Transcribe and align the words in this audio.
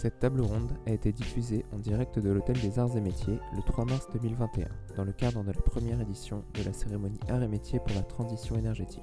Cette 0.00 0.20
table 0.20 0.42
ronde 0.42 0.70
a 0.86 0.92
été 0.92 1.10
diffusée 1.10 1.64
en 1.72 1.78
direct 1.80 2.20
de 2.20 2.30
l'Hôtel 2.30 2.56
des 2.60 2.78
Arts 2.78 2.96
et 2.96 3.00
Métiers 3.00 3.40
le 3.56 3.62
3 3.62 3.84
mars 3.84 4.06
2021, 4.12 4.68
dans 4.96 5.02
le 5.02 5.10
cadre 5.10 5.42
de 5.42 5.48
la 5.48 5.60
première 5.60 6.00
édition 6.00 6.44
de 6.54 6.62
la 6.62 6.72
cérémonie 6.72 7.18
Arts 7.28 7.42
et 7.42 7.48
Métiers 7.48 7.80
pour 7.80 7.96
la 7.96 8.04
transition 8.04 8.56
énergétique. 8.56 9.02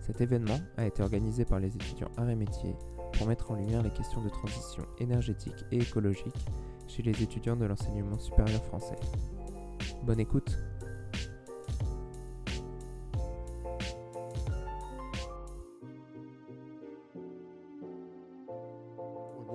Cet 0.00 0.20
événement 0.20 0.60
a 0.76 0.86
été 0.86 1.02
organisé 1.02 1.44
par 1.44 1.58
les 1.58 1.74
étudiants 1.74 2.12
Arts 2.16 2.30
et 2.30 2.36
Métiers 2.36 2.76
pour 3.14 3.26
mettre 3.26 3.50
en 3.50 3.56
lumière 3.56 3.82
les 3.82 3.90
questions 3.90 4.22
de 4.22 4.28
transition 4.28 4.84
énergétique 5.00 5.64
et 5.72 5.78
écologique 5.78 6.46
chez 6.86 7.02
les 7.02 7.20
étudiants 7.20 7.56
de 7.56 7.64
l'enseignement 7.64 8.20
supérieur 8.20 8.64
français. 8.66 8.96
Bonne 10.04 10.20
écoute 10.20 10.56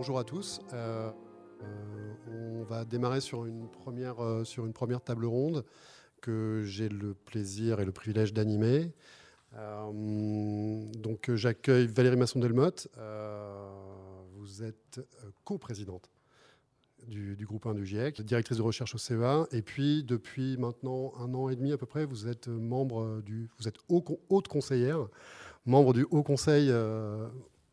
Bonjour 0.05 0.19
à 0.19 0.23
tous. 0.23 0.61
Euh, 0.71 1.09
euh, 1.63 2.59
on 2.59 2.63
va 2.63 2.85
démarrer 2.85 3.21
sur 3.21 3.45
une, 3.47 3.67
première, 3.67 4.23
euh, 4.23 4.43
sur 4.43 4.67
une 4.67 4.71
première 4.71 5.01
table 5.01 5.25
ronde 5.25 5.65
que 6.21 6.61
j'ai 6.63 6.89
le 6.89 7.15
plaisir 7.15 7.79
et 7.79 7.85
le 7.85 7.91
privilège 7.91 8.31
d'animer. 8.31 8.91
donc 9.51 11.31
j'accueille 11.33 11.87
Valérie 11.87 12.17
Masson-Delmotte. 12.17 12.87
vous 14.35 14.61
êtes 14.61 14.99
coprésidente 15.43 16.11
du, 17.07 17.35
du, 17.35 17.47
groupe 17.47 17.65
1 17.65 17.73
du 17.73 17.87
GIEC, 17.87 18.21
directrice 18.21 18.57
de 18.57 18.61
recherche 18.61 18.93
au 18.93 18.99
CEA. 18.99 19.47
Et 19.53 19.63
puis, 19.63 20.03
depuis 20.03 20.55
maintenant 20.57 21.13
un 21.19 21.33
an 21.33 21.49
et 21.49 21.55
demi 21.55 21.71
à 21.71 21.79
peu 21.79 21.87
près, 21.87 22.05
vous 22.05 22.27
êtes 22.27 22.47
membre 22.47 23.23
du, 23.25 23.49
vous 23.57 23.67
êtes 23.67 23.77
haute 23.89 24.47
conseillère, 24.47 25.07
membre 25.65 25.93
du 25.93 26.05
Haut 26.11 26.21
Conseil 26.21 26.71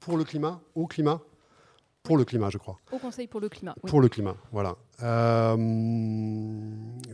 pour 0.00 0.16
le 0.16 0.24
climat, 0.24 0.62
au 0.74 0.86
climat, 0.86 1.20
pour 2.02 2.16
le 2.16 2.24
climat, 2.24 2.50
je 2.50 2.58
crois. 2.58 2.78
Au 2.90 2.98
Conseil 2.98 3.28
pour 3.28 3.40
le 3.40 3.48
climat. 3.48 3.74
Pour 3.86 4.00
le 4.00 4.08
climat, 4.08 4.36
voilà. 4.50 4.76
Euh, 5.02 5.56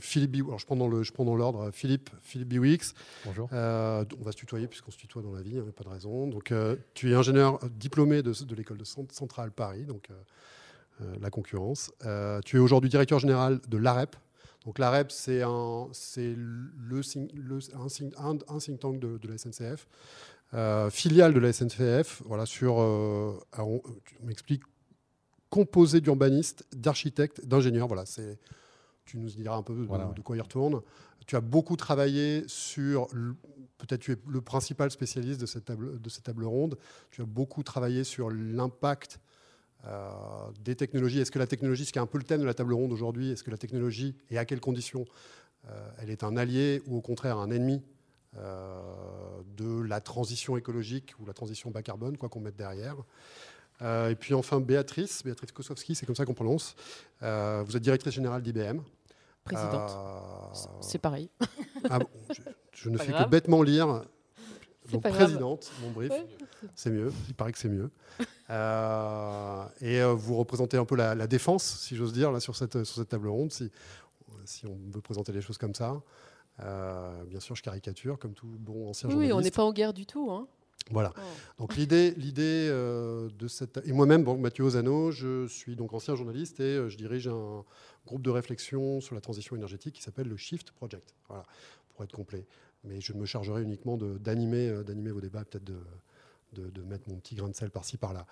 Philippe 0.01 0.35
alors 0.47 0.59
je 0.59 0.67
prends 0.67 0.77
dans 0.77 0.89
le, 0.89 1.03
je 1.03 1.13
prends 1.13 1.25
dans 1.25 1.37
l'ordre. 1.37 1.71
Philippe, 1.73 2.11
Philippe 2.23 2.49
Biwix. 2.49 2.95
Bonjour. 3.27 3.49
Euh, 3.53 4.05
on 4.19 4.25
va 4.25 4.33
se 4.33 4.37
tutoyer 4.37 4.67
puisqu'on 4.67 4.91
se 4.91 4.97
tutoie 4.97 5.23
dans 5.23 5.33
la 5.33 5.43
vie, 5.43 5.59
hein, 5.59 5.65
pas 5.77 5.85
de 5.85 5.89
raison. 5.91 6.27
Donc, 6.27 6.53
euh, 6.53 6.77
tu 6.95 7.13
es 7.13 7.15
ingénieur 7.15 7.59
diplômé 7.71 8.23
de, 8.23 8.33
de 8.33 8.55
l'école 8.55 8.79
de 8.79 8.85
Centrale 8.85 9.51
Paris, 9.53 9.85
donc 9.85 10.09
la 11.21 11.31
concurrence. 11.31 11.93
tu 12.45 12.57
es 12.57 12.59
aujourd'hui 12.59 12.91
directeur 12.91 13.19
général 13.19 13.61
de 13.69 13.77
l'AREP. 13.77 14.17
Donc 14.65 14.79
l'AREP, 14.79 15.13
c'est 15.13 15.43
un, 15.43 15.87
c'est 15.93 16.35
le, 16.35 17.01
le 17.37 17.59
un, 17.75 17.87
un, 18.31 18.39
un, 18.49 18.59
think 18.59 18.81
tank 18.81 18.99
de, 18.99 19.17
de 19.19 19.29
la 19.29 19.39
SNCF. 19.39 19.87
filiale 20.91 21.35
de 21.35 21.39
la 21.39 21.53
SNCF, 21.53 22.23
voilà, 22.27 22.47
sur, 22.47 22.77
on, 22.79 23.83
tu 24.05 24.17
m'expliques 24.25 24.65
composé 25.51 26.01
d'urbanistes, 26.01 26.65
d'architectes, 26.75 27.45
d'ingénieurs. 27.47 27.89
Voilà, 27.89 28.07
c'est, 28.07 28.39
tu 29.05 29.19
nous 29.19 29.29
diras 29.31 29.57
un 29.57 29.63
peu 29.63 29.75
de, 29.75 30.21
quoi 30.23 30.37
il 30.37 30.41
retourne. 30.41 30.81
Tu 31.27 31.37
as 31.37 31.41
beaucoup 31.41 31.77
travaillé 31.77 32.45
sur, 32.47 33.09
peut-être 33.79 34.01
tu 34.01 34.13
es 34.13 34.17
le 34.27 34.41
principal 34.41 34.91
spécialiste 34.91 35.41
de 35.41 35.47
cette 35.47 35.67
table, 35.67 36.01
de 36.01 36.09
cette 36.09 36.25
table 36.25 36.45
ronde, 36.45 36.79
tu 37.11 37.23
as 37.23 37.27
beaucoup 37.27 37.63
travaillé 37.63 38.05
sur 38.05 38.31
l'impact 38.31 39.21
euh, 39.87 40.11
des 40.61 40.75
technologies. 40.75 41.21
Est-ce 41.21 41.31
que 41.31 41.39
la 41.39 41.47
technologie, 41.47 41.85
ce 41.85 41.93
qui 41.93 41.99
est 41.99 42.03
un 42.03 42.07
peu 42.07 42.19
le 42.19 42.25
thème 42.25 42.41
de 42.41 42.47
la 42.47 42.55
table 42.55 42.73
ronde 42.73 42.93
aujourd'hui, 42.93 43.31
est-ce 43.31 43.45
que 43.45 43.51
la 43.51 43.59
technologie, 43.59 44.17
et 44.31 44.39
à 44.39 44.45
quelles 44.45 44.61
conditions, 44.61 45.05
euh, 45.69 45.91
elle 45.99 46.11
est 46.11 46.25
un 46.25 46.37
allié 46.37 46.83
ou 46.87 46.97
au 46.97 47.01
contraire 47.01 47.39
un 47.39 47.51
ennemi 47.51 47.83
euh, 48.37 48.81
de 49.57 49.81
la 49.83 50.01
transition 50.01 50.57
écologique 50.57 51.15
ou 51.21 51.27
la 51.27 51.33
transition 51.33 51.71
bas 51.71 51.83
carbone, 51.83 52.17
quoi 52.17 52.29
qu'on 52.29 52.41
mette 52.41 52.57
derrière? 52.57 52.97
Et 53.81 54.15
puis 54.15 54.35
enfin 54.35 54.61
Béatrice, 54.61 55.23
Béatrice 55.23 55.53
Kosowski, 55.53 55.95
c'est 55.95 56.07
comme 56.07 56.17
ça 56.17 56.25
qu'on 56.25 56.35
prononce. 56.35 56.75
Euh, 57.23 57.63
vous 57.65 57.77
êtes 57.77 57.83
directrice 57.83 58.15
générale 58.15 58.43
d'IBM. 58.43 58.81
Présidente. 59.45 59.91
Euh, 59.91 60.79
c'est 60.81 60.99
pareil. 60.99 61.31
Ah 61.89 61.99
je, 62.73 62.91
ne 62.91 62.99
fais 62.99 63.13
que 63.13 63.29
bêtement 63.29 63.63
lire. 63.63 64.05
Donc 64.93 65.03
présidente, 65.03 65.71
mon 65.83 65.91
brief, 65.91 66.13
c'est 66.75 66.91
mieux. 66.91 67.13
Il 67.29 67.35
paraît 67.35 67.53
que 67.53 67.59
c'est 67.59 67.69
mieux. 67.69 67.91
et 69.81 70.03
vous 70.03 70.37
représentez 70.37 70.77
un 70.77 70.85
peu 70.85 70.97
la, 70.97 71.27
défense, 71.27 71.65
si 71.65 71.97
j'ose 71.97 72.13
dire, 72.13 72.33
là 72.33 72.41
sur 72.41 72.57
cette, 72.57 72.85
sur 72.85 72.97
cette 72.97 73.09
table 73.09 73.29
ronde, 73.29 73.53
si, 73.53 73.71
si 74.45 74.67
on 74.67 74.79
veut 74.91 75.01
présenter 75.01 75.33
les 75.33 75.41
choses 75.41 75.59
comme 75.59 75.75
ça. 75.75 76.01
bien 76.59 77.41
sûr, 77.41 77.55
je 77.55 77.63
caricature, 77.63 78.19
comme 78.19 78.35
tout 78.35 78.47
bon 78.59 78.91
ancien 78.91 79.09
journaliste. 79.09 79.35
Oui, 79.35 79.39
on 79.39 79.43
n'est 79.43 79.51
pas 79.51 79.65
en 79.65 79.73
guerre 79.73 79.93
du 79.93 80.07
tout. 80.07 80.31
Hein. 80.31 80.47
Voilà. 80.91 81.13
Oh. 81.17 81.21
Donc 81.59 81.77
l'idée, 81.77 82.13
l'idée 82.17 82.69
euh, 82.71 83.29
de 83.39 83.49
cette 83.49 83.81
et 83.85 83.93
moi-même, 83.93 84.25
bon, 84.25 84.39
Mathieu 84.39 84.65
Ozano, 84.65 85.11
je 85.11 85.47
suis 85.47 85.77
donc 85.77 85.93
ancien 85.93 86.15
journaliste 86.15 86.61
et 86.61 86.63
euh, 86.63 86.89
je 86.89 86.97
dirige 86.97 87.29
un 87.29 87.65
groupe 88.07 88.23
de 88.23 88.31
réflexion 88.31 89.01
sur 89.01 89.15
la 89.15 89.21
transition 89.21 89.57
énergétique 89.57 89.95
qui 89.95 90.03
s'appelle 90.03 90.29
le 90.29 90.37
Shift 90.37 90.71
Project. 90.73 91.15
Voilà, 91.29 91.45
pour 91.91 92.05
être 92.05 92.13
complet. 92.13 92.47
Mais 92.85 93.01
je 93.01 93.13
me 93.13 93.27
chargerai 93.27 93.63
uniquement 93.63 93.97
d'animer, 93.97 94.69
euh, 94.69 94.83
d'animer 94.83 95.11
vos 95.11 95.21
débats, 95.21 95.45
peut-être 95.45 95.65
de, 95.65 95.79
de, 96.53 96.83
mettre 96.83 97.09
mon 97.09 97.17
petit 97.17 97.35
grain 97.35 97.49
de 97.49 97.55
sel 97.55 97.71
par-ci 97.71 97.99
par-là. 97.99 98.25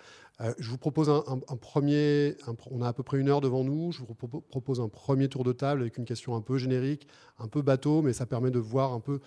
je 0.57 0.69
vous 0.69 0.79
propose 0.79 1.07
un, 1.09 1.39
premier. 1.57 2.35
on 2.71 2.81
a 2.81 2.87
à 2.87 2.93
peu 2.93 3.03
près 3.03 3.19
une 3.19 3.29
heure 3.29 3.41
devant 3.41 3.63
nous. 3.63 3.91
Je 3.91 3.99
vous 3.99 4.41
propose 4.49 4.79
un 4.81 4.89
premier 4.89 5.27
tour 5.27 5.43
de 5.43 5.51
table 5.51 5.81
avec 5.81 5.97
une 5.97 6.05
question 6.05 6.35
un 6.35 6.41
peu 6.41 6.57
générique, 6.57 7.07
un 7.37 7.47
peu 7.47 7.61
bateau, 7.61 8.01
mais 8.01 8.13
ça 8.13 8.25
permet 8.25 8.49
de 8.49 8.57
voir 8.57 8.93
un 8.93 8.99
peu 8.99 9.19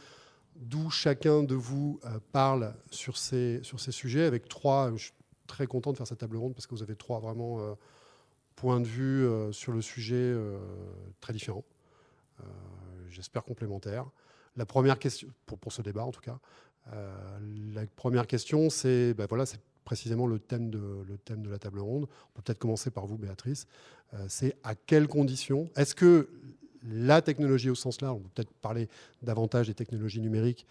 d'où 0.61 0.91
chacun 0.91 1.43
de 1.43 1.55
vous 1.55 1.99
euh, 2.05 2.19
parle 2.33 2.75
sur 2.91 3.17
ces, 3.17 3.63
sujets, 3.91 4.25
avec 4.25 4.49
trois, 4.49 4.93
je 4.93 5.05
suis 5.05 5.13
très 5.47 5.67
content 5.67 5.93
de 5.93 5.97
faire 5.97 6.07
cette 6.07 6.19
table 6.19 6.37
ronde 6.37 6.55
parce 6.55 6.67
que 6.67 6.75
vous 6.75 6.83
avez 6.83 6.95
trois 6.95 7.19
vraiment 7.19 7.61
euh, 7.61 7.75
points 8.55 8.81
de 8.81 8.87
vue 8.87 9.25
euh, 9.25 9.51
sur 9.53 9.73
le 9.73 9.83
sujet 9.83 10.35
très 11.21 11.33
différents, 11.33 11.65
j'espère 13.09 13.43
complémentaires. 13.43 14.07
La 14.57 14.67
première 14.67 14.99
question, 14.99 15.29
pour, 15.47 15.73
ce 15.73 15.83
débat 15.83 16.05
en 16.05 16.11
tout 16.11 16.21
cas, 16.21 16.39
la 17.75 17.87
première 17.97 18.27
question, 18.27 18.71
c'est 18.71 19.15
ben 19.15 19.27
voilà, 19.29 19.45
précisément 19.85 20.27
le 20.27 20.39
thème, 20.39 20.71
de, 20.71 21.05
le 21.07 21.19
thème 21.19 21.43
de 21.43 21.51
la 21.51 21.59
table 21.59 21.81
ronde. 21.81 22.05
On 22.05 22.33
peut 22.35 22.43
peut-être 22.43 22.59
commencer 22.59 22.91
par 22.91 23.07
vous, 23.07 23.17
Béatrice. 23.17 23.67
c'est 24.29 24.57
à 24.65 24.75
quelles 24.75 25.09
conditions 25.09 25.71
Est-ce 25.77 25.95
que 25.95 26.29
la 26.83 27.23
technologie 27.23 27.71
au 27.71 27.75
sens 27.75 28.01
large, 28.01 28.17
on 28.17 28.21
peut 28.21 28.31
peut-être 28.35 28.53
parler 28.55 28.89
davantage 29.23 29.69
des 29.69 29.75
technologies 29.75 30.21
numériques, 30.21 30.67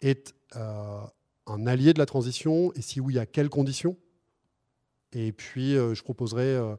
est 0.00 0.34
euh, 0.56 1.00
un 1.46 1.66
allié 1.66 1.92
de 1.92 1.98
la 1.98 2.06
transition 2.06 2.72
Et 2.74 2.82
si 2.82 3.00
oui, 3.00 3.18
à 3.18 3.26
quelles 3.26 3.48
conditions? 3.48 3.96
Et 5.12 5.32
puis, 5.32 5.76
euh, 5.76 5.94
je 5.94 6.02
proposerai 6.02 6.54
euh, 6.54 6.76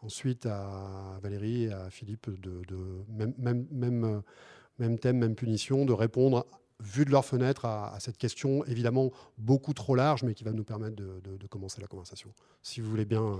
ensuite 0.00 0.46
à 0.46 1.18
Valérie 1.22 1.64
et 1.64 1.72
à 1.72 1.90
Philippe 1.90 2.30
de, 2.40 2.62
même, 3.08 4.98
thème, 4.98 5.18
même 5.18 5.34
punition, 5.34 5.84
de 5.84 5.92
répondre 5.92 6.46
vu 6.80 7.04
de 7.04 7.10
leur 7.10 7.24
fenêtre 7.24 7.64
à, 7.64 7.96
cette 8.00 8.18
question, 8.18 8.64
évidemment 8.64 9.12
beaucoup 9.38 9.72
trop 9.72 9.94
large, 9.94 10.24
mais 10.24 10.34
qui 10.34 10.42
va 10.42 10.50
nous 10.50 10.64
permettre 10.64 10.96
de 10.96 11.46
commencer 11.46 11.80
la 11.80 11.86
conversation. 11.86 12.32
Si 12.60 12.80
vous 12.80 12.90
voulez 12.90 13.04
bien. 13.04 13.38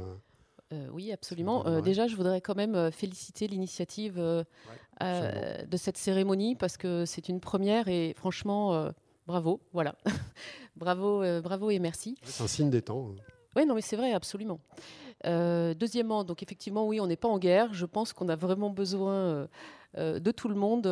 Euh, 0.73 0.89
oui, 0.93 1.13
absolument. 1.13 1.67
Euh, 1.67 1.81
déjà, 1.81 2.07
je 2.07 2.17
voudrais 2.17 2.41
quand 2.41 2.57
même 2.57 2.75
euh, 2.75 2.91
féliciter 2.91 3.47
l'initiative 3.47 4.17
de 5.01 5.77
cette 5.77 5.97
cérémonie 5.97 6.55
parce 6.55 6.77
que 6.77 7.05
c'est 7.05 7.29
une 7.29 7.41
première 7.41 7.89
et 7.89 8.15
franchement, 8.17 8.91
bravo. 9.27 9.61
Voilà. 9.73 9.97
bravo, 10.77 11.23
bravo 11.43 11.71
et 11.71 11.79
merci. 11.79 12.17
C'est 12.23 12.43
un 12.43 12.47
signe 12.47 12.71
des 12.71 12.83
temps. 12.83 13.11
Hein. 13.11 13.23
Oui, 13.57 13.67
non, 13.67 13.75
mais 13.75 13.83
c'est 13.83 13.97
vrai, 13.97 14.13
absolument. 14.13 14.61
deuxièmement, 15.25 16.25
donc 16.25 16.43
effectivement, 16.43 16.87
oui, 16.87 17.01
on 17.01 17.07
n'est 17.07 17.17
pas 17.17 17.29
en 17.29 17.39
guerre. 17.39 17.75
Je 17.75 17.85
pense 17.85 18.13
qu'on 18.13 18.29
a 18.29 18.37
vraiment 18.37 18.71
besoin 18.71 19.49
de 19.97 20.31
tout 20.31 20.49
le 20.49 20.55
monde 20.55 20.87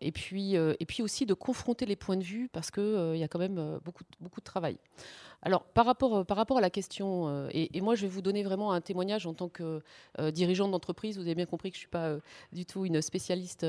et, 0.00 0.12
puis, 0.12 0.54
et 0.54 0.86
puis 0.86 1.02
aussi 1.02 1.26
de 1.26 1.34
confronter 1.34 1.84
les 1.84 1.96
points 1.96 2.16
de 2.16 2.24
vue 2.24 2.48
parce 2.50 2.70
qu'il 2.70 3.12
il 3.14 3.18
y 3.18 3.24
a 3.24 3.28
quand 3.28 3.38
même 3.38 3.78
beaucoup, 3.84 4.04
beaucoup 4.20 4.40
de 4.40 4.46
travail. 4.46 4.78
Alors, 5.42 5.64
par 5.64 5.86
rapport, 5.86 6.16
euh, 6.16 6.24
par 6.24 6.36
rapport 6.36 6.58
à 6.58 6.60
la 6.60 6.70
question, 6.70 7.28
euh, 7.28 7.48
et, 7.52 7.80
moi 7.80 7.94
je 7.94 8.02
vais 8.02 8.08
vous 8.08 8.22
donner 8.22 8.42
vraiment 8.42 8.72
un 8.72 8.80
témoignage 8.80 9.26
en 9.26 9.34
tant 9.34 9.48
que 9.48 9.82
euh, 10.18 10.30
dirigeant 10.30 10.68
d'entreprise, 10.68 11.16
vous 11.16 11.22
avez 11.22 11.36
bien 11.36 11.46
compris 11.46 11.70
que 11.70 11.76
je 11.76 11.80
ne 11.80 11.82
suis 11.82 11.88
pas 11.88 12.16
du 12.52 12.66
tout 12.66 12.84
une 12.84 13.00
spécialiste 13.00 13.64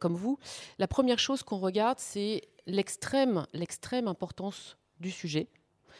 comme 0.00 0.14
vous. 0.14 0.38
La 0.78 0.86
première 0.86 1.18
chose 1.18 1.42
qu'on 1.42 1.58
regarde, 1.58 1.98
c'est 1.98 2.42
l'extrême, 2.66 3.46
l'extrême 3.52 4.08
importance 4.08 4.76
du 5.00 5.10
sujet. 5.10 5.48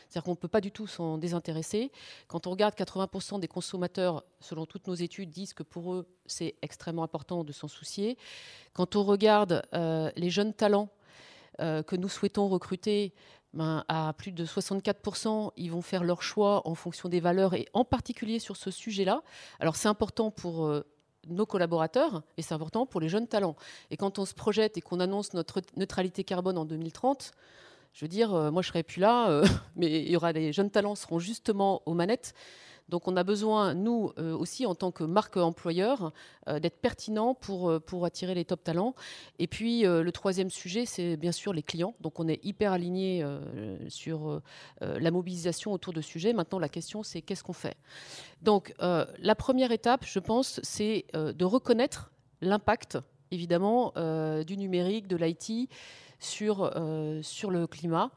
C'est-à-dire 0.09 0.25
qu'on 0.25 0.33
ne 0.33 0.37
peut 0.37 0.49
pas 0.49 0.61
du 0.61 0.71
tout 0.71 0.87
s'en 0.87 1.19
désintéresser. 1.19 1.91
Quand 2.29 2.47
on 2.47 2.51
regarde 2.51 2.75
80% 2.75 3.41
des 3.41 3.49
consommateurs, 3.49 4.25
selon 4.41 4.65
toutes 4.65 4.87
nos 4.87 4.95
études, 4.95 5.31
disent 5.31 5.55
que 5.55 5.63
pour 5.63 5.95
eux, 5.95 6.07
c'est 6.27 6.55
extrêmement 6.63 7.03
important 7.03 7.45
de 7.45 7.53
s'en 7.53 7.69
soucier. 7.69 8.17
Quand 8.73 8.97
on 8.97 9.05
regarde 9.05 9.63
les 9.73 10.31
jeunes 10.31 10.55
talents 10.55 10.89
que 11.59 11.97
nous 11.97 12.09
souhaitons 12.09 12.49
recruter, 12.49 13.13
ben, 13.55 13.85
à 13.89 14.13
plus 14.13 14.33
de 14.33 14.45
64%, 14.45 15.53
ils 15.57 15.71
vont 15.71 15.81
faire 15.81 16.05
leur 16.05 16.23
choix 16.23 16.67
en 16.69 16.75
fonction 16.75 17.09
des 17.09 17.21
valeurs 17.21 17.55
et 17.55 17.67
en 17.73 17.85
particulier 17.85 18.39
sur 18.39 18.57
ce 18.57 18.71
sujet-là. 18.71 19.23
Alors 19.59 19.77
c'est 19.77 19.89
important 19.89 20.31
pour 20.31 20.67
euh, 20.67 20.85
nos 21.29 21.47
collaborateurs 21.47 22.23
et 22.37 22.43
c'est 22.43 22.53
important 22.53 22.85
pour 22.85 23.01
les 23.01 23.09
jeunes 23.09 23.27
talents. 23.27 23.57
Et 23.91 23.97
quand 23.97 24.19
on 24.19 24.27
se 24.27 24.35
projette 24.35 24.77
et 24.77 24.83
qu'on 24.83 25.01
annonce 25.01 25.33
notre 25.33 25.63
neutralité 25.77 26.25
carbone 26.25 26.59
en 26.59 26.67
2030, 26.67 27.33
je 27.95 28.05
veux 28.05 28.09
dire, 28.09 28.35
euh, 28.35 28.51
moi 28.51 28.61
je 28.61 28.69
serai 28.69 28.83
plus 28.83 29.01
là, 29.01 29.31
euh, 29.31 29.47
mais 29.77 30.03
il 30.03 30.11
y 30.11 30.17
aura 30.17 30.33
les 30.33 30.53
jeunes 30.53 30.71
talents 30.71 30.95
seront 30.95 31.19
justement 31.19 31.83
aux 31.87 31.95
manettes. 31.95 32.35
Donc 32.89 33.07
on 33.07 33.17
a 33.17 33.25
besoin, 33.25 33.75
nous 33.75 34.13
aussi, 34.17 34.65
en 34.65 34.75
tant 34.75 34.91
que 34.91 35.05
marque 35.05 35.37
employeur, 35.37 36.13
d'être 36.47 36.81
pertinent 36.81 37.35
pour, 37.35 37.81
pour 37.83 38.05
attirer 38.05 38.35
les 38.35 38.45
top 38.45 38.65
talents. 38.65 38.95
Et 39.39 39.47
puis 39.47 39.83
le 39.83 40.11
troisième 40.11 40.51
sujet, 40.51 40.87
c'est 40.87 41.17
bien 41.17 41.33
sûr 41.33 41.53
les 41.53 41.63
clients. 41.63 41.95
Donc 42.01 42.19
on 42.19 42.29
est 42.29 42.43
hyper 42.45 42.73
aligné 42.73 43.25
sur 43.89 44.41
la 44.81 45.11
mobilisation 45.11 45.73
autour 45.73 45.93
de 45.93 46.01
sujets. 46.01 46.33
Maintenant, 46.33 46.59
la 46.59 46.69
question, 46.69 47.03
c'est 47.03 47.21
qu'est-ce 47.21 47.45
qu'on 47.45 47.53
fait? 47.53 47.77
Donc 48.43 48.75
la 48.81 49.35
première 49.35 49.73
étape, 49.73 50.05
je 50.05 50.19
pense, 50.19 50.61
c'est 50.63 51.05
de 51.15 51.45
reconnaître 51.45 52.11
l'impact, 52.41 52.99
évidemment, 53.31 53.93
du 54.47 54.57
numérique, 54.57 55.07
de 55.09 55.17
l'IT 55.17 55.71
sur 56.21 56.71
le 56.75 57.67
climat. 57.67 58.11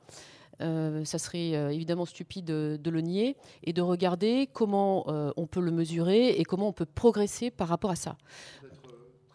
Euh, 0.62 1.04
ça 1.06 1.20
serait 1.20 1.56
euh, 1.56 1.70
évidemment 1.70 2.06
stupide 2.06 2.46
de, 2.46 2.90
le 2.90 3.02
nier, 3.02 3.36
et 3.64 3.74
de 3.74 3.82
regarder 3.82 4.48
comment 4.52 5.06
euh, 5.08 5.32
on 5.38 5.48
peut 5.48 5.62
le 5.62 5.72
mesurer 5.72 6.30
et 6.30 6.44
comment 6.44 6.68
on 6.68 6.74
peut 6.74 6.86
progresser 6.86 7.52
par 7.52 7.68
rapport 7.68 7.92
à 7.92 7.96
ça. 7.96 8.18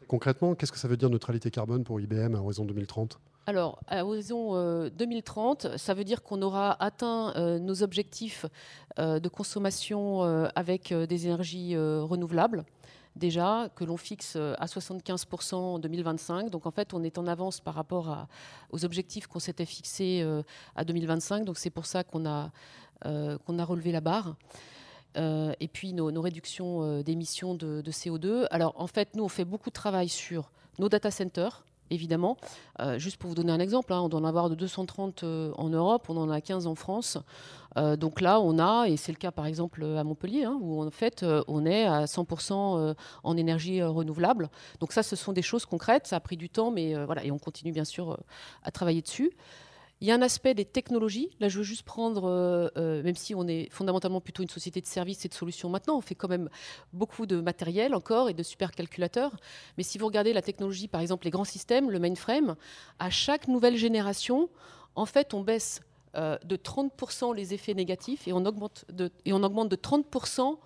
Concrètement, 0.09 0.55
qu'est-ce 0.55 0.73
que 0.73 0.79
ça 0.79 0.89
veut 0.89 0.97
dire 0.97 1.11
neutralité 1.11 1.51
carbone 1.51 1.85
pour 1.85 2.01
IBM 2.01 2.35
à 2.35 2.41
horizon 2.41 2.65
2030 2.65 3.19
alors, 3.49 3.79
à 3.87 4.05
horizon 4.05 4.89
2030, 4.89 5.77
ça 5.77 5.95
veut 5.95 6.03
dire 6.03 6.25
qu'on 6.25 6.43
aura 6.43 6.83
atteint 6.83 7.61
nos 7.61 7.85
objectifs 7.85 8.45
de 8.99 9.29
consommation 9.29 10.23
avec 10.57 10.93
des 10.93 11.27
énergies 11.27 11.77
renouvelables 11.77 12.65
déjà, 13.17 13.69
que 13.75 13.85
l'on 13.85 13.97
fixe 13.97 14.35
euh, 14.37 14.55
à 14.59 14.67
75% 14.67 15.55
en 15.55 15.79
2025. 15.79 16.51
Donc 16.51 16.67
en 16.67 16.71
fait, 16.71 16.95
on 16.95 17.03
est 17.03 17.19
en 17.19 17.27
avance 17.27 17.61
par 17.61 17.75
rapport 17.75 18.27
aux 18.71 18.85
objectifs 18.85 19.27
qu'on 19.27 19.41
s'était 19.41 19.65
fixés 19.65 20.21
euh, 20.23 20.43
à 20.77 20.85
2025. 20.85 21.45
Donc 21.45 21.59
c'est 21.59 21.71
pour 21.71 21.87
ça 21.87 22.05
qu'on 22.05 22.27
a, 22.27 22.51
euh, 23.07 23.39
qu'on 23.39 23.59
a 23.59 23.65
relevé 23.65 23.91
la 23.93 24.01
barre. 24.01 24.37
et 25.17 25.69
puis 25.73 25.95
nos, 25.95 26.21
réductions 26.21 27.03
d'émissions 27.03 27.55
de, 27.55 27.81
de, 27.81 27.91
CO2. 27.91 28.47
Alors 28.51 28.75
en 28.77 28.87
fait, 28.87 29.17
nous, 29.17 29.25
on 29.25 29.31
fait 29.31 29.47
beaucoup 29.47 29.71
de 29.71 29.75
travail 29.75 30.09
sur 30.11 30.51
nos 30.79 30.91
data 30.91 31.11
centers 31.11 31.65
évidemment. 31.91 32.37
Euh, 32.81 32.99
juste 32.99 33.17
pour 33.17 33.29
vous 33.29 33.35
donner 33.35 33.53
un 33.53 33.61
exemple, 33.61 33.93
hein, 33.93 34.01
on 34.01 34.09
doit 34.09 34.21
en 34.21 34.25
avoir 34.25 34.51
de 34.51 34.55
230 34.55 35.23
euh, 35.23 35.53
en 35.57 35.69
Europe, 35.69 36.07
on 36.09 36.17
en 36.17 36.31
a 36.31 36.41
15 36.41 36.67
en 36.67 36.75
France. 36.75 37.19
Euh, 37.77 37.97
donc 37.97 38.21
là, 38.21 38.41
on 38.41 38.59
a, 38.59 38.87
et 38.89 38.97
c'est 38.97 39.13
le 39.13 39.19
cas 39.19 39.31
par 39.31 39.47
exemple 39.47 39.85
à 39.85 40.03
Montpellier, 40.03 40.45
hein, 40.45 40.59
où 40.61 40.83
en 40.83 40.91
fait 40.91 41.25
on 41.47 41.67
est 41.67 41.85
à 41.85 42.07
100% 42.07 42.95
en 43.23 43.37
énergie 43.37 43.83
renouvelable. 43.83 44.49
Donc 44.81 44.93
ça, 44.93 45.03
ce 45.03 45.17
sont 45.17 45.33
des 45.33 45.43
choses 45.43 45.67
concrètes, 45.67 46.07
ça 46.07 46.17
a 46.17 46.21
pris 46.21 46.37
du 46.37 46.49
temps, 46.49 46.71
mais 46.71 46.95
voilà, 47.05 47.25
et 47.25 47.31
on 47.31 47.39
continue 47.39 47.73
bien 47.73 47.85
sûr 47.85 48.19
à 48.63 48.71
travailler 48.71 49.03
dessus. 49.03 49.33
Il 50.03 50.07
y 50.07 50.11
a 50.11 50.15
un 50.15 50.23
aspect 50.23 50.53
des 50.53 50.67
technologies. 50.67 51.31
Là, 51.41 51.49
je 51.49 51.59
veux 51.59 51.65
juste 51.65 51.85
prendre, 51.85 52.25
euh, 52.25 52.69
euh, 52.77 53.03
même 53.03 53.17
si 53.17 53.35
on 53.35 53.49
est 53.49 53.71
fondamentalement 53.71 54.21
plutôt 54.21 54.43
une 54.43 54.51
société 54.51 54.83
de 54.83 54.87
services 54.87 55.25
et 55.25 55.29
de 55.29 55.35
solutions 55.35 55.71
maintenant, 55.71 55.97
on 55.97 56.03
fait 56.03 56.15
quand 56.15 56.29
même 56.29 56.51
beaucoup 56.93 57.25
de 57.25 57.41
matériel 57.41 57.95
encore 57.95 58.29
et 58.29 58.35
de 58.35 58.43
supercalculateurs. 58.43 59.35
Mais 59.79 59.83
si 59.83 59.97
vous 59.97 60.05
regardez 60.07 60.35
la 60.35 60.43
technologie, 60.43 60.87
par 60.87 61.01
exemple 61.01 61.25
les 61.25 61.31
grands 61.31 61.45
systèmes, 61.45 61.91
le 61.91 61.99
mainframe, 61.99 62.57
à 62.99 63.09
chaque 63.09 63.49
nouvelle 63.49 63.77
génération, 63.77 64.51
en 64.97 65.07
fait, 65.07 65.33
on 65.33 65.41
baisse 65.41 65.81
euh, 66.15 66.37
de 66.45 66.57
30% 66.57 67.35
les 67.35 67.55
effets 67.55 67.75
négatifs 67.75 68.29
et 68.29 68.35
on 68.35 68.45
augmente 68.45 68.85
de, 68.93 69.11
et 69.25 69.33
on 69.33 69.43
augmente 69.43 69.71
de 69.71 69.77
30% 69.77 70.57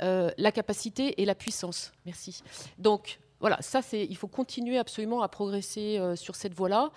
la 0.00 0.52
capacité 0.52 1.22
et 1.22 1.24
la 1.24 1.34
puissance. 1.34 1.92
Merci. 2.04 2.42
Donc, 2.76 3.18
voilà, 3.40 3.58
ça, 3.60 3.80
il 3.92 4.16
faut 4.16 4.28
continuer 4.28 4.78
absolument 4.78 5.20
à 5.20 5.28
progresser 5.28 5.98
euh, 5.98 6.16
sur 6.16 6.36
cette 6.36 6.54
voie-là. 6.54 6.90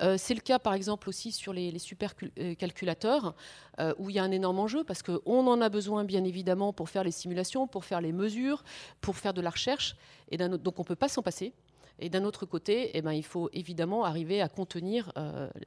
Euh, 0.00 0.16
c'est 0.18 0.34
le 0.34 0.40
cas, 0.40 0.58
par 0.58 0.72
exemple, 0.72 1.08
aussi 1.08 1.32
sur 1.32 1.52
les, 1.52 1.78
supercalculateurs, 1.78 3.34
euh, 3.78 3.92
où 3.98 4.08
il 4.08 4.16
y 4.16 4.18
a 4.18 4.22
un 4.22 4.30
énorme 4.30 4.58
enjeu, 4.58 4.84
parce 4.84 5.02
qu'on 5.02 5.46
en 5.46 5.60
a 5.60 5.68
besoin, 5.68 6.04
bien 6.04 6.24
évidemment, 6.24 6.72
pour 6.72 6.88
faire 6.88 7.04
les 7.04 7.10
simulations, 7.10 7.66
pour 7.66 7.84
faire 7.84 8.00
les 8.00 8.12
mesures, 8.12 8.64
pour 9.00 9.16
faire 9.16 9.34
de 9.34 9.42
la 9.42 9.50
recherche. 9.50 9.96
Et 10.30 10.38
donc, 10.38 10.78
on 10.78 10.82
ne 10.82 10.86
peut 10.86 10.96
pas 10.96 11.08
s'en 11.08 11.22
passer. 11.22 11.52
Et 11.98 12.08
d'un 12.08 12.24
autre 12.24 12.46
côté, 12.46 12.90
eh 12.94 13.02
ben, 13.02 13.12
il 13.12 13.22
faut 13.22 13.50
évidemment 13.52 14.04
arriver 14.04 14.40
à 14.40 14.48
contenir 14.48 15.12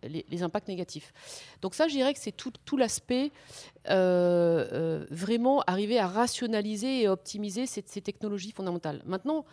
les, 0.04 0.44
impacts 0.44 0.68
négatifs. 0.68 1.14
Donc 1.62 1.76
ça, 1.76 1.88
je 1.88 1.94
dirais 1.94 2.14
que 2.14 2.20
c'est 2.20 2.36
tout, 2.36 2.78
l'aspect, 2.78 3.32
vraiment 3.86 5.62
arriver 5.68 6.00
à 6.00 6.08
rationaliser 6.08 7.04
et 7.04 7.08
optimiser 7.08 7.68
ces, 7.68 7.84
ces 7.86 8.02
technologies 8.02 8.52
fondamentales. 8.52 9.04
Maintenant, 9.06 9.46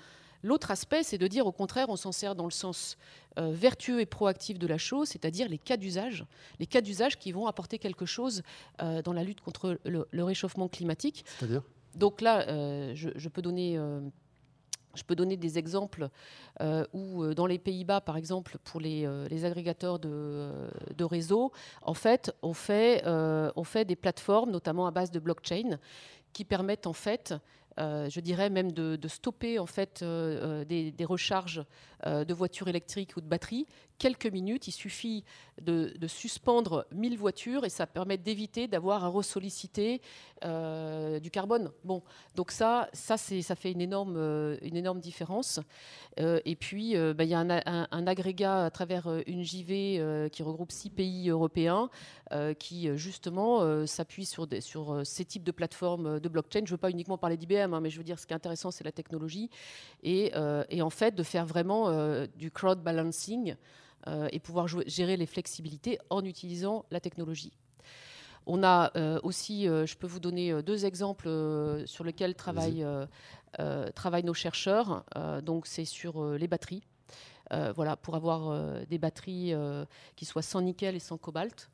L'autre 0.43 0.71
aspect, 0.71 1.03
c'est 1.03 1.19
de 1.19 1.27
dire 1.27 1.47
au 1.47 1.53
contraire, 1.53 1.89
on 1.89 1.97
s'en 1.97 2.13
sert 2.13 2.35
dans 2.35 2.45
le 2.45 2.51
sens 2.51 2.97
euh, 3.39 3.53
vertueux 3.53 4.01
et 4.01 4.07
proactif 4.07 4.59
de 4.59 4.67
la 4.67 4.79
chose, 4.79 5.09
c'est-à-dire 5.09 5.49
les 5.49 5.59
cas 5.59 5.77
d'usage, 5.77 6.27
les 6.59 6.67
cas 6.67 6.81
d'usage 6.81 7.19
qui 7.19 7.33
vont 7.33 7.47
apporter 7.47 7.79
quelque 7.79 8.07
chose 8.07 8.43
euh, 8.83 9.03
dans 9.03 9.13
la 9.13 9.23
lutte 9.23 9.41
contre 9.41 9.79
le, 9.85 10.25
réchauffement 10.25 10.69
climatique. 10.69 11.25
C'est-à-dire? 11.39 11.63
Donc 11.95 12.21
là, 12.21 12.49
euh, 12.49 12.93
je, 12.95 13.29
peux 13.29 13.43
donner. 13.43 13.79
je 14.95 15.03
peux 15.05 15.15
donner 15.15 15.37
des 15.37 15.59
exemples 15.59 16.09
où, 16.93 17.35
dans 17.35 17.47
les 17.47 17.59
Pays-Bas, 17.59 18.01
par 18.01 18.17
exemple, 18.17 18.59
pour 18.65 18.81
les, 18.81 19.07
agrégateurs 19.45 19.99
de, 19.99 20.51
de, 20.97 21.05
réseaux, 21.05 21.53
en 21.83 21.95
fait 21.95 22.35
on, 22.43 22.55
fait, 22.55 23.03
on 23.07 23.65
fait 23.65 23.85
des 23.85 23.97
plateformes, 23.97 24.51
notamment 24.51 24.87
à 24.87 24.91
base 24.91 25.11
de 25.11 25.21
blockchain, 25.21 25.79
qui 26.33 26.45
permettent 26.45 26.87
en 26.87 26.93
fait 26.93 27.35
euh, 27.79 28.09
je 28.11 28.21
dirais 28.21 28.51
même 28.51 28.73
de, 28.73 29.09
stopper 29.09 29.59
en 29.59 29.67
fait 29.67 30.01
euh, 30.03 30.61
euh, 30.61 30.65
des, 30.65 30.91
des, 30.91 31.05
recharges 31.05 31.65
de 32.05 32.35
voitures 32.35 32.67
électriques 32.67 33.17
ou 33.17 33.21
de 33.21 33.27
batteries 33.27 33.67
quelques 34.03 34.27
minutes. 34.27 34.67
Il 34.67 34.73
suffit 34.73 35.23
de, 35.61 35.95
suspendre 36.09 36.87
1000 36.93 37.17
voitures 37.17 37.65
et 37.65 37.69
ça 37.69 37.87
permet 37.87 38.19
d'éviter 38.19 38.67
d'avoir 38.67 39.05
à 39.05 39.09
ressolliciter 39.09 40.01
euh, 40.45 41.21
du 41.21 41.31
carbone. 41.31 41.71
Bon, 41.85 42.03
donc 42.35 42.51
ça, 42.51 42.89
ça, 42.93 43.17
ça 43.17 43.55
fait 43.55 43.71
une 43.71 43.81
énorme, 43.81 44.17
euh, 44.17 44.95
différence. 44.97 45.61
Euh, 46.19 46.41
et 46.45 46.57
puis, 46.57 46.97
bah, 47.15 47.23
il 47.23 47.31
y 47.31 47.35
a 47.35 47.39
un, 47.39 48.07
agrégat 48.09 48.65
à 48.65 48.71
travers 48.71 49.09
une 49.27 49.45
JV 49.45 50.29
qui 50.33 50.43
regroupe 50.43 50.73
six 50.73 50.91
pays 50.91 51.31
européens 51.31 51.89
qui, 52.59 52.89
justement, 52.97 53.87
s'appuie 53.87 54.27
sur, 54.27 54.49
sur 54.61 55.07
ces 55.07 55.25
types 55.25 55.45
de 55.45 55.53
plateformes 55.53 56.19
de 56.19 56.29
blockchain. 56.29 56.61
Je 56.61 56.65
ne 56.65 56.71
veux 56.71 56.77
pas 56.77 56.91
uniquement 56.91 57.19
parler 57.19 57.37
d'IBM, 57.37 57.73
hein, 57.75 57.81
mais 57.81 57.91
je 57.91 57.99
veux 57.99 58.05
dire, 58.05 58.19
ce 58.19 58.27
qui 58.27 58.33
est 58.33 58.37
intéressant, 58.37 58.73
c'est 58.73 58.85
la 58.85 58.93
technologie. 58.93 59.49
Et, 60.03 60.33
et, 60.71 60.83
en 60.83 60.91
fait, 60.91 61.15
de 61.15 61.23
faire 61.23 61.47
vraiment 61.47 62.27
du 62.37 62.51
crowd 62.51 62.83
balancing. 62.83 63.55
Euh, 64.09 64.29
et 64.33 64.41
pouvoir 64.41 64.67
gérer 64.67 65.17
les 65.17 65.27
flexibilités 65.27 65.99
en 66.11 66.25
utilisant 66.25 66.85
la 66.91 66.99
technologie. 66.99 67.53
On 68.47 68.65
a 68.65 68.91
euh, 68.97 69.21
aussi, 69.23 69.69
euh, 69.69 69.87
je 69.87 69.97
peux 69.97 70.09
vous 70.09 70.19
donner 70.19 70.61
deux 70.65 70.85
exemples 70.85 71.29
sur 71.87 72.03
lesquels 72.03 72.35
travaillent, 72.35 72.85
travaillent 73.95 74.25
nos 74.25 74.35
chercheurs. 74.35 75.05
donc 75.45 75.69
c'est 75.69 75.85
sur 75.85 76.35
les 76.35 76.49
batteries. 76.49 76.83
voilà, 77.77 77.97
pour 77.97 78.17
avoir 78.17 78.85
des 78.87 78.99
batteries 78.99 79.55
qui 80.17 80.25
soient 80.25 80.43
sans 80.43 80.63
nickel 80.63 80.97
et 80.97 81.01
sans 81.01 81.17
cobalt. 81.17 81.71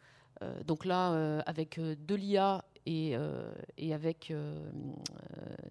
Donc 0.67 0.85
là, 0.85 1.43
avec 1.47 1.81
de 1.81 2.15
l'IA 2.15 2.65
et, 2.87 3.17
et, 3.77 3.95
avec 3.95 4.33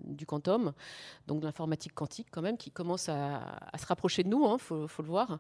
du 0.04 0.26
quantum, 0.26 0.74
donc 1.28 1.40
de 1.42 1.46
l'informatique 1.46 1.94
quantique 1.94 2.28
quand 2.32 2.42
même, 2.42 2.58
qui 2.58 2.72
commence 2.72 3.10
à, 3.10 3.60
se 3.78 3.86
rapprocher 3.86 4.24
de 4.24 4.30
nous, 4.30 4.46
il 4.46 4.52
hein, 4.52 4.58
faut, 4.58 4.88
faut, 4.88 5.04
le 5.04 5.10
voir. 5.10 5.40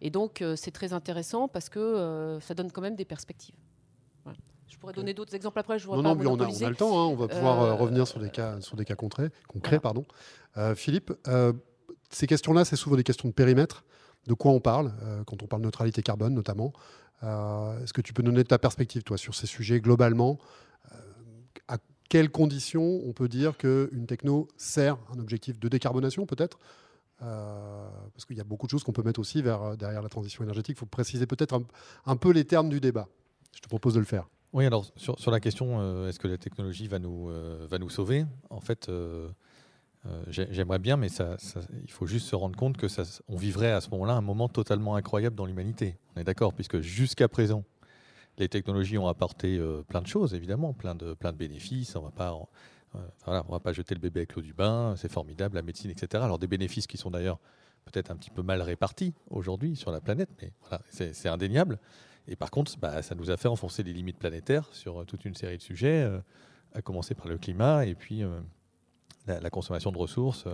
Et 0.00 0.10
donc, 0.10 0.42
euh, 0.42 0.56
c'est 0.56 0.70
très 0.70 0.92
intéressant 0.92 1.48
parce 1.48 1.68
que 1.68 1.78
euh, 1.78 2.40
ça 2.40 2.54
donne 2.54 2.70
quand 2.70 2.82
même 2.82 2.96
des 2.96 3.04
perspectives. 3.04 3.56
Je 4.66 4.78
pourrais 4.78 4.92
donner 4.92 5.14
d'autres 5.14 5.34
exemples 5.34 5.58
après. 5.60 5.78
Je 5.78 5.88
non, 5.88 6.02
non, 6.02 6.14
mais 6.14 6.26
on 6.26 6.38
a, 6.40 6.68
le 6.68 6.74
temps. 6.74 6.98
Hein. 6.98 7.06
on 7.06 7.14
va 7.14 7.28
pouvoir 7.28 7.62
euh, 7.62 7.74
revenir 7.74 8.08
sur 8.08 8.18
des 8.18 8.30
cas, 8.30 8.60
sur 8.60 8.76
des 8.76 8.84
cas 8.84 8.96
concrets. 8.96 9.30
concrets 9.48 9.80
pardon. 9.80 10.04
Philippe, 10.74 11.12
ces 12.10 12.26
questions-là, 12.26 12.64
c'est 12.64 12.76
souvent 12.76 12.96
des 12.96 13.02
questions 13.02 13.28
de 13.28 13.34
périmètre. 13.34 13.84
De 14.26 14.34
quoi 14.34 14.52
on 14.52 14.60
parle 14.60 14.92
quand 15.26 15.42
on 15.42 15.46
parle 15.46 15.62
de 15.62 15.66
neutralité 15.66 16.02
carbone, 16.02 16.34
notamment 16.34 16.72
Est-ce 17.82 17.92
que 17.92 18.00
tu 18.00 18.12
peux 18.12 18.22
donner 18.22 18.44
ta 18.44 18.58
perspective, 18.58 19.02
toi, 19.02 19.16
sur 19.16 19.34
ces 19.34 19.46
sujets 19.46 19.80
globalement? 19.80 20.38
À 21.68 21.78
quelles 22.08 22.30
conditions 22.30 23.00
on 23.06 23.12
peut 23.12 23.28
dire 23.28 23.56
qu'une 23.56 24.06
techno 24.06 24.48
sert 24.56 24.98
un 25.14 25.18
objectif 25.18 25.58
de 25.58 25.68
décarbonation, 25.68 26.26
peut-être? 26.26 26.58
Euh, 27.22 27.88
parce 28.12 28.24
qu'il 28.24 28.36
y 28.36 28.40
a 28.40 28.44
beaucoup 28.44 28.66
de 28.66 28.70
choses 28.70 28.82
qu'on 28.82 28.92
peut 28.92 29.02
mettre 29.02 29.20
aussi 29.20 29.40
vers, 29.40 29.62
euh, 29.62 29.76
derrière 29.76 30.02
la 30.02 30.08
transition 30.08 30.42
énergétique. 30.42 30.76
Il 30.76 30.80
faut 30.80 30.86
préciser 30.86 31.26
peut-être 31.26 31.58
un, 32.06 32.16
peu 32.16 32.32
les 32.32 32.44
termes 32.44 32.68
du 32.68 32.80
débat. 32.80 33.08
Je 33.54 33.60
te 33.60 33.68
propose 33.68 33.94
de 33.94 34.00
le 34.00 34.04
faire. 34.04 34.28
Oui, 34.52 34.66
alors 34.66 34.86
sur, 34.96 35.30
la 35.30 35.40
question, 35.40 35.80
euh, 35.80 36.08
est-ce 36.08 36.18
que 36.18 36.28
la 36.28 36.38
technologie 36.38 36.86
va 36.86 36.98
nous, 36.98 37.30
va 37.68 37.78
nous 37.78 37.90
sauver? 37.90 38.24
En 38.50 38.60
fait, 38.60 38.90
j'aimerais 40.28 40.78
bien, 40.78 40.96
mais 40.96 41.08
ça, 41.08 41.36
il 41.82 41.90
faut 41.90 42.06
juste 42.06 42.26
se 42.26 42.36
rendre 42.36 42.56
compte 42.56 42.76
que 42.76 42.88
ça, 42.88 43.02
on 43.28 43.36
vivrait 43.36 43.72
à 43.72 43.80
ce 43.80 43.88
moment-là 43.90 44.14
un 44.14 44.20
moment 44.20 44.48
totalement 44.48 44.96
incroyable 44.96 45.36
dans 45.36 45.46
l'humanité. 45.46 45.96
On 46.14 46.20
est 46.20 46.24
d'accord, 46.24 46.52
puisque 46.52 46.80
jusqu'à 46.80 47.28
présent, 47.28 47.64
les 48.38 48.48
technologies 48.48 48.98
ont 48.98 49.08
apporté 49.08 49.60
plein 49.88 50.02
de 50.02 50.06
choses, 50.06 50.34
évidemment, 50.34 50.72
plein 50.74 50.94
de, 50.94 51.14
plein 51.14 51.32
de 51.32 51.38
bénéfices. 51.38 51.96
On 51.96 52.02
va 52.02 52.10
pas 52.10 52.36
voilà, 53.24 53.42
on 53.44 53.48
ne 53.48 53.52
va 53.52 53.60
pas 53.60 53.72
jeter 53.72 53.94
le 53.94 54.00
bébé 54.00 54.20
avec 54.20 54.34
l'eau 54.34 54.42
du 54.42 54.52
bain, 54.52 54.94
c'est 54.96 55.10
formidable, 55.10 55.56
la 55.56 55.62
médecine, 55.62 55.90
etc. 55.90 56.22
Alors 56.22 56.38
des 56.38 56.46
bénéfices 56.46 56.86
qui 56.86 56.96
sont 56.96 57.10
d'ailleurs 57.10 57.38
peut-être 57.84 58.10
un 58.10 58.16
petit 58.16 58.30
peu 58.30 58.42
mal 58.42 58.62
répartis 58.62 59.14
aujourd'hui 59.30 59.76
sur 59.76 59.90
la 59.90 60.00
planète, 60.00 60.30
mais 60.40 60.52
voilà, 60.60 60.80
c'est 60.90 61.28
indéniable. 61.28 61.78
Et 62.28 62.36
par 62.36 62.50
contre, 62.50 62.78
bah, 62.78 63.02
ça 63.02 63.14
nous 63.14 63.30
a 63.30 63.36
fait 63.36 63.48
enfoncer 63.48 63.82
les 63.82 63.92
limites 63.92 64.18
planétaires 64.18 64.68
sur 64.72 65.04
toute 65.06 65.24
une 65.24 65.34
série 65.34 65.58
de 65.58 65.62
sujets. 65.62 66.02
Euh, 66.02 66.20
à 66.74 66.82
commencer 66.82 67.14
par 67.14 67.28
le 67.28 67.38
climat 67.38 67.86
et 67.86 67.94
puis 67.94 68.22
la, 69.26 69.50
consommation 69.50 69.92
de 69.92 69.98
ressources, 69.98 70.44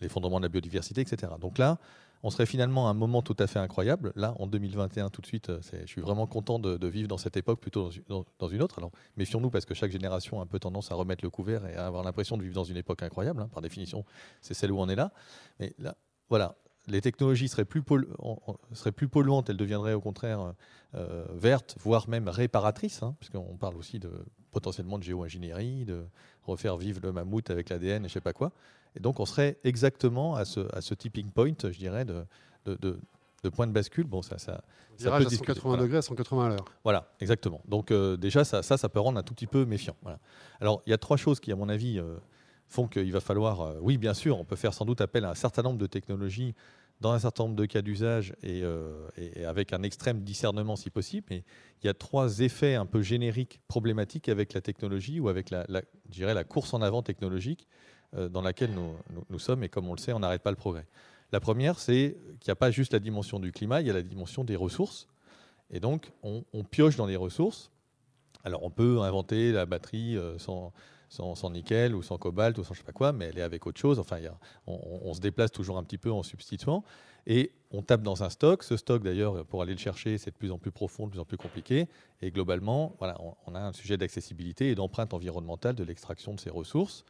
l'effondrement 0.00 0.38
de 0.38 0.44
la 0.44 0.48
biodiversité, 0.48 1.00
etc. 1.00 1.32
Donc 1.40 1.58
là, 1.58 1.78
on 2.24 2.30
serait 2.30 2.46
finalement 2.46 2.88
à 2.88 2.90
un 2.90 2.94
moment 2.94 3.20
tout 3.20 3.36
à 3.38 3.46
fait 3.46 3.58
incroyable. 3.58 4.12
Là, 4.16 4.34
en 4.38 4.46
2021, 4.46 5.10
tout 5.10 5.20
de 5.20 5.26
suite, 5.26 5.52
je 5.70 5.86
suis 5.86 6.00
vraiment 6.00 6.26
content 6.26 6.58
de, 6.58 6.86
vivre 6.88 7.06
dans 7.06 7.18
cette 7.18 7.36
époque 7.36 7.60
plutôt 7.60 7.90
dans, 8.08 8.48
une 8.48 8.62
autre. 8.62 8.78
Alors, 8.78 8.92
méfions-nous 9.18 9.50
parce 9.50 9.66
que 9.66 9.74
chaque 9.74 9.92
génération 9.92 10.40
a 10.40 10.44
un 10.44 10.46
peu 10.46 10.58
tendance 10.58 10.90
à 10.90 10.94
remettre 10.94 11.22
le 11.22 11.28
couvert 11.28 11.66
et 11.66 11.76
à 11.76 11.86
avoir 11.86 12.02
l'impression 12.02 12.38
de 12.38 12.42
vivre 12.42 12.54
dans 12.54 12.64
une 12.64 12.78
époque 12.78 13.02
incroyable. 13.02 13.42
Hein. 13.42 13.50
Par 13.52 13.60
définition, 13.60 14.06
c'est 14.40 14.54
celle 14.54 14.72
où 14.72 14.80
on 14.80 14.88
est 14.88 14.96
là. 14.96 15.12
Mais 15.60 15.74
là, 15.78 15.96
voilà, 16.30 16.56
les 16.86 17.02
technologies 17.02 17.48
seraient 17.48 17.66
plus, 17.66 17.82
plus 17.82 19.08
polluantes, 19.08 19.50
elles 19.50 19.58
deviendraient 19.58 19.92
au 19.92 20.00
contraire 20.00 20.54
euh, 20.94 21.26
vertes, 21.34 21.76
voire 21.80 22.08
même 22.08 22.28
réparatrices, 22.28 23.02
hein, 23.02 23.16
puisqu'on 23.20 23.58
parle 23.58 23.76
aussi 23.76 23.98
de, 23.98 24.10
potentiellement 24.50 24.98
de 24.98 25.02
géo-ingénierie, 25.02 25.84
de 25.84 26.06
refaire 26.46 26.76
vivre 26.76 27.00
le 27.02 27.12
mammouth 27.12 27.50
avec 27.50 27.68
l'ADN 27.68 27.96
et 27.96 27.98
je 27.98 28.02
ne 28.04 28.08
sais 28.08 28.20
pas 28.20 28.32
quoi. 28.32 28.52
Et 28.96 29.00
donc 29.00 29.20
on 29.20 29.26
serait 29.26 29.58
exactement 29.64 30.34
à 30.34 30.44
ce, 30.44 30.60
à 30.74 30.80
ce 30.80 30.94
tipping 30.94 31.30
point, 31.30 31.52
je 31.62 31.78
dirais, 31.78 32.04
de, 32.04 32.24
de, 32.66 32.98
point 33.50 33.66
de 33.66 33.72
bascule. 33.72 34.04
Bon, 34.04 34.22
ça, 34.22 34.38
ça, 34.38 34.62
ça 34.96 35.10
peut 35.18 35.26
à 35.26 35.30
180 35.30 35.76
degrés 35.76 35.98
à 35.98 36.02
180 36.02 36.44
à 36.44 36.48
l'heure. 36.50 36.64
Voilà, 36.82 37.12
exactement. 37.20 37.60
Donc 37.66 37.90
euh, 37.90 38.16
déjà, 38.16 38.44
ça, 38.44 38.62
ça, 38.62 38.76
ça, 38.76 38.88
peut 38.88 39.00
rendre 39.00 39.18
un 39.18 39.22
tout 39.22 39.34
petit 39.34 39.46
peu 39.46 39.64
méfiant. 39.64 39.96
Voilà. 40.02 40.18
Alors 40.60 40.82
il 40.86 40.90
y 40.90 40.94
a 40.94 40.98
trois 40.98 41.16
choses 41.16 41.40
qui, 41.40 41.52
à 41.52 41.56
mon 41.56 41.68
avis, 41.68 41.98
euh, 41.98 42.16
font 42.68 42.86
qu'il 42.86 43.12
va 43.12 43.20
falloir, 43.20 43.60
euh, 43.60 43.78
oui 43.80 43.98
bien 43.98 44.14
sûr, 44.14 44.38
on 44.38 44.44
peut 44.44 44.56
faire 44.56 44.72
sans 44.72 44.84
doute 44.84 45.00
appel 45.00 45.24
à 45.24 45.30
un 45.30 45.34
certain 45.34 45.62
nombre 45.62 45.78
de 45.78 45.86
technologies 45.86 46.54
dans 47.04 47.12
un 47.12 47.18
certain 47.18 47.44
nombre 47.44 47.54
de 47.54 47.66
cas 47.66 47.82
d'usage 47.82 48.32
et, 48.42 48.62
euh, 48.62 49.08
avec 49.46 49.74
un 49.74 49.82
extrême 49.82 50.22
discernement 50.22 50.74
si 50.74 50.88
possible. 50.88 51.26
Mais 51.28 51.44
il 51.82 51.86
y 51.86 51.90
a 51.90 51.92
trois 51.92 52.40
effets 52.40 52.76
un 52.76 52.86
peu 52.86 53.02
génériques 53.02 53.60
problématiques 53.68 54.30
avec 54.30 54.54
la 54.54 54.62
technologie 54.62 55.20
ou 55.20 55.28
avec 55.28 55.50
la, 55.50 55.66
dirais 56.06 56.32
la 56.32 56.44
course 56.44 56.72
en 56.72 56.80
avant 56.80 57.02
technologique 57.02 57.68
euh, 58.16 58.30
dans 58.30 58.40
laquelle 58.40 58.70
nous, 59.28 59.38
sommes 59.38 59.62
et 59.64 59.68
comme 59.68 59.86
on 59.86 59.92
le 59.92 59.98
sait, 59.98 60.14
on 60.14 60.20
n'arrête 60.20 60.42
pas 60.42 60.50
le 60.50 60.56
progrès. 60.56 60.86
La 61.30 61.40
première, 61.40 61.78
c'est 61.78 62.16
qu'il 62.40 62.48
n'y 62.48 62.52
a 62.52 62.56
pas 62.56 62.70
juste 62.70 62.94
la 62.94 63.00
dimension 63.00 63.38
du 63.38 63.52
climat, 63.52 63.82
il 63.82 63.86
y 63.86 63.90
a 63.90 63.94
la 63.94 64.02
dimension 64.02 64.42
des 64.42 64.56
ressources. 64.56 65.06
Et 65.70 65.80
donc, 65.80 66.10
on, 66.22 66.42
on 66.54 66.64
pioche 66.64 66.96
dans 66.96 67.06
les 67.06 67.16
ressources. 67.16 67.70
Alors, 68.44 68.62
on 68.62 68.70
peut 68.70 69.02
inventer 69.02 69.52
la 69.52 69.66
batterie 69.66 70.16
sans 70.38 70.72
sans, 71.08 71.50
nickel 71.50 71.94
ou 71.94 72.02
sans 72.02 72.18
cobalt 72.18 72.58
ou 72.58 72.64
sans 72.64 72.74
je 72.74 72.80
sais 72.80 72.84
pas 72.84 72.92
quoi, 72.92 73.12
mais 73.12 73.26
elle 73.26 73.38
est 73.38 73.42
avec 73.42 73.66
autre 73.66 73.80
chose. 73.80 73.98
Enfin, 73.98 74.18
on, 74.66 75.14
se 75.14 75.20
déplace 75.20 75.52
toujours 75.52 75.78
un 75.78 75.84
petit 75.84 75.98
peu 75.98 76.10
en 76.10 76.22
substituant 76.22 76.84
et 77.26 77.52
on 77.70 77.82
tape 77.82 78.02
dans 78.02 78.22
un 78.22 78.30
stock. 78.30 78.62
Ce 78.62 78.76
stock, 78.76 79.02
d'ailleurs, 79.02 79.44
pour 79.46 79.62
aller 79.62 79.72
le 79.72 79.78
chercher, 79.78 80.18
c'est 80.18 80.30
de 80.30 80.36
plus 80.36 80.50
en 80.50 80.58
plus 80.58 80.70
profond, 80.70 81.06
de 81.06 81.10
plus 81.10 81.20
en 81.20 81.24
plus 81.24 81.36
compliqué. 81.36 81.88
Et 82.22 82.30
globalement, 82.30 82.94
voilà, 82.98 83.18
on, 83.46 83.54
a 83.54 83.60
un 83.60 83.72
sujet 83.72 83.96
d'accessibilité 83.96 84.70
et 84.70 84.74
d'empreinte 84.74 85.14
environnementale 85.14 85.74
de 85.74 85.84
l'extraction 85.84 86.34
de 86.34 86.40
ces 86.40 86.50
ressources. 86.50 87.04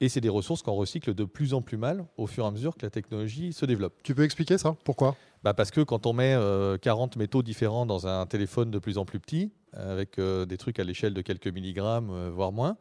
Et 0.00 0.08
c'est 0.08 0.20
des 0.20 0.28
ressources 0.28 0.62
qu'on 0.62 0.74
recycle 0.74 1.14
de 1.14 1.24
plus 1.24 1.54
en 1.54 1.62
plus 1.62 1.76
mal 1.76 2.04
au 2.16 2.26
fur 2.26 2.44
et 2.44 2.46
à 2.48 2.50
mesure 2.50 2.76
que 2.76 2.84
la 2.84 2.90
technologie 2.90 3.52
se 3.52 3.64
développe. 3.66 3.94
Tu 4.02 4.14
peux 4.14 4.24
expliquer 4.24 4.58
ça? 4.58 4.76
Pourquoi? 4.84 5.16
Bah 5.44 5.54
Parce 5.54 5.70
que 5.70 5.80
quand 5.80 6.06
on 6.06 6.12
met 6.12 6.36
40 6.80 7.16
euh, 7.16 7.18
métaux 7.18 7.42
différents 7.42 7.86
dans 7.86 8.06
un 8.06 8.26
téléphone 8.26 8.70
de 8.70 8.80
plus 8.80 8.98
en 8.98 9.04
plus 9.04 9.20
petit, 9.20 9.52
avec 9.72 10.18
euh, 10.18 10.44
des 10.44 10.58
trucs 10.58 10.78
à 10.78 10.84
l'échelle 10.84 11.14
de 11.14 11.22
quelques 11.22 11.48
milligrammes, 11.48 12.10
euh, 12.10 12.30
voire 12.30 12.52
moins, 12.52 12.76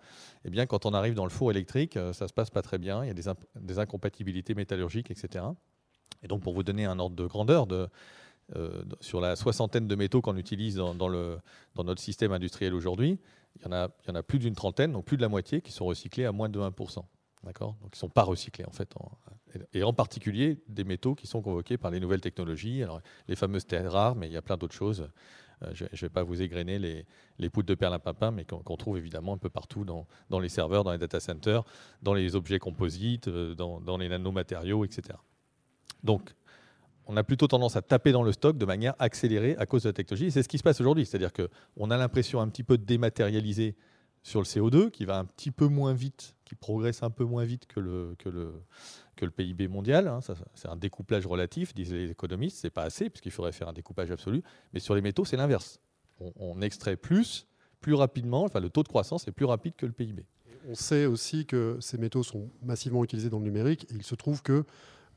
eh 0.45 0.49
bien, 0.49 0.65
quand 0.65 0.85
on 0.85 0.93
arrive 0.93 1.13
dans 1.13 1.23
le 1.23 1.29
four 1.29 1.51
électrique, 1.51 1.93
ça 1.93 2.25
ne 2.25 2.27
se 2.27 2.33
passe 2.33 2.49
pas 2.49 2.61
très 2.61 2.77
bien. 2.77 3.03
Il 3.03 3.07
y 3.07 3.11
a 3.11 3.35
des, 3.55 3.79
incompatibilités 3.79 4.55
métallurgiques, 4.55 5.11
etc. 5.11 5.45
Et 6.23 6.27
donc, 6.27 6.41
pour 6.41 6.53
vous 6.53 6.63
donner 6.63 6.85
un 6.85 6.99
ordre 6.99 7.15
de 7.15 7.25
grandeur, 7.25 7.67
de, 7.67 7.87
sur 8.99 9.21
la 9.21 9.35
soixantaine 9.35 9.87
de 9.87 9.95
métaux 9.95 10.21
qu'on 10.21 10.35
utilise 10.35 10.75
dans, 10.75 10.93
notre 11.75 12.01
système 12.01 12.31
industriel 12.31 12.73
aujourd'hui, 12.73 13.19
il 13.55 13.61
y 13.63 13.65
en 13.67 13.71
a, 13.71 13.89
il 14.03 14.09
y 14.09 14.11
en 14.11 14.15
a 14.15 14.23
plus 14.23 14.39
d'une 14.39 14.55
trentaine, 14.55 14.91
donc 14.91 15.05
plus 15.05 15.17
de 15.17 15.21
la 15.21 15.29
moitié, 15.29 15.61
qui 15.61 15.71
sont 15.71 15.85
recyclés 15.85 16.25
à 16.25 16.31
moins 16.31 16.49
de 16.49 16.59
1%. 16.59 17.03
D'accord? 17.43 17.75
Donc, 17.81 17.91
ils 17.93 17.97
ne 17.97 17.99
sont 17.99 18.09
pas 18.09 18.23
recyclés, 18.23 18.65
en 18.65 18.71
fait. 18.71 18.93
et 19.73 19.83
en 19.83 19.93
particulier 19.93 20.61
des 20.67 20.83
métaux 20.83 21.15
qui 21.15 21.27
sont 21.27 21.41
convoqués 21.41 21.77
par 21.77 21.91
les 21.91 21.99
nouvelles 21.99 22.21
technologies. 22.21 22.83
Alors, 22.83 23.01
les 23.27 23.35
fameuses 23.35 23.65
terres 23.65 23.91
rares, 23.91 24.15
mais 24.15 24.27
il 24.27 24.33
y 24.33 24.37
a 24.37 24.41
plein 24.41 24.57
d'autres 24.57 24.75
choses. 24.75 25.07
Euh, 25.63 25.71
je 25.73 25.85
ne 25.85 25.89
vais 25.99 26.09
pas 26.09 26.23
vous 26.23 26.41
égrener 26.41 26.79
les, 26.79 27.05
les 27.39 27.49
poudres 27.49 27.67
de 27.67 27.75
perlimpinpin, 27.75 28.31
mais 28.31 28.45
qu'on 28.45 28.77
trouve 28.77 28.97
évidemment 28.97 29.33
un 29.33 29.37
peu 29.37 29.49
partout 29.49 29.85
dans, 29.85 30.39
les 30.39 30.49
serveurs, 30.49 30.83
dans 30.83 30.91
les 30.91 30.97
data 30.97 31.19
centers, 31.19 31.63
dans 32.01 32.13
les 32.13 32.35
objets 32.35 32.59
composites, 32.59 33.27
euh, 33.27 33.55
dans, 33.55 33.97
les 33.97 34.09
nanomatériaux, 34.09 34.85
etc. 34.85 35.17
Donc, 36.03 36.33
on 37.07 37.17
a 37.17 37.23
plutôt 37.23 37.47
tendance 37.47 37.75
à 37.75 37.81
taper 37.81 38.11
dans 38.11 38.23
le 38.23 38.31
stock 38.31 38.57
de 38.57 38.65
manière 38.65 38.93
accélérée 38.99 39.55
à 39.57 39.65
cause 39.65 39.83
de 39.83 39.89
la 39.89 39.93
technologie. 39.93 40.31
C'est 40.31 40.43
ce 40.43 40.49
qui 40.49 40.57
se 40.57 40.63
passe 40.63 40.79
aujourd'hui. 40.79 41.05
C'est-à-dire 41.05 41.31
qu'on 41.33 41.91
a 41.91 41.97
l'impression 41.97 42.39
un 42.41 42.47
petit 42.47 42.63
peu 42.63 42.77
de 42.77 42.85
dématérialiser 42.85 43.75
sur 44.23 44.39
le 44.39 44.45
CO2, 44.45 44.91
qui 44.91 45.05
va 45.05 45.17
un 45.17 45.25
petit 45.25 45.51
peu 45.51 45.65
moins 45.67 45.93
vite, 45.93 46.35
qui 46.45 46.55
progresse 46.55 47.01
un 47.01 47.09
peu 47.09 47.23
moins 47.23 47.43
vite 47.43 47.65
que 47.65 47.79
le, 47.79 48.15
que 49.21 49.25
le 49.25 49.31
PIB 49.31 49.67
mondial. 49.67 50.07
Hein. 50.07 50.19
c'est 50.55 50.67
un 50.67 50.75
découplage 50.75 51.27
relatif, 51.27 51.75
disent 51.75 51.93
les 51.93 52.09
économistes. 52.09 52.57
C'est 52.57 52.71
pas 52.71 52.83
assez, 52.83 53.09
puisqu'il 53.09 53.31
faudrait 53.31 53.51
faire 53.51 53.67
un 53.67 53.73
découpage 53.73 54.09
absolu. 54.09 54.41
Mais 54.73 54.79
sur 54.79 54.95
les 54.95 55.01
métaux, 55.01 55.25
c'est 55.25 55.37
l'inverse. 55.37 55.79
On, 56.39 56.61
extrait 56.61 56.97
plus, 56.97 57.47
plus 57.79 57.93
rapidement. 57.93 58.43
Enfin, 58.43 58.59
le 58.59 58.69
taux 58.69 58.83
de 58.83 58.87
croissance 58.87 59.27
est 59.27 59.31
plus 59.31 59.45
rapide 59.45 59.75
que 59.75 59.85
le 59.85 59.91
PIB. 59.91 60.25
On 60.67 60.75
sait 60.75 61.05
aussi 61.05 61.45
que 61.45 61.77
ces 61.79 61.97
métaux 61.97 62.23
sont 62.23 62.49
massivement 62.63 63.03
utilisés 63.03 63.29
dans 63.29 63.39
le 63.39 63.45
numérique. 63.45 63.85
Et 63.91 63.95
il 63.95 64.03
se 64.03 64.15
trouve 64.15 64.41
que 64.41 64.65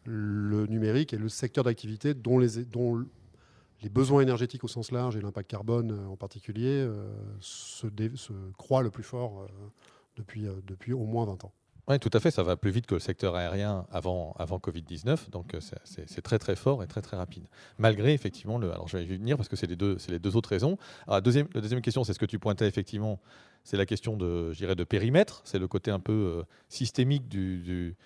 le 0.04 0.66
numérique 0.66 1.12
est 1.14 1.18
le 1.18 1.28
secteur 1.30 1.64
d'activité 1.64 2.12
dont 2.14 2.38
les, 2.38 3.88
besoins 3.90 4.20
énergétiques 4.22 4.64
au 4.64 4.68
sens 4.68 4.92
large 4.92 5.16
et 5.16 5.20
l'impact 5.20 5.50
carbone 5.50 5.92
euh, 5.92 6.06
en 6.06 6.16
particulier 6.16 6.80
euh, 6.80 7.06
se, 7.40 7.86
se, 8.14 8.32
croient 8.56 8.82
le 8.82 8.90
plus 8.90 9.02
fort 9.02 9.42
euh, 9.42 10.60
depuis 10.66 10.92
au 10.92 11.04
moins 11.04 11.26
20 11.26 11.44
ans. 11.44 11.52
Oui, 11.86 11.98
tout 11.98 12.10
à 12.12 12.20
fait. 12.20 12.30
Ça 12.30 12.42
va 12.42 12.56
plus 12.56 12.70
vite 12.70 12.86
que 12.86 12.94
le 12.94 13.00
secteur 13.00 13.34
aérien 13.34 13.86
avant, 13.92 14.34
avant 14.38 14.58
Covid-19. 14.58 15.30
Donc, 15.30 15.54
c'est 15.84 16.22
très, 16.22 16.38
très 16.38 16.56
fort 16.56 16.82
et 16.82 16.86
très, 16.86 17.02
très 17.02 17.16
rapide. 17.16 17.44
Malgré, 17.78 18.14
effectivement, 18.14 18.58
le. 18.58 18.72
Alors, 18.72 18.88
je 18.88 18.96
vais 18.96 19.04
y 19.04 19.16
venir 19.16 19.36
parce 19.36 19.48
que 19.48 19.56
c'est 19.56 19.66
les, 19.66 19.76
deux, 19.76 19.98
les 20.08 20.18
deux 20.18 20.36
autres 20.36 20.48
raisons. 20.48 20.78
La, 21.06 21.20
deuxième, 21.20 21.46
la 21.54 21.60
deuxième 21.60 21.82
question, 21.82 22.02
c'est 22.04 22.14
ce 22.14 22.18
que 22.18 22.26
tu 22.26 22.38
pointais, 22.38 22.66
effectivement. 22.66 23.20
C'est 23.64 23.76
la 23.76 23.86
question 23.86 24.16
de, 24.16 24.52
de 24.52 24.84
périmètre. 24.84 25.42
C'est 25.44 25.58
le 25.58 25.68
côté 25.68 25.90
un 25.90 26.00
peu 26.00 26.44
systémique 26.68 27.28
du, 27.28 27.96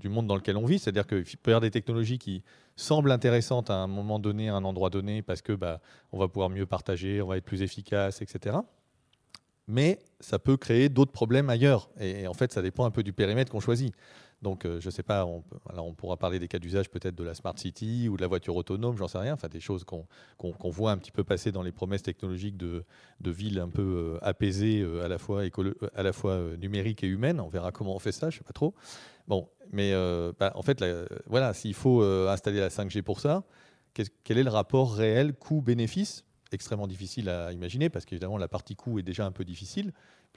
du 0.00 0.08
monde 0.08 0.26
dans 0.26 0.36
lequel 0.36 0.56
on 0.56 0.64
vit. 0.64 0.78
C'est-à-dire 0.78 1.06
qu'il 1.06 1.24
peut 1.24 1.50
y 1.50 1.52
avoir 1.52 1.60
des 1.60 1.70
technologies 1.70 2.18
qui 2.18 2.42
semblent 2.76 3.10
intéressantes 3.10 3.70
à 3.70 3.74
un 3.74 3.86
moment 3.86 4.18
donné, 4.18 4.48
à 4.48 4.54
un 4.54 4.64
endroit 4.64 4.90
donné, 4.90 5.22
parce 5.22 5.42
que 5.42 5.52
bah, 5.52 5.80
on 6.12 6.18
va 6.18 6.28
pouvoir 6.28 6.50
mieux 6.50 6.66
partager, 6.66 7.20
on 7.22 7.26
va 7.26 7.36
être 7.36 7.44
plus 7.44 7.62
efficace, 7.62 8.22
etc. 8.22 8.58
Mais 9.68 9.98
ça 10.18 10.38
peut 10.38 10.56
créer 10.56 10.88
d'autres 10.88 11.12
problèmes 11.12 11.50
ailleurs. 11.50 11.90
Et, 12.00 12.26
en 12.26 12.34
fait, 12.34 12.52
ça 12.52 12.62
dépend 12.62 12.86
un 12.86 12.90
peu 12.90 13.02
du 13.02 13.12
périmètre 13.12 13.52
qu'on 13.52 13.60
choisit. 13.60 13.94
Donc, 14.40 14.64
euh, 14.64 14.80
je 14.80 14.86
ne 14.86 14.90
sais 14.90 15.02
pas, 15.02 15.26
on, 15.26 15.42
on 15.76 15.94
pourra 15.94 16.16
parler 16.16 16.38
des 16.38 16.48
cas 16.48 16.58
d'usage 16.58 16.88
peut-être 16.88 17.16
de 17.16 17.24
la 17.24 17.34
Smart 17.34 17.58
City 17.58 18.08
ou 18.08 18.16
de 18.16 18.22
la 18.22 18.28
voiture 18.28 18.54
autonome, 18.54 18.96
j'en 18.96 19.08
sais 19.08 19.18
rien, 19.18 19.34
enfin 19.34 19.48
des 19.48 19.60
choses 19.60 19.84
qu'on 19.84 20.06
voit 20.70 20.92
un 20.92 20.96
petit 20.96 21.10
peu 21.10 21.24
passer 21.24 21.50
dans 21.50 21.62
les 21.62 21.72
promesses 21.72 22.04
technologiques 22.04 22.56
de, 22.56 22.84
villes 23.20 23.58
un 23.58 23.68
peu 23.68 23.82
euh, 23.82 24.18
apaisées, 24.22 24.80
euh, 24.80 25.04
à 25.04 25.08
la 25.08 25.18
fois, 25.18 25.42
à 25.94 26.02
la 26.02 26.12
numériques 26.56 27.02
et 27.02 27.08
humaines. 27.08 27.40
On 27.40 27.48
verra 27.48 27.72
comment 27.72 27.94
on 27.94 27.98
fait 27.98 28.12
ça, 28.12 28.30
je 28.30 28.36
ne 28.36 28.38
sais 28.38 28.44
pas 28.44 28.52
trop. 28.52 28.74
Bon, 29.26 29.48
mais 29.72 29.92
bah, 30.38 30.52
en 30.54 30.62
fait, 30.62 30.82
voilà, 31.26 31.52
s'il 31.52 31.74
faut 31.74 32.02
installer 32.02 32.60
la 32.60 32.70
5G 32.70 33.02
pour 33.02 33.20
ça, 33.20 33.44
quel 34.24 34.38
est 34.38 34.42
le 34.42 34.50
rapport 34.50 34.94
réel 34.94 35.34
coût-bénéfice 35.34 36.24
extrêmement 36.52 36.86
difficile 36.86 37.28
à 37.28 37.52
imaginer 37.52 37.88
parce 37.90 38.04
qu'évidemment 38.04 38.38
la 38.38 38.48
partie 38.48 38.76
coût 38.76 38.98
est 38.98 39.02
déjà 39.02 39.26
un 39.26 39.32
peu 39.32 39.44
difficile 39.44 39.92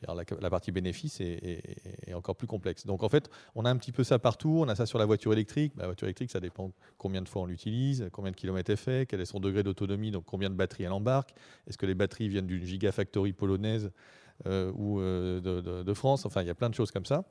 la, 0.08 0.50
partie 0.50 0.72
bénéfice 0.72 1.22
est, 1.22 2.13
encore 2.13 2.36
plus 2.36 2.48
complexe. 2.48 2.86
Donc 2.86 3.03
en 3.03 3.10
fait, 3.10 3.30
on 3.56 3.65
a 3.65 3.70
un 3.70 3.77
petit 3.77 3.91
peu 3.91 4.03
ça 4.03 4.20
partout. 4.20 4.62
On 4.62 4.68
a 4.68 4.75
ça 4.75 4.86
sur 4.86 5.00
la 5.00 5.06
voiture 5.06 5.34
électrique. 5.34 5.74
La 5.77 5.86
voiture 5.86 6.08
électrique, 6.08 6.32
ça 6.32 6.39
dépend 6.39 6.72
combien 6.98 7.22
de 7.22 7.30
fois 7.30 7.44
on 7.44 7.46
l'utilise, 7.46 8.10
combien 8.12 8.32
de 8.32 8.36
kilomètres 8.36 8.72
est 8.72 8.77
fait, 8.77 9.06
quel 9.08 9.22
est 9.22 9.25
son 9.25 9.39
degré 9.39 9.63
d'autonomie, 9.63 10.12
donc 10.12 10.25
combien 10.25 10.50
de 10.50 10.56
batteries 10.56 10.84
elle 10.84 10.91
embarque. 10.91 11.34
Est-ce 11.68 11.77
que 11.77 11.86
les 11.86 11.96
batteries 11.96 12.30
viennent 12.30 12.48
d'une 12.48 12.63
gigafactory 12.63 13.34
polonaise 13.34 13.91
euh, 14.48 14.72
ou 14.75 15.00
euh, 15.00 15.39
de, 15.41 15.94
France? 15.94 16.25
Enfin, 16.25 16.41
il 16.41 16.48
y 16.48 16.51
a 16.51 16.56
plein 16.56 16.70
de 16.70 16.75
choses 16.75 16.91
comme 16.91 17.06
ça. 17.06 17.24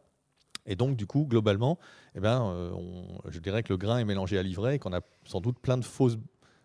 Et 0.67 0.77
donc, 0.77 0.97
du 0.97 1.07
coup, 1.07 1.27
globalement, 1.27 1.79
eh 2.15 2.21
ben, 2.21 2.53
euh, 2.53 2.71
je 3.29 3.41
dirais 3.41 3.63
que 3.63 3.73
le 3.73 3.79
grain 3.79 3.99
est 3.99 4.05
mélangé 4.05 4.39
à 4.39 4.43
l'ivraie 4.43 4.77
et 4.77 4.79
qu'on 4.79 4.93
a 4.93 5.01
sans 5.25 5.41
doute 5.41 5.59
plein 5.59 5.79
de 5.79 5.85
fausses 5.85 6.19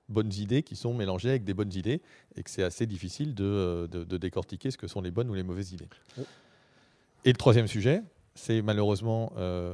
bonnes 0.09 0.33
idées 0.33 0.63
qui 0.63 0.75
sont 0.75 0.93
mélangées 0.93 1.29
avec 1.29 1.43
des 1.43 1.53
bonnes 1.53 1.74
idées 1.74 2.01
et 2.35 2.43
que 2.43 2.50
c'est 2.50 2.63
assez 2.63 2.85
difficile 2.85 3.33
de, 3.33 3.43
euh, 3.43 3.88
de, 3.88 4.17
décortiquer 4.17 4.71
ce 4.71 4.77
que 4.77 4.88
sont 4.88 5.01
les 5.01 5.12
bonnes 5.12 5.29
ou 5.29 5.33
les 5.33 5.43
mauvaises 5.43 5.71
idées. 5.71 5.88
Et 7.25 7.31
le 7.31 7.38
troisième 7.38 7.67
sujet, 7.67 8.03
c'est 8.35 8.62
malheureusement, 8.62 9.31
euh, 9.38 9.74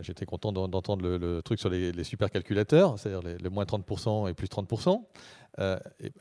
j'étais 0.00 0.26
content 0.26 0.52
d'entendre 0.52 1.06
le, 1.06 1.40
truc 1.42 1.60
sur 1.60 1.70
les, 1.70 2.04
supercalculateurs, 2.04 2.98
c'est-à-dire 2.98 3.22
le 3.40 3.50
moins 3.50 3.64
30% 3.64 4.28
et 4.28 4.34
plus 4.34 4.48
30%. 4.48 5.04
Euh, 5.60 5.78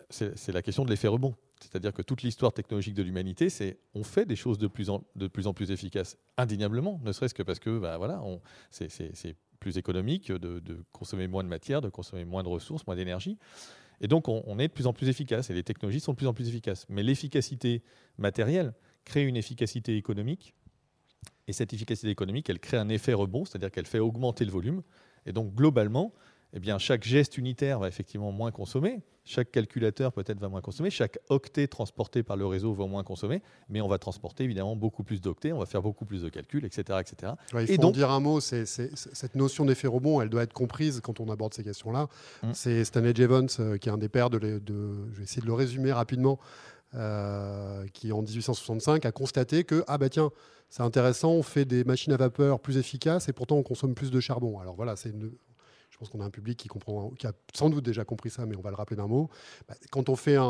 c'est 0.09 0.51
la 0.51 0.61
question 0.61 0.85
de 0.85 0.91
l'effet 0.91 1.07
rebond. 1.07 1.35
C'est-à-dire 1.59 1.93
que 1.93 2.01
toute 2.01 2.21
l'histoire 2.21 2.53
technologique 2.53 2.93
de 2.93 3.03
l'humanité, 3.03 3.49
c'est 3.49 3.79
on 3.95 4.03
fait 4.03 4.25
des 4.25 4.35
choses 4.35 4.57
de 4.57 4.67
plus 4.67 4.89
en, 4.89 5.03
de 5.15 5.27
plus, 5.27 5.47
en 5.47 5.53
plus 5.53 5.71
efficaces, 5.71 6.17
indéniablement, 6.37 6.99
ne 7.03 7.11
serait-ce 7.11 7.33
que 7.33 7.43
parce 7.43 7.59
que 7.59 7.79
bah, 7.79 7.97
voilà, 7.97 8.21
c'est 8.69 9.35
plus 9.63 9.77
économique 9.77 10.31
de, 10.31 10.61
consommer 10.91 11.27
moins 11.27 11.43
de 11.43 11.47
matière, 11.47 11.81
de 11.81 11.89
consommer 11.89 12.25
moins 12.25 12.43
de 12.43 12.49
ressources, 12.49 12.85
moins 12.85 12.97
d'énergie. 12.97 13.37
Et 14.01 14.07
donc, 14.07 14.27
on, 14.27 14.59
est 14.59 14.67
de 14.67 14.73
plus 14.73 14.87
en 14.87 14.93
plus 14.93 15.07
efficace 15.07 15.49
et 15.49 15.53
les 15.53 15.63
technologies 15.63 16.01
sont 16.01 16.11
de 16.11 16.17
plus 16.17 16.27
en 16.27 16.33
plus 16.33 16.49
efficaces. 16.49 16.85
Mais 16.89 17.01
l'efficacité 17.01 17.81
matérielle 18.17 18.73
crée 19.05 19.23
une 19.23 19.37
efficacité 19.37 19.95
économique. 19.95 20.53
Et 21.47 21.53
cette 21.53 21.73
efficacité 21.73 22.09
économique, 22.09 22.49
elle 22.49 22.59
crée 22.59 22.77
un 22.77 22.89
effet 22.89 23.13
rebond, 23.13 23.45
c'est-à-dire 23.45 23.71
qu'elle 23.71 23.85
fait 23.85 23.99
augmenter 23.99 24.43
le 24.43 24.51
volume. 24.51 24.81
Et 25.25 25.31
donc, 25.31 25.55
globalement, 25.55 26.13
eh 26.55 26.59
bien, 26.59 26.77
chaque 26.77 27.03
geste 27.03 27.37
unitaire 27.37 27.79
va 27.79 27.87
effectivement 27.87 28.31
moins 28.31 28.51
consommer, 28.51 29.01
chaque 29.25 29.51
calculateur 29.51 30.11
peut-être 30.13 30.39
va 30.39 30.49
moins 30.49 30.61
consommer, 30.61 30.89
chaque 30.89 31.17
octet 31.29 31.67
transporté 31.67 32.21
par 32.23 32.35
le 32.37 32.45
réseau 32.45 32.73
va 32.73 32.85
moins 32.85 33.03
consommer, 33.03 33.41
mais 33.69 33.81
on 33.81 33.87
va 33.87 33.97
transporter 33.97 34.43
évidemment 34.43 34.75
beaucoup 34.75 35.03
plus 35.03 35.19
d'octets, 35.21 35.51
on 35.51 35.59
va 35.59 35.65
faire 35.65 35.81
beaucoup 35.81 36.05
plus 36.05 36.21
de 36.21 36.29
calculs, 36.29 36.65
etc. 36.65 36.99
etc. 37.01 37.33
il 37.53 37.65
faut 37.67 37.73
Et 37.73 37.77
donc, 37.77 37.89
en 37.89 37.91
dire 37.91 38.11
un 38.11 38.19
mot, 38.19 38.39
cette 38.39 39.35
notion 39.35 39.65
d'effet 39.65 39.87
rebond, 39.87 40.21
elle 40.21 40.29
doit 40.29 40.43
être 40.43 40.53
comprise 40.53 40.99
quand 41.01 41.19
on 41.19 41.29
aborde 41.29 41.53
ces 41.53 41.63
questions-là. 41.63 42.07
Mm. 42.43 42.51
C'est 42.53 42.83
Stanley 42.85 43.13
Evans, 43.19 43.47
euh, 43.59 43.77
qui 43.77 43.89
est 43.89 43.91
un 43.91 43.97
des 43.97 44.09
pères 44.09 44.29
de, 44.29 44.37
les- 44.37 44.59
de- 44.59 45.09
je 45.11 45.17
vais 45.17 45.23
essayer 45.23 45.41
de 45.41 45.47
le 45.47 45.53
résumer 45.53 45.91
rapidement, 45.91 46.37
euh, 46.95 47.85
qui 47.93 48.11
en 48.11 48.21
1865 48.21 49.05
a 49.05 49.11
constaté 49.11 49.63
que, 49.63 49.83
ah 49.87 49.97
bah 49.97 50.09
tiens, 50.09 50.29
c'est 50.69 50.83
intéressant, 50.83 51.31
on 51.31 51.43
fait 51.43 51.65
des 51.65 51.83
machines 51.83 52.13
à 52.13 52.17
vapeur 52.17 52.59
plus 52.59 52.77
efficaces 52.77 53.29
et 53.29 53.33
pourtant 53.33 53.55
on 53.57 53.63
consomme 53.63 53.95
plus 53.95 54.11
de 54.11 54.19
charbon. 54.19 54.59
Alors 54.59 54.75
voilà, 54.75 54.95
c'est 54.95 55.09
une- 55.09 55.31
je 55.93 55.97
pense 55.99 56.09
qu'on 56.09 56.21
a 56.21 56.25
un 56.25 56.31
public 56.31 56.57
qui, 56.57 56.67
comprend, 56.67 57.11
qui 57.11 57.27
a 57.27 57.33
sans 57.53 57.69
doute 57.69 57.85
déjà 57.85 58.03
compris 58.03 58.31
ça, 58.31 58.47
mais 58.47 58.55
on 58.55 58.61
va 58.61 58.71
le 58.71 58.75
rappeler 58.75 58.95
d'un 58.95 59.05
mot. 59.05 59.29
Bah, 59.67 59.75
Quand 59.91 60.09
on 60.09 60.15
fait 60.15 60.37
un, 60.37 60.43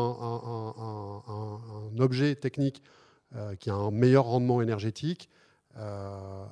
objet 2.00 2.36
technique 2.36 2.82
euh, 3.36 3.54
qui 3.56 3.70
a 3.70 3.74
un 3.74 3.92
meilleur 3.92 4.24
rendement 4.24 4.62
énergétique, 4.62 5.30
euh, 5.76 6.46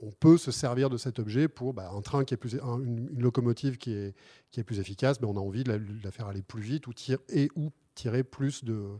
on 0.00 0.10
peut 0.10 0.36
se 0.36 0.50
servir 0.50 0.90
de 0.90 0.96
cet 0.96 1.20
objet 1.20 1.46
pour 1.46 1.74
bah, 1.74 1.92
un 1.94 2.00
train 2.00 2.24
qui 2.24 2.34
est 2.34 2.36
plus, 2.36 2.58
un- 2.60 2.82
une, 2.82 3.08
locomotive 3.20 3.78
qui 3.78 3.92
est, 3.92 4.16
qui 4.50 4.58
est 4.58 4.64
plus 4.64 4.80
efficace. 4.80 5.20
mais 5.20 5.28
on 5.28 5.36
a 5.36 5.40
envie 5.40 5.62
de 5.62 5.80
la, 6.02 6.10
faire 6.10 6.26
aller 6.26 6.42
plus 6.42 6.62
vite 6.62 6.88
ou 6.88 6.92
tirer, 6.92 7.22
et 7.28 7.48
ou 7.54 7.70
tirer 7.94 8.24
plus 8.24 8.64
de 8.64 8.98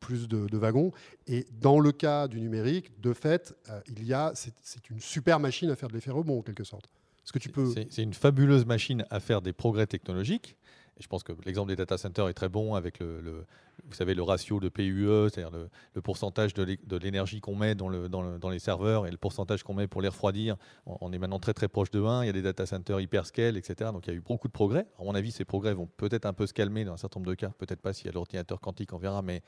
plus 0.00 0.26
de, 0.26 0.56
wagons. 0.56 0.92
Et 1.26 1.46
dans 1.52 1.78
le 1.78 1.92
cas 1.92 2.26
du 2.26 2.40
numérique, 2.40 3.00
de 3.00 3.12
fait, 3.12 3.54
euh, 3.68 3.80
il 3.86 4.04
y 4.04 4.14
a, 4.14 4.32
c'est 4.34 4.90
une 4.90 4.98
super 4.98 5.38
machine 5.38 5.70
à 5.70 5.76
faire 5.76 5.88
de 5.90 5.94
l'effet 5.94 6.10
rebond 6.10 6.38
en 6.38 6.42
quelque 6.42 6.64
sorte. 6.64 6.90
Est-ce 7.24 7.32
que 7.32 7.38
tu 7.38 7.48
peux 7.50 7.66
C'est 7.90 8.02
une 8.02 8.14
fabuleuse 8.14 8.66
machine 8.66 9.04
à 9.10 9.20
faire 9.20 9.42
des 9.42 9.52
progrès 9.52 9.86
technologiques. 9.86 10.56
Et 10.98 11.02
je 11.02 11.08
pense 11.08 11.22
que 11.22 11.32
l'exemple 11.46 11.68
des 11.70 11.76
data 11.76 11.96
centers 11.96 12.28
est 12.28 12.34
très 12.34 12.50
bon 12.50 12.74
avec 12.74 12.98
le, 12.98 13.22
le- 13.22 13.46
vous 13.86 13.94
savez, 13.94 14.14
le 14.14 14.22
ratio 14.22 14.60
de 14.60 14.68
PUE, 14.68 15.06
c'est-à-dire 15.30 15.50
le, 15.50 15.70
le 15.94 16.02
pourcentage 16.02 16.52
de 16.52 16.62
l'é- 16.62 16.78
de 16.86 16.96
l'énergie 16.98 17.40
qu'on 17.40 17.54
met 17.56 17.74
dans, 17.74 17.88
le- 17.88 18.10
dans 18.10 18.20
le- 18.20 18.38
dans 18.38 18.50
les 18.50 18.58
serveurs 18.58 19.06
et 19.06 19.10
le 19.10 19.16
pourcentage 19.16 19.62
qu'on 19.62 19.72
met 19.72 19.86
pour 19.86 20.02
les 20.02 20.08
refroidir. 20.08 20.56
On, 20.84 20.98
on 21.00 21.12
est 21.14 21.18
maintenant 21.18 21.38
très 21.38 21.54
très 21.54 21.66
proche 21.68 21.90
de 21.92 22.02
1. 22.02 22.24
Il 22.24 22.26
y 22.26 22.28
a 22.28 22.32
des 22.34 22.42
data 22.42 22.66
centers 22.66 23.00
hyperscale, 23.00 23.56
etc. 23.56 23.90
Donc 23.90 24.06
il 24.06 24.10
y 24.10 24.12
a 24.12 24.16
eu 24.16 24.20
beaucoup 24.20 24.48
de 24.48 24.52
progrès. 24.52 24.86
À 24.98 25.04
mon 25.04 25.14
avis, 25.14 25.32
ces 25.32 25.46
progrès 25.46 25.72
vont 25.72 25.86
peut-être 25.96 26.26
un 26.26 26.34
peu 26.34 26.46
se 26.46 26.52
calmer 26.52 26.84
dans 26.84 26.92
un 26.92 26.96
certain 26.98 27.20
nombre 27.20 27.30
de 27.30 27.36
cas. 27.36 27.52
Peut-être 27.56 27.80
pas 27.80 27.94
s'il 27.94 28.06
y 28.06 28.08
a 28.10 28.12
l'ordinateur 28.12 28.60
quantique, 28.60 28.92
on 28.92 28.98
verra. 28.98 29.22
Mais 29.22 29.42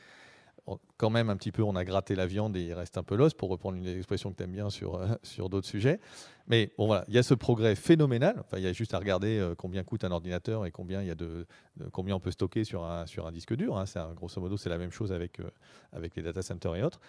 quand 0.97 1.11
même 1.11 1.29
un 1.29 1.37
petit 1.37 1.53
peu, 1.53 1.63
on 1.63 1.77
a 1.77 1.85
gratté 1.85 2.15
la 2.15 2.27
viande 2.27 2.57
et 2.57 2.63
il 2.63 2.73
reste 2.73 2.97
un 2.97 3.03
peu 3.03 3.17
l'os, 3.17 3.35
pour 3.35 3.51
reprendre 3.51 3.77
une 3.77 3.87
expression 3.87 4.33
que 4.33 4.37
tu 4.37 4.45
aimes 4.45 4.53
bien 4.53 4.71
sur, 4.71 4.95
euh, 4.95 5.09
sur 5.23 5.49
d'autres 5.51 5.67
sujets. 5.67 6.01
Mais 6.47 6.73
bon, 6.79 6.87
voilà, 6.87 7.05
il 7.09 7.15
y 7.15 7.19
a 7.19 7.23
ce 7.23 7.35
progrès 7.35 7.75
phénoménal. 7.75 8.43
Il 8.55 8.61
y 8.61 8.67
a 8.67 8.73
juste 8.73 8.95
à 8.95 8.99
regarder 8.99 9.39
euh, 9.39 9.55
combien 9.55 9.83
coûte 9.83 10.05
un 10.05 10.11
ordinateur 10.11 10.65
et 10.67 10.71
combien, 10.71 11.03
il 11.03 11.09
y 11.09 11.11
a 11.11 11.15
de, 11.15 11.47
combien 11.93 12.17
on 12.17 12.21
peut 12.21 12.31
stocker 12.31 12.65
sur 12.65 12.85
un, 12.85 13.07
sur 13.07 13.27
un 13.27 13.33
disque 13.33 13.55
dur. 13.55 13.77
hein. 13.77 13.85
Grosso 14.15 14.41
modo, 14.41 14.57
c'est 14.57 14.71
la 14.71 14.79
même 14.79 14.91
chose 14.91 15.13
avec, 15.13 15.41
euh, 15.41 15.51
avec 15.93 16.17
les 16.17 16.23
data 16.23 16.43
centers 16.43 16.77
et 16.77 16.83
autres. 16.83 17.01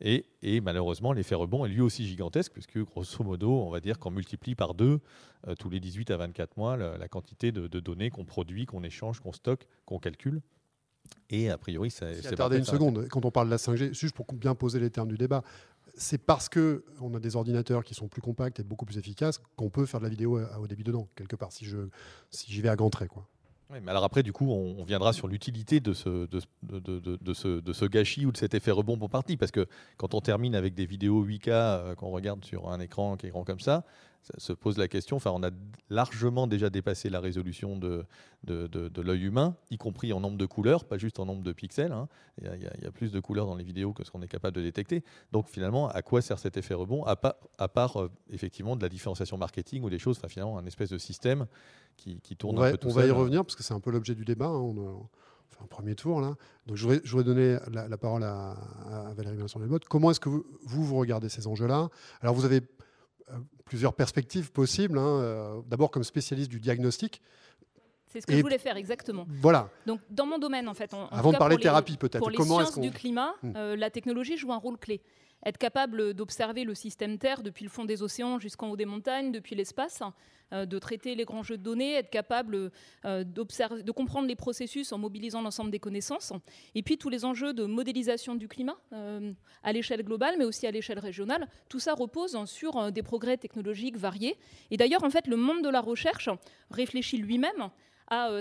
Et, 0.00 0.60
malheureusement, 0.60 1.12
l'effet 1.12 1.34
rebond 1.34 1.64
est 1.64 1.68
lui 1.68 1.80
aussi 1.80 2.06
gigantesque, 2.06 2.52
puisque 2.52 2.78
grosso 2.78 3.22
modo, 3.22 3.62
on 3.62 3.70
va 3.70 3.80
dire 3.80 3.98
qu'on 3.98 4.10
multiplie 4.10 4.54
par 4.54 4.74
deux 4.74 5.00
tous 5.58 5.70
les 5.70 5.80
18 5.80 6.12
à 6.12 6.16
24 6.18 6.56
mois 6.56 6.76
la, 6.76 7.08
quantité 7.08 7.50
de 7.50 7.80
données 7.80 8.10
qu'on 8.10 8.24
produit, 8.24 8.64
qu'on 8.64 8.84
échange, 8.84 9.20
qu'on 9.20 9.32
stocke, 9.32 9.66
qu'on 9.86 9.98
calcule. 9.98 10.40
Et 11.30 11.48
a 11.50 11.56
priori, 11.58 11.90
ça, 11.90 12.06
pas 12.36 12.48
une 12.58 12.64
seconde. 12.64 13.08
Quand 13.08 13.24
on 13.24 13.30
parle 13.30 13.46
de 13.46 13.52
la 13.52 13.56
5G, 13.56 13.94
juste 13.94 14.14
pour 14.14 14.26
bien 14.32 14.54
poser 14.54 14.80
les 14.80 14.90
termes 14.90 15.08
du 15.08 15.16
débat, 15.16 15.42
c'est 15.94 16.18
parce 16.18 16.48
que 16.48 16.84
on 17.00 17.14
a 17.14 17.20
des 17.20 17.36
ordinateurs 17.36 17.84
qui 17.84 17.94
sont 17.94 18.08
plus 18.08 18.20
compacts 18.22 18.60
et 18.60 18.62
beaucoup 18.62 18.84
plus 18.84 18.98
efficaces 18.98 19.40
qu'on 19.56 19.70
peut 19.70 19.86
faire 19.86 20.00
de 20.00 20.04
la 20.04 20.10
vidéo 20.10 20.36
à 20.38 20.58
haut 20.60 20.66
débit 20.66 20.84
dedans, 20.84 21.08
quelque 21.16 21.36
part, 21.36 21.52
si 21.52 21.64
je 21.64 21.78
si 22.30 22.50
j'y 22.52 22.60
vais 22.60 22.68
à 22.68 22.76
grands 22.76 22.90
traits. 22.90 23.08
Quoi. 23.08 23.26
Oui, 23.70 23.78
mais 23.82 23.90
alors 23.90 24.04
après, 24.04 24.22
du 24.22 24.32
coup, 24.34 24.50
on, 24.50 24.76
on 24.78 24.84
viendra 24.84 25.14
sur 25.14 25.28
l'utilité 25.28 25.80
de 25.80 25.94
ce, 25.94 26.26
de- 26.26 26.40
de 26.62 27.32
ce, 27.34 27.60
de 27.60 27.72
ce 27.72 27.84
gâchis 27.86 28.26
ou 28.26 28.32
de 28.32 28.36
cet 28.36 28.52
effet 28.52 28.70
rebond 28.70 28.98
pour 28.98 29.08
partie. 29.08 29.38
Parce 29.38 29.50
que 29.50 29.66
quand 29.96 30.12
on 30.12 30.20
termine 30.20 30.54
avec 30.54 30.74
des 30.74 30.84
vidéos 30.84 31.24
8K 31.24 31.48
euh, 31.48 31.94
qu'on 31.94 32.10
regarde 32.10 32.44
sur 32.44 32.68
un 32.68 32.80
écran 32.80 33.16
qui 33.16 33.26
est 33.26 33.30
grand 33.30 33.44
comme 33.44 33.60
ça, 33.60 33.84
ça 34.22 34.34
se 34.38 34.52
pose 34.52 34.78
la 34.78 34.86
question. 34.88 35.16
Enfin, 35.16 35.30
on 35.34 35.42
a 35.42 35.50
largement 35.90 36.46
déjà 36.46 36.70
dépassé 36.70 37.10
la 37.10 37.18
résolution 37.20 37.76
de, 37.76 38.04
de, 38.44 38.66
de- 38.68 38.88
de 38.88 39.02
l'œil 39.02 39.22
humain, 39.24 39.56
y 39.70 39.76
compris 39.78 40.12
en 40.12 40.20
nombre 40.20 40.38
de 40.38 40.46
couleurs, 40.46 40.84
pas 40.84 40.96
juste 40.96 41.18
en 41.18 41.26
nombre 41.26 41.42
de 41.42 41.52
pixels. 41.52 41.92
hein. 41.92 42.08
Il 42.40 42.44
y, 42.46 42.48
a- 42.48 42.56
il 42.56 42.86
y 42.86 42.90
plus 42.92 43.10
de 43.12 43.20
couleurs 43.20 43.46
dans 43.46 43.56
les 43.56 43.64
vidéos 43.64 43.92
que 43.92 44.04
ce 44.04 44.10
qu'on 44.10 44.22
est 44.22 44.28
capable 44.28 44.56
de 44.56 44.62
détecter. 44.62 45.02
Donc 45.32 45.48
finalement, 45.48 45.88
à 45.88 46.02
quoi 46.02 46.22
sert 46.22 46.38
cet 46.38 46.56
effet 46.56 46.74
rebond 46.74 47.02
À 47.04 47.16
part, 47.16 47.34
à 47.58 47.68
part, 47.68 48.00
euh, 48.00 48.10
effectivement 48.30 48.76
de 48.76 48.82
la 48.82 48.88
différenciation 48.88 49.36
marketing 49.36 49.82
ou 49.82 49.90
des 49.90 49.98
choses, 49.98 50.18
enfin 50.18 50.28
finalement 50.28 50.56
un 50.56 50.66
espèce 50.66 50.90
de 50.90 50.98
système 50.98 51.46
qui, 51.96 52.20
qui 52.20 52.36
tourne 52.36 52.58
On 52.58 52.62
un 52.62 52.70
peu 52.70 52.78
tout 52.78 52.88
on 52.88 52.92
va 52.92 53.04
y 53.06 53.10
revenir 53.10 53.44
parce 53.44 53.56
que 53.56 53.62
c'est 53.62 53.74
un 53.74 53.80
peu 53.80 53.90
l'objet 53.90 54.14
du 54.14 54.24
débat. 54.24 54.46
hein. 54.46 54.50
On, 54.60 54.76
on 54.78 55.08
fait 55.50 55.62
un 55.62 55.66
premier 55.66 55.94
tour 55.94 56.20
là. 56.20 56.34
Donc 56.66 56.76
je 56.76 56.86
voudrais, 56.86 57.24
donner 57.24 57.58
la, 57.72 57.88
la 57.88 57.98
parole 57.98 58.22
à, 58.22 58.52
à 58.52 59.12
Valérie 59.14 59.36
Vincent 59.36 59.58
Delmotte. 59.60 59.84
Comment 59.86 60.10
est-ce 60.12 60.20
que 60.20 60.28
vous, 60.28 60.44
vous, 60.64 60.84
vous 60.84 60.96
regardez 60.96 61.28
ces 61.28 61.46
enjeux-là? 61.46 61.88
Alors 62.20 62.34
vous 62.34 62.44
avez 62.44 62.58
euh, 62.58 62.81
plusieurs 63.64 63.94
perspectives 63.94 64.52
possibles. 64.52 64.98
hein. 64.98 65.06
Euh, 65.20 65.60
D'abord 65.66 65.90
comme 65.90 66.04
spécialiste 66.04 66.50
du 66.50 66.60
diagnostic. 66.60 67.20
C'est 68.06 68.20
ce 68.20 68.26
que 68.26 68.32
Et- 68.32 68.36
je 68.38 68.42
voulais 68.42 68.58
faire 68.58 68.76
exactement. 68.76 69.26
Voilà. 69.40 69.70
Donc, 69.86 70.00
dans 70.10 70.26
mon 70.26 70.38
domaine, 70.38 70.68
en 70.68 70.74
fait, 70.74 70.92
en, 70.92 71.04
en 71.04 71.08
Avant 71.08 71.32
de 71.32 71.38
parler 71.38 71.56
thérapie 71.56 71.96
peut-être. 71.96 72.18
Pour 72.18 72.28
les 72.30 72.36
Comment 72.36 72.58
sciences 72.60 72.78
du 72.78 72.90
climat, 72.90 73.34
Hmm. 73.42 73.52
euh, 73.56 73.76
la 73.76 73.88
technologie 73.90 74.36
joue 74.36 74.52
un 74.52 74.58
rôle 74.58 74.76
clé. 74.76 75.00
Être 75.44 75.58
capable 75.58 76.14
d'observer 76.14 76.64
le 76.64 76.74
système 76.74 77.18
Terre 77.18 77.42
depuis 77.42 77.64
le 77.64 77.70
fond 77.70 77.84
des 77.84 78.02
océans 78.02 78.38
jusqu'en 78.38 78.70
haut 78.70 78.76
des 78.76 78.84
montagnes, 78.84 79.32
depuis 79.32 79.54
l'espace, 79.54 80.02
euh, 80.52 80.66
de 80.66 80.78
traiter 80.78 81.14
les 81.14 81.24
grands 81.24 81.42
jeux 81.42 81.56
de 81.56 81.62
données, 81.62 81.94
être 81.94 82.10
capable 82.10 82.70
euh, 83.04 83.24
de 83.24 83.90
comprendre 83.90 84.28
les 84.28 84.36
processus 84.36 84.92
en 84.92 84.98
mobilisant 84.98 85.40
l'ensemble 85.40 85.70
des 85.70 85.78
connaissances, 85.78 86.32
et 86.74 86.82
puis 86.82 86.98
tous 86.98 87.08
les 87.08 87.24
enjeux 87.24 87.54
de 87.54 87.64
modélisation 87.64 88.34
du 88.34 88.48
climat 88.48 88.76
euh, 88.92 89.32
à 89.62 89.72
l'échelle 89.72 90.02
globale, 90.02 90.36
mais 90.38 90.44
aussi 90.44 90.66
à 90.66 90.70
l'échelle 90.70 90.98
régionale. 90.98 91.48
Tout 91.68 91.80
ça 91.80 91.94
repose 91.94 92.38
sur 92.44 92.92
des 92.92 93.02
progrès 93.02 93.36
technologiques 93.36 93.96
variés. 93.96 94.36
Et 94.70 94.76
d'ailleurs, 94.76 95.04
en 95.04 95.10
fait, 95.10 95.26
le 95.26 95.36
monde 95.36 95.62
de 95.62 95.68
la 95.68 95.80
recherche 95.80 96.28
réfléchit 96.70 97.16
lui-même 97.16 97.70
à 98.08 98.30
euh, 98.30 98.40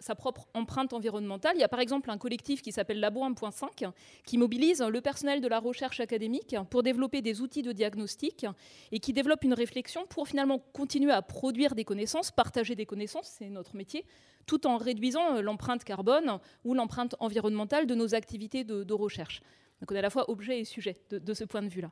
sa 0.00 0.14
propre 0.14 0.46
empreinte 0.54 0.92
environnementale. 0.92 1.52
Il 1.56 1.60
y 1.60 1.64
a 1.64 1.68
par 1.68 1.80
exemple 1.80 2.10
un 2.10 2.18
collectif 2.18 2.62
qui 2.62 2.72
s'appelle 2.72 3.00
Labo 3.00 3.24
1.5 3.24 3.90
qui 4.24 4.38
mobilise 4.38 4.82
le 4.82 5.00
personnel 5.00 5.40
de 5.40 5.48
la 5.48 5.58
recherche 5.58 6.00
académique 6.00 6.56
pour 6.70 6.82
développer 6.82 7.22
des 7.22 7.40
outils 7.40 7.62
de 7.62 7.72
diagnostic 7.72 8.46
et 8.92 9.00
qui 9.00 9.12
développe 9.12 9.44
une 9.44 9.54
réflexion 9.54 10.06
pour 10.06 10.28
finalement 10.28 10.58
continuer 10.58 11.12
à 11.12 11.22
produire 11.22 11.74
des 11.74 11.84
connaissances, 11.84 12.30
partager 12.30 12.74
des 12.74 12.86
connaissances, 12.86 13.36
c'est 13.38 13.48
notre 13.48 13.76
métier, 13.76 14.04
tout 14.46 14.66
en 14.66 14.76
réduisant 14.76 15.36
euh, 15.36 15.42
l'empreinte 15.42 15.84
carbone 15.84 16.38
ou 16.64 16.74
l'empreinte 16.74 17.14
environnementale 17.20 17.86
de 17.86 17.94
nos 17.94 18.14
activités 18.14 18.64
de, 18.64 18.92
recherche. 18.92 19.40
Donc 19.80 19.92
on 19.92 19.94
est 19.94 19.98
à 19.98 20.02
la 20.02 20.10
fois 20.10 20.28
objet 20.28 20.60
et 20.60 20.64
sujet 20.64 20.96
de 21.10 21.34
ce 21.34 21.44
point 21.44 21.62
de 21.62 21.68
vue-là. 21.68 21.90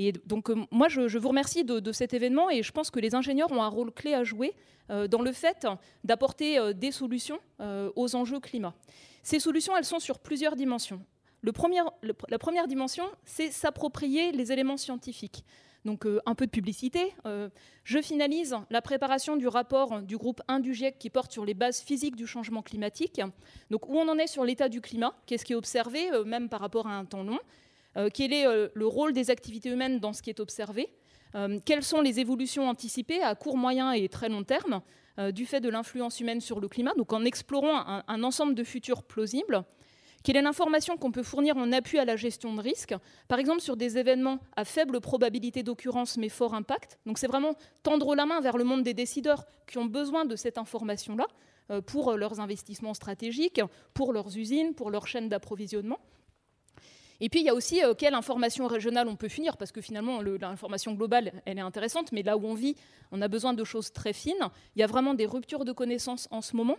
Et 0.00 0.12
donc 0.26 0.48
euh, 0.48 0.54
moi, 0.70 0.88
je, 0.88 1.18
vous 1.18 1.28
remercie 1.28 1.64
de, 1.64 1.80
de 1.80 1.92
cet 1.92 2.14
événement 2.14 2.48
et 2.50 2.62
je 2.62 2.70
pense 2.70 2.90
que 2.90 3.00
les 3.00 3.16
ingénieurs 3.16 3.50
ont 3.50 3.62
un 3.62 3.68
rôle 3.68 3.92
clé 3.92 4.14
à 4.14 4.22
jouer 4.22 4.54
euh, 4.90 5.08
dans 5.08 5.22
le 5.22 5.32
fait 5.32 5.66
d'apporter 6.04 6.56
euh, 6.56 6.72
des 6.72 6.92
solutions 6.92 7.40
aux 7.96 8.14
enjeux 8.14 8.38
climat. 8.38 8.74
Ces 9.24 9.40
solutions, 9.40 9.76
elles 9.76 9.84
sont 9.84 9.98
sur 9.98 10.20
plusieurs 10.20 10.54
dimensions. 10.54 11.02
La 11.42 12.38
première 12.38 12.68
dimension, 12.68 13.04
c'est 13.24 13.50
s'approprier 13.50 14.30
les 14.30 14.52
éléments 14.52 14.76
scientifiques. 14.76 15.44
Donc 15.84 16.06
un 16.26 16.34
peu 16.34 16.46
de 16.46 16.50
publicité. 16.50 17.14
Je 17.84 18.00
finalise 18.00 18.56
la 18.70 18.82
préparation 18.82 19.36
du 19.36 19.48
rapport 19.48 20.02
du 20.02 20.16
groupe 20.16 20.40
1 20.48 20.60
du 20.60 20.74
GIEC 20.74 20.98
qui 20.98 21.10
porte 21.10 21.32
sur 21.32 21.44
les 21.44 21.54
bases 21.54 21.80
physiques 21.80 22.16
du 22.16 22.26
changement 22.26 22.62
climatique. 22.62 23.20
Donc 23.70 23.88
où 23.88 23.96
on 23.96 24.08
en 24.08 24.18
est 24.18 24.26
sur 24.28 24.44
l'état 24.44 24.68
du 24.68 24.80
climat, 24.80 25.14
qu'est-ce 25.26 25.44
qui 25.44 25.52
est 25.52 25.56
observé, 25.56 26.10
même 26.24 26.48
par 26.48 26.60
rapport 26.60 26.86
à 26.86 26.96
un 26.96 27.04
temps 27.04 27.24
long, 27.24 27.38
quel 28.12 28.32
est 28.32 28.46
euh, 28.46 28.68
le 28.74 28.86
rôle 28.86 29.12
des 29.12 29.30
activités 29.30 29.70
humaines 29.70 29.98
dans 29.98 30.12
ce 30.12 30.22
qui 30.22 30.30
est 30.30 30.40
observé, 30.40 30.90
Euh, 31.34 31.58
quelles 31.64 31.82
sont 31.82 32.00
les 32.00 32.20
évolutions 32.20 32.68
anticipées 32.68 33.22
à 33.22 33.34
court, 33.34 33.56
moyen 33.56 33.92
et 33.92 34.08
très 34.08 34.28
long 34.28 34.44
terme 34.44 34.80
euh, 35.18 35.30
du 35.30 35.46
fait 35.46 35.60
de 35.60 35.68
l'influence 35.68 36.20
humaine 36.20 36.40
sur 36.40 36.60
le 36.60 36.68
climat, 36.68 36.94
donc 36.96 37.12
en 37.12 37.24
explorant 37.24 38.02
un, 38.06 38.22
ensemble 38.22 38.54
de 38.54 38.64
futurs 38.64 39.02
plausibles. 39.02 39.64
Quelle 40.24 40.36
est 40.36 40.42
l'information 40.42 40.96
qu'on 40.96 41.12
peut 41.12 41.22
fournir 41.22 41.56
en 41.56 41.70
appui 41.70 41.98
à 41.98 42.04
la 42.04 42.16
gestion 42.16 42.54
de 42.54 42.60
risque, 42.60 42.94
par 43.28 43.38
exemple 43.38 43.60
sur 43.60 43.76
des 43.76 43.98
événements 43.98 44.40
à 44.56 44.64
faible 44.64 45.00
probabilité 45.00 45.62
d'occurrence 45.62 46.16
mais 46.16 46.28
fort 46.28 46.54
impact 46.54 46.98
Donc 47.06 47.18
c'est 47.18 47.28
vraiment 47.28 47.54
tendre 47.82 48.16
la 48.16 48.26
main 48.26 48.40
vers 48.40 48.56
le 48.56 48.64
monde 48.64 48.82
des 48.82 48.94
décideurs 48.94 49.46
qui 49.68 49.78
ont 49.78 49.86
besoin 49.86 50.24
de 50.24 50.34
cette 50.34 50.58
information-là 50.58 51.26
euh, 51.70 51.80
pour 51.80 52.16
leurs 52.16 52.40
investissements 52.40 52.94
stratégiques, 52.94 53.60
pour 53.94 54.12
leurs 54.12 54.36
usines, 54.36 54.74
pour 54.74 54.90
leurs 54.90 55.06
chaînes 55.06 55.28
d'approvisionnement. 55.28 55.98
Et 57.20 57.28
puis 57.28 57.40
il 57.40 57.46
y 57.46 57.48
a 57.48 57.54
aussi 57.54 57.80
quelle 57.98 58.14
information 58.14 58.66
régionale 58.66 59.08
on 59.08 59.16
peut 59.16 59.28
finir, 59.28 59.56
parce 59.56 59.72
que 59.72 59.80
finalement 59.80 60.22
l'information 60.22 60.92
globale, 60.92 61.32
elle 61.46 61.58
est 61.58 61.62
intéressante, 61.62 62.12
mais 62.12 62.22
là 62.22 62.36
où 62.36 62.46
on 62.46 62.54
vit, 62.54 62.76
on 63.10 63.20
a 63.22 63.28
besoin 63.28 63.54
de 63.54 63.64
choses 63.64 63.92
très 63.92 64.12
fines. 64.12 64.48
Il 64.76 64.80
y 64.80 64.82
a 64.82 64.86
vraiment 64.86 65.14
des 65.14 65.26
ruptures 65.26 65.64
de 65.64 65.72
connaissances 65.72 66.28
en 66.30 66.40
ce 66.40 66.54
moment 66.54 66.76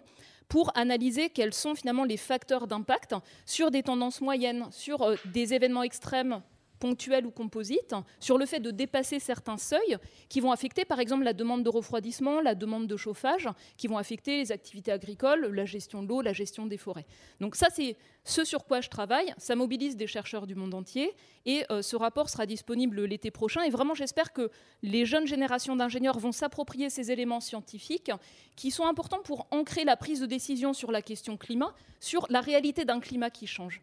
pour 0.48 0.72
analyser 0.76 1.30
quels 1.30 1.54
sont 1.54 1.76
finalement 1.76 2.06
les 2.06 2.18
facteurs 2.18 2.68
d'impact 2.68 3.16
sur 3.46 3.70
des 3.70 3.84
tendances 3.84 4.22
moyennes, 4.22 4.68
sur 4.72 5.16
des 5.26 5.54
événements 5.54 5.84
extrêmes 5.84 6.42
ponctuels 6.80 7.26
ou 7.26 7.32
composites, 7.32 7.96
sur 8.20 8.38
le 8.38 8.46
fait 8.46 8.60
de 8.60 8.72
dépasser 8.72 9.20
certains 9.20 9.58
seuils 9.58 9.98
qui 10.30 10.40
vont 10.40 10.52
affecter 10.52 10.86
par 10.86 11.00
exemple 11.00 11.24
la 11.24 11.34
demande 11.34 11.64
de 11.64 11.70
refroidissement, 11.70 12.42
la 12.42 12.56
demande 12.56 12.88
de 12.88 12.98
chauffage, 12.98 13.48
qui 13.78 13.88
vont 13.88 13.98
affecter 13.98 14.38
les 14.38 14.52
activités 14.52 14.92
agricoles, 14.92 15.46
la 15.54 15.66
gestion 15.66 16.04
de 16.04 16.08
l'eau, 16.08 16.22
la 16.22 16.34
gestion 16.34 16.66
des 16.66 16.78
forêts. 16.78 17.06
Donc 17.40 17.56
ça, 17.56 17.68
c'est 17.70 17.98
ce 18.24 18.44
sur 18.44 18.66
quoi 18.66 18.82
je 18.82 18.90
travaille. 18.90 19.34
Ça 19.38 19.56
mobilise 19.56 19.98
des 19.98 20.08
chercheurs 20.08 20.48
du 20.48 20.56
monde 20.56 20.74
entier 20.74 21.16
et 21.46 21.66
euh, 21.72 21.82
ce 21.82 21.96
rapport 21.96 22.30
sera 22.30 22.46
disponible 22.46 23.04
l'été 23.04 23.32
prochain. 23.32 23.64
Et 23.64 23.70
vraiment, 23.70 23.94
j'espère 23.94 24.34
que 24.34 24.52
les 24.84 25.06
jeunes 25.06 25.28
générations 25.28 25.76
d'ingénieurs 25.76 26.20
vont 26.20 26.32
s'approprier 26.32 26.90
ces 26.90 27.12
éléments 27.12 27.40
scientifiques 27.40 28.12
qui 28.56 28.72
sont 28.72 28.86
importants 28.86 29.22
pour 29.24 29.48
ancrer 29.52 29.84
la 29.84 29.98
prise 29.98 30.20
de 30.20 30.26
décision 30.26 30.74
sur 30.74 30.92
la 30.92 31.02
question 31.02 31.38
climat, 31.38 31.74
sur 32.00 32.28
la 32.30 32.42
réalité 32.42 32.86
d'un 32.86 33.00
climat 33.00 33.30
qui 33.30 33.48
change. 33.48 33.82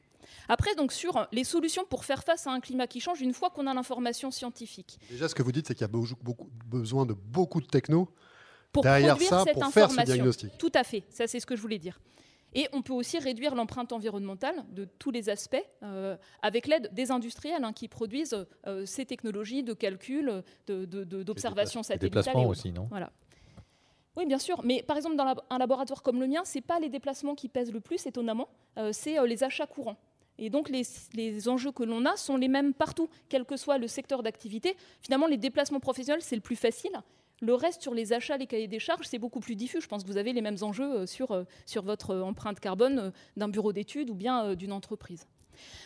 Après, 0.48 0.74
donc, 0.74 0.92
sur 0.92 1.26
les 1.32 1.44
solutions 1.44 1.84
pour 1.88 2.04
faire 2.04 2.22
face 2.22 2.46
à 2.46 2.50
un 2.50 2.60
climat 2.60 2.86
qui 2.86 3.00
change 3.00 3.20
une 3.20 3.34
fois 3.34 3.50
qu'on 3.50 3.66
a 3.66 3.74
l'information 3.74 4.30
scientifique. 4.30 4.98
Déjà, 5.10 5.28
ce 5.28 5.34
que 5.34 5.42
vous 5.42 5.52
dites, 5.52 5.66
c'est 5.66 5.74
qu'il 5.74 5.82
y 5.82 5.84
a 5.84 5.88
beaucoup, 5.88 6.48
besoin 6.66 7.06
de 7.06 7.12
beaucoup 7.12 7.60
de 7.60 7.66
techno 7.66 8.08
pour 8.72 8.82
derrière 8.82 9.20
ça 9.20 9.44
cette 9.44 9.54
pour 9.54 9.64
information. 9.64 9.96
faire 9.96 10.06
ce 10.06 10.12
diagnostic. 10.12 10.58
Tout 10.58 10.72
à 10.74 10.84
fait, 10.84 11.04
ça 11.08 11.26
c'est 11.26 11.40
ce 11.40 11.46
que 11.46 11.56
je 11.56 11.62
voulais 11.62 11.78
dire. 11.78 11.98
Et 12.54 12.68
on 12.72 12.80
peut 12.80 12.94
aussi 12.94 13.18
réduire 13.18 13.54
l'empreinte 13.54 13.92
environnementale 13.92 14.64
de 14.70 14.86
tous 14.98 15.10
les 15.10 15.28
aspects 15.28 15.62
euh, 15.82 16.16
avec 16.40 16.66
l'aide 16.66 16.88
des 16.92 17.10
industriels 17.10 17.64
hein, 17.64 17.72
qui 17.72 17.86
produisent 17.86 18.46
euh, 18.66 18.86
ces 18.86 19.04
technologies 19.04 19.62
de 19.62 19.74
calcul, 19.74 20.42
d'observation 20.66 21.80
de, 21.80 21.84
de, 21.84 21.86
satellitale. 21.86 22.22
déplacements 22.22 22.48
aussi, 22.48 22.72
non? 22.72 22.86
Voilà. 22.88 23.12
Oui, 24.16 24.24
bien 24.24 24.38
sûr. 24.38 24.62
Mais 24.64 24.82
par 24.82 24.96
exemple, 24.96 25.16
dans 25.16 25.34
un 25.50 25.58
laboratoire 25.58 26.02
comme 26.02 26.18
le 26.18 26.26
mien, 26.26 26.44
ce 26.46 26.56
n'est 26.56 26.62
pas 26.62 26.80
les 26.80 26.88
déplacements 26.88 27.34
qui 27.34 27.50
pèsent 27.50 27.72
le 27.72 27.80
plus, 27.80 28.06
étonnamment, 28.06 28.48
euh, 28.78 28.90
c'est 28.92 29.22
les 29.26 29.44
achats 29.44 29.66
courants. 29.66 29.98
Et 30.38 30.50
donc 30.50 30.68
les, 30.68 31.48
enjeux 31.48 31.72
que 31.72 31.82
l'on 31.82 32.04
a 32.04 32.16
sont 32.16 32.36
les 32.36 32.48
mêmes 32.48 32.74
partout, 32.74 33.08
quel 33.28 33.44
que 33.44 33.56
soit 33.56 33.78
le 33.78 33.88
secteur 33.88 34.22
d'activité. 34.22 34.76
Finalement, 35.00 35.26
les 35.26 35.38
déplacements 35.38 35.80
professionnels, 35.80 36.22
c'est 36.22 36.36
le 36.36 36.42
plus 36.42 36.56
facile. 36.56 36.92
Le 37.40 37.54
reste 37.54 37.82
sur 37.82 37.94
les 37.94 38.12
achats, 38.12 38.36
les 38.36 38.46
cahiers 38.46 38.68
des 38.68 38.78
charges, 38.78 39.06
c'est 39.06 39.18
beaucoup 39.18 39.40
plus 39.40 39.56
diffus. 39.56 39.80
Je 39.80 39.88
pense 39.88 40.02
que 40.02 40.08
vous 40.08 40.16
avez 40.16 40.32
les 40.32 40.40
mêmes 40.40 40.56
enjeux 40.62 41.00
euh, 41.00 41.06
sur, 41.06 41.32
euh, 41.32 41.44
sur 41.66 41.82
votre 41.82 42.16
empreinte 42.16 42.60
carbone 42.60 42.98
euh, 42.98 43.10
d'un 43.36 43.48
bureau 43.48 43.72
d'études 43.72 44.08
ou 44.08 44.14
bien 44.14 44.54
d'une 44.54 44.72
entreprise. 44.72 45.26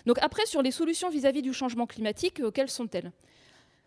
Donc 0.07 0.19
après, 0.21 0.47
sur 0.47 0.63
les 0.63 0.71
solutions 0.71 1.11
vis-à-vis 1.11 1.43
du 1.43 1.53
changement 1.53 1.87
climatique, 1.87 2.41
quelles 2.55 2.71
sont-elles? 2.71 3.13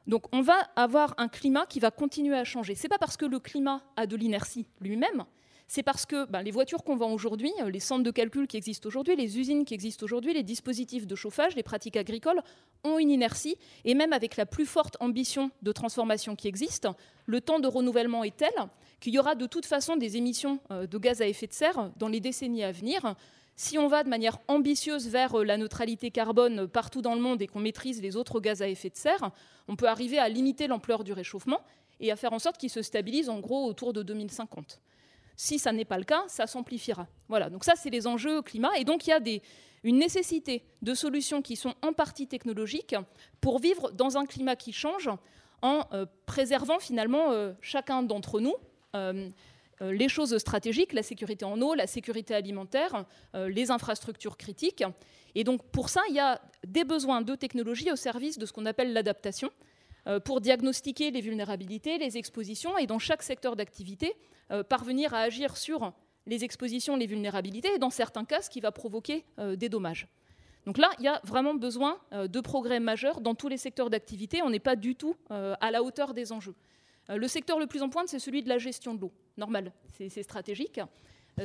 Donc 0.07 0.25
on 0.33 0.41
va 0.41 0.55
avoir 0.75 1.13
un 1.17 1.29
climat 1.29 1.65
qui 1.65 1.79
va 1.79 1.91
continuer 1.91 2.35
à 2.35 2.43
changer. 2.43 2.75
Ce 2.75 2.83
n'est 2.83 2.89
pas 2.89 2.97
parce 2.97 3.17
que 3.17 3.25
le 3.25 3.39
climat 3.39 3.81
a 3.95 4.05
de 4.05 4.15
l'inertie 4.15 4.65
lui-même, 4.81 5.25
c'est 5.73 5.81
parce 5.81 6.05
que 6.05 6.25
ben, 6.25 6.43
les 6.43 6.51
voitures 6.51 6.83
qu'on 6.83 6.95
vend 6.95 7.11
aujourd'hui, 7.11 7.51
euh, 7.61 7.71
les 7.71 7.79
centres 7.79 8.03
de 8.03 8.11
calcul 8.11 8.45
qui 8.45 8.57
existent 8.57 8.87
aujourd'hui, 8.87 9.15
les 9.15 9.39
usines 9.39 9.65
qui 9.65 9.73
existent 9.73 10.03
aujourd'hui, 10.03 10.31
les 10.31 10.43
dispositifs 10.43 11.07
de 11.07 11.15
chauffage, 11.15 11.55
les 11.55 11.63
pratiques 11.63 11.97
agricoles 11.97 12.43
ont 12.83 12.99
une 12.99 13.09
inertie, 13.09 13.57
et 13.83 13.95
même 13.95 14.13
avec 14.13 14.37
la 14.37 14.45
plus 14.45 14.67
forte 14.67 14.97
ambition 14.99 15.49
de 15.63 15.71
transformation 15.71 16.35
qui 16.35 16.47
existe, 16.47 16.87
le 17.25 17.41
temps 17.41 17.59
de 17.59 17.67
renouvellement 17.67 18.23
est 18.23 18.37
tel 18.37 18.53
qu'il 18.99 19.15
y 19.15 19.19
aura 19.19 19.33
de 19.33 19.47
toute 19.47 19.65
façon 19.65 19.97
des 19.97 20.15
émissions 20.15 20.59
euh, 20.69 20.85
de 20.85 20.97
gaz 20.99 21.23
à 21.23 21.27
effet 21.27 21.47
de 21.47 21.53
serre 21.53 21.89
dans 21.97 22.07
les 22.07 22.19
décennies 22.19 22.63
à 22.63 22.71
venir. 22.71 23.15
Si 23.55 23.79
on 23.79 23.87
va 23.87 24.03
de 24.03 24.09
manière 24.09 24.37
ambitieuse 24.47 25.07
vers 25.07 25.39
euh, 25.39 25.43
la 25.43 25.57
neutralité 25.57 26.11
carbone 26.11 26.67
partout 26.67 27.01
dans 27.01 27.15
le 27.15 27.21
monde 27.21 27.41
et 27.41 27.47
qu'on 27.47 27.61
maîtrise 27.61 27.99
les 27.99 28.15
autres 28.15 28.39
gaz 28.39 28.61
à 28.61 28.67
effet 28.67 28.91
de 28.91 28.95
serre, 28.95 29.31
on 29.67 29.75
peut 29.75 29.87
arriver 29.87 30.19
à 30.19 30.29
limiter 30.29 30.67
l'ampleur 30.67 31.03
du 31.03 31.13
réchauffement 31.13 31.61
et 31.99 32.11
à 32.11 32.15
faire 32.15 32.33
en 32.33 32.37
sorte 32.39 32.59
qu'il 32.59 32.69
se 32.69 32.83
stabilise 32.83 33.27
en 33.27 33.39
gros 33.39 33.65
autour 33.65 33.91
de 33.91 34.03
2050. 34.03 34.79
Si 35.35 35.59
ça 35.59 35.71
n'est 35.71 35.85
pas 35.85 35.97
le 35.97 36.03
cas, 36.03 36.23
ça 36.27 36.47
s'amplifiera. 36.47 37.07
Voilà, 37.27 37.49
donc 37.49 37.63
ça, 37.63 37.73
c'est 37.75 37.89
les 37.89 38.07
enjeux 38.07 38.41
climat. 38.41 38.71
Et 38.77 38.83
donc, 38.83 39.07
il 39.07 39.09
y 39.09 39.13
a 39.13 39.19
une 39.83 39.97
nécessité 39.97 40.63
de 40.81 40.93
solutions 40.93 41.41
qui 41.41 41.55
sont 41.55 41.73
en 41.81 41.93
partie 41.93 42.27
technologiques 42.27 42.95
pour 43.41 43.59
vivre 43.59 43.91
dans 43.91 44.17
un 44.17 44.25
climat 44.25 44.55
qui 44.55 44.73
change 44.73 45.09
en 45.61 45.85
euh, 45.93 46.05
préservant 46.25 46.77
finalement 46.77 47.31
euh, 47.31 47.53
chacun 47.61 48.03
d'entre 48.03 48.39
nous 48.39 48.55
euh, 48.95 49.29
les 49.81 50.07
choses 50.07 50.37
stratégiques, 50.37 50.93
la 50.93 51.03
sécurité 51.03 51.43
en 51.43 51.59
eau, 51.59 51.73
la 51.73 51.87
sécurité 51.87 52.33
alimentaire, 52.33 53.05
les 53.33 53.69
infrastructures 53.69 54.37
critiques. 54.37 54.83
Et 55.35 55.43
donc 55.43 55.61
pour 55.71 55.89
ça, 55.89 56.01
il 56.07 56.15
y 56.15 56.21
a 56.21 56.39
des 56.65 56.85
besoins 56.85 57.21
de 57.21 57.35
technologie 57.35 57.91
au 57.91 57.97
service 57.97 58.37
de 58.37 58.45
ce 58.45 58.53
qu'on 58.53 58.65
appelle 58.65 58.93
l'adaptation, 58.93 59.51
pour 60.25 60.41
diagnostiquer 60.41 61.11
les 61.11 61.21
vulnérabilités, 61.21 61.97
les 61.97 62.17
expositions, 62.17 62.77
et 62.77 62.87
dans 62.87 62.99
chaque 62.99 63.23
secteur 63.23 63.55
d'activité, 63.55 64.15
euh, 64.51 64.63
parvenir 64.63 65.13
à 65.13 65.19
agir 65.19 65.55
sur 65.57 65.93
les 66.27 66.43
expositions, 66.43 66.95
les 66.95 67.07
vulnérabilités, 67.07 67.69
et 67.75 67.79
dans 67.79 67.89
certains 67.89 68.25
cas, 68.25 68.41
ce 68.41 68.49
qui 68.49 68.59
va 68.61 68.71
provoquer 68.71 69.25
euh, 69.39 69.55
des 69.55 69.69
dommages. 69.69 70.07
Donc 70.65 70.77
là, 70.77 70.89
il 70.99 71.05
y 71.05 71.07
a 71.07 71.19
vraiment 71.23 71.55
besoin 71.55 71.97
euh, 72.11 72.27
de 72.27 72.39
progrès 72.39 72.79
majeurs 72.79 73.21
dans 73.21 73.35
tous 73.35 73.47
les 73.47 73.57
secteurs 73.57 73.89
d'activité. 73.89 74.41
On 74.41 74.49
n'est 74.49 74.59
pas 74.59 74.75
du 74.75 74.95
tout 74.95 75.15
à 75.29 75.71
la 75.71 75.83
hauteur 75.83 76.13
des 76.13 76.31
enjeux. 76.31 76.55
le 77.09 77.27
secteur 77.27 77.59
le 77.59 77.67
plus 77.67 77.81
en 77.81 77.89
pointe, 77.89 78.07
c'est 78.07 78.19
celui 78.19 78.43
de 78.43 78.49
la 78.49 78.57
gestion 78.57 78.93
de 78.93 79.01
l'eau. 79.01 79.11
Normal, 79.37 79.73
c'est 79.97 80.23
stratégique. 80.23 80.79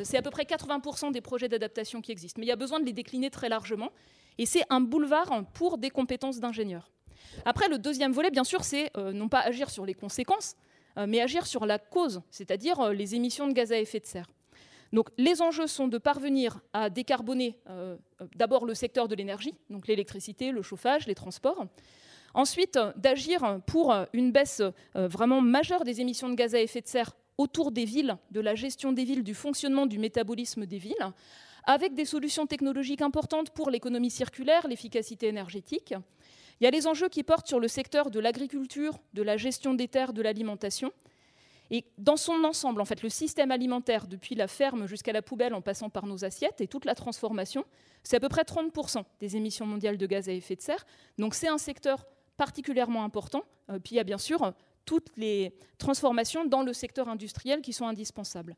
c'est 0.02 0.16
à 0.18 0.22
peu 0.22 0.30
près 0.30 0.44
80% 0.44 1.10
des 1.10 1.20
projets 1.20 1.48
d'adaptation 1.48 2.00
qui 2.00 2.12
existent. 2.12 2.38
Mais 2.38 2.46
il 2.46 2.48
y 2.48 2.52
a 2.52 2.56
besoin 2.56 2.78
de 2.78 2.84
les 2.84 2.92
décliner 2.92 3.30
très 3.30 3.48
largement. 3.48 3.90
Et 4.36 4.46
c'est 4.46 4.64
un 4.70 4.80
boulevard 4.80 5.44
pour 5.54 5.78
des 5.78 5.90
compétences 5.90 6.38
d'ingénieurs. 6.38 6.90
Après, 7.44 7.68
le 7.68 7.78
deuxième 7.78 8.12
volet, 8.12 8.30
bien 8.30 8.44
sûr, 8.44 8.64
c'est 8.64 8.90
non 8.96 9.28
pas 9.28 9.40
agir 9.40 9.70
sur 9.70 9.86
les 9.86 9.94
conséquences, 9.94 10.56
euh, 10.98 11.06
mais 11.08 11.20
agir 11.20 11.46
sur 11.46 11.64
la 11.64 11.78
cause, 11.78 12.22
c'est-à-dire 12.30 12.80
euh, 12.80 12.92
les 12.92 13.14
émissions 13.14 13.46
de 13.46 13.52
gaz 13.52 13.72
à 13.72 13.78
effet 13.78 14.00
de 14.00 14.06
serre. 14.06 14.28
Donc 14.92 15.10
les 15.16 15.42
enjeux 15.42 15.66
sont 15.66 15.86
de 15.86 15.98
parvenir 15.98 16.60
à 16.72 16.90
décarboner 16.90 17.56
euh, 17.68 17.96
d'abord 18.34 18.64
le 18.64 18.74
secteur 18.74 19.06
de 19.06 19.14
l'énergie, 19.14 19.54
donc 19.70 19.86
l'électricité, 19.86 20.50
le 20.50 20.62
chauffage, 20.62 21.06
les 21.06 21.14
transports. 21.14 21.66
Ensuite, 22.34 22.78
d'agir 22.96 23.60
pour 23.66 23.94
une 24.12 24.32
baisse 24.32 24.62
vraiment 24.94 25.40
majeure 25.40 25.84
des 25.84 26.00
émissions 26.02 26.28
de 26.28 26.34
gaz 26.34 26.54
à 26.54 26.60
effet 26.60 26.82
de 26.82 26.86
serre 26.86 27.16
autour 27.38 27.72
des 27.72 27.84
villes, 27.84 28.16
de 28.30 28.40
la 28.40 28.54
gestion 28.54 28.92
des 28.92 29.04
villes, 29.04 29.24
du 29.24 29.34
fonctionnement 29.34 29.86
du 29.86 29.98
métabolisme 29.98 30.66
des 30.66 30.78
villes, 30.78 30.94
avec 31.64 31.94
des 31.94 32.04
solutions 32.04 32.46
technologiques 32.46 33.00
importantes 33.00 33.50
pour 33.50 33.70
l'économie 33.70 34.10
circulaire, 34.10 34.68
l'efficacité 34.68 35.26
énergétique, 35.26 35.94
il 36.60 36.64
y 36.64 36.66
a 36.66 36.70
les 36.70 36.86
enjeux 36.86 37.08
qui 37.08 37.22
portent 37.22 37.46
sur 37.46 37.60
le 37.60 37.68
secteur 37.68 38.10
de 38.10 38.20
l'agriculture, 38.20 38.98
de 39.14 39.22
la 39.22 39.36
gestion 39.36 39.74
des 39.74 39.88
terres, 39.88 40.12
de 40.12 40.22
l'alimentation. 40.22 40.92
Et 41.70 41.84
dans 41.98 42.16
son 42.16 42.44
ensemble, 42.44 42.80
en 42.80 42.84
fait, 42.84 43.02
le 43.02 43.10
système 43.10 43.50
alimentaire, 43.50 44.06
depuis 44.06 44.34
la 44.34 44.48
ferme 44.48 44.86
jusqu'à 44.86 45.12
la 45.12 45.22
poubelle, 45.22 45.54
en 45.54 45.60
passant 45.60 45.90
par 45.90 46.06
nos 46.06 46.24
assiettes 46.24 46.60
et 46.60 46.66
toute 46.66 46.84
la 46.84 46.94
transformation, 46.94 47.64
c'est 48.02 48.16
à 48.16 48.20
peu 48.20 48.28
près 48.28 48.42
30% 48.42 49.04
des 49.20 49.36
émissions 49.36 49.66
mondiales 49.66 49.98
de 49.98 50.06
gaz 50.06 50.28
à 50.28 50.32
effet 50.32 50.56
de 50.56 50.62
serre. 50.62 50.86
Donc 51.18 51.34
c'est 51.34 51.48
un 51.48 51.58
secteur 51.58 52.06
particulièrement 52.36 53.04
important. 53.04 53.42
Euh, 53.70 53.78
puis 53.78 53.94
il 53.94 53.98
y 53.98 54.00
a 54.00 54.04
bien 54.04 54.18
sûr 54.18 54.54
toutes 54.86 55.10
les 55.16 55.54
transformations 55.76 56.46
dans 56.46 56.62
le 56.62 56.72
secteur 56.72 57.08
industriel 57.08 57.60
qui 57.60 57.74
sont 57.74 57.86
indispensables. 57.86 58.56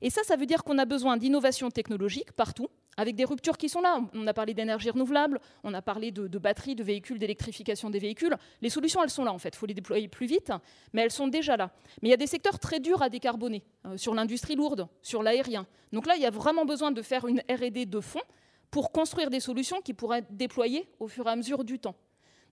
Et 0.00 0.08
ça, 0.08 0.22
ça 0.24 0.36
veut 0.36 0.46
dire 0.46 0.64
qu'on 0.64 0.78
a 0.78 0.86
besoin 0.86 1.18
d'innovation 1.18 1.70
technologique 1.70 2.32
partout, 2.32 2.68
avec 2.96 3.16
des 3.16 3.24
ruptures 3.24 3.56
qui 3.56 3.68
sont 3.68 3.80
là. 3.80 4.00
On 4.14 4.26
a 4.26 4.34
parlé 4.34 4.54
d'énergie 4.54 4.90
renouvelable, 4.90 5.40
on 5.64 5.72
a 5.74 5.82
parlé 5.82 6.10
de, 6.10 6.38
batteries, 6.38 6.74
de 6.74 6.82
véhicules, 6.82 7.18
d'électrification 7.18 7.90
des 7.90 7.98
véhicules. 7.98 8.36
Les 8.60 8.70
solutions, 8.70 9.02
elles 9.02 9.10
sont 9.10 9.24
là 9.24 9.32
en 9.32 9.38
fait. 9.38 9.50
Il 9.50 9.56
faut 9.56 9.66
les 9.66 9.74
déployer 9.74 10.08
plus 10.08 10.26
vite, 10.26 10.52
mais 10.92 11.02
elles 11.02 11.10
sont 11.10 11.28
déjà 11.28 11.56
là. 11.56 11.70
Mais 12.02 12.08
il 12.08 12.10
y 12.10 12.14
a 12.14 12.18
des 12.18 12.26
secteurs 12.26 12.58
très 12.58 12.80
durs 12.80 13.02
à 13.02 13.08
décarboner, 13.08 13.62
euh, 13.86 13.96
sur 13.96 14.14
l'industrie 14.14 14.56
lourde, 14.56 14.88
sur 15.02 15.22
l'aérien. 15.22 15.66
Donc 15.92 16.06
là, 16.06 16.16
il 16.16 16.22
y 16.22 16.26
a 16.26 16.30
vraiment 16.30 16.64
besoin 16.64 16.90
de 16.90 17.02
faire 17.02 17.26
une 17.26 17.40
R&D 17.50 17.86
de 17.86 18.00
fond 18.00 18.22
pour 18.70 18.92
construire 18.92 19.30
des 19.30 19.40
solutions 19.40 19.80
qui 19.80 19.94
pourraient 19.94 20.18
être 20.18 20.36
déployées 20.36 20.88
au 21.00 21.08
fur 21.08 21.26
et 21.26 21.30
à 21.30 21.36
mesure 21.36 21.64
du 21.64 21.78
temps. 21.78 21.96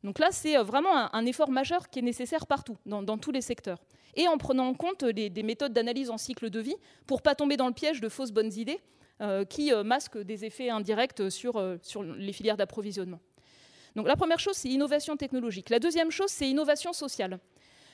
Donc 0.05 0.19
là, 0.19 0.29
c'est 0.31 0.57
euh, 0.57 0.63
vraiment 0.63 1.15
un, 1.15 1.27
effort 1.27 1.51
majeur 1.51 1.91
qui 1.91 1.99
est 1.99 2.03
nécessaire 2.03 2.47
partout, 2.47 2.77
dans, 2.87 3.19
tous 3.19 3.33
les 3.33 3.41
secteurs. 3.41 3.79
Et 4.15 4.27
en 4.29 4.39
prenant 4.39 4.67
en 4.67 4.75
compte 4.75 5.05
des 5.05 5.43
méthodes 5.43 5.73
d'analyse 5.73 6.11
en 6.11 6.19
cycle 6.19 6.51
de 6.51 6.61
vie 6.61 6.75
pour 7.07 7.19
ne 7.19 7.23
pas 7.23 7.35
tomber 7.35 7.57
dans 7.57 7.69
le 7.69 7.75
piège 7.75 8.01
de 8.01 8.09
fausses 8.09 8.33
bonnes 8.33 8.53
idées 8.53 8.81
qui 9.49 9.73
euh, 9.73 9.83
masquent 9.83 10.19
des 10.19 10.45
effets 10.45 10.71
indirects 10.71 11.31
sur, 11.31 11.63
sur 11.83 12.03
les 12.03 12.33
filières 12.33 12.57
d'approvisionnement. 12.57 13.21
Donc 13.97 14.07
la 14.07 14.17
première 14.17 14.39
chose, 14.39 14.57
c'est 14.57 14.69
innovation 14.69 15.17
technologique. 15.17 15.71
La 15.71 15.79
deuxième 15.79 16.11
chose, 16.11 16.31
c'est 16.31 16.49
innovation 16.49 16.93
sociale. 16.93 17.39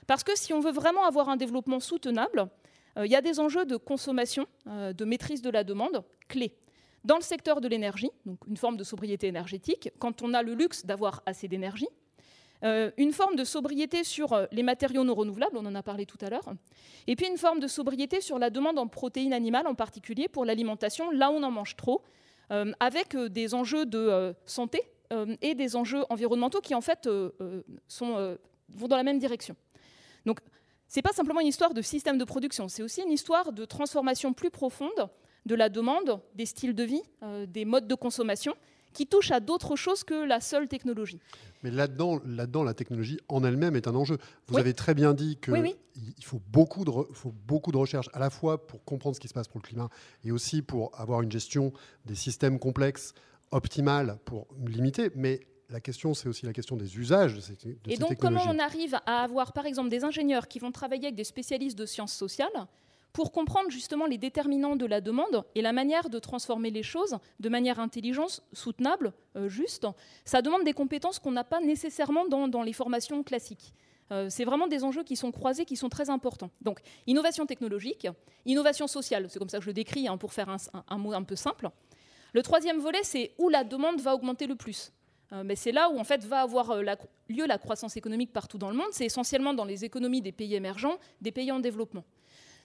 Parce 0.07 0.23
que 0.23 0.37
si 0.37 0.53
on 0.53 0.61
veut 0.61 0.73
vraiment 0.73 1.05
avoir 1.05 1.29
un 1.29 1.37
développement 1.37 1.81
soutenable, 1.81 2.49
il 2.97 3.11
y 3.11 3.17
a 3.17 3.23
des 3.23 3.41
enjeux 3.41 3.65
de 3.65 3.77
consommation, 3.77 4.47
de 4.67 5.05
maîtrise 5.05 5.41
de 5.41 5.51
la 5.51 5.65
demande 5.65 6.05
clés. 6.29 6.55
Dans 7.05 7.17
le 7.17 7.23
secteur 7.23 7.61
de 7.61 7.69
l'énergie, 7.69 8.11
donc 8.27 8.39
une 8.47 8.57
forme 8.57 8.77
de 8.77 8.85
sobriété 8.85 9.29
énergétique, 9.29 9.91
quand 9.99 10.23
on 10.23 10.35
a 10.35 10.43
le 10.43 10.55
luxe 10.55 10.85
d'avoir 10.85 11.23
assez 11.27 11.49
d'énergie, 11.49 11.89
euh, 12.65 12.91
une 12.97 13.13
forme 13.13 13.37
de 13.37 13.45
sobriété 13.45 14.05
sur 14.05 14.33
euh, 14.33 14.47
les 14.51 14.63
matériaux 14.63 15.05
non 15.05 15.15
renouvelables, 15.15 15.57
on 15.57 15.67
en 15.67 15.75
a 15.75 15.83
parlé 15.83 16.07
tout 16.07 16.17
à 16.23 16.31
l'heure, 16.31 16.55
et 17.07 17.15
puis 17.15 17.27
une 17.27 17.37
forme 17.37 17.61
de 17.61 17.67
sobriété 17.67 18.23
sur 18.23 18.39
la 18.39 18.49
demande 18.49 18.79
en 18.79 18.87
protéines 18.87 19.35
animales, 19.35 19.67
en 19.67 19.75
particulier 19.75 20.29
pour 20.29 20.47
l'alimentation, 20.47 21.11
là 21.11 21.31
où 21.31 21.35
on 21.35 21.43
en 21.43 21.51
mange 21.51 21.77
trop, 21.77 22.03
euh, 22.51 22.73
avec 22.81 23.17
des 23.17 23.55
enjeux 23.55 23.85
de 23.85 24.35
santé 24.47 24.83
et 25.43 25.55
des 25.55 25.77
enjeux 25.77 26.05
environnementaux 26.09 26.61
qui 26.61 26.75
en 26.75 26.81
fait 26.81 27.07
vont 27.07 27.69
dans 28.89 28.97
la 28.97 29.03
même 29.03 29.19
direction. 29.19 29.55
Donc 30.27 30.41
c'est 30.89 31.03
pas 31.03 31.13
simplement 31.13 31.41
une 31.41 31.47
histoire 31.47 31.75
de 31.75 31.83
système 31.83 32.19
de 32.19 32.25
production, 32.25 32.69
c'est 32.69 32.83
aussi 32.83 33.03
une 33.03 33.13
histoire 33.13 33.53
de 33.53 33.65
transformation 33.65 34.33
plus 34.33 34.51
profonde 34.51 35.09
de 35.47 35.55
la 35.55 35.69
demande, 35.69 36.21
des 36.35 36.47
styles 36.47 36.75
de 36.75 36.83
vie, 36.83 37.03
des 37.49 37.65
modes 37.65 37.87
de 37.87 37.95
consommation, 37.95 38.55
qui 38.95 39.07
touche 39.07 39.31
à 39.31 39.41
d'autres 39.41 39.77
choses 39.77 40.05
que 40.05 40.15
la 40.15 40.41
seule 40.41 40.69
technologie. 40.69 41.21
Mais 41.63 41.71
là-dedans, 41.71 42.21
là-dedans, 42.25 42.63
la 42.63 42.73
technologie 42.73 43.19
en 43.29 43.45
elle-même 43.45 43.77
est 43.77 43.89
un 43.89 43.95
enjeu. 43.95 44.19
Vous 44.47 44.59
avez 44.59 44.73
très 44.73 44.95
bien 44.95 45.13
dit 45.13 45.37
qu'il 45.37 46.25
faut 46.25 46.41
beaucoup, 46.49 46.85
de 46.85 46.93
faut 47.13 47.35
beaucoup 47.47 47.73
de 47.73 47.77
recherches 47.77 48.09
à 48.15 48.19
la 48.19 48.31
fois 48.31 48.67
pour 48.67 48.85
comprendre 48.85 49.17
ce 49.17 49.21
qui 49.21 49.29
se 49.29 49.35
passe 49.35 49.49
pour 49.49 49.61
le 49.63 49.67
climat 49.67 49.89
et 50.25 50.33
aussi 50.33 50.63
pour 50.63 50.99
avoir 50.99 51.21
une 51.21 51.31
gestion 51.31 51.73
des 52.07 52.15
systèmes 52.15 52.59
complexes 52.59 53.13
optimale 53.51 54.19
pour 54.25 54.47
limiter. 54.67 55.11
Mais 55.15 55.41
la 55.71 55.81
question, 55.81 56.15
c'est 56.15 56.29
aussi 56.29 56.47
la 56.47 56.53
question 56.53 56.77
des 56.77 56.99
usages 56.99 57.35
de 57.35 57.41
ces, 57.41 57.55
de 57.55 57.77
Et 57.87 57.97
donc, 57.97 58.17
comment 58.17 58.45
on 58.47 58.59
arrive 58.59 58.95
à 59.07 59.23
avoir, 59.23 59.53
par 59.53 59.67
exemple, 59.67 59.89
des 59.89 60.05
ingénieurs 60.05 60.49
qui 60.49 60.59
vont 60.59 60.73
travailler 60.73 61.07
avec 61.07 61.17
des 61.17 61.25
spécialistes 61.25 61.79
de 61.79 61.87
sciences 61.87 62.13
sociales 62.13 62.49
pour 63.15 63.31
comprendre 63.31 63.71
justement 63.71 64.07
les 64.07 64.19
déterminants 64.19 64.75
de 64.75 64.85
la 64.85 65.01
demande 65.01 65.45
et 65.55 65.63
la 65.63 65.73
manière 65.73 66.11
de 66.11 66.19
transformer 66.19 66.71
les 66.71 66.83
choses 66.83 67.17
de 67.39 67.49
manière 67.49 67.79
intelligente, 67.79 68.43
soutenable, 68.53 69.13
euh, 69.37 69.49
juste. 69.49 69.87
Ça 70.25 70.43
demande 70.43 70.65
des 70.65 70.73
compétences 70.73 71.21
qu'on 71.21 71.31
n'a 71.31 71.45
pas 71.45 71.61
nécessairement 71.61 72.27
dans, 72.27 72.63
les 72.65 72.73
formations 72.73 73.23
classiques. 73.23 73.73
Euh, 74.11 74.27
c'est 74.29 74.45
vraiment 74.45 74.67
des 74.67 74.83
enjeux 74.83 75.05
qui 75.05 75.15
sont 75.15 75.31
croisés, 75.31 75.65
qui 75.65 75.77
sont 75.77 75.89
très 75.89 76.11
importants. 76.11 76.51
Donc, 76.61 76.81
innovation 77.07 77.47
technologique, 77.47 78.09
innovation 78.47 78.89
sociale, 78.89 79.27
c'est 79.31 79.39
comme 79.39 79.49
ça 79.49 79.59
que 79.59 79.65
je 79.65 79.71
le 79.71 79.75
décris, 79.75 80.09
hein, 80.09 80.19
pour 80.19 80.33
faire 80.33 80.49
un, 80.89 80.99
mot 80.99 81.13
un 81.13 81.23
peu 81.23 81.37
simple. 81.37 81.71
Le 82.33 82.43
troisième 82.43 82.81
volet, 82.81 83.05
c'est 83.05 83.33
où 83.39 83.49
la 83.49 83.63
demande 83.63 84.01
va 84.01 84.17
augmenter 84.17 84.49
le 84.49 84.57
plus. 84.57 84.93
Euh, 85.33 85.45
mais 85.45 85.55
c'est 85.55 85.73
là 85.73 85.89
où 85.89 85.99
en 86.01 86.05
fait 86.05 86.25
va 86.25 86.41
avoir 86.41 86.75
lieu 87.29 87.47
la 87.47 87.59
croissance 87.59 87.97
économique 87.97 88.33
partout 88.33 88.59
dans 88.59 88.71
le 88.71 88.77
monde. 88.77 88.89
C'est 88.91 89.07
essentiellement 89.07 89.55
dans 89.55 89.65
les 89.65 89.85
économies 89.85 90.21
des 90.21 90.33
pays 90.33 90.57
émergents, 90.57 90.99
des 91.21 91.31
pays 91.31 91.53
en 91.53 91.61
développement. 91.61 92.05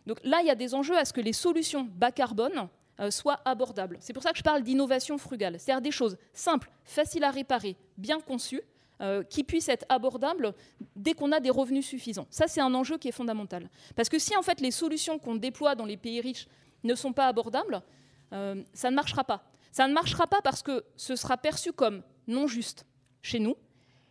Donc 0.10 0.18
là, 0.24 0.40
il 0.42 0.48
y 0.48 0.50
a 0.50 0.56
des 0.56 0.74
enjeux 0.74 0.98
à 0.98 1.06
ce 1.06 1.14
que 1.14 1.22
les 1.22 1.34
solutions 1.34 1.88
bas 1.88 2.12
carbone 2.12 2.68
euh, 3.00 3.12
soient 3.12 3.40
abordables. 3.46 3.98
C'est 4.00 4.12
pour 4.12 4.24
ça 4.24 4.32
que 4.32 4.40
je 4.40 4.44
parle 4.44 4.64
d'innovation 4.64 5.20
frugale, 5.20 5.60
c'est-à-dire 5.60 5.84
des 5.84 5.92
choses 5.92 6.18
simples, 6.34 6.72
faciles 6.84 7.24
à 7.24 7.30
réparer, 7.30 7.78
bien 7.96 8.20
conçues, 8.20 8.64
euh, 9.02 9.22
qui 9.22 9.44
puissent 9.44 9.70
être 9.70 9.86
abordables 9.88 10.56
dès 10.96 11.14
qu'on 11.14 11.32
a 11.32 11.40
des 11.40 11.52
revenus 11.52 11.86
suffisants. 11.86 12.26
Ça, 12.32 12.48
c'est 12.48 12.60
un 12.60 12.74
enjeu 12.74 12.98
qui 12.98 13.08
est 13.08 13.12
fondamental. 13.12 13.70
Parce 13.96 14.10
que 14.10 14.18
si 14.18 14.36
en 14.36 14.42
fait 14.42 14.62
les 14.62 14.72
solutions 14.72 15.20
qu'on 15.20 15.36
déploie 15.36 15.76
dans 15.76 15.86
les 15.86 15.96
pays 15.96 16.22
riches 16.22 16.48
ne 16.84 16.96
sont 16.96 17.14
pas 17.14 17.28
abordables, 17.28 17.84
euh, 18.34 18.64
ça 18.74 18.90
ne 18.90 18.96
marchera 18.96 19.24
pas. 19.24 19.44
Ça 19.72 19.88
ne 19.88 19.94
marchera 19.94 20.26
pas 20.26 20.42
parce 20.42 20.64
que 20.64 20.84
ce 20.96 21.16
sera 21.16 21.38
perçu 21.38 21.72
comme 21.72 22.02
non 22.28 22.48
juste 22.48 22.84
chez 23.22 23.38
nous, 23.38 23.56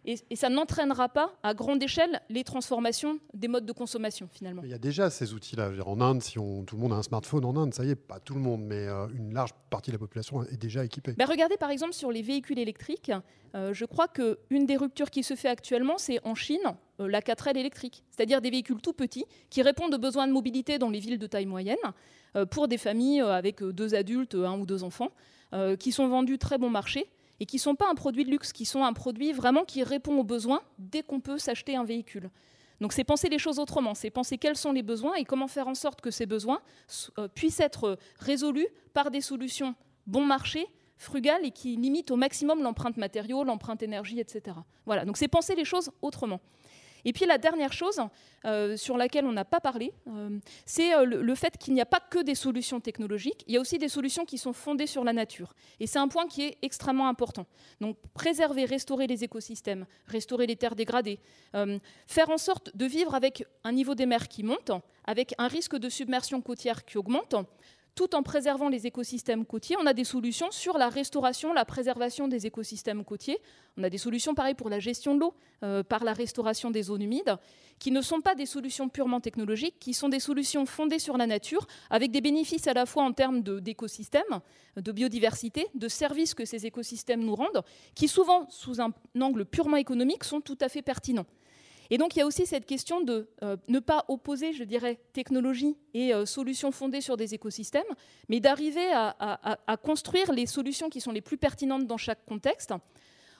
et, 0.05 0.37
ça 0.37 0.49
n'entraînera 0.49 1.09
pas 1.09 1.35
à 1.43 1.55
grande 1.55 1.83
échelle 1.83 2.21
les 2.31 2.45
transformations 2.45 3.19
des 3.35 3.49
modes 3.49 3.67
de 3.67 3.73
consommation 3.73 4.29
finalement. 4.31 4.63
Il 4.65 4.71
y 4.71 4.75
a 4.75 4.79
déjà 4.79 5.11
ces 5.11 5.35
outils-là. 5.35 5.71
En 5.85 6.01
Inde, 6.01 6.23
si 6.23 6.39
on, 6.39 6.65
tout 6.65 6.77
le 6.77 6.83
monde 6.83 6.93
a 6.93 6.97
un 6.97 7.03
smartphone 7.03 7.45
en 7.45 7.57
Inde, 7.57 7.75
ça 7.75 7.85
y 7.85 7.91
est, 7.91 7.95
pas 7.95 8.21
tout 8.21 8.35
le 8.35 8.41
monde, 8.41 8.63
mais 8.63 8.87
euh, 8.87 9.07
une 9.15 9.35
large 9.35 9.51
partie 9.71 9.91
de 9.91 9.97
la 9.97 9.99
population 9.99 10.43
est 10.45 10.57
déjà 10.57 10.85
équipée. 10.85 11.13
Ben, 11.17 11.27
regardez 11.27 11.57
par 11.57 11.71
exemple 11.71 11.93
sur 11.93 12.11
les 12.11 12.23
véhicules 12.23 12.59
électriques. 12.59 13.13
Euh, 13.55 13.73
je 13.75 13.85
crois 13.85 14.09
qu'une 14.09 14.67
des 14.67 14.77
ruptures 14.77 15.11
qui 15.11 15.23
se 15.23 15.35
fait 15.35 15.49
actuellement, 15.49 15.99
c'est 15.99 16.25
en 16.25 16.35
Chine, 16.35 16.59
euh, 17.01 17.09
la 17.09 17.21
4L 17.21 17.59
électrique, 17.59 18.05
c'est-à-dire 18.11 18.41
des 18.41 18.51
véhicules 18.51 18.81
tout 18.81 18.93
petits 18.93 19.25
qui 19.51 19.63
répondent 19.63 19.95
aux 19.95 19.99
besoins 19.99 20.27
de 20.27 20.33
mobilité 20.33 20.79
dans 20.79 20.91
les 20.91 21.01
villes 21.01 21.19
de 21.19 21.27
taille 21.27 21.47
moyenne 21.47 21.77
pour 22.51 22.69
des 22.69 22.77
familles 22.77 23.23
avec 23.23 23.65
deux 23.65 23.95
adultes, 23.95 24.35
un 24.35 24.59
ou 24.61 24.67
deux 24.67 24.85
enfants, 24.85 25.09
qui 25.79 25.93
sont 25.93 26.09
vendus 26.09 26.37
très 26.37 26.59
bon 26.59 26.69
marché 26.69 27.09
et 27.41 27.47
qui 27.47 27.57
ne 27.57 27.61
sont 27.61 27.75
pas 27.75 27.89
un 27.91 27.95
produit 27.95 28.25
de 28.25 28.31
luxe, 28.31 28.53
qui 28.53 28.65
sont 28.65 28.85
un 28.85 28.93
produit 28.93 29.33
vraiment 29.33 29.65
qui 29.65 29.83
répond 29.83 30.19
aux 30.19 30.25
besoins 30.25 30.63
dès 30.79 31.03
qu'on 31.03 31.21
peut 31.21 31.39
s'acheter 31.39 31.77
un 31.77 31.85
véhicule. 31.85 32.31
Donc 32.81 32.93
c'est 32.93 33.05
penser 33.05 33.29
les 33.29 33.39
choses 33.39 33.59
autrement, 33.59 33.95
c'est 33.95 34.11
penser 34.11 34.39
quels 34.39 34.57
sont 34.57 34.73
les 34.73 34.83
besoins 34.83 35.15
et 35.15 35.25
comment 35.25 35.49
faire 35.49 35.69
en 35.69 35.75
sorte 35.75 36.01
que 36.01 36.11
ces 36.11 36.27
besoins 36.27 36.61
euh, 37.19 37.29
puissent 37.29 37.61
être 37.61 37.99
résolus 38.19 38.69
par 38.95 39.11
des 39.11 39.21
solutions 39.21 39.75
bon 40.07 40.25
marché, 40.25 40.67
frugales 40.97 41.45
et 41.45 41.51
qui 41.51 41.77
limitent 41.77 42.11
au 42.11 42.17
maximum 42.17 42.63
l'empreinte 42.63 42.97
matériaux, 42.97 43.45
l'empreinte 43.45 43.83
énergie, 43.83 44.21
etc. 44.21 44.57
Voilà, 44.87 45.05
donc 45.05 45.17
c'est 45.17 45.29
penser 45.29 45.55
les 45.55 45.65
choses 45.65 45.91
autrement. 46.03 46.41
Et 47.05 47.13
puis 47.13 47.27
la 47.27 47.39
dernière 47.39 47.73
chose 47.73 48.01
euh, 48.45 48.77
sur 48.77 48.97
laquelle 48.97 49.25
on 49.25 49.33
n'a 49.33 49.45
pas 49.45 49.61
parlé, 49.61 49.93
euh, 50.07 50.39
c'est 50.65 50.95
euh, 50.95 51.05
le, 51.05 51.35
fait 51.35 51.59
qu'il 51.59 51.75
n'y 51.75 51.81
a 51.81 51.87
pas 51.87 52.01
que 52.01 52.23
des 52.23 52.35
solutions 52.35 52.81
technologiques, 52.81 53.45
il 53.47 53.55
y 53.55 53.57
a 53.57 53.61
aussi 53.61 53.79
des 53.79 53.89
solutions 53.89 54.25
qui 54.25 54.39
sont 54.39 54.53
fondées 54.53 54.87
sur 54.87 55.05
la 55.05 55.13
nature. 55.13 55.55
Et 55.81 55.87
c'est 55.87 55.99
un 55.99 56.09
point 56.09 56.27
qui 56.27 56.43
est 56.43 56.59
extrêmement 56.63 57.09
important. 57.09 57.47
Donc 57.81 57.97
préserver, 58.15 58.65
restaurer 58.65 59.07
les 59.07 59.25
écosystèmes, 59.25 59.87
restaurer 60.07 60.47
les 60.47 60.57
terres 60.57 60.77
dégradées, 60.77 61.19
faire 62.07 62.31
en 62.31 62.39
sorte 62.39 62.77
de 62.77 62.87
vivre 62.87 63.15
avec 63.15 63.45
un 63.65 63.73
niveau 63.73 63.95
des 63.95 64.07
mers 64.07 64.29
qui 64.29 64.43
monte, 64.43 64.71
avec 65.05 65.35
un 65.39 65.49
risque 65.49 65.77
de 65.77 65.89
submersion 65.89 66.41
côtière 66.41 66.85
qui 66.85 66.99
augmente, 66.99 67.35
tout 67.99 68.15
en 68.15 68.23
préservant 68.23 68.69
les 68.69 68.87
écosystèmes 68.87 69.45
côtiers. 69.45 69.75
On 69.81 69.85
a 69.85 69.93
des 69.93 70.05
solutions 70.05 70.53
sur 70.53 70.79
la 70.79 70.89
restauration, 70.89 71.53
la 71.53 71.65
préservation 71.65 72.29
des 72.29 72.47
écosystèmes 72.47 73.05
côtiers. 73.05 73.41
On 73.77 73.83
a 73.83 73.91
des 73.91 73.99
solutions 73.99 74.37
pareilles 74.37 74.55
pour 74.55 74.71
la 74.71 74.79
gestion 74.79 75.17
de 75.17 75.21
l'eau, 75.21 75.35
euh, 75.65 75.83
par 75.83 76.05
la 76.05 76.13
restauration 76.13 76.71
des 76.71 76.85
zones 76.85 77.03
humides, 77.03 77.37
qui 77.81 77.91
ne 77.91 78.01
sont 78.01 78.21
pas 78.21 78.37
des 78.37 78.47
solutions 78.47 78.89
purement 78.89 79.21
technologiques, 79.21 79.81
qui 79.81 79.95
sont 79.95 80.09
des 80.09 80.21
solutions 80.21 80.65
fondées 80.65 81.01
sur 81.01 81.17
la 81.17 81.27
nature, 81.27 81.67
avec 81.91 82.13
des 82.13 82.21
bénéfices 82.21 82.69
à 82.69 82.73
la 82.73 82.87
fois 82.87 83.03
en 83.03 83.13
termes 83.13 83.43
d'écosystèmes, 83.43 84.43
de 84.77 84.93
biodiversité, 84.93 85.67
de 85.75 85.89
services 85.89 86.35
que 86.35 86.45
ces 86.45 86.67
écosystèmes 86.67 87.25
nous 87.25 87.35
rendent, 87.35 87.65
qui 87.97 88.07
souvent, 88.07 88.47
sous 88.49 88.81
un 88.81 88.93
angle 89.21 89.45
purement 89.45 89.77
économique, 89.77 90.23
sont 90.23 90.41
tout 90.41 90.59
à 90.61 90.69
fait 90.69 90.83
pertinents. 90.83 91.27
Et 91.91 91.99
donc 91.99 92.15
il 92.17 92.19
y 92.19 92.23
a 92.23 92.27
aussi 92.27 92.47
cette 92.47 92.67
question 92.67 93.01
de 93.01 93.29
euh, 93.43 93.57
ne 93.69 93.79
pas 93.79 94.05
opposer, 94.09 94.53
je 94.53 94.65
dirais, 94.65 94.99
technologie 95.13 95.77
et 95.95 96.13
euh, 96.13 96.27
solutions 96.27 96.71
fondées 96.71 97.01
sur 97.01 97.17
des 97.17 97.35
écosystèmes, 97.35 97.83
mais 98.29 98.41
d'arriver 98.41 98.91
à, 98.93 99.77
construire 99.83 100.33
les 100.33 100.47
solutions 100.47 100.91
qui 100.91 101.01
sont 101.01 101.13
les 101.13 101.21
plus 101.21 101.39
pertinentes 101.39 101.87
dans 101.87 101.97
chaque 101.97 102.25
contexte, 102.27 102.75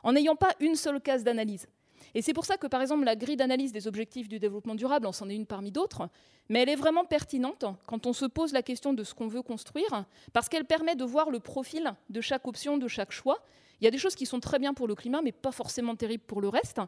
en 0.03 0.13
n'ayant 0.13 0.37
pas 0.37 0.55
une 0.61 0.77
seule 0.77 1.01
case 1.01 1.25
d'analyse. 1.25 1.67
Et 2.15 2.23
c'est 2.23 2.33
pour 2.33 2.47
ça 2.47 2.57
que, 2.57 2.67
par 2.67 2.81
exemple, 2.81 3.05
la 3.05 3.17
grille 3.17 3.37
d'analyse 3.37 3.73
des 3.73 3.87
objectifs 3.87 4.29
du 4.29 4.39
développement 4.39 4.75
durable, 4.75 5.07
on 5.07 5.13
s'en 5.13 5.29
est 5.29 5.35
une 5.35 5.47
parmi 5.47 5.71
d'autres, 5.71 6.09
mais 6.49 6.63
elle 6.63 6.69
est 6.71 6.77
vraiment 6.77 7.05
pertinente 7.05 7.65
quand 7.87 8.07
on 8.07 8.13
se 8.13 8.25
pose 8.25 8.53
la 8.53 8.63
question 8.63 8.95
de 8.95 9.05
ce 9.05 9.15
qu'on 9.15 9.29
veut 9.29 9.43
construire, 9.43 10.05
parce 10.33 10.49
qu'elle 10.49 10.65
permet 10.65 10.95
de 10.95 11.05
voir 11.05 11.31
le 11.31 11.41
profil 11.41 11.93
de 12.09 12.21
chaque 12.21 12.47
option, 12.47 12.79
de 12.79 12.89
chaque 12.89 13.13
choix. 13.13 13.39
Il 13.81 13.85
y 13.85 13.89
a 13.89 13.91
des 13.91 13.99
choses 13.99 14.15
qui 14.15 14.27
sont 14.27 14.41
très 14.41 14.59
bien 14.59 14.75
pour 14.75 14.89
le 14.89 14.95
climat, 14.95 15.21
mais 15.23 15.33
pas 15.33 15.53
forcément 15.53 15.97
terribles 15.97 16.25
pour 16.27 16.41
le 16.41 16.49
reste. 16.49 16.81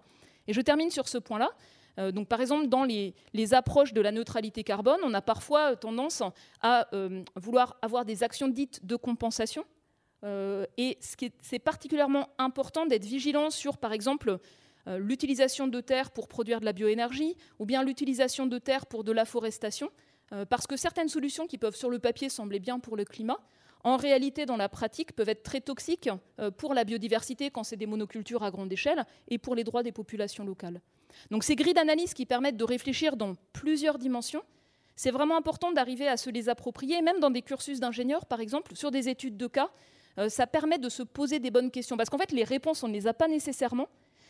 Et 0.50 0.52
je 0.52 0.60
termine 0.60 0.90
sur 0.90 1.06
ce 1.06 1.16
point-là. 1.16 1.52
Euh, 2.00 2.10
par 2.24 2.40
exemple, 2.40 2.66
dans 2.66 2.82
les, 2.82 3.14
approches 3.54 3.92
de 3.92 4.00
la 4.00 4.10
neutralité 4.10 4.64
carbone, 4.64 4.98
on 5.04 5.14
a 5.14 5.22
parfois 5.22 5.76
tendance 5.76 6.24
à 6.60 6.92
euh, 6.92 7.22
vouloir 7.36 7.78
avoir 7.82 8.04
des 8.04 8.24
actions 8.24 8.48
dites 8.48 8.84
de 8.84 8.96
compensation. 8.96 9.64
Euh, 10.24 10.66
et 10.76 10.98
c'est 11.00 11.60
particulièrement 11.60 12.30
important 12.38 12.84
d'être 12.84 13.04
vigilant 13.04 13.50
sur, 13.50 13.78
par 13.78 13.92
exemple, 13.92 14.38
l'utilisation 14.86 15.68
de 15.68 15.80
terre 15.80 16.10
pour 16.10 16.26
produire 16.26 16.58
de 16.58 16.64
la 16.64 16.72
bioénergie 16.72 17.36
ou 17.60 17.66
bien 17.66 17.84
l'utilisation 17.84 18.46
de 18.46 18.58
terre 18.58 18.86
pour 18.86 19.04
de 19.04 19.12
l'afforestation, 19.12 19.90
parce 20.48 20.66
que 20.66 20.76
certaines 20.76 21.08
solutions 21.08 21.46
qui 21.46 21.58
peuvent 21.58 21.76
sur 21.76 21.90
le 21.90 22.00
papier 22.00 22.28
sembler 22.28 22.58
bien 22.58 22.80
pour 22.80 22.96
le 22.96 23.04
climat 23.04 23.38
en 23.84 23.96
réalité, 23.96 24.46
dans 24.46 24.56
la 24.56 24.68
pratique, 24.68 25.12
peuvent 25.12 25.28
être 25.28 25.42
très 25.42 25.60
toxiques 25.60 26.10
euh, 26.38 26.50
pour 26.50 26.74
la 26.74 26.84
biodiversité 26.84 27.50
quand 27.50 27.64
c'est 27.64 27.76
des 27.76 27.86
monocultures 27.86 28.42
à 28.42 28.50
grande 28.50 28.72
échelle 28.72 29.04
et 29.28 29.38
pour 29.38 29.54
les 29.54 29.64
droits 29.64 29.82
des 29.82 29.92
populations 29.92 30.44
locales. 30.44 30.80
Donc 31.30 31.44
ces 31.44 31.56
grilles 31.56 31.74
d'analyse 31.74 32.14
qui 32.14 32.26
permettent 32.26 32.56
de 32.56 32.64
réfléchir 32.64 33.16
dans 33.16 33.34
plusieurs 33.52 33.98
dimensions, 33.98 34.42
c'est 34.96 35.10
vraiment 35.10 35.36
important 35.36 35.72
d'arriver 35.72 36.06
à 36.08 36.16
se 36.16 36.28
les 36.28 36.48
approprier, 36.48 37.00
même 37.00 37.20
dans 37.20 37.30
des 37.30 37.42
cursus 37.42 37.80
d'ingénieurs, 37.80 38.26
par 38.26 38.40
exemple, 38.40 38.76
sur 38.76 38.90
des 38.90 39.08
études 39.08 39.36
de 39.36 39.46
cas, 39.46 39.70
euh, 40.18 40.28
ça 40.28 40.46
permet 40.46 40.78
de 40.78 40.88
se 40.88 41.02
poser 41.02 41.38
des 41.38 41.50
bonnes 41.50 41.70
questions. 41.70 41.96
Parce 41.96 42.10
qu'en 42.10 42.18
fait, 42.18 42.32
les 42.32 42.44
réponses, 42.44 42.82
on 42.82 42.88
ne 42.88 42.92
les 42.92 43.06
a 43.06 43.14
pas 43.14 43.28
nécessairement, 43.28 43.88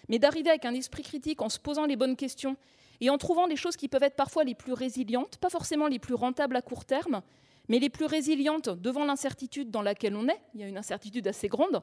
mais 0.09 0.19
d'arriver 0.19 0.51
avec 0.51 0.65
un 0.65 0.75
esprit 0.75 1.03
critique 1.03 1.43
en 1.43 1.49
se 1.49 1.59
posant 1.59 1.87
les 1.87 1.97
bonnes 1.97 2.17
questions 2.17 2.57
et 3.01 3.11
en 3.11 3.19
trouvant 3.19 3.49
des 3.49 3.57
choses 3.57 3.77
qui 3.77 3.89
peuvent 3.89 4.03
être 4.03 4.17
parfois 4.17 4.45
les 4.45 4.55
plus 4.55 4.73
résilientes, 4.73 5.39
pas 5.39 5.51
forcément 5.51 5.89
les 5.89 5.99
plus 5.99 6.15
rentables 6.15 6.55
à 6.55 6.63
court 6.63 6.85
terme, 6.85 7.23
mais 7.71 7.79
les 7.79 7.89
plus 7.89 8.05
résilientes 8.05 8.69
devant 8.69 9.05
l'incertitude 9.05 9.71
dans 9.71 9.81
laquelle 9.81 10.17
on 10.17 10.29
est. 10.29 10.41
Il 10.55 10.61
y 10.61 10.65
a 10.65 10.67
une 10.67 10.77
incertitude 10.77 11.29
assez 11.29 11.47
grande. 11.47 11.83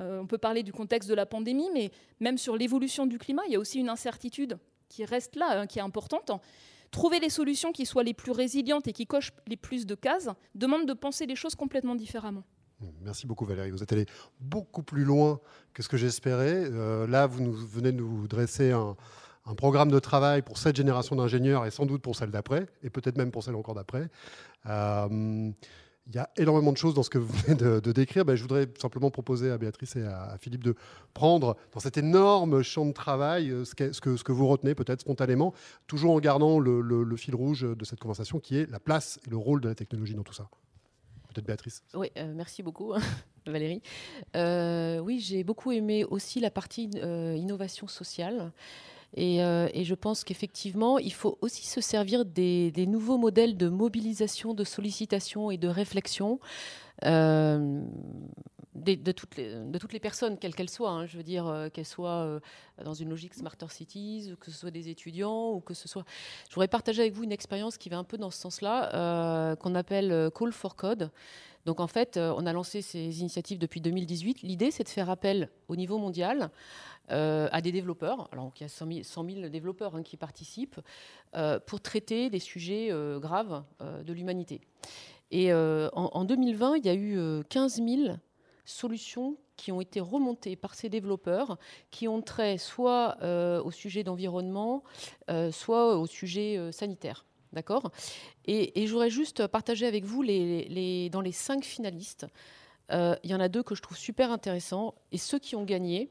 Euh, 0.00 0.20
on 0.20 0.26
peut 0.26 0.36
parler 0.36 0.64
du 0.64 0.72
contexte 0.72 1.08
de 1.08 1.14
la 1.14 1.26
pandémie, 1.26 1.70
mais 1.72 1.92
même 2.18 2.38
sur 2.38 2.56
l'évolution 2.56 3.06
du 3.06 3.18
climat, 3.18 3.42
il 3.46 3.52
y 3.52 3.56
a 3.56 3.60
aussi 3.60 3.78
une 3.78 3.88
incertitude 3.88 4.58
qui 4.88 5.04
reste 5.04 5.36
là, 5.36 5.60
hein, 5.60 5.66
qui 5.68 5.78
est 5.78 5.82
importante. 5.82 6.32
Trouver 6.90 7.20
les 7.20 7.30
solutions 7.30 7.70
qui 7.70 7.86
soient 7.86 8.02
les 8.02 8.14
plus 8.14 8.32
résilientes 8.32 8.88
et 8.88 8.92
qui 8.92 9.06
cochent 9.06 9.32
les 9.46 9.56
plus 9.56 9.86
de 9.86 9.94
cases 9.94 10.28
demande 10.56 10.86
de 10.86 10.92
penser 10.92 11.24
les 11.24 11.36
choses 11.36 11.54
complètement 11.54 11.94
différemment. 11.94 12.42
Merci 13.02 13.26
beaucoup 13.26 13.44
Valérie. 13.44 13.70
Vous 13.70 13.82
êtes 13.82 13.92
allé 13.92 14.06
beaucoup 14.40 14.82
plus 14.82 15.04
loin 15.04 15.40
que 15.72 15.84
ce 15.84 15.88
que 15.88 15.96
j'espérais. 15.96 16.64
Euh, 16.64 17.06
là, 17.06 17.28
vous 17.28 17.52
venez 17.52 17.92
de 17.92 17.98
nous 17.98 18.26
dresser 18.26 18.72
un, 18.72 18.96
un 19.48 19.54
programme 19.54 19.90
de 19.90 19.98
travail 19.98 20.42
pour 20.42 20.58
cette 20.58 20.76
génération 20.76 21.16
d'ingénieurs 21.16 21.64
et 21.64 21.70
sans 21.70 21.86
doute 21.86 22.02
pour 22.02 22.14
celle 22.14 22.30
d'après, 22.30 22.66
et 22.82 22.90
peut-être 22.90 23.16
même 23.16 23.30
pour 23.30 23.42
celle 23.42 23.54
encore 23.54 23.74
d'après. 23.74 24.08
Euh, 24.66 25.50
il 26.10 26.14
y 26.14 26.18
a 26.18 26.30
énormément 26.38 26.72
de 26.72 26.76
choses 26.78 26.94
dans 26.94 27.02
ce 27.02 27.10
que 27.10 27.18
vous 27.18 27.32
venez 27.44 27.54
de, 27.54 27.92
décrire. 27.92 28.24
Ben, 28.24 28.34
je 28.34 28.40
voudrais 28.40 28.66
simplement 28.78 29.10
proposer 29.10 29.50
à 29.50 29.58
Béatrice 29.58 29.96
et 29.96 30.04
à, 30.04 30.36
Philippe 30.40 30.64
de 30.64 30.74
prendre 31.12 31.56
dans 31.72 31.80
cet 31.80 31.98
énorme 31.98 32.62
champ 32.62 32.86
de 32.86 32.92
travail 32.92 33.50
euh, 33.50 33.64
ce 33.64 33.74
que, 33.74 34.32
vous 34.32 34.46
retenez 34.46 34.74
peut-être 34.74 35.00
spontanément, 35.00 35.52
toujours 35.86 36.12
en 36.12 36.20
gardant 36.20 36.60
le, 36.60 37.16
fil 37.16 37.34
rouge 37.34 37.62
de 37.62 37.84
cette 37.84 38.00
conversation 38.00 38.40
qui 38.40 38.56
est 38.58 38.70
la 38.70 38.80
place 38.80 39.18
et 39.26 39.30
le 39.30 39.36
rôle 39.36 39.60
de 39.60 39.68
la 39.68 39.74
technologie 39.74 40.14
dans 40.14 40.22
tout 40.22 40.32
ça. 40.34 40.48
Peut-être 41.28 41.46
Béatrice. 41.46 41.82
Oui, 41.94 42.10
euh, 42.16 42.32
merci 42.34 42.62
beaucoup. 42.62 42.94
Valérie. 43.46 43.82
Oui, 44.34 45.20
j'ai 45.20 45.42
beaucoup 45.42 45.72
aimé 45.72 46.04
aussi 46.04 46.40
la 46.40 46.50
partie 46.50 46.84
innovation 46.84 47.86
sociale. 47.86 48.52
Euh, 49.16 49.68
et, 49.72 49.84
je 49.84 49.94
pense 49.94 50.24
qu'effectivement, 50.24 50.98
il 50.98 51.12
faut 51.12 51.38
aussi 51.40 51.66
se 51.66 51.80
servir 51.80 52.24
des, 52.24 52.72
nouveaux 52.86 53.18
modèles 53.18 53.56
de 53.56 53.68
mobilisation, 53.68 54.54
de 54.54 54.64
sollicitation 54.64 55.50
et 55.50 55.56
de 55.56 55.68
réflexion. 55.68 56.40
Euh, 57.04 57.82
de, 58.74 59.12
toutes 59.12 59.36
les, 59.36 60.00
personnes, 60.00 60.38
quelles 60.38 60.54
qu'elles 60.54 60.70
soient. 60.70 60.90
Hein. 60.90 61.06
je 61.06 61.16
veux 61.16 61.24
dire, 61.24 61.46
euh, 61.46 61.68
qu'elles 61.68 61.84
soient 61.84 62.40
dans 62.84 62.94
une 62.94 63.08
logique 63.08 63.34
Smarter 63.34 63.66
Cities, 63.70 64.34
que 64.38 64.50
ce 64.50 64.56
soit 64.56 64.70
des 64.70 64.88
étudiants, 64.88 65.52
ou 65.52 65.60
que 65.60 65.74
ce 65.74 65.88
soit. 65.88 66.04
Je 66.48 66.54
voudrais 66.54 66.68
partager 66.68 67.02
avec 67.02 67.12
vous 67.12 67.24
une 67.24 67.32
expérience 67.32 67.76
qui 67.76 67.88
va 67.88 67.98
un 67.98 68.04
peu 68.04 68.18
dans 68.18 68.30
ce 68.30 68.38
sens-là, 68.40 69.56
qu'on 69.56 69.74
appelle 69.74 70.30
Call 70.34 70.52
for 70.52 70.76
Code. 70.76 71.10
Donc 71.68 71.80
en 71.80 71.86
fait, 71.86 72.16
on 72.16 72.46
a 72.46 72.52
lancé 72.54 72.80
ces 72.80 73.20
initiatives 73.20 73.58
depuis 73.58 73.82
2018. 73.82 74.40
L'idée, 74.40 74.70
c'est 74.70 74.84
de 74.84 74.88
faire 74.88 75.10
appel 75.10 75.50
au 75.68 75.76
niveau 75.76 75.98
mondial 75.98 76.50
euh, 77.10 77.46
à 77.52 77.60
des 77.60 77.72
développeurs. 77.72 78.26
Alors, 78.32 78.50
il 78.56 78.62
y 78.62 78.64
a 78.64 78.68
100 78.70 78.86
000, 79.04 79.48
développeurs 79.50 79.94
hein, 79.94 80.02
qui 80.02 80.16
participent 80.16 80.80
euh, 81.36 81.60
pour 81.60 81.82
traiter 81.82 82.30
des 82.30 82.38
sujets 82.38 82.88
euh, 82.90 83.20
graves 83.20 83.64
de 83.80 84.12
l'humanité. 84.14 84.62
Et 85.30 85.52
en, 85.52 86.24
2020, 86.24 86.78
il 86.78 86.86
y 86.86 86.88
a 86.88 86.94
eu 86.94 87.44
15 87.50 87.82
000 87.82 88.16
solutions 88.64 89.36
qui 89.58 89.70
ont 89.70 89.82
été 89.82 90.00
remontées 90.00 90.56
par 90.56 90.74
ces 90.74 90.88
développeurs, 90.88 91.58
qui 91.90 92.08
ont 92.08 92.22
trait 92.22 92.56
soit 92.56 93.18
au 93.62 93.70
sujet 93.70 94.04
d'environnement, 94.04 94.84
soit 95.50 95.98
au 95.98 96.06
sujet 96.06 96.72
sanitaire. 96.72 97.26
D'accord? 97.52 97.90
Et, 98.46 98.86
je 98.86 98.92
voudrais 98.92 99.10
juste 99.10 99.46
partager 99.46 99.86
avec 99.86 100.04
vous, 100.04 100.22
les, 100.22 101.08
dans 101.10 101.20
les 101.20 101.32
cinq 101.32 101.64
finalistes, 101.64 102.26
il 102.90 103.30
y 103.30 103.34
en 103.34 103.40
a 103.40 103.48
deux 103.48 103.62
que 103.62 103.74
je 103.74 103.82
trouve 103.82 103.96
super 103.96 104.30
intéressants. 104.32 104.94
Et 105.12 105.18
ceux 105.18 105.38
qui 105.38 105.56
ont 105.56 105.64
gagné, 105.64 106.10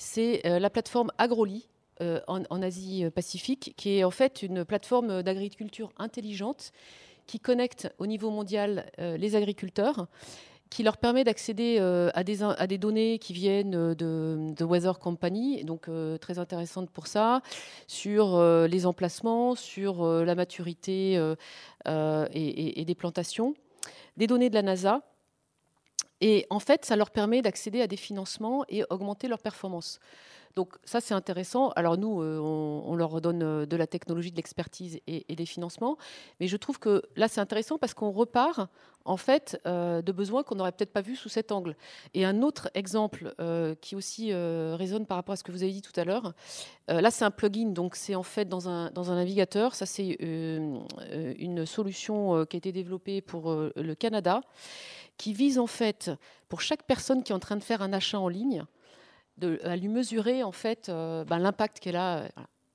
c'est 0.00 0.46
euh, 0.46 0.58
la 0.58 0.70
plateforme 0.70 1.12
Agroli 1.18 1.68
euh, 2.00 2.20
en, 2.26 2.62
Asie-Pacifique, 2.62 3.74
qui 3.76 3.98
est 3.98 4.04
en 4.04 4.10
fait 4.10 4.42
une 4.42 4.64
plateforme 4.64 5.22
d'agriculture 5.22 5.92
intelligente 5.98 6.72
qui 7.26 7.38
connecte 7.38 7.92
au 7.98 8.06
niveau 8.06 8.30
mondial 8.30 8.90
euh, 8.98 9.18
les 9.18 9.36
agriculteurs 9.36 10.08
qui 10.70 10.82
leur 10.82 10.96
permet 10.96 11.24
d'accéder 11.24 11.78
à, 12.14 12.24
des, 12.24 12.42
à 12.42 12.66
des 12.66 12.78
données 12.78 13.18
qui 13.18 13.32
viennent 13.32 13.94
de, 13.94 14.64
Weather 14.64 14.98
Company, 14.98 15.64
donc 15.64 15.88
très 16.20 16.38
intéressante 16.38 16.90
pour 16.90 17.08
ça, 17.08 17.42
sur 17.88 18.40
les 18.68 18.86
emplacements, 18.86 19.56
sur 19.56 20.06
la 20.06 20.34
maturité 20.36 21.14
et, 21.86 22.80
et, 22.80 22.84
des 22.84 22.94
plantations, 22.94 23.54
des 24.16 24.28
données 24.28 24.48
de 24.48 24.54
la 24.54 24.62
NASA, 24.62 25.02
et 26.20 26.46
en 26.50 26.60
fait, 26.60 26.84
ça 26.84 26.96
leur 26.96 27.10
permet 27.10 27.42
d'accéder 27.42 27.80
à 27.80 27.86
des 27.86 27.96
financements 27.96 28.64
et 28.68 28.84
augmenter 28.90 29.26
leur 29.28 29.38
performance. 29.38 30.00
Donc 30.60 30.76
ça, 30.84 31.00
c'est 31.00 31.14
intéressant. 31.14 31.70
Alors 31.70 31.96
nous, 31.96 32.20
euh, 32.20 32.38
on, 32.38 32.94
leur 32.94 33.22
donne 33.22 33.42
euh, 33.42 33.64
de 33.64 33.76
la 33.78 33.86
technologie, 33.86 34.30
de 34.30 34.36
l'expertise 34.36 35.00
et, 35.06 35.34
des 35.34 35.46
financements. 35.46 35.96
Mais 36.38 36.48
je 36.48 36.56
trouve 36.58 36.78
que 36.78 37.02
là, 37.16 37.28
c'est 37.28 37.40
intéressant 37.40 37.78
parce 37.78 37.94
qu'on 37.94 38.10
repart 38.10 38.68
en 39.06 39.16
fait 39.16 39.58
euh, 39.66 40.02
de 40.02 40.12
besoins 40.12 40.42
qu'on 40.42 40.56
n'aurait 40.56 40.72
peut-être 40.72 40.92
pas 40.92 41.00
vus 41.00 41.16
sous 41.16 41.30
cet 41.30 41.50
angle. 41.50 41.76
Et 42.12 42.26
un 42.26 42.42
autre 42.42 42.68
exemple 42.74 43.34
qui 43.80 43.96
aussi 43.96 44.34
résonne 44.34 45.06
par 45.06 45.16
rapport 45.16 45.32
à 45.32 45.36
ce 45.36 45.44
que 45.44 45.50
vous 45.50 45.62
avez 45.62 45.72
dit 45.72 45.80
tout 45.80 45.98
à 45.98 46.04
l'heure, 46.04 46.34
là, 46.88 47.10
c'est 47.10 47.24
un 47.24 47.30
plugin. 47.30 47.70
Donc 47.70 47.96
c'est 47.96 48.14
en 48.14 48.22
fait 48.22 48.46
dans 48.46 48.68
un, 48.68 48.90
dans 48.90 49.10
un 49.10 49.14
navigateur. 49.14 49.74
Ça, 49.74 49.86
c'est 49.86 50.18
une 50.20 51.64
solution 51.64 52.44
qui 52.44 52.56
a 52.56 52.58
été 52.58 52.70
développée 52.70 53.22
pour 53.22 53.50
le 53.50 53.94
Canada 53.94 54.42
qui 55.16 55.32
vise 55.32 55.58
en 55.58 55.66
fait, 55.66 56.10
pour 56.50 56.60
chaque 56.60 56.82
personne 56.82 57.22
qui 57.22 57.32
est 57.32 57.34
en 57.34 57.40
train 57.40 57.56
de 57.56 57.64
faire 57.64 57.80
un 57.80 57.94
achat 57.94 58.18
en 58.18 58.28
ligne, 58.28 58.64
de, 59.38 59.60
à 59.64 59.76
lui 59.76 59.88
mesurer 59.88 60.42
en 60.42 60.52
fait 60.52 60.88
euh, 60.88 61.24
ben, 61.24 61.38
l'impact 61.38 61.80
qu'elle 61.80 61.96
a. 61.96 62.28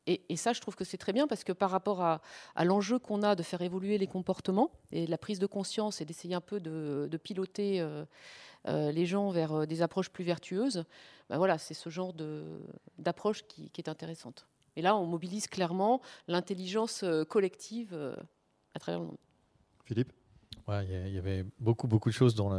Et, 0.08 0.36
ça, 0.36 0.54
je 0.54 0.62
trouve 0.62 0.76
que 0.76 0.84
c'est 0.84 1.00
très 1.00 1.14
bien 1.14 1.26
parce 1.26 1.44
que 1.44 1.52
par 1.52 1.72
rapport 1.72 2.04
à, 2.04 2.22
l'enjeu 2.64 3.00
qu'on 3.00 3.24
a 3.24 3.34
de 3.34 3.42
faire 3.42 3.64
évoluer 3.64 3.98
les 3.98 4.06
comportements 4.06 4.70
et 4.92 5.08
la 5.08 5.18
prise 5.18 5.40
de 5.40 5.48
conscience 5.48 6.00
et 6.00 6.06
d'essayer 6.06 6.36
un 6.36 6.42
peu 6.42 6.60
de, 6.60 7.18
piloter 7.24 7.82
euh, 7.82 8.06
euh, 8.68 8.92
les 8.92 9.08
gens 9.08 9.32
vers 9.32 9.66
des 9.66 9.82
approches 9.82 10.10
plus 10.10 10.24
vertueuses, 10.24 10.86
ben 11.28 11.40
voilà, 11.40 11.58
c'est 11.58 11.74
ce 11.74 11.90
genre 11.90 12.14
d'approche 13.00 13.48
qui, 13.48 13.72
qui, 13.72 13.82
est 13.82 13.90
intéressante. 13.90 14.46
Et 14.76 14.84
là, 14.84 14.96
on 14.96 15.08
mobilise 15.08 15.48
clairement 15.48 16.02
l'intelligence 16.28 17.04
collective 17.28 17.96
à 18.76 18.80
travers 18.80 19.00
le 19.00 19.08
monde. 19.08 19.18
Philippe? 19.86 20.14
Il 20.68 21.14
y, 21.14 21.18
avait 21.20 21.46
beaucoup, 21.60 21.88
beaucoup 21.88 22.10
de 22.10 22.14
choses 22.14 22.34
dans 22.34 22.50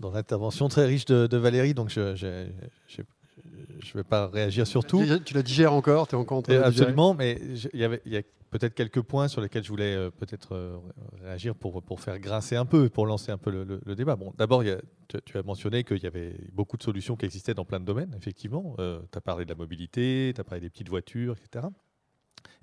l'intervention 0.00 0.68
très 0.68 0.86
riche 0.86 1.04
de, 1.06 1.36
Valérie, 1.36 1.74
donc 1.74 1.90
je 1.90 3.02
ne 3.44 3.92
vais 3.94 4.04
pas 4.04 4.28
réagir 4.28 4.66
sur 4.66 4.84
tout. 4.84 5.02
Tu 5.24 5.34
la 5.34 5.42
digères 5.42 5.72
encore 5.72 6.08
Tu 6.08 6.14
es 6.14 6.18
encore 6.18 6.38
en 6.38 6.42
train 6.42 6.54
de 6.54 6.62
Absolument, 6.62 7.14
mais 7.14 7.40
il 7.72 7.80
y, 7.80 7.84
avait, 7.84 8.00
il 8.04 8.12
y 8.12 8.16
a 8.16 8.22
peut-être 8.50 8.74
quelques 8.74 9.02
points 9.02 9.28
sur 9.28 9.40
lesquels 9.40 9.62
je 9.62 9.68
voulais 9.68 9.94
euh, 9.94 10.10
peut-être 10.10 10.54
euh, 10.54 10.78
réagir 11.22 11.54
pour, 11.54 11.82
pour 11.82 12.00
faire 12.00 12.18
grincer 12.18 12.56
un 12.56 12.66
peu, 12.66 12.88
pour 12.88 13.06
lancer 13.06 13.30
un 13.30 13.38
peu 13.38 13.50
le, 13.50 13.94
débat. 13.94 14.16
Bon, 14.16 14.32
D'abord, 14.36 14.62
tu, 15.08 15.38
as 15.38 15.42
mentionné 15.42 15.84
qu'il 15.84 16.02
y 16.02 16.06
avait 16.06 16.36
beaucoup 16.52 16.76
de 16.76 16.82
solutions 16.82 17.16
qui 17.16 17.26
existaient 17.26 17.54
dans 17.54 17.64
plein 17.64 17.80
de 17.80 17.84
domaines, 17.84 18.14
effectivement. 18.16 18.74
euh, 18.78 19.00
tu 19.10 19.18
as 19.18 19.20
parlé 19.20 19.44
de 19.44 19.50
la 19.50 19.56
mobilité, 19.56 20.32
tu 20.34 20.40
as 20.40 20.44
parlé 20.44 20.60
des 20.60 20.70
petites 20.70 20.88
voitures, 20.88 21.36
etc. 21.36 21.66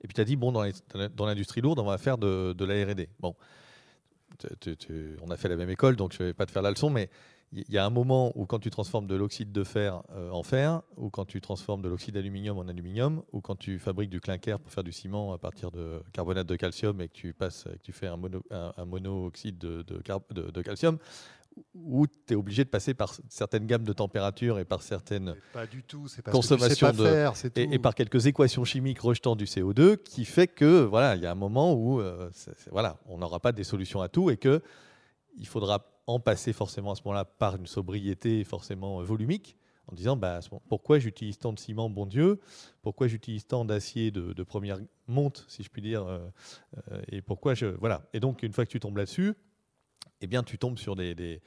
Et 0.02 0.08
puis 0.08 0.14
tu 0.14 0.22
as 0.22 0.26
dit, 0.26 0.36
bon, 0.36 0.52
dans 0.52 1.26
l'industrie 1.26 1.62
lourde, 1.62 1.80
on 1.80 1.86
va 1.86 1.98
faire 1.98 2.18
de, 2.18 2.54
de 2.54 2.66
la 2.66 2.86
RD. 2.86 3.08
Bon, 3.20 3.36
on 5.22 5.30
a 5.30 5.38
fait 5.38 5.50
la 5.50 5.56
même 5.56 5.70
école, 5.70 5.96
donc 5.96 6.14
je 6.14 6.22
ne 6.22 6.28
vais 6.28 6.34
pas 6.34 6.46
te 6.46 6.52
faire 6.52 6.62
la 6.62 6.72
leçon, 6.72 6.90
mais 6.90 7.10
il 7.56 7.74
y 7.74 7.78
a 7.78 7.86
un 7.86 7.90
moment 7.90 8.32
où 8.36 8.46
quand 8.46 8.60
tu 8.60 8.70
transformes 8.70 9.08
de 9.08 9.16
l'oxyde 9.16 9.52
de 9.52 9.64
fer 9.64 10.02
euh, 10.12 10.30
en 10.32 10.44
fer, 10.44 10.82
ou 10.98 11.10
quand 11.10 11.26
tu 11.26 11.40
transformes 11.40 11.82
de 11.82 11.88
l'oxyde 11.88 12.16
d'aluminium 12.16 12.58
en 12.58 12.68
aluminium, 12.68 13.24
ou 13.32 13.42
quand 13.42 13.56
tu 13.56 13.80
fabriques 13.80 14.10
du 14.10 14.20
clinker 14.20 14.60
pour 14.60 14.72
faire 14.72 14.84
du 14.84 14.92
ciment 14.92 15.34
à 15.34 15.38
partir 15.38 15.72
de 15.72 16.02
carbonate 16.12 16.48
de 16.48 16.56
calcium 16.56 17.00
et 17.02 17.08
que 17.08 17.14
tu, 17.14 17.34
passes, 17.34 17.64
que 17.64 17.82
tu 17.82 17.94
fais 17.94 18.08
un, 18.08 18.18
mono, 18.18 18.44
un, 18.52 18.86
monoxyde 18.86 19.58
de, 19.58 19.84
de, 19.84 20.62
calcium, 20.62 20.98
où 21.74 22.06
tu 22.08 22.34
es 22.34 22.36
obligé 22.36 22.66
de 22.66 22.70
passer 22.70 22.94
par 22.94 23.14
certaines 23.30 23.66
gammes 23.66 23.86
de 23.86 23.94
température 23.94 24.60
et 24.60 24.66
par 24.66 24.82
certaines 24.82 25.36
pas 25.54 25.66
du 25.66 25.84
tout, 25.84 26.10
c'est 26.10 26.22
consommations 26.30 26.92
de 26.92 27.06
faire, 27.06 27.34
et, 27.56 27.80
par 27.80 27.96
quelques 27.96 28.26
équations 28.26 28.66
chimiques 28.66 29.00
rejetant 29.00 29.38
du 29.38 29.46
CO2 29.46 29.98
qui 29.98 30.26
fait 30.26 30.48
que 30.48 30.84
voilà, 30.84 31.16
il 31.16 31.22
y 31.22 31.26
a 31.26 31.32
un 31.32 31.36
moment 31.36 31.74
où 31.74 32.02
euh, 32.02 32.30
voilà, 32.72 32.98
on 33.06 33.20
n'aura 33.20 33.40
pas 33.40 33.54
des 33.54 33.64
solutions 33.64 34.02
à 34.02 34.10
tout 34.10 34.30
et 34.30 34.36
que 34.36 34.62
il 35.38 35.48
faudra 35.48 35.95
en 36.08 36.20
passer 36.20 36.54
forcément 36.54 36.92
à 36.92 36.96
ce 36.96 37.02
moment-là 37.06 37.26
par 37.26 37.56
une 37.56 37.68
sobriété 37.68 38.44
forcément 38.44 39.02
volumique 39.02 39.58
en 39.88 39.96
disant 39.96 40.16
bah, 40.16 40.40
pourquoi 40.68 41.00
j'utilise 41.00 41.38
tant 41.38 41.54
de 41.54 41.60
ciment, 41.60 41.90
bon 41.90 42.06
Dieu, 42.06 42.40
pourquoi 42.82 43.08
j'utilise 43.08 43.46
tant 43.46 43.66
d'acier 43.66 44.12
de, 44.12 44.44
première 44.44 44.80
monte, 45.08 45.46
si 45.48 45.64
je 45.64 45.70
puis 45.70 45.82
dire, 45.82 46.06
euh, 46.06 46.20
euh, 46.92 47.02
et 47.12 47.22
pourquoi 47.22 47.54
je 47.54 47.68
voilà. 47.68 48.08
Et 48.14 48.20
donc 48.20 48.44
une 48.44 48.54
fois 48.54 48.66
que 48.66 48.72
tu 48.72 48.80
tombes 48.80 48.98
là-dessus, 48.98 49.34
eh 50.22 50.28
bien, 50.28 50.44
tu 50.44 50.58
tombes 50.58 50.80
sur 50.80 50.96
des, 50.96 51.14
des, 51.14 51.42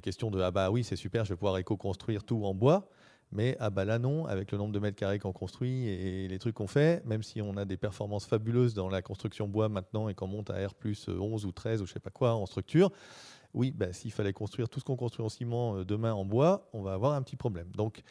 questions 0.00 0.30
de 0.30 0.40
ah 0.40 0.50
bah 0.50 0.70
oui, 0.70 0.84
c'est 0.84 0.96
super, 0.96 1.24
je 1.24 1.30
vais 1.30 1.36
pouvoir 1.36 1.58
éco-construire 1.58 2.24
tout 2.24 2.44
en 2.44 2.54
bois. 2.54 2.88
Mais 3.34 3.56
ah 3.60 3.70
bah 3.70 3.86
là 3.86 3.98
non, 3.98 4.26
avec 4.26 4.52
le 4.52 4.58
nombre 4.58 4.74
de 4.74 4.78
mètres 4.78 4.96
carrés 4.98 5.18
qu'on 5.18 5.32
construit 5.32 5.88
et 5.88 6.28
les 6.28 6.38
trucs 6.38 6.54
qu'on 6.54 6.66
fait, 6.66 7.02
même 7.06 7.22
si 7.22 7.40
on 7.40 7.56
a 7.56 7.64
des 7.64 7.78
performances 7.78 8.26
fabuleuses 8.26 8.74
dans 8.74 8.90
la 8.90 9.00
construction 9.00 9.48
bois 9.48 9.70
maintenant 9.70 10.10
et 10.10 10.14
qu'on 10.14 10.26
monte 10.26 10.50
à 10.50 10.66
R 10.66 10.74
plus 10.74 11.08
11 11.08 11.46
ou 11.46 11.52
13 11.52 11.80
ou 11.80 11.86
je 11.86 11.94
sais 11.94 12.00
pas 12.00 12.10
quoi 12.10 12.34
en 12.34 12.44
structure, 12.44 12.90
oui, 13.54 13.70
bah, 13.70 13.92
s'il 13.92 14.12
fallait 14.12 14.32
construire 14.32 14.68
tout 14.68 14.80
ce 14.80 14.84
qu'on 14.84 14.96
construit 14.96 15.24
en 15.24 15.28
ciment 15.28 15.76
euh, 15.76 15.84
demain 15.84 16.12
en 16.12 16.24
bois, 16.24 16.68
on 16.72 16.82
va 16.82 16.94
avoir 16.94 17.14
un 17.14 17.22
petit 17.22 17.36
problème. 17.36 17.70
Donc, 17.74 18.02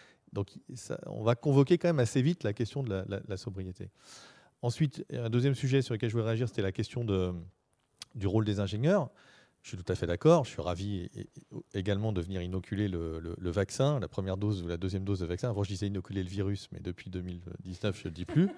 on 1.08 1.24
va 1.24 1.36
convoquer 1.36 1.78
quand 1.78 1.90
même 1.90 2.00
assez 2.00 2.22
vite 2.22 2.44
la 2.44 2.54
question 2.54 2.84
de 2.84 3.04
la, 3.28 3.38
sobriété. 3.38 3.90
Ensuite, 4.62 5.06
un 5.12 5.30
deuxième 5.30 5.56
sujet 5.56 5.82
sur 5.82 5.94
lequel 5.94 6.10
je 6.10 6.14
voulais 6.14 6.28
réagir, 6.28 6.48
c'était 6.48 6.62
la 6.62 6.72
question 6.72 7.04
du 8.16 8.28
rôle 8.28 8.46
des 8.46 8.60
ingénieurs. 8.60 9.10
Je 9.62 9.70
suis 9.70 9.78
tout 9.78 9.92
à 9.92 9.96
fait 9.96 10.08
d'accord. 10.08 10.46
Je 10.46 10.52
suis 10.52 10.62
ravi 10.62 11.10
également 11.74 12.14
de 12.14 12.22
venir 12.22 12.42
inoculer 12.42 12.88
le, 12.88 13.36
vaccin, 13.52 14.00
la 14.00 14.08
première 14.08 14.38
dose 14.38 14.64
ou 14.64 14.68
la 14.68 14.78
deuxième 14.78 15.04
dose 15.04 15.20
de 15.20 15.26
vaccin. 15.26 15.50
Avant, 15.50 15.64
je 15.64 15.70
disais 15.70 15.88
inoculer 15.88 16.24
le 16.24 16.30
virus, 16.30 16.70
mais 16.72 16.80
depuis 16.80 17.10
2019, 17.10 17.96
je 17.96 18.02
ne 18.02 18.06
le 18.06 18.12
dis 18.12 18.26
plus. 18.26 18.50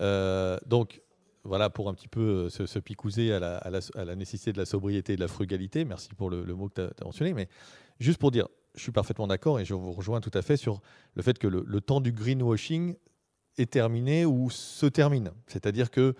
Euh, 0.00 0.58
donc, 0.66 1.00
voilà 1.48 1.70
pour 1.70 1.88
un 1.88 1.94
petit 1.94 2.08
peu 2.08 2.48
euh, 2.60 2.66
se, 2.66 2.78
picouser 2.78 3.32
à 3.32 3.40
la, 3.40 4.16
nécessité 4.16 4.52
de 4.52 4.58
la 4.58 4.66
sobriété 4.66 5.14
et 5.14 5.16
de 5.16 5.20
la 5.20 5.28
frugalité. 5.28 5.84
Merci 5.84 6.10
pour 6.14 6.30
le, 6.30 6.44
mot 6.54 6.68
que 6.68 6.74
tu 6.74 6.80
as, 6.82 7.04
mentionné. 7.04 7.34
Mais 7.34 7.48
juste 7.98 8.18
pour 8.18 8.30
dire, 8.30 8.46
je 8.74 8.82
suis 8.82 8.92
parfaitement 8.92 9.26
d'accord 9.26 9.58
et 9.58 9.64
je 9.64 9.74
vous 9.74 9.92
rejoins 9.92 10.20
tout 10.20 10.30
à 10.34 10.42
fait 10.42 10.56
sur 10.56 10.80
le 11.14 11.22
fait 11.22 11.38
que 11.38 11.48
le, 11.48 11.64
le 11.66 11.80
temps 11.80 12.00
du 12.00 12.12
greenwashing 12.12 12.94
est 13.56 13.70
terminé 13.70 14.24
ou 14.24 14.50
se 14.50 14.86
termine. 14.86 15.32
C'est-à-dire 15.46 15.90
que 15.90 16.14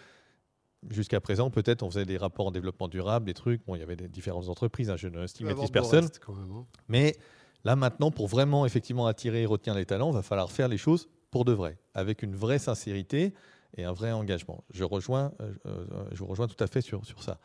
jusqu'à 0.91 1.20
présent, 1.20 1.51
peut-être, 1.51 1.83
on 1.83 1.91
faisait 1.91 2.07
des 2.07 2.16
rapports 2.16 2.47
en 2.47 2.51
développement 2.51 2.89
durable, 2.89 3.26
des 3.26 3.35
trucs. 3.35 3.64
Bon, 3.66 3.74
il 3.74 3.81
y 3.81 3.83
avait 3.83 3.97
des 3.97 4.09
différentes 4.09 4.49
entreprises, 4.49 4.91
hein, 4.91 4.97
je 4.97 5.09
ne 5.09 5.26
stigmatise 5.26 5.70
personne. 5.70 6.01
Borest, 6.01 6.20
quand 6.24 6.35
même, 6.35 6.51
hein. 6.53 6.66
Mais 6.89 7.16
là, 7.64 7.76
maintenant, 7.76 8.11
pour 8.11 8.29
vraiment 8.29 8.66
effectivement 8.66 9.07
attirer 9.07 9.43
et 9.43 9.47
retenir 9.47 9.76
les 9.76 9.87
talents, 9.87 10.11
il 10.11 10.14
va 10.14 10.22
falloir 10.22 10.51
faire 10.51 10.68
les 10.68 10.79
choses 10.79 11.09
pour 11.31 11.45
de 11.45 11.53
vrai, 11.53 11.79
avec 11.95 12.22
une 12.22 12.35
vraie 12.35 12.59
sincérité 12.59 13.35
et 13.77 13.85
un 13.85 13.93
vrai 13.93 14.12
engagement. 14.12 14.64
Je, 14.73 14.85
rejoins, 14.85 15.33
euh, 15.41 15.53
euh, 15.66 16.05
je 16.12 16.19
vous 16.19 16.27
rejoins 16.27 16.49
tout 16.49 16.62
à 16.62 16.66
fait 16.66 16.81
sur, 16.81 17.05
sur 17.05 17.23
ça. 17.23 17.39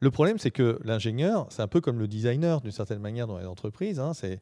Le 0.00 0.10
problème, 0.10 0.38
c'est 0.38 0.50
que 0.50 0.78
l'ingénieur, 0.84 1.46
c'est 1.50 1.62
un 1.62 1.68
peu 1.68 1.80
comme 1.80 1.98
le 1.98 2.08
designer, 2.08 2.60
d'une 2.60 2.72
certaine 2.72 2.98
manière, 2.98 3.26
dans 3.26 3.38
les 3.38 3.46
entreprises. 3.46 4.00
hein, 4.00 4.14
c'est, 4.14 4.40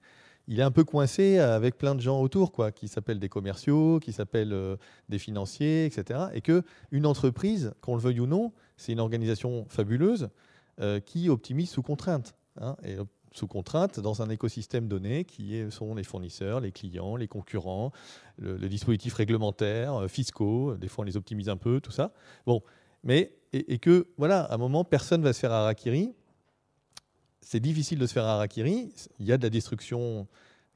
il 0.48 0.58
est 0.58 0.62
un 0.62 0.70
peu 0.70 0.84
coincé 0.84 1.38
avec 1.38 1.76
plein 1.76 1.94
de 1.94 2.00
gens 2.00 2.20
autour, 2.20 2.50
quoi, 2.50 2.72
qui 2.72 2.88
s'appellent 2.88 3.20
des 3.20 3.28
commerciaux, 3.28 4.00
qui 4.00 4.12
s'appellent 4.12 4.54
euh, 4.54 4.76
des 5.08 5.18
financiers, 5.18 5.84
etc. 5.84 6.20
Et 6.32 6.40
que 6.40 6.62
une 6.90 7.06
entreprise, 7.06 7.72
qu'on 7.82 7.94
le 7.94 8.00
veuille 8.00 8.20
ou 8.20 8.26
non, 8.26 8.52
c'est 8.76 8.92
une 8.92 9.00
organisation 9.00 9.66
fabuleuse 9.68 10.28
qui 11.04 11.28
optimise 11.28 11.68
sous 11.68 11.82
contrainte. 11.82 12.34
hein, 12.58 12.74
sous 13.32 13.46
contrainte 13.46 14.00
dans 14.00 14.22
un 14.22 14.30
écosystème 14.30 14.88
donné 14.88 15.24
qui 15.24 15.62
sont 15.70 15.94
les 15.94 16.04
fournisseurs, 16.04 16.60
les 16.60 16.72
clients, 16.72 17.16
les 17.16 17.28
concurrents, 17.28 17.92
le, 18.38 18.56
le 18.56 18.68
dispositif 18.68 19.14
réglementaire, 19.14 19.94
euh, 19.94 20.08
fiscaux, 20.08 20.76
des 20.76 20.88
fois 20.88 21.02
on 21.02 21.06
les 21.06 21.16
optimise 21.16 21.48
un 21.48 21.56
peu, 21.56 21.80
tout 21.80 21.92
ça. 21.92 22.12
Bon, 22.46 22.62
mais 23.04 23.32
et, 23.52 23.74
et 23.74 23.78
que 23.78 24.08
voilà, 24.16 24.42
à 24.42 24.54
un 24.54 24.58
moment 24.58 24.84
personne 24.84 25.22
va 25.22 25.32
se 25.32 25.40
faire 25.40 25.52
harakiri. 25.52 26.12
C'est 27.40 27.60
difficile 27.60 27.98
de 27.98 28.06
se 28.06 28.12
faire 28.12 28.24
harakiri. 28.24 28.92
Il 29.18 29.26
y 29.26 29.32
a 29.32 29.38
de 29.38 29.42
la 29.42 29.50
destruction 29.50 30.26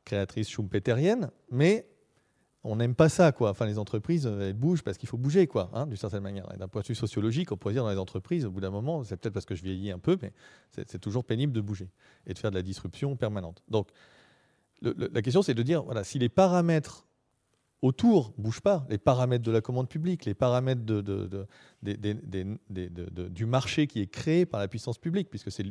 créatrice 0.04 0.48
schumpeterienne, 0.48 1.30
mais 1.50 1.86
on 2.64 2.76
n'aime 2.76 2.94
pas 2.94 3.10
ça, 3.10 3.30
quoi. 3.30 3.50
Enfin, 3.50 3.66
les 3.66 3.78
entreprises, 3.78 4.26
euh, 4.26 4.48
elles 4.48 4.54
bougent 4.54 4.82
parce 4.82 4.96
qu'il 4.96 5.08
faut 5.08 5.18
bouger, 5.18 5.46
quoi, 5.46 5.70
hein, 5.74 5.86
d'une 5.86 5.96
certaine 5.96 6.22
manière. 6.22 6.46
D'un 6.58 6.66
point 6.66 6.80
de 6.80 6.86
vue 6.86 6.94
sociologique, 6.94 7.52
on 7.52 7.56
pourrait 7.56 7.74
dire 7.74 7.84
dans 7.84 7.90
les 7.90 7.98
entreprises, 7.98 8.46
au 8.46 8.50
bout 8.50 8.60
d'un 8.60 8.70
moment, 8.70 9.04
c'est 9.04 9.16
peut-être 9.16 9.34
parce 9.34 9.46
que 9.46 9.54
je 9.54 9.62
vieillis 9.62 9.90
un 9.90 9.98
peu, 9.98 10.16
mais 10.22 10.32
c'est 10.70 10.98
toujours 10.98 11.24
pénible 11.24 11.52
de 11.52 11.60
bouger 11.60 11.90
et 12.26 12.32
de 12.32 12.38
faire 12.38 12.50
de 12.50 12.56
la 12.56 12.62
disruption 12.62 13.16
permanente. 13.16 13.62
Donc, 13.68 13.88
la 14.82 15.22
question, 15.22 15.42
c'est 15.42 15.54
de 15.54 15.62
dire, 15.62 15.82
voilà, 15.82 16.04
si 16.04 16.18
les 16.18 16.28
paramètres 16.28 17.06
autour 17.82 18.32
ne 18.38 18.42
bougent 18.42 18.62
pas, 18.62 18.86
les 18.88 18.98
paramètres 18.98 19.44
de 19.44 19.50
la 19.50 19.60
commande 19.60 19.88
publique, 19.88 20.24
les 20.24 20.34
paramètres 20.34 20.82
du 21.82 23.46
marché 23.46 23.86
qui 23.86 24.00
est 24.00 24.06
créé 24.06 24.46
par 24.46 24.58
la 24.58 24.68
puissance 24.68 24.98
publique, 24.98 25.28
puisque 25.28 25.52
c'est 25.52 25.66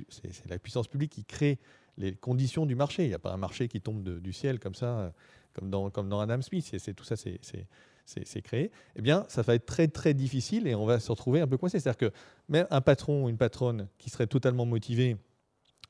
la 0.48 0.60
puissance 0.60 0.88
publique 0.88 1.12
qui 1.12 1.26
crée 1.26 1.60
les 1.98 2.14
conditions 2.16 2.66
du 2.66 2.76
marché. 2.76 3.04
Il 3.04 3.10
n'y 3.10 3.16
a 3.16 3.20
pas 3.20 3.34
un 3.34 3.38
marché 3.38 3.68
qui 3.68 3.82
tombe 3.82 4.04
du 4.20 4.34
ciel 4.34 4.60
comme 4.60 4.76
ça, 4.76 5.00
euh, 5.00 5.10
comme 5.54 5.70
dans, 5.70 5.90
comme 5.90 6.10
dans 6.10 6.20
Adam 6.20 6.42
Smith. 6.42 6.76
Tout 6.96 7.04
ça, 7.04 7.16
c'est- 7.16 8.42
créé. 8.42 8.72
Eh 8.96 9.02
bien, 9.02 9.26
ça 9.30 9.42
va 9.42 9.56
être 9.56 9.66
très 9.66 9.88
très 9.88 10.14
difficile 10.14 10.68
et 10.68 10.76
on 10.76 10.86
va 10.86 11.00
se 11.00 11.12
retrouver 11.12 11.42
un 11.42 11.48
peu 11.48 11.58
coincé. 11.58 11.80
C'est-à-dire 11.80 12.10
que 12.10 12.16
même 12.50 12.68
un 12.70 12.82
patron 12.82 13.26
ou 13.26 13.30
une 13.30 13.38
patronne 13.38 13.88
qui 13.98 14.10
serait 14.10 14.28
totalement 14.28 14.66
motivé 14.66 15.18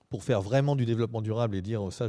pour 0.09 0.23
faire 0.23 0.41
vraiment 0.41 0.75
du 0.75 0.85
développement 0.85 1.21
durable 1.21 1.55
et 1.55 1.61
dire 1.61 1.81
oh, 1.81 1.89
ça, 1.89 2.07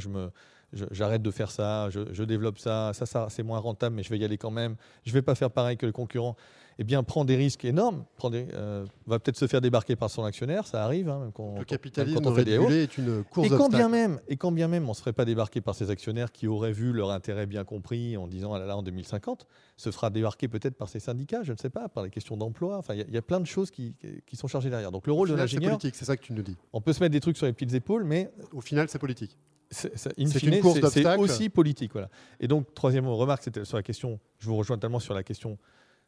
j'arrête 0.90 1.22
de 1.22 1.30
faire 1.30 1.50
ça, 1.50 1.88
je, 1.90 2.00
je 2.12 2.22
développe 2.24 2.58
ça, 2.58 2.92
ça, 2.92 3.06
ça 3.06 3.28
c'est 3.30 3.42
moins 3.42 3.58
rentable, 3.58 3.96
mais 3.96 4.02
je 4.02 4.10
vais 4.10 4.18
y 4.18 4.24
aller 4.24 4.36
quand 4.36 4.50
même. 4.50 4.76
Je 5.06 5.12
vais 5.12 5.22
pas 5.22 5.34
faire 5.34 5.50
pareil 5.50 5.76
que 5.78 5.86
le 5.86 5.92
concurrent. 5.92 6.36
Eh 6.78 6.84
bien, 6.84 7.02
prend 7.04 7.24
des 7.24 7.36
risques 7.36 7.64
énormes, 7.64 8.04
prend 8.16 8.30
des- 8.30 8.46
euh, 8.54 8.84
va 9.06 9.18
peut-être 9.20 9.36
se 9.36 9.46
faire 9.46 9.60
débarquer 9.60 9.94
par 9.96 10.10
son 10.10 10.24
actionnaire, 10.24 10.66
ça 10.66 10.84
arrive. 10.84 11.08
hein, 11.08 11.20
même 11.20 11.32
quand- 11.32 11.56
Le 11.58 11.64
capitalisme 11.64 12.20
quand 12.20 12.28
on 12.30 12.34
fait 12.34 12.44
des 12.44 12.52
est 12.54 12.98
une 12.98 13.22
course 13.24 13.46
Et 13.46 13.50
quand 13.50 13.68
bien 13.68 13.88
d'obstacles. 13.88 13.90
même, 13.92 14.20
et 14.28 14.36
quand 14.36 14.50
bien 14.52 14.66
même, 14.68 14.88
on 14.88 14.94
se 14.94 15.00
ferait 15.00 15.12
pas 15.12 15.24
débarquer 15.24 15.60
par 15.60 15.74
ces 15.74 15.90
actionnaires 15.90 16.32
qui 16.32 16.46
auraient 16.48 16.72
vu 16.72 16.92
leur 16.92 17.10
intérêt 17.10 17.46
bien 17.46 17.64
compris 17.64 18.16
en 18.16 18.26
disant 18.26 18.52
ah 18.54 18.58
là 18.58 18.66
là 18.66 18.76
en 18.76 18.82
2050, 18.82 19.46
se 19.76 19.90
fera 19.90 20.10
débarquer 20.10 20.48
peut-être 20.48 20.76
par 20.76 20.88
ces 20.88 20.98
syndicats, 21.00 21.42
je 21.44 21.52
ne 21.52 21.58
sais 21.58 21.70
pas, 21.70 21.88
par 21.88 22.02
les 22.02 22.10
questions 22.10 22.36
d'emploi. 22.36 22.76
Enfin, 22.78 22.94
il 22.94 22.98
y 22.98 23.02
a- 23.02 23.06
il 23.08 23.14
y, 23.14 23.18
a 23.18 23.22
plein 23.22 23.40
de 23.40 23.46
choses 23.46 23.70
qui, 23.70 23.94
qui 24.26 24.36
sont 24.36 24.48
chargées 24.48 24.70
derrière. 24.70 24.90
Donc 24.90 25.06
le 25.06 25.12
Au 25.12 25.16
rôle 25.16 25.28
de 25.28 25.34
final, 25.34 25.48
c'est 25.48 25.54
l'ingénieur, 25.56 25.78
politique, 25.78 25.94
c'est 25.94 26.04
ça 26.04 26.16
que 26.16 26.22
tu 26.22 26.32
nous 26.32 26.42
dis. 26.42 26.56
on 26.72 26.80
peut 26.80 26.92
se 26.92 27.00
mettre 27.00 27.12
des 27.12 27.20
trucs 27.20 27.36
sur 27.36 27.46
les 27.46 27.52
petites 27.52 27.74
épaules, 27.74 28.04
mais 28.04 28.30
Au 28.52 28.60
final, 28.60 28.88
c'est 28.88 28.98
politique. 28.98 29.36
c'est 29.70 29.92
une 30.16 30.28
course 30.60 30.74
c'est- 30.74 30.80
c'est 30.80 30.80
d'obstacles. 31.02 31.20
aussi 31.20 31.48
politique. 31.48 31.92
Voilà. 31.92 32.08
Et 32.40 32.48
donc, 32.48 32.72
troisième 32.74 33.06
remarque, 33.08 33.42
c'était 33.44 33.64
sur 33.64 33.76
la 33.76 33.82
question, 33.82 34.18
je 34.38 34.48
vous 34.48 34.56
rejoins 34.56 34.78
tellement 34.78 35.00
sur 35.00 35.14
la 35.14 35.22
question 35.22 35.58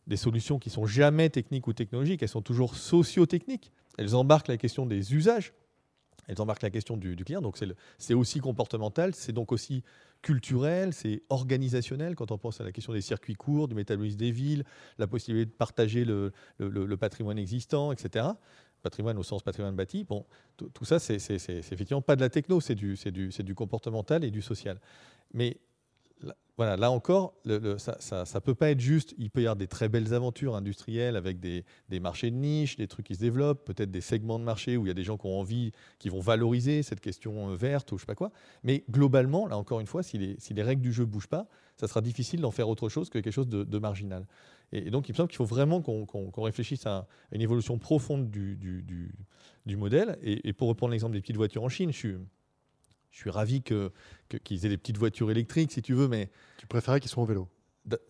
des 0.06 0.16
solutions 0.16 0.58
qui 0.58 0.70
sont 0.70 0.86
jamais 0.86 1.30
techniques 1.30 1.66
ou 1.66 1.72
technologiques, 1.72 2.22
elles 2.22 2.28
sont 2.28 2.42
toujours 2.42 2.76
socio-techniques. 2.76 3.72
Elles 3.98 4.14
embarquent 4.14 4.48
la 4.48 4.56
question 4.56 4.86
des 4.86 5.14
usages, 5.14 5.52
elles 6.28 6.40
embarquent 6.40 6.62
la 6.62 6.70
question 6.70 6.96
du, 6.96 7.16
client, 7.16 7.40
donc 7.40 7.58
c'est 7.98 8.14
aussi 8.14 8.40
comportemental, 8.40 9.14
c'est 9.14 9.32
donc 9.32 9.52
aussi 9.52 9.82
culturel, 10.22 10.92
c'est 10.92 11.22
organisationnel 11.28 12.16
quand 12.16 12.32
on 12.32 12.38
pense 12.38 12.60
à 12.60 12.64
la 12.64 12.72
question 12.72 12.92
des 12.92 13.00
circuits 13.00 13.34
courts, 13.34 13.68
du 13.68 13.74
métabolisme 13.74 14.18
des 14.18 14.32
villes, 14.32 14.64
la 14.98 15.06
possibilité 15.06 15.46
de 15.46 15.56
partager 15.56 16.04
le, 16.04 16.32
patrimoine 16.96 17.38
existant, 17.38 17.92
etc. 17.92 18.26
Patrimoine 18.82 19.18
au 19.18 19.22
sens 19.22 19.42
patrimoine 19.42 19.74
bâti. 19.74 20.04
Bon, 20.04 20.26
tout, 20.56 20.84
ça, 20.84 20.98
c'est 20.98 21.16
effectivement 21.16 22.02
pas 22.02 22.16
de 22.16 22.20
la 22.20 22.28
techno, 22.28 22.60
c'est 22.60 22.74
du, 22.74 22.96
du, 22.96 23.54
comportemental 23.54 24.24
et 24.24 24.30
du 24.30 24.42
social. 24.42 24.80
Mais 25.32 25.58
voilà, 26.56 26.76
là 26.78 26.90
encore, 26.90 27.34
le- 27.44 27.76
ça 27.76 27.96
ne 28.34 28.38
peut 28.40 28.54
pas 28.54 28.70
être 28.70 28.80
juste. 28.80 29.14
Il 29.18 29.30
peut 29.30 29.42
y 29.42 29.44
avoir 29.44 29.56
des 29.56 29.66
très 29.66 29.90
belles 29.90 30.14
aventures 30.14 30.56
industrielles 30.56 31.14
avec 31.16 31.38
des, 31.38 31.64
marchés 32.00 32.30
de 32.30 32.36
niche, 32.36 32.76
des 32.76 32.88
trucs 32.88 33.06
qui 33.06 33.14
se 33.14 33.20
développent, 33.20 33.66
peut-être 33.66 33.90
des 33.90 34.00
segments 34.00 34.38
de 34.38 34.44
marché 34.44 34.78
où 34.78 34.86
il 34.86 34.88
y 34.88 34.90
a 34.90 34.94
des 34.94 35.04
gens 35.04 35.18
qui 35.18 35.26
ont 35.26 35.38
envie, 35.38 35.72
qui 35.98 36.08
vont 36.08 36.20
valoriser 36.20 36.82
cette 36.82 37.00
question 37.00 37.50
euh, 37.50 37.56
verte 37.56 37.92
ou 37.92 37.98
je 37.98 38.02
sais 38.02 38.06
pas 38.06 38.14
quoi. 38.14 38.32
Mais 38.64 38.84
globalement, 38.90 39.46
là 39.46 39.58
encore 39.58 39.80
une 39.80 39.86
fois, 39.86 40.02
si 40.02 40.16
les, 40.18 40.62
règles 40.62 40.80
du 40.82 40.92
jeu 40.92 41.04
ne 41.04 41.10
bougent 41.10 41.28
pas, 41.28 41.46
ça 41.76 41.88
sera 41.88 42.00
difficile 42.00 42.40
d'en 42.40 42.50
faire 42.50 42.70
autre 42.70 42.88
chose 42.88 43.10
que 43.10 43.18
quelque 43.18 43.34
chose 43.34 43.48
de, 43.48 43.78
marginal. 43.78 44.26
Et, 44.72 44.90
donc, 44.90 45.10
il 45.10 45.12
me 45.12 45.16
semble 45.16 45.28
qu'il 45.28 45.36
faut 45.36 45.44
vraiment 45.44 45.82
qu'on 45.82 46.42
réfléchisse 46.42 46.86
à, 46.86 46.96
à 46.96 47.06
une 47.32 47.42
évolution 47.42 47.78
profonde 47.78 48.30
du, 48.30 48.56
du- 48.56 48.82
du- 48.82 49.12
du 49.66 49.76
modèle. 49.76 50.16
Et, 50.22 50.48
et 50.48 50.52
pour 50.54 50.68
reprendre 50.68 50.92
l'exemple 50.92 51.12
des 51.12 51.20
petites 51.20 51.36
voitures 51.36 51.62
en 51.62 51.68
Chine, 51.68 51.92
je 51.92 51.96
suis, 51.98 52.14
je 53.16 53.22
suis 53.22 53.30
ravi 53.30 53.62
que- 53.62 53.90
que- 54.28 54.36
qu'ils 54.36 54.66
aient 54.66 54.68
des 54.68 54.76
petites 54.76 54.98
voitures 54.98 55.30
électriques, 55.30 55.72
si 55.72 55.80
tu 55.80 55.94
veux, 55.94 56.06
mais 56.06 56.28
Tu 56.58 56.66
préférais 56.66 57.00
qu'ils 57.00 57.10
soient 57.10 57.22
en 57.22 57.26
vélo. 57.26 57.48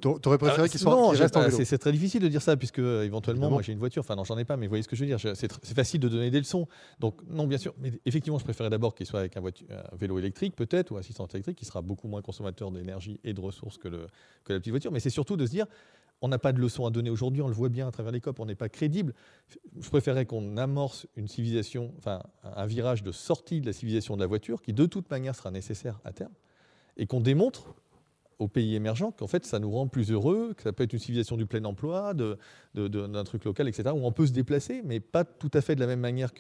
T'aurais 0.01 0.39
préféré 0.39 0.63
ah, 0.65 0.69
qu'ils 0.69 0.83
non, 0.85 0.91
soient 0.91 1.09
qu'ils 1.11 1.17
j'ai 1.19 1.23
restent 1.25 1.37
en 1.37 1.43
vélo. 1.43 1.59
c'est 1.63 1.77
très 1.79 1.93
difficile 1.93 2.23
de 2.23 2.29
dire 2.29 2.41
ça 2.41 2.57
puisque 2.57 2.79
euh, 2.79 3.05
éventuellement 3.05 3.51
moi 3.51 3.61
j'ai 3.63 3.73
une 3.73 3.79
voiture. 3.79 4.01
Enfin 4.01 4.17
non, 4.17 4.25
j'en 4.25 4.37
ai 4.39 4.45
pas, 4.47 4.57
mais 4.57 4.67
vous 4.67 4.71
voyez 4.71 4.83
ce 4.83 4.89
que 4.89 4.97
je 4.97 5.03
veux 5.05 5.07
dire. 5.07 5.21
C'est 5.37 5.75
facile 5.75 6.01
de 6.01 6.09
donner 6.09 6.31
des 6.31 6.39
leçons. 6.39 6.67
Donc 6.99 7.21
non, 7.29 7.47
bien 7.47 7.59
sûr, 7.59 7.75
mais 7.79 7.93
effectivement, 8.07 8.39
je 8.39 8.45
préférais 8.45 8.71
d'abord 8.71 8.95
qu'il 8.95 9.05
soit 9.07 9.21
avec 9.21 9.37
un, 9.37 9.41
voiture- 9.41 9.67
un 9.71 9.95
vélo 9.97 10.19
électrique 10.19 10.57
peut-être 10.57 10.93
ou 10.93 10.97
assistante 10.97 11.35
électrique 11.35 11.59
qui 11.59 11.67
sera 11.67 11.83
beaucoup 11.83 12.09
moins 12.09 12.23
consommateur 12.23 12.71
d'énergie 12.73 13.21
et 13.23 13.33
de 13.35 13.41
ressources 13.41 13.77
que, 13.77 13.89
le, 13.89 14.07
que 14.45 14.55
la 14.55 14.59
petite 14.61 14.73
voiture. 14.73 14.91
Mais 14.93 15.01
c'est 15.01 15.11
surtout 15.11 15.37
de 15.37 15.45
se 15.45 15.51
dire, 15.51 15.67
on 16.23 16.29
n'a 16.29 16.39
pas 16.39 16.53
de 16.53 16.61
leçons 16.61 16.87
à 16.87 16.91
donner 16.91 17.11
aujourd'hui. 17.11 17.43
On 17.43 17.49
le 17.49 17.55
voit 17.55 17.69
bien 17.69 17.87
à 17.87 17.91
travers 17.91 18.11
les 18.12 18.21
COP. 18.21 18.41
On 18.41 18.47
n'est 18.47 18.55
pas 18.55 18.69
crédible. 18.69 19.12
Je 19.79 19.89
préférais 19.91 20.25
qu'on 20.27 20.57
amorce 20.57 21.07
une 21.17 21.29
civilisation, 21.29 21.93
enfin 21.99 22.23
un 22.43 22.67
virage 22.67 23.03
de 23.03 23.12
sortie 23.12 23.61
de 23.61 23.67
la 23.67 23.73
civilisation 23.73 24.17
de 24.17 24.21
la 24.23 24.27
voiture 24.27 24.62
qui 24.62 24.73
de 24.73 24.87
toute 24.87 25.11
manière 25.11 25.35
sera 25.35 25.51
nécessaire 25.51 26.01
à 26.05 26.12
terme 26.12 26.33
et 26.97 27.07
qu'on 27.07 27.21
démontre 27.21 27.75
aux 28.39 28.49
pays 28.49 28.75
émergents 28.75 29.12
qu'en 29.12 29.27
fait 29.27 29.45
ça 29.47 29.59
nous 29.59 29.71
rend 29.71 29.87
plus 29.89 30.11
heureux, 30.11 30.53
que 30.55 30.62
ça 30.62 30.73
peut 30.73 30.85
être 30.85 30.93
une 30.93 30.99
civilisation 30.99 31.37
du 31.37 31.47
plein 31.47 31.64
emploi, 31.64 32.12
de- 32.14 32.39
de- 32.75 32.89
de- 32.89 33.07
d'un 33.07 33.25
truc 33.25 33.45
local, 33.45 33.67
etc., 33.69 33.91
où 33.95 34.07
on 34.07 34.12
peut 34.12 34.27
se 34.27 34.33
déplacer, 34.33 34.83
mais 34.85 35.01
pas 35.01 35.25
tout 35.25 35.51
à 35.55 35.61
fait 35.61 35.75
de 35.75 35.81
la 35.81 35.87
même 35.87 36.01
manière 36.01 36.33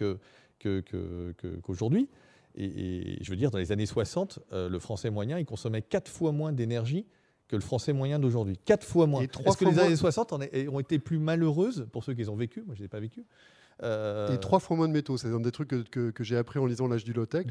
qu'aujourd'hui. 1.62 2.08
Et, 2.54 2.64
et 2.64 3.18
je 3.24 3.30
veux 3.30 3.36
dire, 3.36 3.50
dans 3.50 3.58
les 3.58 3.72
années 3.72 3.86
60, 3.86 4.38
euh, 4.52 4.68
le 4.68 4.78
français 4.78 5.10
moyen, 5.10 5.38
il 5.38 5.44
consommait 5.44 5.82
quatre 5.82 6.10
fois 6.10 6.32
moins 6.32 6.52
d'énergie 6.52 7.06
que 7.48 7.56
le 7.56 7.62
français 7.62 7.92
moyen 7.92 8.18
d'aujourd'hui. 8.18 8.58
Quatre 8.64 8.84
fois 8.84 9.06
moins. 9.06 9.22
Est-ce 9.22 9.56
que 9.56 9.64
les 9.64 9.78
années 9.78 9.96
60 9.96 10.32
en 10.32 10.40
est- 10.40 10.68
ont 10.68 10.80
été 10.80 10.98
plus 10.98 11.18
malheureuses 11.18 11.86
pour 11.92 12.02
ceux 12.04 12.12
qui 12.14 12.20
les 12.20 12.28
ont 12.28 12.36
vécues? 12.36 12.62
Moi, 12.66 12.74
je 12.74 12.80
ne 12.80 12.82
les 12.82 12.86
ai 12.86 12.88
pas 12.88 13.00
vécues. 13.00 13.24
Euh, 13.82 14.34
Et 14.34 14.38
trois 14.40 14.58
fois 14.58 14.76
moins 14.76 14.88
de 14.88 14.92
métaux. 14.92 15.18
C'est 15.18 15.28
un 15.28 15.40
des 15.40 15.52
trucs 15.52 15.68
que, 15.68 15.82
que- 15.82 16.10
que 16.10 16.24
j'ai 16.24 16.36
appris 16.36 16.58
en 16.58 16.64
lisant 16.66 16.88
L'âge 16.88 17.04
du 17.04 17.12
low-tech, 17.12 17.46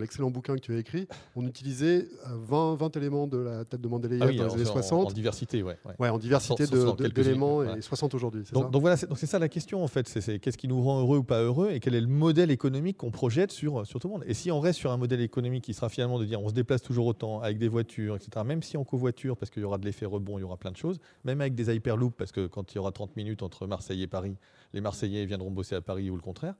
l'excellent 0.00 0.30
bouquin 0.30 0.56
que 0.56 0.60
tu 0.60 0.74
as 0.74 0.78
écrit. 0.78 1.06
On 1.36 1.46
utilisait 1.46 2.08
euh, 2.26 2.30
20, 2.48 2.74
20 2.76 2.96
éléments 2.96 3.26
de 3.26 3.38
la 3.38 3.64
tête 3.64 3.80
de 3.80 3.86
Mendeleïev 3.88 4.22
ah 4.22 4.26
oui, 4.26 4.36
dans 4.36 4.46
les 4.46 4.54
années 4.54 4.68
en- 4.68 4.72
60. 4.72 5.06
En, 5.08 5.12
diversité, 5.12 5.62
ouais. 5.62 5.76
ouais. 5.84 5.94
Ouais, 5.98 6.08
en 6.08 6.18
diversité 6.18 6.64
d'éléments 6.66 7.54
voilà. 7.56 7.76
et 7.76 7.80
60 7.80 8.14
aujourd'hui. 8.14 8.42
Donc, 8.52 8.64
ça 8.64 8.70
donc 8.70 8.80
voilà, 8.80 8.96
c'est 8.96 9.26
ça 9.26 9.38
la 9.38 9.48
question 9.48 9.82
en 9.84 9.88
fait. 9.88 10.08
C'est 10.08 10.20
c'est 10.20 10.38
qu'est-ce 10.40 10.58
qui 10.58 10.68
nous 10.68 10.82
rend 10.82 11.00
heureux 11.00 11.18
ou 11.18 11.22
pas 11.24 11.42
heureux 11.42 11.70
et 11.70 11.80
quel 11.80 11.94
est 11.94 12.00
le 12.00 12.06
modèle 12.08 12.50
économique 12.50 12.96
qu'on 12.96 13.10
projette 13.10 13.52
sur, 13.52 13.86
sur 13.86 14.00
tout 14.00 14.08
le 14.08 14.14
monde. 14.14 14.24
Et 14.26 14.34
si 14.34 14.50
on 14.50 14.60
reste 14.60 14.78
sur 14.80 14.90
un 14.90 14.96
modèle 14.96 15.20
économique 15.20 15.64
qui 15.64 15.74
sera 15.74 15.88
finalement 15.88 16.18
de 16.18 16.24
dire 16.24 16.40
on 16.42 16.48
se 16.48 16.54
déplace 16.54 16.82
toujours 16.82 17.06
autant 17.06 17.40
avec 17.40 17.58
des 17.58 17.68
voitures, 17.68 18.16
etc., 18.16 18.44
même 18.44 18.62
si 18.62 18.76
en 18.76 18.84
covoiture, 18.84 19.36
parce 19.36 19.50
qu'il 19.50 19.62
y 19.62 19.64
aura 19.64 19.78
de 19.78 19.84
l'effet 19.84 20.06
rebond, 20.06 20.38
il 20.38 20.40
y 20.40 20.44
aura 20.44 20.56
plein 20.56 20.72
de 20.72 20.76
choses, 20.76 20.98
même 21.24 21.40
avec 21.40 21.54
des 21.54 21.74
hyperloops, 21.74 22.16
parce 22.16 22.32
que 22.32 22.46
quand 22.46 22.72
il 22.72 22.76
y 22.76 22.78
aura 22.78 22.90
30 22.92 23.16
minutes 23.16 23.42
entre 23.42 23.66
Marseille 23.66 24.02
et 24.02 24.06
Paris, 24.06 24.36
les 24.72 24.80
Marseillais 24.80 25.24
viendront 25.26 25.50
bosser 25.50 25.74
à 25.74 25.80
Paris 25.80 26.10
ou 26.10 26.16
le 26.16 26.22
contraire. 26.22 26.54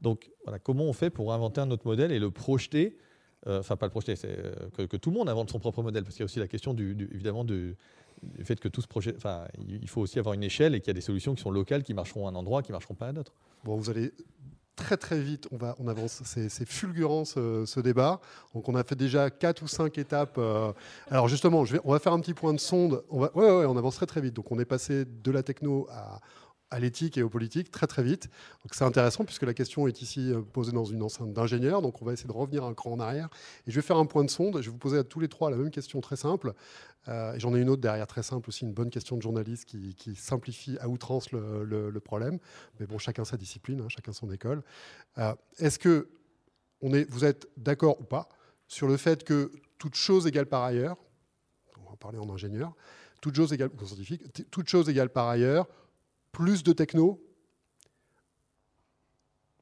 Donc 0.00 0.30
voilà, 0.44 0.58
comment 0.58 0.84
on 0.84 0.92
fait 0.92 1.10
pour 1.10 1.32
inventer 1.32 1.60
un 1.60 1.70
autre 1.70 1.86
modèle 1.86 2.12
et 2.12 2.18
le 2.18 2.30
projeter 2.30 2.98
euh, 3.46 3.60
Enfin, 3.60 3.76
pas 3.76 3.86
le 3.86 3.90
projeter, 3.90 4.16
c'est 4.16 4.36
euh, 4.38 4.86
que, 4.86 4.96
tout 4.96 5.10
le 5.10 5.16
monde 5.16 5.28
invente 5.28 5.50
son 5.50 5.58
propre 5.58 5.82
modèle, 5.82 6.02
parce 6.02 6.14
qu'il 6.14 6.22
y 6.22 6.24
a 6.24 6.26
aussi 6.26 6.38
la 6.38 6.48
question 6.48 6.74
du, 6.74 7.08
évidemment 7.12 7.44
du, 7.44 7.76
fait 8.42 8.58
que 8.58 8.68
tout 8.68 8.80
ce 8.80 8.86
projet, 8.86 9.14
enfin, 9.16 9.46
il 9.68 9.88
faut 9.88 10.00
aussi 10.00 10.18
avoir 10.18 10.34
une 10.34 10.44
échelle 10.44 10.74
et 10.74 10.80
qu'il 10.80 10.88
y 10.88 10.90
a 10.90 10.94
des 10.94 11.00
solutions 11.00 11.34
qui 11.34 11.42
sont 11.42 11.50
locales, 11.50 11.82
qui 11.82 11.94
marcheront 11.94 12.26
à 12.26 12.30
un 12.30 12.34
endroit, 12.34 12.62
qui 12.62 12.72
marcheront 12.72 12.94
pas 12.94 13.08
à 13.08 13.12
d'autres. 13.12 13.34
Bon, 13.64 13.76
vous 13.76 13.90
allez 13.90 14.12
très 14.76 14.96
très 14.96 15.20
vite, 15.20 15.48
on, 15.52 15.56
va, 15.56 15.74
on 15.78 15.88
avance, 15.88 16.22
c'est 16.24 16.68
fulgurant 16.68 17.24
ce, 17.24 17.80
débat. 17.80 18.20
Donc 18.54 18.68
on 18.68 18.74
a 18.74 18.82
fait 18.82 18.96
déjà 18.96 19.30
quatre 19.30 19.62
ou 19.62 19.68
cinq 19.68 19.98
étapes. 19.98 20.36
euh, 20.38 20.72
Alors 21.10 21.28
justement, 21.28 21.64
je 21.64 21.74
vais, 21.74 21.80
on 21.84 21.92
va 21.92 21.98
faire 21.98 22.12
un 22.12 22.20
petit 22.20 22.34
point 22.34 22.52
de 22.52 22.60
sonde. 22.60 23.04
On, 23.10 23.20
ouais, 23.20 23.30
ouais, 23.34 23.66
on 23.66 23.76
avance 23.76 23.96
très 23.96 24.06
très 24.06 24.20
vite. 24.20 24.34
Donc 24.34 24.50
on 24.50 24.58
est 24.58 24.64
passé 24.64 25.04
de 25.04 25.30
la 25.30 25.42
techno 25.42 25.86
à, 25.90 26.20
à 26.70 26.80
l'éthique 26.80 27.16
et 27.16 27.22
aux 27.22 27.28
politiques 27.28 27.70
très 27.70 27.86
très 27.86 28.02
vite. 28.02 28.28
Donc 28.62 28.74
c'est 28.74 28.84
intéressant 28.84 29.24
puisque 29.24 29.42
la 29.42 29.54
question 29.54 29.86
est 29.86 30.02
ici 30.02 30.32
euh, 30.32 30.40
posée 30.40 30.72
dans 30.72 30.84
une 30.84 31.02
enceinte 31.02 31.32
d'ingénieur. 31.32 31.82
Donc 31.82 32.02
on 32.02 32.04
va 32.04 32.12
essayer 32.12 32.28
de 32.28 32.32
revenir 32.32 32.64
un 32.64 32.74
cran 32.74 32.92
en 32.92 33.00
arrière. 33.00 33.28
Et 33.66 33.70
je 33.70 33.76
vais 33.76 33.86
faire 33.86 33.96
un 33.96 34.06
point 34.06 34.24
de 34.24 34.30
sonde. 34.30 34.56
Je 34.60 34.66
vais 34.66 34.72
vous 34.72 34.78
poser 34.78 34.98
à 34.98 35.04
tous 35.04 35.20
les 35.20 35.28
trois 35.28 35.50
la 35.50 35.56
même 35.56 35.70
question 35.70 36.00
très 36.00 36.16
simple. 36.16 36.54
Euh, 37.08 37.34
j'en 37.36 37.54
ai 37.54 37.60
une 37.60 37.68
autre 37.68 37.82
derrière 37.82 38.06
très 38.06 38.22
simple 38.22 38.48
aussi, 38.48 38.64
une 38.64 38.72
bonne 38.72 38.90
question 38.90 39.16
de 39.16 39.22
journaliste 39.22 39.66
qui, 39.66 40.16
simplifie 40.16 40.78
à 40.80 40.88
outrance 40.88 41.32
le, 41.32 42.00
problème. 42.00 42.38
Mais 42.80 42.86
bon, 42.86 42.98
chacun 42.98 43.24
sa 43.24 43.36
discipline, 43.36 43.80
hein, 43.80 43.88
chacun 43.88 44.12
son 44.12 44.30
école. 44.30 44.62
Euh, 45.18 45.34
est-ce 45.58 45.78
que 45.78 46.08
on 46.80 46.92
est, 46.92 47.08
vous 47.10 47.24
êtes 47.24 47.48
d'accord 47.56 48.00
ou 48.00 48.04
pas 48.04 48.28
sur 48.68 48.88
le 48.88 48.96
fait 48.96 49.24
que 49.24 49.50
toute 49.78 49.94
chose 49.94 50.26
égale 50.26 50.46
par 50.46 50.62
ailleurs, 50.62 50.96
on 51.84 51.90
va 51.90 51.96
parler 51.96 52.18
en 52.18 52.28
ingénieur, 52.30 52.74
toute 53.20 53.36
chose 53.36 53.52
égale, 53.52 53.70
scientifique, 53.84 54.50
toute 54.50 54.68
chose 54.68 54.88
égale 54.88 55.10
par 55.10 55.28
ailleurs, 55.28 55.66
plus 56.34 56.62
de 56.62 56.72
techno, 56.74 57.22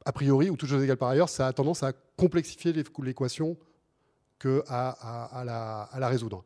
a 0.04 0.10
priori, 0.10 0.50
ou 0.50 0.56
toute 0.56 0.68
chose 0.68 0.82
égale 0.82 0.96
par 0.96 1.10
ailleurs, 1.10 1.28
ça 1.28 1.46
a 1.46 1.52
tendance 1.52 1.84
à 1.84 1.92
complexifier 1.92 2.72
l'équation 2.72 3.56
qu'à 4.40 4.60
à, 4.68 5.44
la, 5.44 6.08
résoudre. 6.08 6.44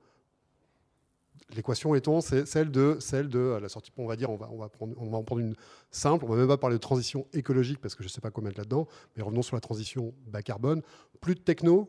L'équation 1.54 1.94
étant 1.94 2.20
celle 2.20 2.70
de, 2.70 2.98
celle 3.00 3.28
de 3.28 3.56
la 3.62 3.68
sortie, 3.68 3.92
on 3.96 4.06
va 4.06 4.16
dire, 4.16 4.28
on 4.28 4.36
va, 4.36 4.50
en 4.50 5.22
prendre 5.22 5.40
une 5.40 5.54
simple, 5.90 6.24
on 6.24 6.28
va 6.28 6.36
même 6.36 6.48
pas 6.48 6.58
parler 6.58 6.76
de 6.76 6.80
transition 6.80 7.26
écologique 7.32 7.80
parce 7.80 7.94
que 7.94 8.02
je 8.02 8.08
ne 8.08 8.12
sais 8.12 8.20
pas 8.20 8.30
quoi 8.30 8.42
mettre 8.42 8.58
là-dedans, 8.58 8.88
mais 9.16 9.22
revenons 9.22 9.42
sur 9.42 9.56
la 9.56 9.60
transition 9.60 10.12
bas 10.26 10.42
carbone. 10.42 10.82
Plus 11.20 11.36
de 11.36 11.40
techno, 11.40 11.88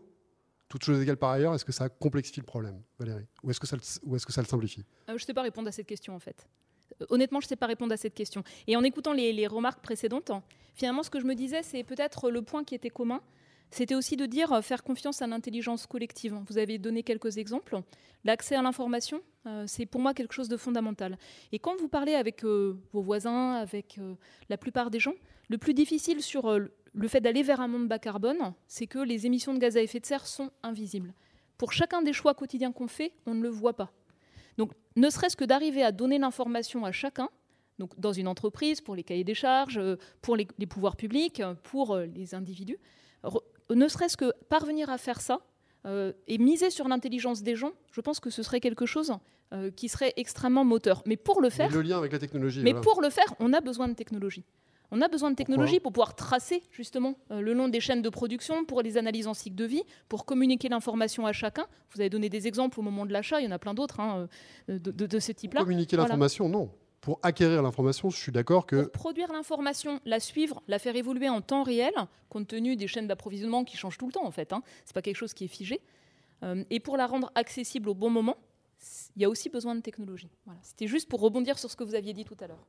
toute 0.70 0.84
chose 0.84 1.02
égale 1.02 1.18
par 1.18 1.32
ailleurs, 1.32 1.56
est-ce 1.56 1.66
que 1.66 1.72
ça 1.72 1.90
complexifie 1.90 2.40
le 2.40 2.46
problème, 2.46 2.82
Valérie? 3.00 3.26
Ou 3.42 3.50
est-ce 3.50 3.60
que, 3.60 3.66
ça, 3.68 3.78
que 3.78 4.42
le 4.42 4.46
simplifie? 4.46 4.86
Euh, 5.10 5.14
Je 5.18 5.24
ne 5.24 5.26
sais 5.26 5.34
pas 5.34 5.42
répondre 5.42 5.68
à 5.68 5.72
cette 5.72 5.88
question 5.88 6.14
en 6.14 6.20
fait 6.20 6.48
honnêtement, 7.10 7.40
je 7.40 7.46
ne 7.46 7.50
sais 7.50 7.56
pas 7.56 7.68
répondre 7.68 7.94
à 7.94 7.98
cette 7.98 8.14
question. 8.14 8.44
Et 8.68 8.76
en 8.76 8.84
écoutant 8.84 9.14
les, 9.14 9.48
remarques 9.48 9.82
précédentes, 9.82 10.32
finalement, 10.76 11.04
ce 11.04 11.10
que 11.10 11.20
je 11.20 11.26
me 11.26 11.36
disais, 11.36 11.64
c'est 11.64 11.84
peut-être 11.84 12.30
le 12.30 12.42
point 12.42 12.64
qui 12.64 12.76
était 12.76 12.90
commun, 12.90 13.22
c'était 13.70 13.96
aussi 13.96 14.16
de 14.16 14.26
dire 14.26 14.54
euh, 14.54 14.62
faire 14.62 14.84
confiance 14.84 15.22
à 15.22 15.28
l'intelligence 15.28 15.88
collective. 15.88 16.36
Vous 16.48 16.58
avez 16.58 16.78
donné 16.78 17.04
quelques 17.04 17.38
exemples. 17.38 17.82
L'accès 18.24 18.56
à 18.56 18.62
l'information, 18.62 19.22
euh, 19.46 19.66
c'est 19.68 19.86
pour 19.86 20.02
moi 20.02 20.14
quelque 20.14 20.34
chose 20.34 20.48
de 20.48 20.58
fondamental. 20.58 21.18
Et 21.52 21.60
quand 21.60 21.76
vous 21.78 21.90
parlez 21.90 22.14
avec 22.14 22.44
euh, 22.44 22.80
vos 22.94 23.02
voisins, 23.02 23.56
avec 23.56 24.00
la 24.50 24.58
plupart 24.58 24.90
des 24.90 25.00
gens, 25.00 25.14
le 25.50 25.58
plus 25.58 25.74
difficile 25.74 26.22
sur 26.22 26.50
le 26.50 27.08
fait 27.08 27.22
d'aller 27.22 27.44
vers 27.44 27.62
un 27.62 27.68
monde 27.68 27.88
bas 27.88 28.00
carbone, 28.00 28.54
c'est 28.68 28.88
que 28.88 29.00
les 29.00 29.26
émissions 29.26 29.54
de 29.54 29.60
gaz 29.60 29.78
à 29.78 29.82
effet 29.82 30.00
de 30.00 30.06
serre 30.06 30.28
sont 30.28 30.50
invisibles. 30.64 31.14
Pour 31.58 31.74
chacun 31.74 32.02
des 32.02 32.14
choix 32.14 32.34
quotidiens 32.34 32.72
qu'on 32.72 32.88
fait, 32.88 33.14
on 33.26 33.34
ne 33.34 33.42
le 33.42 33.50
voit 33.50 33.76
pas. 33.76 33.92
Donc, 34.58 34.72
ne 34.96 35.10
serait-ce 35.10 35.38
que 35.38 35.46
d'arriver 35.46 35.84
à 35.84 35.92
donner 35.92 36.18
l'information 36.18 36.86
à 36.86 36.92
chacun, 36.92 37.30
donc 37.80 37.98
dans 38.00 38.14
une 38.14 38.28
entreprise, 38.28 38.82
pour 38.82 38.96
les 38.96 39.04
cahiers 39.04 39.24
des 39.24 39.36
charges, 39.36 39.78
euh, 39.78 39.98
pour 40.22 40.36
les, 40.36 40.46
pouvoirs 40.46 40.96
publics, 40.96 41.40
euh, 41.40 41.54
pour 41.64 41.96
euh, 41.96 42.06
les 42.06 42.34
individus, 42.34 42.80
ne 43.70 43.88
serait-ce 43.88 44.18
que 44.18 44.32
parvenir 44.50 44.90
à 44.90 44.98
faire 44.98 45.22
ça 45.22 45.40
et 46.28 46.38
miser 46.38 46.70
sur 46.70 46.90
l'intelligence 46.90 47.44
des 47.44 47.56
gens, 47.56 47.72
je 47.94 48.02
pense 48.02 48.20
que 48.20 48.30
ce 48.30 48.44
serait 48.44 48.60
quelque 48.60 48.86
chose 48.86 49.14
qui 49.78 49.88
serait 49.88 50.12
extrêmement 50.18 50.66
moteur. 50.66 51.02
Mais 51.06 51.16
pour 51.16 51.42
le 51.42 51.50
faire, 51.50 51.72
le 51.72 51.82
lien 51.82 51.98
avec 51.98 52.12
la 52.12 52.20
technologie. 52.20 52.62
Mais 52.62 52.74
pour 52.74 53.02
le 53.02 53.10
faire, 53.10 53.34
on 53.40 53.54
a 53.54 53.62
besoin 53.62 53.88
de 53.88 53.94
technologie. 53.94 54.44
On 54.92 55.02
a 55.02 55.08
besoin 55.08 55.32
de 55.32 55.36
technologie 55.36 55.80
pour 55.80 55.92
pouvoir 55.92 56.16
tracer 56.16 56.64
justement 56.72 57.16
euh, 57.32 57.42
le 57.42 57.54
long 57.54 57.68
des 57.68 57.80
chaînes 57.80 58.02
de 58.02 58.10
production, 58.10 58.66
pour 58.66 58.82
les 58.82 58.98
analyses 58.98 59.28
en 59.28 59.34
cycle 59.34 59.56
de 59.56 59.66
vie, 59.66 59.84
pour 60.08 60.26
communiquer 60.26 60.70
l'information 60.70 61.26
à 61.26 61.34
chacun. 61.34 61.68
Vous 61.94 62.00
avez 62.02 62.10
donné 62.10 62.30
des 62.30 62.48
exemples 62.48 62.80
au 62.80 62.84
moment 62.84 63.06
de 63.06 63.12
l'achat, 63.12 63.42
il 63.42 63.46
y 63.46 63.48
en 63.48 63.52
a 63.52 63.60
plein 63.60 63.74
d'autres 63.74 64.00
hein, 64.00 64.28
euh, 64.70 64.80
de, 64.80 65.20
ce 65.20 65.32
type-là. 65.32 65.62
Communiquer 65.62 65.98
l'information, 65.98 66.48
non. 66.48 66.70
Pour 67.02 67.20
acquérir 67.22 67.62
l'information, 67.62 68.10
je 68.10 68.18
suis 68.18 68.32
d'accord 68.32 68.66
que... 68.66 68.84
Pour 68.84 68.92
produire 68.92 69.32
l'information, 69.32 70.00
la 70.06 70.20
suivre, 70.20 70.62
la 70.68 70.80
faire 70.80 70.96
évoluer 70.96 71.30
en 71.30 71.42
temps 71.42 71.64
réel, 71.64 71.94
compte 72.30 72.48
tenu 72.48 72.76
des 72.76 72.88
chaînes 72.88 73.08
d'approvisionnement 73.08 73.64
qui 73.64 73.78
changent 73.78 73.98
tout 73.98 74.08
le 74.08 74.12
temps 74.12 74.26
en 74.26 74.32
fait, 74.32 74.52
hein. 74.52 74.62
ce 74.84 74.92
n'est 74.92 74.94
pas 74.94 75.02
quelque 75.02 75.16
chose 75.16 75.34
qui 75.34 75.46
est 75.46 75.50
figé, 75.50 75.82
euh, 76.44 76.64
et 76.70 76.80
pour 76.80 76.98
la 76.98 77.08
rendre 77.08 77.32
accessible 77.36 77.90
au 77.90 77.94
bon 77.94 78.10
moment, 78.10 78.36
il 79.16 79.22
y 79.22 79.26
a 79.26 79.30
aussi 79.30 79.50
besoin 79.50 79.76
de 79.76 79.82
technologie. 79.82 80.30
C'était 80.62 80.88
juste 80.88 81.10
pour 81.10 81.20
rebondir 81.20 81.58
sur 81.58 81.70
ce 81.70 81.76
que 81.76 81.84
vous 81.84 81.96
aviez 81.96 82.14
dit 82.14 82.26
tout 82.26 82.38
à 82.40 82.48
l'heure. 82.48 82.66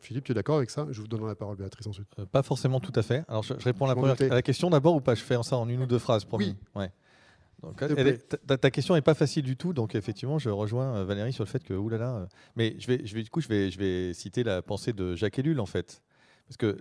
Philippe, 0.00 0.24
tu 0.24 0.32
es 0.32 0.34
d'accord 0.34 0.56
avec 0.56 0.70
ça? 0.70 0.86
Je 0.90 1.00
vous 1.00 1.08
donne 1.08 1.26
la 1.26 1.34
parole, 1.34 1.56
Béatrice, 1.56 1.86
ensuite. 1.86 2.08
Euh, 2.18 2.26
pas 2.26 2.42
forcément 2.42 2.80
tout 2.80 2.92
à 2.94 3.02
fait. 3.02 3.24
Alors, 3.28 3.42
je, 3.42 3.54
réponds 3.54 3.86
à 3.86 3.94
la, 4.28 4.42
question 4.42 4.70
d'abord 4.70 4.94
ou 4.94 5.00
pas? 5.00 5.14
Je 5.14 5.22
fais 5.22 5.40
ça 5.42 5.56
en 5.56 5.68
une 5.68 5.82
ou 5.82 5.86
deux 5.86 5.98
phrases, 5.98 6.24
promis. 6.24 6.56
Oui. 6.74 6.82
Ouais. 6.82 8.56
ta, 8.60 8.70
question 8.70 8.94
n'est 8.94 9.02
pas 9.02 9.14
facile 9.14 9.42
du 9.42 9.56
tout, 9.56 9.72
donc 9.72 9.94
effectivement, 9.94 10.38
je 10.38 10.50
rejoins 10.50 10.96
euh, 10.96 11.04
Valérie 11.04 11.32
sur 11.32 11.44
le 11.44 11.48
fait 11.48 11.62
que, 11.64 11.74
oulala, 11.74 12.16
euh, 12.16 12.26
mais 12.56 12.76
je 12.78 12.86
vais, 12.86 13.00
je 13.04 13.14
vais, 13.14 13.22
du 13.22 13.30
coup, 13.30 13.40
je 13.40 13.48
vais, 13.48 13.70
je 13.70 13.78
vais 13.78 14.14
citer 14.14 14.44
la 14.44 14.62
pensée 14.62 14.92
de 14.92 15.16
Jacques 15.16 15.38
Ellul, 15.38 15.60
en 15.60 15.66
fait. 15.66 16.00
Parce 16.48 16.56
que 16.56 16.78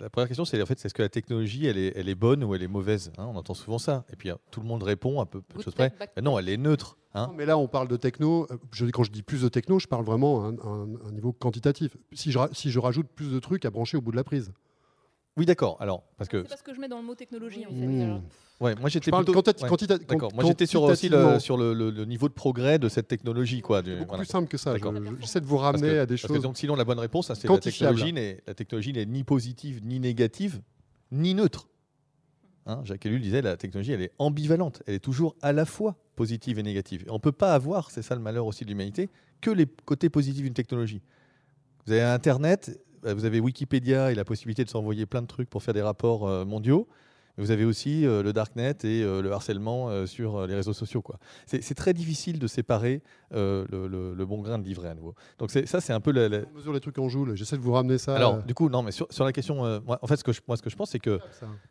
la, 0.00 0.10
première 0.10 0.26
question, 0.26 0.44
c'est 0.44 0.60
en 0.60 0.66
fait, 0.66 0.84
est-ce 0.84 0.92
que 0.92 1.02
la 1.02 1.08
technologie, 1.08 1.66
elle 1.66 1.78
est, 1.78 1.92
elle 1.96 2.08
est 2.08 2.16
bonne 2.16 2.42
ou 2.42 2.54
elle 2.54 2.64
est 2.64 2.68
mauvaise 2.68 3.12
hein? 3.16 3.26
On 3.32 3.36
entend 3.36 3.54
souvent 3.54 3.78
ça. 3.78 4.04
Et 4.12 4.16
puis 4.16 4.30
tout 4.50 4.60
le 4.60 4.66
monde 4.66 4.82
répond 4.82 5.20
à 5.20 5.26
peu, 5.26 5.40
peu 5.40 5.58
de 5.58 5.62
choses 5.62 5.74
près. 5.74 5.92
non, 6.20 6.36
elle 6.38 6.48
est 6.48 6.56
neutre. 6.56 6.98
Hein? 7.16 7.30
mais 7.36 7.46
là, 7.46 7.56
on 7.56 7.68
parle 7.68 7.86
de 7.86 7.96
techno. 7.96 8.48
Euh, 8.50 8.56
je, 8.72 8.86
quand 8.86 9.04
je 9.04 9.12
dis 9.12 9.22
plus 9.22 9.42
de 9.42 9.48
techno, 9.48 9.78
je 9.78 9.86
parle 9.86 10.04
vraiment 10.04 10.46
à 10.46 10.48
un, 10.48 11.12
niveau 11.12 11.32
quantitatif. 11.32 11.96
Si 12.12 12.32
je, 12.32 12.40
si 12.50 12.72
je 12.72 12.78
rajoute 12.80 13.06
plus 13.06 13.30
de 13.30 13.38
trucs 13.38 13.64
à 13.64 13.70
brancher 13.70 13.96
au 13.96 14.00
bout 14.00 14.10
de 14.10 14.16
la 14.16 14.24
prise. 14.24 14.52
Oui, 15.36 15.46
d'accord. 15.46 15.76
Alors, 15.80 16.04
parce 16.16 16.28
que 16.28 16.42
c'est 16.42 16.48
parce 16.48 16.62
que 16.62 16.74
je 16.74 16.80
mets 16.80 16.88
dans 16.88 16.98
le 16.98 17.04
mot 17.04 17.14
technologie 17.14 17.66
en 17.66 17.70
fait. 17.70 17.86
Mmh. 17.86 18.22
Ouais, 18.60 18.74
moi 18.76 18.88
j'étais 18.88 19.10
plutôt. 19.10 19.42
D'accord. 19.42 20.32
Moi 20.32 20.44
j'étais 20.44 20.66
sur 20.66 20.82
aussi 20.82 21.08
le, 21.08 21.40
sur 21.40 21.56
le, 21.56 22.04
niveau 22.04 22.28
de 22.28 22.34
progrès 22.34 22.78
de 22.78 22.88
cette 22.88 23.08
technologie, 23.08 23.60
quoi. 23.60 23.82
beaucoup 23.82 24.16
plus 24.16 24.26
simple 24.26 24.48
que 24.48 24.56
ça. 24.56 24.74
J'essaie 25.20 25.40
de 25.40 25.46
vous 25.46 25.56
ramener 25.56 25.98
à 25.98 26.06
des 26.06 26.16
choses. 26.16 26.40
donc 26.40 26.56
sinon 26.56 26.76
la 26.76 26.84
bonne 26.84 26.98
réponse, 26.98 27.30
hein, 27.30 27.34
c'est 27.34 27.48
la 27.48 27.58
technologie 27.58 28.12
n'est 28.12 28.42
la 28.46 28.54
technologie 28.54 28.92
n'est 28.92 29.06
ni 29.06 29.24
positive 29.24 29.80
ni 29.84 29.98
négative 30.00 30.60
ni 31.10 31.34
neutre. 31.34 31.68
Hein, 32.66 32.80
Jacques 32.84 33.04
Ellul 33.04 33.20
disait 33.20 33.42
la 33.42 33.56
technologie 33.56 33.92
elle 33.92 34.02
est 34.02 34.12
ambivalente, 34.18 34.82
elle 34.86 34.94
est 34.94 35.00
toujours 35.00 35.36
à 35.42 35.52
la 35.52 35.66
fois 35.66 35.96
positive 36.16 36.58
et 36.58 36.62
négative. 36.62 37.04
on 37.10 37.14
ne 37.14 37.18
peut 37.18 37.32
pas 37.32 37.52
avoir, 37.52 37.90
c'est 37.90 38.02
ça 38.02 38.14
le 38.14 38.22
malheur 38.22 38.46
aussi 38.46 38.64
de 38.64 38.70
l'humanité, 38.70 39.10
que 39.40 39.50
les 39.50 39.66
côtés 39.66 40.08
positifs 40.08 40.42
d'une 40.42 40.54
technologie. 40.54 41.02
Vous 41.86 41.92
avez 41.92 42.02
Internet, 42.02 42.80
vous 43.04 43.24
avez 43.24 43.40
Wikipédia 43.40 44.12
et 44.12 44.14
la 44.14 44.24
possibilité 44.24 44.64
de 44.64 44.70
s'envoyer 44.70 45.06
plein 45.06 45.22
de 45.22 45.26
trucs 45.26 45.50
pour 45.50 45.62
faire 45.62 45.74
des 45.74 45.82
rapports 45.82 46.26
euh, 46.26 46.44
mondiaux. 46.44 46.88
Vous 47.36 47.50
avez 47.50 47.64
aussi 47.64 48.06
euh, 48.06 48.22
le 48.22 48.32
darknet 48.32 48.76
et 48.84 49.02
euh, 49.02 49.20
le 49.20 49.32
harcèlement 49.32 49.88
euh, 49.88 50.06
sur 50.06 50.46
les 50.46 50.54
réseaux 50.54 50.72
sociaux. 50.72 51.02
C'est 51.46 51.74
très 51.74 51.92
difficile 51.92 52.38
de 52.38 52.46
séparer 52.46 53.02
le, 53.32 54.24
bon 54.24 54.40
grain 54.40 54.58
de 54.58 54.64
livret 54.64 54.88
à 54.88 54.94
nouveau. 54.94 55.14
Donc 55.38 55.50
ça, 55.50 55.80
c'est 55.80 55.92
un 55.92 56.00
peu 56.00 56.12
la, 56.12 56.44
On 56.52 56.56
mesure 56.56 56.72
les 56.72 56.80
trucs 56.80 56.98
en 56.98 57.08
joue. 57.08 57.34
J'essaie 57.34 57.56
de 57.56 57.62
vous 57.62 57.72
ramener 57.72 57.98
ça. 57.98 58.14
Alors, 58.14 58.42
du 58.42 58.54
coup, 58.54 58.68
non, 58.68 58.82
mais 58.82 58.92
sur, 58.92 59.08
la 59.24 59.32
question, 59.32 59.80
moi, 59.80 59.98
en 60.00 60.06
fait, 60.06 60.16
ce 60.16 60.24
que 60.24 60.32
je, 60.32 60.40
moi, 60.46 60.56
ce 60.56 60.62
que 60.62 60.70
je 60.70 60.76
pense, 60.76 60.90
c'est 60.90 61.00
que, 61.00 61.18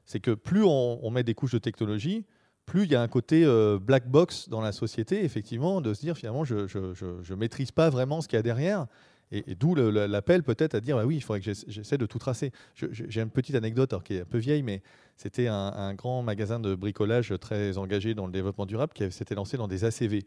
c'est 0.06 0.20
que 0.20 0.32
plus 0.32 0.64
on, 0.66 1.10
met 1.12 1.24
des 1.24 1.34
couches 1.34 1.54
de 1.54 1.60
technologie, 1.60 2.26
plus 2.66 2.84
il 2.84 2.92
y 2.92 2.96
a 2.96 3.02
un 3.02 3.08
côté 3.08 3.46
black 3.82 4.10
box 4.10 4.50
dans 4.50 4.62
la 4.62 4.72
société, 4.72 5.24
effectivement, 5.24 5.82
de 5.82 5.94
se 5.94 6.02
dire 6.02 6.18
finalement, 6.18 6.44
je 6.44 6.56
ne 6.66 7.36
maîtrise 7.36 7.72
pas 7.72 7.90
vraiment 7.90 8.22
ce 8.22 8.28
qu'il 8.28 8.38
y 8.38 8.40
a 8.40 8.44
derrière. 8.44 8.88
Et, 9.34 9.56
d'où 9.56 9.74
l'appel 9.74 10.44
peut-être 10.44 10.76
à 10.76 10.80
dire 10.80 10.96
bah 10.96 11.06
oui, 11.06 11.16
il 11.16 11.22
faudrait 11.22 11.42
que 11.42 11.52
j'essaie 11.68 11.98
de 11.98 12.06
tout 12.06 12.20
tracer. 12.20 12.52
J'ai 12.76 13.20
une 13.20 13.32
petite 13.32 13.56
anecdote 13.56 13.96
qui 14.04 14.16
est 14.16 14.22
un 14.22 14.26
peu 14.26 14.38
vieille, 14.38 14.62
mais 14.62 14.84
c'était 15.18 15.48
un, 15.48 15.94
grand 15.96 16.22
magasin 16.22 16.60
de 16.60 16.76
bricolage 16.76 17.34
très 17.42 17.80
engagé 17.80 18.14
dans 18.14 18.28
le 18.28 18.32
développement 18.32 18.68
durable 18.68 18.94
qui 18.94 19.12
s'était 19.12 19.36
lancé 19.36 19.58
dans 19.58 19.68
des 19.68 19.86
ACV. 19.86 20.24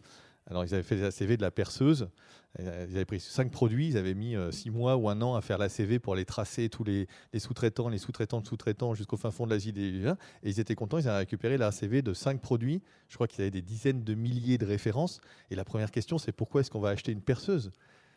Alors 0.48 0.64
ils 0.64 0.74
avaient 0.74 0.82
fait 0.82 0.96
des 0.96 1.04
ACV 1.04 1.36
de 1.36 1.42
la 1.42 1.50
perceuse, 1.50 2.08
ils 2.58 2.66
avaient 2.66 3.04
pris 3.04 3.20
cinq 3.20 3.50
produits, 3.50 3.88
ils 3.88 3.96
avaient 3.96 4.14
mis 4.14 4.34
euh, 4.34 4.50
six 4.50 4.70
mois 4.70 4.96
ou 4.96 5.08
un 5.08 5.20
an 5.20 5.34
à 5.34 5.40
faire 5.40 5.58
l'ACV 5.58 5.98
pour 5.98 6.14
les 6.14 6.24
tracer 6.24 6.68
tous 6.68 6.84
les, 6.84 7.06
sous-traitants, 7.36 7.88
les 7.88 7.98
sous-traitants 7.98 8.40
de 8.40 8.46
sous-traitants 8.46 8.94
jusqu'au 8.94 9.16
fin 9.16 9.30
fond 9.30 9.46
de 9.46 9.50
l'Asie. 9.50 9.74
Et 9.76 10.14
ils 10.48 10.60
étaient 10.60 10.74
contents, 10.74 10.98
ils 10.98 11.08
avaient 11.08 11.18
récupéré 11.18 11.58
l'ACV 11.58 12.02
de 12.02 12.14
cinq 12.14 12.40
produits. 12.40 12.82
Je 13.08 13.14
crois 13.16 13.28
qu'ils 13.28 13.42
avaient 13.42 13.50
des 13.50 13.62
dizaines 13.62 14.04
de 14.04 14.14
milliers 14.14 14.58
de 14.58 14.66
références. 14.66 15.20
Et 15.50 15.56
la 15.56 15.64
première 15.64 15.90
question, 15.90 16.16
c'est 16.16 16.32
pourquoi 16.32 16.60
est-ce 16.60 16.70
qu'on 16.70 16.80
va 16.80 16.90
acheter 16.90 17.12
une 17.12 17.22
perceuse? 17.22 17.72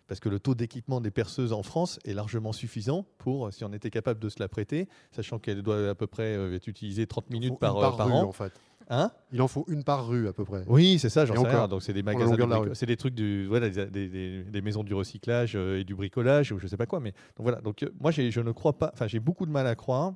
Parce 0.09 0.19
que 0.19 0.27
le 0.27 0.39
taux 0.39 0.55
d'équipement 0.55 1.01
des 1.01 1.11
perceuses 1.11 1.53
en 1.53 1.61
France 1.61 1.99
est 2.03 2.13
largement 2.13 2.51
suffisant 2.51 3.05
pour, 3.19 3.53
si 3.53 3.63
on 3.63 3.71
était 3.71 3.91
capable 3.91 4.19
de 4.19 4.27
se 4.27 4.39
la 4.39 4.49
prêter, 4.49 4.89
sachant 5.11 5.37
qu'elle 5.37 5.61
doit 5.61 5.89
à 5.89 5.95
peu 5.95 6.07
près 6.07 6.35
euh, 6.35 6.55
être 6.55 6.67
utilisée 6.67 7.05
30 7.05 7.29
minutes 7.29 7.59
par, 7.59 7.75
par, 7.95 8.11
an. 8.11 8.23
En 8.23 8.31
fait. 8.31 8.51
Hein? 8.89 9.11
Il 9.31 9.39
en 9.39 9.47
faut 9.47 9.65
une 9.67 9.83
par 9.83 10.07
rue 10.07 10.27
à 10.27 10.33
peu 10.33 10.43
près. 10.43 10.63
Oui, 10.65 10.97
c'est 10.97 11.09
ça, 11.09 11.27
j'en 11.27 11.35
sais 11.35 11.47
rien. 11.47 11.67
Donc 11.67 11.83
c'est 11.83 11.93
des 11.93 12.01
magasins, 12.01 12.35
c'est 12.73 12.87
des 12.87 12.97
trucs 12.97 13.13
du, 13.13 13.45
voilà, 13.45 13.69
des, 13.69 14.43
des, 14.43 14.61
maisons 14.63 14.83
du 14.83 14.95
recyclage 14.95 15.55
euh, 15.55 15.79
et 15.79 15.83
du 15.83 15.93
bricolage 15.93 16.51
ou 16.51 16.57
je 16.57 16.65
sais 16.65 16.77
pas 16.77 16.87
quoi. 16.87 16.99
Mais 16.99 17.11
donc 17.11 17.43
voilà. 17.43 17.61
Donc 17.61 17.83
euh, 17.83 17.89
moi, 17.99 18.09
je 18.09 18.39
ne 18.41 18.51
crois 18.51 18.79
pas. 18.79 18.89
Enfin, 18.91 19.05
j'ai 19.05 19.19
beaucoup 19.19 19.45
de 19.45 19.51
mal 19.51 19.67
à 19.67 19.75
croire 19.75 20.13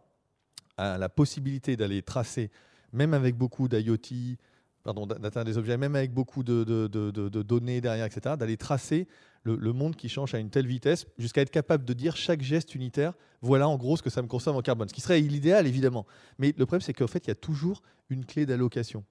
à 0.75 0.97
la 0.97 1.07
possibilité 1.07 1.77
d'aller 1.77 2.01
tracer, 2.01 2.49
même 2.93 3.13
avec 3.13 3.37
beaucoup 3.37 3.67
d'IoT, 3.67 4.37
pardon, 4.83 5.05
d'atteindre 5.05 5.45
des 5.45 5.59
objets, 5.59 5.77
même 5.77 5.95
avec 5.95 6.11
beaucoup 6.11 6.41
de, 6.41 6.63
de, 6.63 6.87
de, 6.87 7.11
de 7.11 7.41
données 7.43 7.79
derrière, 7.79 8.07
etc., 8.07 8.37
d'aller 8.39 8.57
tracer 8.57 9.07
le, 9.43 9.73
monde 9.73 9.95
qui 9.95 10.09
change 10.09 10.33
à 10.33 10.39
une 10.39 10.49
telle 10.49 10.67
vitesse, 10.67 11.05
jusqu'à 11.17 11.41
être 11.41 11.51
capable 11.51 11.85
de 11.85 11.93
dire 11.93 12.15
chaque 12.15 12.41
geste 12.41 12.75
unitaire, 12.75 13.13
voilà 13.41 13.67
en 13.67 13.77
gros 13.77 13.97
ce 13.97 14.01
que 14.01 14.09
ça 14.09 14.21
me 14.21 14.27
consomme 14.27 14.55
en 14.55 14.61
carbone. 14.61 14.87
Ce 14.87 14.93
qui 14.93 15.01
serait 15.01 15.19
l'idéal, 15.19 15.67
évidemment. 15.67 16.05
Mais 16.37 16.53
le 16.57 16.65
problème, 16.65 16.81
c'est 16.81 16.93
qu'en 16.93 17.07
fait, 17.07 17.25
il 17.25 17.29
y 17.29 17.31
a 17.31 17.35
toujours 17.35 17.81
une 18.09 18.25
clé 18.25 18.45
d'allocation. 18.45 19.03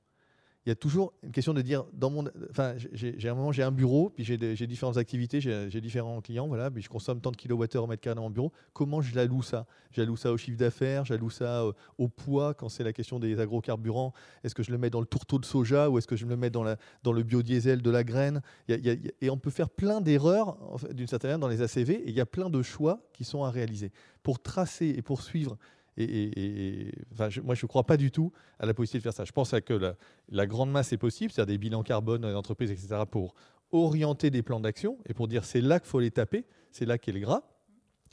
Il 0.65 0.69
y 0.69 0.73
a 0.73 0.77
toujours 0.77 1.13
une 1.25 1.33
question 1.33 1.55
de 1.55 1.63
dire 1.63 1.85
dans 1.93 2.11
mon 2.11 2.25
enfin 2.51 2.75
j'ai 2.93 3.29
un 3.29 3.35
moment 3.35 3.51
j'ai 3.51 3.65
un 3.65 3.73
bureau 3.73 4.11
puis 4.11 4.25
j'ai 4.25 4.67
différentes 4.67 4.97
activités 4.97 5.41
j'ai 5.41 5.81
différents 5.81 6.21
clients 6.21 6.47
voilà 6.47 6.71
puis 6.71 6.83
je 6.83 6.89
consomme 6.89 7.21
tant 7.21 7.33
de 7.33 7.37
kilowattheures 7.37 7.85
au 7.85 7.87
mètre 7.89 8.01
carré 8.01 8.15
dans 8.15 8.23
mon 8.23 8.31
bureau. 8.31 8.53
Comment 8.73 9.01
je 9.01 9.15
l'alloue 9.15 9.43
ça? 9.43 9.67
J'alloue 9.91 10.17
ça 10.17 10.31
au 10.33 10.37
chiffre 10.37 10.57
d'affaires 10.57 11.05
j'alloue 11.05 11.31
ça 11.31 11.63
euh, 11.63 11.73
au 11.99 12.09
poids 12.09 12.55
quand 12.55 12.69
c'est 12.69 12.85
la 12.85 12.93
question 12.93 13.19
des 13.19 13.41
agrocarburants? 13.41 14.13
Est-ce 14.45 14.55
que 14.55 14.63
je 14.63 14.71
le 14.71 14.79
mets 14.79 14.91
dans 14.91 15.01
le 15.01 15.07
tourteau 15.07 15.39
de 15.39 15.45
soja 15.45 15.91
ou 15.91 15.99
est-ce 15.99 16.07
que 16.07 16.17
je 16.17 16.27
le 16.27 16.37
mets 16.37 16.51
dans 16.51 16.63
la 16.63 16.77
dans 17.03 17.13
le 17.13 17.25
biodiesel 17.25 17.83
de 17.83 17.91
la 17.91 18.05
graine? 18.05 18.41
Et 18.69 19.31
on 19.31 19.39
peut 19.39 19.51
faire 19.51 19.69
plein 19.69 20.01
d'erreurs 20.01 20.59
d'une 20.93 21.09
certaine 21.09 21.31
manière 21.31 21.41
dans 21.41 21.49
les 21.49 21.63
ACV 21.63 21.95
et 21.95 22.09
il 22.09 22.15
y 22.15 22.21
a 22.21 22.27
plein 22.27 22.51
de 22.51 22.63
choix 22.63 23.01
qui 23.13 23.25
sont 23.25 23.43
à 23.43 23.51
réaliser. 23.51 23.91
Pour 24.23 24.41
tracer 24.41 24.95
et 24.97 25.03
poursuivre 25.03 25.59
et, 25.97 26.93
moi, 27.17 27.29
je 27.29 27.41
ne 27.65 27.69
crois 27.69 27.85
pas 27.85 27.97
du 27.97 28.11
tout 28.11 28.33
à 28.59 28.67
la 28.67 28.75
possibilité 28.75 28.99
de 28.99 29.03
faire 29.03 29.17
ça. 29.17 29.25
Je 29.25 29.33
pense 29.33 29.55
que 29.65 29.95
la, 30.29 30.47
grande 30.47 30.71
masse 30.71 30.93
est 30.93 30.99
possible, 30.99 31.33
c'est-à-dire 31.33 31.55
des 31.55 31.59
bilans 31.59 31.83
carbone 31.83 32.27
les 32.27 32.35
entreprises, 32.35 32.71
etc., 32.71 33.03
pour 33.11 33.35
orienter 33.73 34.31
des 34.31 34.43
plans 34.43 34.61
d'action 34.61 34.99
et 35.07 35.15
pour 35.15 35.29
dire 35.29 35.45
c'est 35.45 35.61
là 35.61 35.81
qu'il 35.81 35.89
faut 35.89 36.01
les 36.01 36.11
taper, 36.11 36.45
c'est 36.71 36.85
là 36.85 36.99
qu'est 36.99 37.13
le 37.13 37.21
gras. 37.21 37.43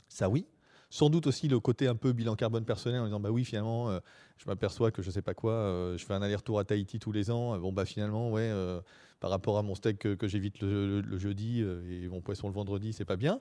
Ça, 0.08 0.28
oui. 0.28 0.46
Sans 0.92 1.08
doute 1.08 1.28
aussi 1.28 1.46
le 1.46 1.60
côté 1.60 1.86
un 1.86 1.94
peu 1.94 2.12
bilan 2.12 2.34
carbone 2.34 2.64
personnel 2.64 3.00
en 3.00 3.04
disant 3.04 3.20
bah 3.20 3.30
oui, 3.30 3.44
finalement, 3.44 3.90
euh, 3.90 4.00
je 4.38 4.46
m'aperçois 4.46 4.90
que 4.90 5.02
je 5.02 5.08
ne 5.08 5.12
sais 5.12 5.22
pas 5.22 5.34
quoi, 5.34 5.52
euh, 5.52 5.96
je 5.96 6.04
fais 6.04 6.14
un 6.14 6.22
aller-retour 6.22 6.58
à 6.58 6.64
Tahiti 6.64 6.98
tous 6.98 7.12
les 7.12 7.30
ans. 7.30 7.56
bon, 7.58 7.72
bah 7.72 7.84
finalement, 7.84 8.30
ouais, 8.30 8.42
euh, 8.42 8.80
par 9.20 9.30
rapport 9.30 9.56
à 9.56 9.62
mon 9.62 9.76
steak 9.76 9.98
que, 9.98 10.28
j'évite 10.28 10.60
le, 10.60 11.00
le, 11.00 11.18
jeudi 11.18 11.60
et 11.60 12.08
mon 12.08 12.20
poisson 12.20 12.48
le 12.48 12.54
vendredi, 12.54 12.92
c'est 12.92 13.04
pas 13.04 13.16
bien. 13.16 13.40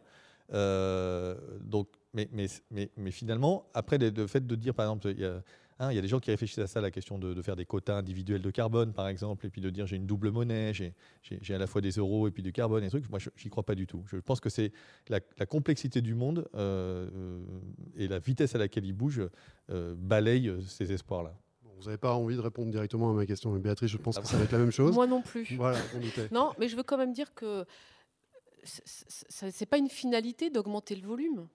donc, 0.52 1.88
mais, 2.14 2.28
mais, 2.32 2.48
mais, 2.72 2.90
mais, 2.98 3.12
finalement, 3.12 3.66
après, 3.74 3.98
le 3.98 4.28
fait 4.28 4.46
de 4.46 4.56
dire, 4.56 4.74
par 4.74 4.86
exemple, 4.86 5.10
il 5.10 5.20
y 5.20 5.26
a, 5.26 5.42
hein, 5.80 5.92
il 5.92 5.96
y 5.96 6.00
a 6.00 6.02
des 6.02 6.08
gens 6.08 6.20
qui 6.20 6.32
réfléchissent 6.32 6.60
à 6.60 6.68
ça, 6.68 6.82
la 6.82 6.92
question 6.92 7.18
de, 7.18 7.42
faire 7.42 7.56
des 7.56 7.66
quotas 7.66 7.96
individuels 7.96 8.42
de 8.42 8.52
carbone, 8.52 8.94
par 8.94 9.08
exemple, 9.08 9.46
et 9.46 9.50
puis 9.50 9.62
de 9.62 9.70
dire 9.70 9.88
j'ai 9.88 9.96
une 9.96 10.06
double 10.06 10.32
monnaie, 10.32 10.74
j'ai 10.74 11.54
à 11.54 11.58
la 11.58 11.68
fois 11.68 11.82
des 11.82 11.92
euros 11.92 12.28
et 12.28 12.32
puis 12.32 12.44
du 12.44 12.52
carbone, 12.52 12.84
et 12.84 12.88
des 12.88 12.90
trucs. 12.90 13.10
Moi, 13.10 13.20
j'y 13.36 13.50
crois 13.50 13.64
pas 13.64 13.76
du 13.76 13.88
tout. 13.88 14.04
Je 14.08 14.18
pense 14.18 14.40
que 14.40 14.50
c'est 14.50 14.72
la, 15.08 15.20
complexité 15.46 16.02
du 16.02 16.16
monde 16.16 16.48
euh, 16.56 17.40
et 17.96 18.08
la 18.08 18.20
vitesse 18.20 18.56
à 18.56 18.58
laquelle 18.58 18.86
il 18.86 18.94
bouge 18.94 19.22
euh, 19.70 19.96
balaye 19.98 20.52
ces 20.68 20.92
espoirs-là. 20.92 21.34
Vous 21.78 21.86
n'avez 21.86 21.98
pas 21.98 22.14
envie 22.14 22.36
de 22.36 22.42
répondre 22.42 22.72
directement 22.72 23.10
à 23.12 23.14
ma 23.14 23.26
question, 23.26 23.52
mais 23.54 23.60
Béatrice, 23.60 23.90
je 23.90 23.98
pense 23.98 24.18
ah 24.18 24.22
que 24.22 24.28
ça 24.28 24.38
va 24.38 24.44
être 24.44 24.52
la 24.52 24.58
même 24.58 24.72
chose. 24.72 24.94
Moi 24.94 25.08
non 25.08 25.22
plus. 25.22 25.48
Voilà, 25.56 25.80
non, 26.32 26.52
mais 26.60 26.68
je 26.68 26.76
veux 26.76 26.84
quand 26.84 26.98
même 26.98 27.14
dire 27.14 27.34
que 27.34 27.66
ce 28.66 29.46
n'est 29.46 29.66
pas 29.66 29.78
une 29.78 29.90
finalité 29.90 30.50
d'augmenter 30.50 30.96
le 30.96 31.08
volume. 31.08 31.48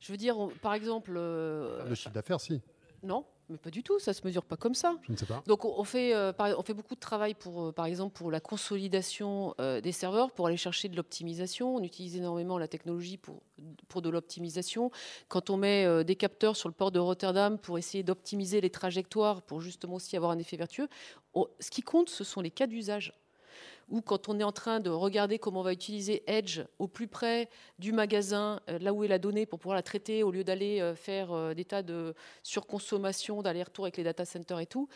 Je 0.00 0.12
veux 0.12 0.18
dire, 0.18 0.36
par 0.62 0.74
exemple. 0.74 1.14
Euh, 1.16 1.84
le 1.86 1.94
chiffre 1.94 2.14
d'affaires, 2.14 2.40
si. 2.40 2.60
Non, 3.02 3.24
mais 3.48 3.58
pas 3.58 3.70
du 3.70 3.82
tout. 3.82 3.98
Ça 3.98 4.12
se 4.12 4.26
mesure 4.26 4.44
pas 4.44 4.56
comme 4.56 4.74
ça. 4.74 4.96
Je 5.02 5.12
ne 5.12 5.16
sais 5.16 5.26
pas. 5.26 5.42
Donc 5.46 5.64
on 5.64 5.84
fait, 5.84 6.14
euh, 6.14 6.32
on 6.38 6.62
fait 6.62 6.74
beaucoup 6.74 6.94
de 6.94 7.00
travail 7.00 7.34
pour, 7.34 7.64
euh, 7.64 7.72
par 7.72 7.86
exemple, 7.86 8.14
pour 8.14 8.30
la 8.30 8.40
consolidation 8.40 9.54
des 9.58 9.92
serveurs, 9.92 10.32
pour 10.32 10.46
aller 10.46 10.56
chercher 10.56 10.88
de 10.88 10.96
l'optimisation. 10.96 11.76
On 11.76 11.82
utilise 11.82 12.16
énormément 12.16 12.58
la 12.58 12.68
technologie 12.68 13.18
pour, 13.18 13.42
pour 13.88 14.02
de 14.02 14.08
l'optimisation. 14.08 14.90
Quand 15.28 15.50
on 15.50 15.56
met 15.58 16.04
des 16.04 16.16
capteurs 16.16 16.56
sur 16.56 16.68
le 16.68 16.74
port 16.74 16.90
de 16.90 16.98
Rotterdam 16.98 17.58
pour 17.58 17.78
essayer 17.78 18.02
d'optimiser 18.02 18.60
les 18.60 18.70
trajectoires, 18.70 19.42
pour 19.42 19.60
justement 19.60 19.94
aussi 19.94 20.16
avoir 20.16 20.32
un 20.32 20.38
effet 20.38 20.56
vertueux, 20.56 20.88
ce 21.34 21.70
qui 21.70 21.82
compte, 21.82 22.08
ce 22.08 22.24
sont 22.24 22.40
les 22.40 22.50
cas 22.50 22.66
d'usage 22.66 23.12
ou 23.90 24.00
quand 24.00 24.28
on 24.28 24.38
est 24.38 24.44
en 24.44 24.52
train 24.52 24.80
de 24.80 24.88
regarder 24.88 25.38
comment 25.38 25.60
on 25.60 25.64
va 25.64 25.72
utiliser 25.72 26.22
Edge 26.26 26.60
au 26.78 26.88
plus 26.88 27.08
près 27.08 27.48
du 27.78 27.92
magasin, 27.92 28.60
euh, 28.70 28.78
là 28.78 28.92
où 28.92 29.04
est 29.04 29.08
la 29.08 29.18
donnée, 29.18 29.46
pour 29.46 29.58
pouvoir 29.58 29.76
la 29.76 29.82
traiter, 29.82 30.22
au 30.22 30.30
lieu 30.30 30.44
d'aller 30.44 30.80
euh, 30.80 30.94
faire 30.94 31.32
euh, 31.32 31.54
des 31.54 31.64
tas 31.64 31.82
de 31.82 32.14
surconsommation, 32.42 33.42
d'aller-retour 33.42 33.84
avec 33.84 33.96
les 33.96 34.04
data 34.04 34.24
centers 34.24 34.60
et 34.60 34.66
tout. 34.66 34.88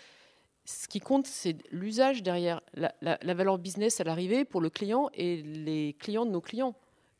Ce 0.64 0.88
qui 0.88 1.00
compte, 1.00 1.26
c'est 1.26 1.56
l'usage 1.70 2.22
derrière, 2.22 2.62
la, 2.72 2.94
la, 3.02 3.34
valeur 3.34 3.58
business 3.58 4.00
à 4.00 4.04
l'arrivée 4.04 4.46
pour 4.46 4.62
le 4.62 4.70
client 4.70 5.10
et 5.12 5.42
les 5.42 5.94
clients 5.98 6.24
de 6.24 6.30
nos 6.30 6.40
clients 6.40 6.74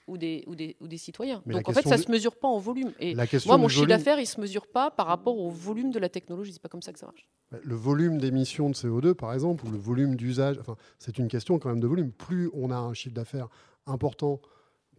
ou 0.07 0.19
des, 0.19 0.45
ou 0.47 0.55
des, 0.55 0.77
ou 0.81 0.89
des 0.89 0.99
citoyens. 0.99 1.43
Donc 1.47 1.69
en 1.69 1.73
fait, 1.73 1.87
ça 1.89 1.97
ne 1.97 2.03
se 2.03 2.11
mesure 2.11 2.37
pas 2.37 2.49
en 2.49 2.59
volume. 2.59 2.93
Et 3.01 3.15
moi, 3.47 3.57
mon 3.57 3.69
chiffre 3.69 3.87
d'affaires, 3.87 4.19
il 4.19 4.23
ne 4.23 4.27
se 4.27 4.41
mesure 4.41 4.67
pas 4.67 4.91
par 4.91 5.07
rapport 5.07 5.39
au 5.39 5.51
volume 5.51 5.91
de 5.91 5.99
la 5.99 6.09
technologie. 6.09 6.53
Ce 6.53 6.57
n'est 6.57 6.63
pas 6.63 6.69
comme 6.69 6.83
ça 6.83 6.93
que 6.93 6.99
ça 6.99 7.07
marche. 7.07 7.29
Le 7.63 7.75
volume 7.75 8.19
d'émissions 8.19 8.69
de 8.69 8.75
CO2, 8.75 9.15
par 9.15 9.33
exemple, 9.33 9.67
ou 9.67 9.71
le 9.71 9.79
volume 9.79 10.17
d'usage, 10.17 10.59
enfin, 10.59 10.77
c'est 10.99 11.19
une 11.19 11.29
question 11.29 11.59
quand 11.59 11.69
même 11.69 11.81
de 11.81 11.87
volume. 11.87 12.11
Plus 12.11 12.51
on 12.53 12.71
a 12.71 12.77
un 12.77 12.95
chiffre 12.95 13.15
d'affaires 13.15 13.49
important, 13.87 14.41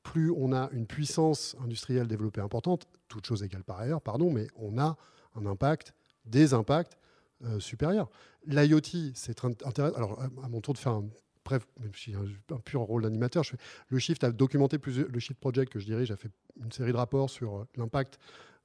plus 0.03 0.31
on 0.31 0.53
a 0.53 0.69
une 0.71 0.85
puissance 0.85 1.55
industrielle 1.63 2.07
développée 2.07 2.41
importante, 2.41 2.87
toute 3.07 3.25
chose 3.25 3.43
égale 3.43 3.63
par 3.63 3.79
ailleurs, 3.79 4.01
pardon, 4.01 4.31
mais 4.31 4.47
on 4.55 4.77
a 4.77 4.95
un 5.35 5.45
impact, 5.45 5.93
des 6.25 6.53
impacts 6.53 6.97
euh, 7.43 7.59
supérieurs. 7.59 8.09
L'IoT, 8.45 9.11
c'est 9.13 9.43
intéressant. 9.43 9.95
Alors, 9.95 10.21
à 10.43 10.47
mon 10.47 10.61
tour 10.61 10.73
de 10.73 10.79
faire 10.79 10.93
un 10.93 11.05
bref, 11.45 11.65
même 11.79 11.93
si 11.95 12.11
j'ai 12.11 12.17
un, 12.17 12.59
pur 12.59 12.81
rôle 12.81 13.03
d'animateur, 13.03 13.43
le 13.89 13.99
Shift 13.99 14.23
a 14.23 14.31
documenté 14.31 14.77
plusieurs, 14.77 15.07
le 15.07 15.19
Shift 15.19 15.39
Project 15.39 15.71
que 15.71 15.79
je 15.79 15.85
dirige 15.85 16.11
a 16.11 16.17
fait 16.17 16.31
une 16.61 16.71
série 16.71 16.91
de 16.91 16.97
rapports 16.97 17.29
sur 17.29 17.55
euh, 17.55 17.67
l'impact 17.77 18.19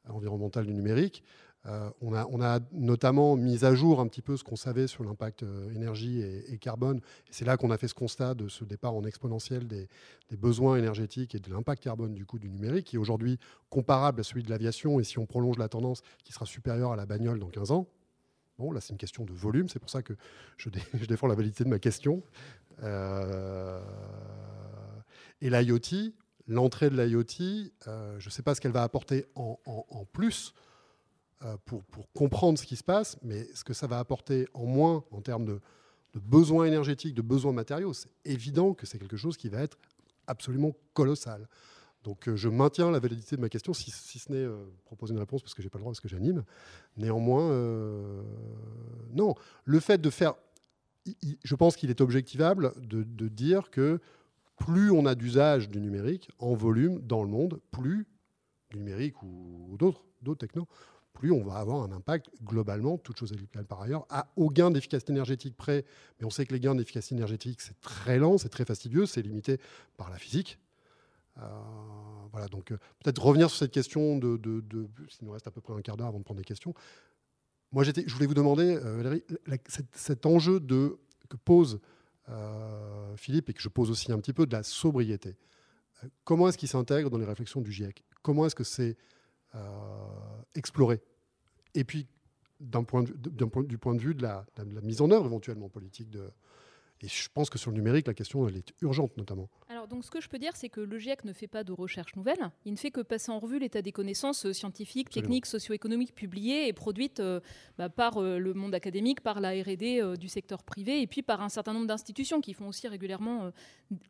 environnemental 0.09 0.67
du 0.67 0.75
numérique. 0.75 1.23
Euh, 1.67 1.91
on, 2.01 2.41
a, 2.41 2.59
notamment 2.73 3.37
mis 3.37 3.67
à 3.67 3.75
jour 3.75 4.01
un 4.01 4.07
petit 4.07 4.23
peu 4.23 4.39
ce 4.39 4.43
qu'on 4.43 4.57
savait 4.57 4.87
sur 4.87 5.05
l'impact 5.05 5.43
euh, 5.43 5.71
énergie 5.75 6.23
et, 6.23 6.57
carbone. 6.57 7.03
C'est 7.31 7.45
là 7.45 7.59
qu'on 7.59 7.71
a 7.71 7.77
fait 7.77 7.89
ce 7.89 7.95
constat 7.95 8.33
de 8.33 8.49
ce 8.49 8.65
départ 8.65 8.95
en 8.95 9.05
exponentiel 9.05 9.67
des, 9.67 9.87
besoins 10.39 10.77
énergétiques 10.77 11.35
et 11.35 11.39
de 11.39 11.51
l'impact 11.51 11.83
carbone 11.83 12.15
du 12.15 12.25
coup 12.25 12.39
du 12.39 12.49
numérique, 12.49 12.87
qui 12.87 12.97
est 12.97 12.99
aujourd'hui 12.99 13.39
comparable 13.69 14.21
à 14.21 14.23
celui 14.23 14.43
de 14.43 14.49
l'aviation. 14.49 15.01
Et 15.01 15.05
si 15.05 15.19
on 15.19 15.27
prolonge 15.27 15.59
la 15.59 15.69
tendance, 15.69 16.01
qui 16.25 16.33
sera 16.33 16.47
supérieure 16.47 16.93
à 16.93 16.97
la 16.97 17.05
bagnole 17.05 17.39
dans 17.39 17.51
15 17.51 17.73
ans. 17.73 17.87
Bon, 18.59 18.73
là, 18.73 18.81
c'est 18.81 18.93
une 18.93 18.99
question 18.99 19.25
de 19.25 19.33
volume. 19.33 19.69
C'est 19.69 19.79
pour 19.79 19.91
ça 19.91 20.03
que 20.03 20.15
je 20.57 20.69
défends 21.09 21.27
la 21.27 21.35
validité 21.35 21.65
de 21.65 21.69
ma 21.69 21.79
question. 21.79 22.23
Euh, 22.83 23.81
et 25.41 25.51
l'IoT, 25.51 26.13
l'entrée 26.47 26.91
de 26.91 27.01
l'IoT, 27.01 27.71
euh, 27.87 28.19
je 28.19 28.27
ne 28.27 28.31
sais 28.31 28.43
pas 28.43 28.55
ce 28.55 28.61
qu'elle 28.61 28.73
va 28.73 28.83
apporter 28.83 29.27
en, 29.35 29.57
plus 30.13 30.55
euh, 31.45 31.57
pour, 31.65 31.83
comprendre 32.15 32.59
ce 32.59 32.67
qui 32.67 32.77
se 32.77 32.85
passe, 32.85 33.17
mais 33.23 33.45
ce 33.55 33.65
que 33.65 33.73
ça 33.73 33.87
va 33.87 33.99
apporter 33.99 34.47
en 34.55 34.65
moins 34.65 35.05
en 35.11 35.21
termes 35.21 35.45
de, 35.45 35.61
besoins 36.15 36.67
énergétiques, 36.67 37.15
de 37.15 37.23
besoins 37.23 37.53
matériaux, 37.53 37.93
c'est 37.93 38.11
évident 38.25 38.75
que 38.75 38.87
c'est 38.87 38.99
quelque 38.99 39.17
chose 39.17 39.37
qui 39.37 39.49
va 39.49 39.63
être 39.63 39.79
absolument 40.27 40.73
colossal. 40.93 41.49
Donc 42.03 42.35
je 42.35 42.49
maintiens 42.49 42.91
la 42.91 42.99
validité 42.99 43.37
de 43.37 43.41
ma 43.43 43.51
question, 43.51 43.75
si, 43.75 43.91
ce 43.91 44.33
n'est 44.33 44.47
proposer 44.87 45.13
une 45.13 45.21
réponse 45.21 45.43
parce 45.43 45.55
que 45.55 45.61
je 45.61 45.67
n'ai 45.67 45.71
pas 45.71 45.79
le 45.79 45.83
droit, 45.83 45.93
parce 45.93 46.01
que 46.01 46.09
j'anime. 46.09 46.45
Néanmoins, 46.97 47.51
non. 49.13 49.35
Le 49.65 49.81
fait 49.81 49.99
de 49.99 50.09
faire 50.09 50.35
je 51.43 51.55
pense 51.55 51.77
qu'il 51.77 51.91
est 51.91 52.01
objectivable 52.01 52.73
de, 52.81 53.29
dire 53.29 53.71
que 53.71 54.01
plus 54.57 54.91
on 54.91 55.07
a 55.07 55.15
d'usage 55.15 55.69
du 55.69 55.81
numérique 55.81 56.31
en 56.39 56.55
volume 56.55 57.01
dans 57.01 57.23
le 57.23 57.29
monde, 57.29 57.61
plus 57.71 58.07
du 58.71 58.79
numérique 58.79 59.23
ou, 59.23 59.77
d'autres, 59.79 60.05
d'autres 60.23 60.47
technos, 60.47 60.69
plus 61.13 61.33
on 61.33 61.43
va 61.43 61.55
avoir 61.55 61.83
un 61.83 61.93
impact 61.93 62.31
globalement, 62.43 62.99
toute 62.99 63.19
chose 63.19 63.33
égale 63.33 63.67
par 63.67 63.83
ailleurs, 63.83 64.07
à, 64.11 64.29
au 64.37 64.49
gain 64.49 64.71
d'efficacité 64.71 65.13
énergétique 65.13 65.57
près. 65.57 65.85
Mais 66.19 66.27
on 66.27 66.31
sait 66.31 66.47
que 66.47 66.53
les 66.53 66.61
gains 66.61 66.75
d'efficacité 66.75 67.15
énergétique, 67.15 67.61
c'est 67.61 67.79
très 67.81 68.19
lent, 68.19 68.39
c'est 68.39 68.49
très 68.49 68.65
fastidieux, 68.65 69.07
c'est 69.07 69.23
limité 69.23 69.59
par 69.97 70.11
la 70.11 70.19
physique. 70.19 70.59
Euh, 71.39 71.43
voilà, 72.33 72.49
donc 72.49 72.71
euh, 72.73 72.79
peut-être 73.03 73.25
revenir 73.25 73.49
sur 73.49 73.59
cette 73.59 73.73
question 73.73 74.19
de, 74.19 74.39
s'il 75.09 75.27
nous 75.27 75.33
reste 75.33 75.47
à 75.47 75.51
peu 75.51 75.61
près 75.61 75.75
un 75.75 75.83
quart 75.83 75.97
d'heure 75.97 76.09
avant 76.09 76.19
de 76.19 76.25
prendre 76.25 76.39
des 76.39 76.45
questions. 76.45 76.75
Moi, 77.73 77.85
je 77.85 78.15
voulais 78.15 78.27
vous 78.27 78.35
demander, 78.35 78.77
euh, 78.77 78.97
Valérie, 78.97 79.23
cet, 79.95 80.27
enjeu 80.27 80.59
de, 80.59 80.99
que 81.29 81.37
pose 81.37 81.81
euh, 82.29 83.17
Philippe 83.17 83.49
et 83.49 83.53
que 83.53 83.63
je 83.63 83.69
pose 83.69 83.91
aussi 83.91 84.11
un 84.11 84.19
petit 84.19 84.33
peu 84.33 84.47
de 84.47 84.53
la 84.53 84.63
sobriété. 84.63 85.37
Euh, 86.03 86.09
comment 86.25 86.49
est-ce 86.49 86.59
qu'il 86.59 86.69
s'intègre 86.69 87.11
dans 87.11 87.19
les 87.19 87.25
réflexions 87.25 87.61
du 87.61 87.71
GIEC 87.71 88.03
Comment 88.23 88.47
est-ce 88.47 88.57
que 88.57 88.65
c'est 88.65 88.97
exploré? 90.55 91.01
Et 91.75 91.85
puis, 91.85 92.07
point 92.87 93.03
du 93.03 93.79
point 93.79 93.95
de 93.95 94.01
vue 94.01 94.15
de 94.15 94.23
la, 94.23 94.45
de 94.57 94.81
mise 94.81 95.01
en 95.01 95.11
œuvre 95.11 95.27
éventuellement 95.27 95.69
politique 95.69 96.11
de, 96.11 96.31
et 97.03 97.09
je 97.09 97.29
pense 97.33 97.49
que 97.49 97.59
sur 97.59 97.71
le 97.71 97.77
numérique, 97.77 98.07
la 98.07 98.15
question, 98.15 98.47
est 98.49 98.75
urgente 98.83 99.17
notamment. 99.17 99.49
Alors, 99.71 99.87
donc, 99.87 100.05
ce 100.05 100.11
que 100.11 100.21
je 100.21 100.29
peux 100.29 100.41
dire, 100.41 100.57
c'est 100.57 100.69
que 100.69 100.81
le 100.81 100.99
GIEC 100.99 101.23
ne 101.25 101.33
fait 101.33 101.47
pas 101.47 101.63
de 101.63 101.71
recherche 101.71 102.17
nouvelle. 102.17 102.51
Il 102.65 102.73
ne 102.73 102.77
fait 102.77 102.91
que 102.91 103.03
passer 103.03 103.31
en 103.31 103.39
revue 103.39 103.61
l'état 103.61 103.83
des 103.83 103.93
connaissances 103.93 104.47
euh, 104.47 104.53
scientifiques, 104.53 105.11
techniques, 105.11 105.47
socio-économiques 105.47 106.13
publiées 106.13 106.67
et 106.67 106.73
produites 106.73 107.21
euh, 107.21 107.39
bah, 107.79 107.89
par 107.89 108.17
euh, 108.17 108.39
le 108.39 108.53
monde 108.53 108.75
académique, 108.75 109.21
par 109.21 109.39
la 109.39 109.51
R&D 109.51 110.17
du 110.19 110.27
secteur 110.27 110.65
privé 110.65 111.03
et 111.03 111.07
puis 111.07 111.23
par 111.23 111.41
un 111.41 111.49
certain 111.49 111.73
nombre 111.73 111.87
d'institutions 111.87 112.41
qui 112.41 112.53
font 112.53 112.67
aussi 112.67 112.89
régulièrement 112.89 113.53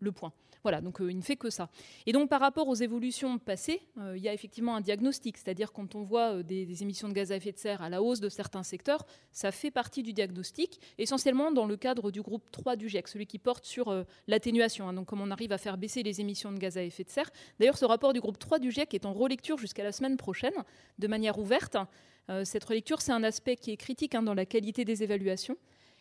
le 0.00 0.12
point. 0.12 0.32
Voilà, 0.62 0.80
donc 0.80 0.98
il 1.00 1.16
ne 1.16 1.22
fait 1.22 1.36
que 1.36 1.48
ça. 1.48 1.70
Et 2.06 2.12
donc, 2.12 2.28
par 2.28 2.40
rapport 2.40 2.68
aux 2.68 2.74
évolutions 2.74 3.38
passées, 3.38 3.80
il 4.14 4.20
y 4.20 4.28
a 4.28 4.34
effectivement 4.34 4.76
un 4.76 4.80
diagnostic, 4.80 5.38
c'est-à-dire 5.38 5.72
quand 5.72 5.94
on 5.94 6.02
voit 6.02 6.42
des, 6.42 6.66
des 6.66 6.82
émissions 6.82 7.08
de 7.08 7.14
gaz 7.14 7.32
à 7.32 7.36
effet 7.36 7.52
de 7.52 7.58
serre 7.58 7.80
à 7.80 7.88
la 7.88 8.02
hausse 8.02 8.20
de 8.20 8.28
certains 8.28 8.62
secteurs, 8.62 9.06
ça 9.32 9.52
fait 9.52 9.70
partie 9.70 10.02
du 10.02 10.12
diagnostic, 10.12 10.80
essentiellement 10.98 11.50
dans 11.50 11.66
le 11.66 11.76
cadre 11.76 12.10
du 12.10 12.20
groupe 12.20 12.50
3 12.50 12.76
du 12.76 12.88
GIEC, 12.88 13.08
celui 13.08 13.26
qui 13.26 13.38
porte 13.38 13.64
sur 13.64 14.04
l'atténuation, 14.26 14.88
hein, 14.88 14.92
donc 14.92 15.06
comment 15.06 15.24
on 15.24 15.30
arrive 15.30 15.49
à 15.52 15.58
faire 15.58 15.76
baisser 15.76 16.02
les 16.02 16.20
émissions 16.20 16.52
de 16.52 16.58
gaz 16.58 16.76
à 16.76 16.82
effet 16.82 17.04
de 17.04 17.10
serre. 17.10 17.30
D'ailleurs, 17.58 17.78
ce 17.78 17.84
rapport 17.84 18.12
du 18.12 18.20
groupe 18.20 18.38
3 18.38 18.58
du 18.58 18.70
GIEC 18.70 18.94
est 18.94 19.06
en 19.06 19.12
relecture 19.12 19.58
jusqu'à 19.58 19.84
la 19.84 19.92
semaine 19.92 20.16
prochaine, 20.16 20.54
de 20.98 21.06
manière 21.06 21.38
ouverte. 21.38 21.76
Euh, 22.28 22.44
cette 22.44 22.64
relecture, 22.64 23.00
c'est 23.00 23.12
un 23.12 23.24
aspect 23.24 23.56
qui 23.56 23.70
est 23.70 23.76
critique 23.76 24.14
hein, 24.14 24.22
dans 24.22 24.34
la 24.34 24.46
qualité 24.46 24.84
des 24.84 25.02
évaluations. 25.02 25.56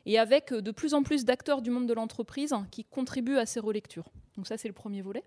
et 0.06 0.18
avec 0.18 0.54
de 0.54 0.72
plus 0.72 0.94
en 0.94 1.04
plus 1.04 1.26
d'acteurs 1.26 1.62
du 1.62 1.70
monde 1.70 1.88
de 1.88 1.94
l'entreprise 1.94 2.54
qui 2.72 2.86
contribuent 2.86 3.38
à 3.38 3.46
ces 3.46 3.60
relectures. 3.60 4.10
Donc 4.38 4.48
ça, 4.48 4.58
c'est 4.58 4.70
le 4.70 4.74
premier 4.74 5.02
volet. 5.02 5.24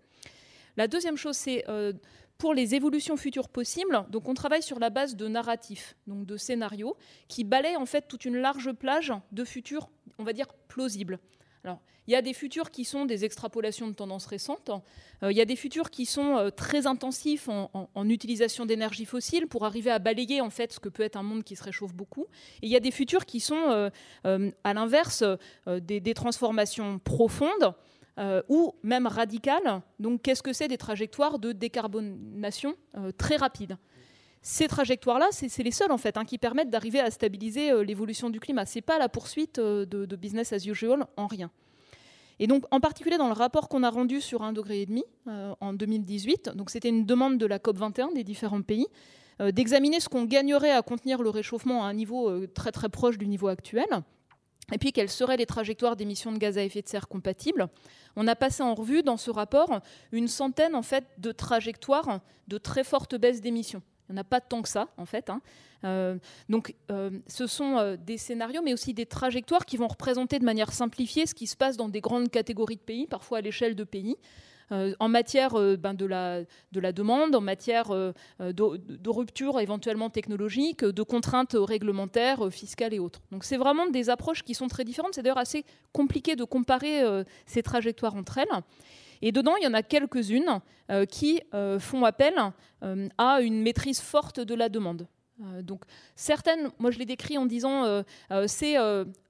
La 0.79 0.89
deuxième 0.89 1.18
chose, 1.18 1.37
c'est 1.37 1.64
pour 2.43 2.55
les 2.55 2.75
évolutions 2.75 3.16
futures 3.16 3.49
possibles, 3.49 4.05
donc 4.11 4.29
on 4.29 4.35
travaille 4.35 4.64
sur 4.64 4.81
la 4.81 4.91
base 4.91 5.14
de 5.14 5.29
narratifs, 5.29 5.95
donc 6.09 6.27
de 6.27 6.37
scénarios, 6.37 6.97
qui 7.29 7.45
balayent 7.45 7.77
en 7.77 7.87
fait 7.87 8.09
toute 8.09 8.25
une 8.25 8.37
large 8.37 8.73
plage 8.73 9.12
de 9.31 9.45
futurs, 9.45 9.89
on 10.18 10.25
va 10.25 10.33
dire, 10.33 10.49
plausibles. 10.66 11.20
Il 12.09 12.13
y 12.13 12.17
a 12.17 12.23
des 12.23 12.33
futurs 12.33 12.71
qui 12.71 12.85
sont 12.85 13.05
des 13.05 13.25
extrapolations 13.25 13.87
de 13.87 13.93
tendances 13.93 14.27
récentes. 14.27 14.71
Euh, 15.23 15.31
il 15.31 15.37
y 15.37 15.41
a 15.41 15.45
des 15.45 15.57
futurs 15.57 15.91
qui 15.91 16.05
sont 16.05 16.37
euh, 16.37 16.51
très 16.51 16.87
intensifs 16.87 17.49
en, 17.49 18.09
utilisation 18.09 18.67
d'énergie 18.67 19.05
fossile 19.05 19.47
pour 19.47 19.65
arriver 19.65 19.91
à 19.91 19.99
balayer 19.99 20.41
en 20.41 20.51
fait 20.51 20.73
ce 20.73 20.81
que 20.81 20.89
peut 20.89 21.05
être 21.05 21.17
un 21.17 21.23
monde 21.23 21.45
qui 21.45 21.55
se 21.55 21.63
réchauffe 21.63 21.95
beaucoup. 21.95 22.27
Et 22.63 22.67
il 22.67 22.69
y 22.69 22.77
a 22.77 22.81
des 22.81 22.91
futurs 22.91 23.25
qui 23.25 23.39
sont, 23.39 23.91
euh, 24.25 24.51
à 24.65 24.75
l'inverse, 24.75 25.25
des, 25.67 26.15
transformations 26.15 26.99
profondes 26.99 27.75
ou 28.49 28.75
même 28.83 29.07
radicales. 29.07 29.81
Donc 29.99 30.23
qu'est-ce 30.23 30.43
que 30.43 30.53
c'est 30.53 30.69
des 30.69 30.77
trajectoires 30.77 31.39
de 31.39 31.53
décarbonation 31.53 32.75
très 33.17 33.37
rapides? 33.37 33.79
Ces 34.43 34.66
trajectoires-là, 34.66 35.28
c'est 35.30 35.62
les 35.62 35.70
seules 35.70 35.93
en 35.93 35.99
fait 35.99 36.16
hein, 36.16 36.24
qui 36.24 36.36
permettent 36.36 36.70
d'arriver 36.70 36.99
à 37.01 37.11
stabiliser 37.11 37.70
euh, 37.70 37.84
l'évolution 37.84 38.28
du 38.28 38.40
climat. 38.40 38.66
Ce 38.66 38.78
n'est 38.78 38.82
pas 38.82 38.99
la 38.99 39.09
poursuite 39.09 39.61
de, 39.61 40.16
business 40.16 40.53
as 40.53 40.66
usual 40.66 41.07
en 41.16 41.26
rien. 41.28 41.51
Et 42.40 42.49
donc, 42.49 42.64
en 42.72 42.80
particulier 42.80 43.18
dans 43.18 43.28
le 43.28 43.34
rapport 43.34 43.68
qu'on 43.68 43.84
a 43.84 43.90
rendu 43.90 44.20
sur 44.20 44.43
1,5 44.43 44.53
degré 44.53 44.88
en 45.61 45.72
2018, 45.72 46.51
donc 46.57 46.70
c'était 46.70 46.88
une 46.88 47.07
demande 47.07 47.38
de 47.38 47.47
la 47.47 47.61
COP 47.61 47.76
21 47.76 48.12
des 48.12 48.24
différents 48.24 48.62
pays, 48.62 48.86
d'examiner 49.38 50.01
ce 50.01 50.09
qu'on 50.09 50.24
gagnerait 50.24 50.72
à 50.72 50.82
contenir 50.82 51.22
le 51.22 51.30
réchauffement 51.30 51.84
à 51.84 51.88
un 51.88 51.95
niveau 51.95 52.47
très 52.49 52.72
très 52.72 52.88
proche 52.88 53.16
du 53.16 53.28
niveau 53.28 53.47
actuel, 53.47 53.86
et 54.72 54.78
puis 54.78 54.93
quelles 54.93 55.11
seraient 55.11 55.36
les 55.36 55.47
trajectoires 55.47 55.95
d'émissions 55.95 56.32
de 56.32 56.38
gaz 56.38 56.59
à 56.59 56.64
effet 56.64 56.82
de 56.82 56.88
serre 56.88 57.07
compatibles. 57.07 57.68
On 58.16 58.26
a 58.26 58.34
passé 58.34 58.62
en 58.62 58.74
revue 58.74 59.03
dans 59.03 59.16
ce 59.16 59.30
rapport 59.30 59.80
une 60.11 60.28
centaine 60.28 60.74
en 60.74 60.82
fait 60.82 61.05
de 61.18 61.30
trajectoires 61.30 62.20
de 62.49 62.59
très 62.59 62.82
forte 62.82 63.14
baisse 63.14 63.40
d'émissions. 63.40 63.82
Il 64.09 64.14
n'y 64.14 64.18
en 64.18 64.20
a 64.20 64.24
pas 64.24 64.40
tant 64.40 64.62
que 64.62 64.68
ça, 64.68 64.88
en 64.96 65.07
fait. 65.07 65.30
Hein. 65.30 65.40
Euh, 65.84 66.16
donc, 66.48 66.74
euh, 66.90 67.11
ce 67.26 67.46
sont 67.46 67.78
euh, 67.78 67.96
des 67.96 68.18
scénarios, 68.18 68.62
mais 68.62 68.72
aussi 68.72 68.94
des 68.94 69.07
trajectoires 69.07 69.64
qui 69.64 69.76
vont 69.76 69.88
représenter 69.88 70.38
de 70.38 70.44
manière 70.44 70.72
simplifiée 70.72 71.26
ce 71.26 71.34
qui 71.34 71.46
se 71.46 71.57
passe 71.57 71.76
dans 71.76 71.88
des 71.88 72.00
grandes 72.00 72.30
catégories 72.30 72.76
de 72.76 72.82
pays, 72.82 73.07
parfois 73.07 73.38
à 73.38 73.40
l'échelle 73.40 73.74
de 73.74 73.84
pays. 73.84 74.16
En 75.00 75.11
matière 75.11 75.53
ben, 75.53 75.92
de, 75.92 76.07
la, 76.07 76.44
de, 76.72 76.90
demande, 76.92 77.34
en 77.34 77.42
matière 77.42 77.90
euh, 77.90 78.14
de, 78.40 79.11
rupture 79.11 79.61
éventuellement 79.61 80.09
technologique, 80.09 80.82
de 80.82 81.03
contraintes 81.03 81.55
réglementaires, 81.59 82.50
fiscales 82.50 82.94
et 82.94 82.98
autres. 82.98 83.20
Donc 83.32 83.44
c'est 83.44 83.59
vraiment 83.59 83.86
des 83.90 84.09
approches 84.09 84.42
qui 84.42 84.55
sont 84.55 84.68
très 84.68 84.84
différentes. 84.84 85.14
C'est 85.14 85.20
d'ailleurs 85.20 85.36
assez 85.36 85.66
compliqué 85.92 86.36
de 86.36 86.44
comparer 86.44 87.03
ces 87.44 87.62
trajectoires 87.62 88.14
entre 88.14 88.38
elles. 88.38 88.62
Et 89.23 89.33
dedans, 89.33 89.57
il 89.57 89.64
y 89.64 89.66
en 89.66 89.75
a 89.75 89.83
quelques-unes 89.83 90.61
qui 91.09 91.41
font 91.79 92.05
appel 92.05 92.35
à 93.18 93.41
une 93.41 93.62
maîtrise 93.62 94.01
forte 94.01 94.41
de 94.41 94.55
la 94.55 94.68
demande. 94.68 95.07
Euh, 95.41 95.62
donc 95.62 95.83
certaines, 96.14 96.70
moi 96.79 96.91
je 96.91 96.99
les 96.99 97.07
décris 97.07 97.39
en 97.39 97.47
disant 97.47 97.85
euh, 97.85 98.03
euh, 98.31 98.45
c'est 98.47 98.77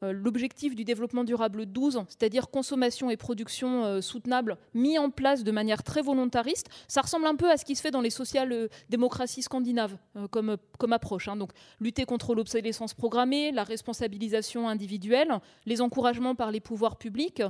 l'objectif 0.03 0.75
du 0.75 0.85
développement 0.85 1.25
durable 1.25 1.67
12, 1.67 2.05
c'est-à-dire 2.09 2.51
consommation 2.51 3.11
et 3.11 3.17
production 3.17 4.01
soutenable 4.01 4.57
mis 4.75 4.99
en 4.99 5.11
place 5.11 5.45
de 5.45 5.51
manière 5.51 5.83
très 5.83 6.03
volontariste. 6.03 6.69
Ça 6.89 7.03
ressemble 7.03 7.27
un 7.27 7.37
peu 7.37 7.51
à 7.51 7.57
ce 7.57 7.65
qui 7.65 7.77
se 7.77 7.83
fait 7.83 7.91
dans 7.91 8.01
les 8.01 8.11
social-démocraties 8.11 9.43
scandinaves 9.43 9.97
comme, 10.31 10.57
comme 10.79 10.93
approche. 10.93 11.29
Hein. 11.29 11.37
Donc 11.37 11.51
lutter 11.81 12.05
contre 12.05 12.35
l'obsolescence 12.35 12.95
programmée, 12.95 13.53
la 13.53 13.65
responsabilisation 13.65 14.69
individuelle, 14.69 15.39
les 15.67 15.81
encouragements 15.81 16.35
par 16.35 16.51
les 16.51 16.61
pouvoirs 16.61 16.97
publics. 16.97 17.43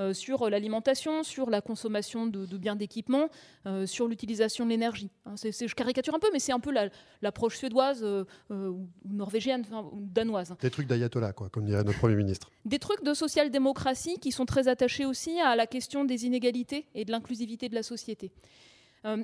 Euh, 0.00 0.14
sur 0.14 0.48
l'alimentation, 0.48 1.24
sur 1.24 1.50
la 1.50 1.60
consommation 1.60 2.28
de, 2.28 2.56
biens 2.56 2.76
d'équipement, 2.76 3.28
euh, 3.66 3.84
sur 3.84 4.06
l'utilisation 4.06 4.64
de 4.64 4.70
l'énergie. 4.70 5.10
Hein, 5.26 5.34
je 5.36 5.74
caricature 5.74 6.14
un 6.14 6.20
peu, 6.20 6.28
mais 6.32 6.38
c'est 6.38 6.52
un 6.52 6.60
peu 6.60 6.72
l'approche 7.20 7.56
suédoise 7.56 8.04
euh, 8.04 8.24
ou 8.48 8.88
norvégienne 9.04 9.64
ou 9.92 9.98
danoise. 10.00 10.54
Des 10.60 10.70
trucs 10.70 10.86
d'ayatollah, 10.86 11.32
quoi, 11.32 11.48
comme 11.48 11.64
dirait 11.64 11.82
notre 11.82 11.98
Premier 11.98 12.14
ministre. 12.14 12.48
Des 12.64 12.78
trucs 12.78 13.02
de 13.02 13.12
social-démocratie 13.12 14.18
qui 14.20 14.30
sont 14.30 14.46
très 14.46 14.68
attachés 14.68 15.04
aussi 15.04 15.40
à 15.40 15.56
la 15.56 15.66
question 15.66 16.04
des 16.04 16.26
inégalités 16.26 16.86
et 16.94 17.04
de 17.04 17.10
l'inclusivité 17.10 17.68
de 17.68 17.74
la 17.74 17.82
société. 17.82 18.30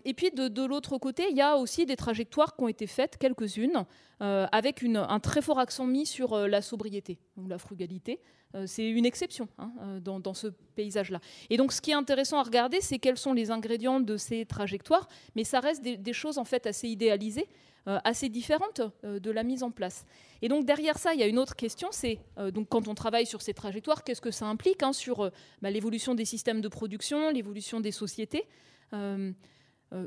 Et 0.05 0.15
puis 0.15 0.31
de, 0.31 0.65
l'autre 0.65 0.99
côté, 0.99 1.25
il 1.31 1.37
y 1.37 1.43
a 1.43 1.57
aussi 1.57 1.85
des 1.85 1.97
trajectoires 1.97 2.57
qui 2.57 2.63
ont 2.63 2.69
été 2.69 2.87
faites, 2.87 3.19
quelques-unes, 3.19 3.85
avec 4.21 4.83
un 4.85 5.21
très 5.21 5.43
fort 5.43 5.59
accent 5.59 5.87
mis 5.87 6.07
sur 6.07 6.37
la 6.49 6.63
sobriété 6.63 7.19
ou 7.37 7.49
la 7.49 7.59
frugalité, 7.59 8.21
euh, 8.55 8.65
c'est 8.67 8.89
une 8.89 9.05
exception 9.05 9.49
hein, 9.59 9.73
euh, 9.83 10.01
dans, 10.01 10.35
ce 10.35 10.49
paysage-là. 10.77 11.21
Et 11.51 11.57
donc, 11.57 11.73
ce 11.73 11.81
qui 11.81 11.91
est 11.91 11.95
intéressant 11.95 12.39
à 12.39 12.43
regarder, 12.43 12.81
c'est 12.81 12.99
quels 12.99 13.19
sont 13.19 13.33
les 13.33 13.51
ingrédients 13.51 14.01
de 14.01 14.17
ces 14.17 14.47
trajectoires, 14.47 15.09
mais 15.35 15.45
ça 15.45 15.61
reste 15.61 15.83
des, 15.83 16.13
choses 16.13 16.39
en 16.39 16.45
fait 16.45 16.67
assez 16.67 16.89
idéalisées, 16.89 17.49
euh, 17.89 17.99
assez 18.05 18.29
différentes 18.29 18.81
de 19.03 19.31
la 19.31 19.43
mise 19.43 19.63
en 19.63 19.71
place. 19.71 20.07
Et 20.43 20.49
donc 20.49 20.65
derrière 20.65 20.99
ça, 20.99 21.15
il 21.15 21.21
y 21.21 21.23
a 21.23 21.27
une 21.27 21.39
autre 21.39 21.57
question, 21.57 21.89
c'est 21.91 22.19
donc 22.53 22.69
quand 22.69 22.87
on 22.87 22.95
travaille 22.95 23.27
sur 23.27 23.43
ces 23.43 23.55
trajectoires, 23.55 24.05
qu'est-ce 24.05 24.21
que 24.21 24.31
ça 24.31 24.47
implique 24.47 24.83
hein, 24.83 24.93
sur 24.93 25.31
bah, 25.63 25.71
l'évolution 25.71 26.15
des 26.15 26.25
systèmes 26.25 26.61
de 26.61 26.69
production, 26.69 27.31
l'évolution 27.31 27.81
des 27.81 27.93
sociétés. 27.93 28.47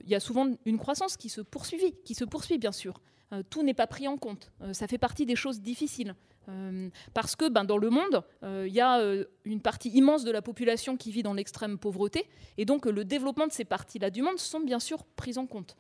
Il 0.04 0.10
y 0.10 0.16
a 0.16 0.20
souvent 0.20 0.52
une 0.66 0.78
croissance 0.78 1.18
qui 1.18 1.30
se 1.30 1.42
poursuit, 1.42 1.96
qui 2.04 2.14
se 2.14 2.26
poursuit 2.26 2.58
bien 2.58 2.72
sûr. 2.72 3.02
tout 3.50 3.64
n'est 3.64 3.74
pas 3.74 3.88
pris 3.88 4.08
en 4.08 4.18
compte. 4.18 4.52
ça 4.74 4.88
fait 4.88 4.98
partie 4.98 5.26
des 5.26 5.36
choses 5.36 5.62
difficiles. 5.62 6.16
Euh, 6.50 6.90
parce 7.14 7.36
que 7.36 7.50
ben, 7.50 7.66
dans 7.66 7.78
le 7.78 7.90
monde, 7.90 8.24
euh, 8.44 8.66
il 8.68 8.74
y 8.74 8.80
a 8.80 9.00
euh, 9.00 9.26
une 9.44 9.62
partie 9.62 9.90
immense 9.90 10.24
de 10.24 10.32
la 10.32 10.42
population 10.42 10.96
qui 10.96 11.12
vit 11.12 11.24
dans 11.24 11.34
l'extrême 11.34 11.78
pauvreté, 11.78 12.28
et 12.58 12.66
donc 12.66 12.86
le 12.86 13.04
développement 13.04 13.48
de 13.48 13.52
ces 13.52 13.66
parties-là 13.66 14.10
du 14.10 14.22
monde 14.22 14.40
sont 14.40 14.62
bien 14.62 14.80
sûr 14.80 15.04
prises 15.16 15.38
en 15.38 15.46
compte. 15.46 15.78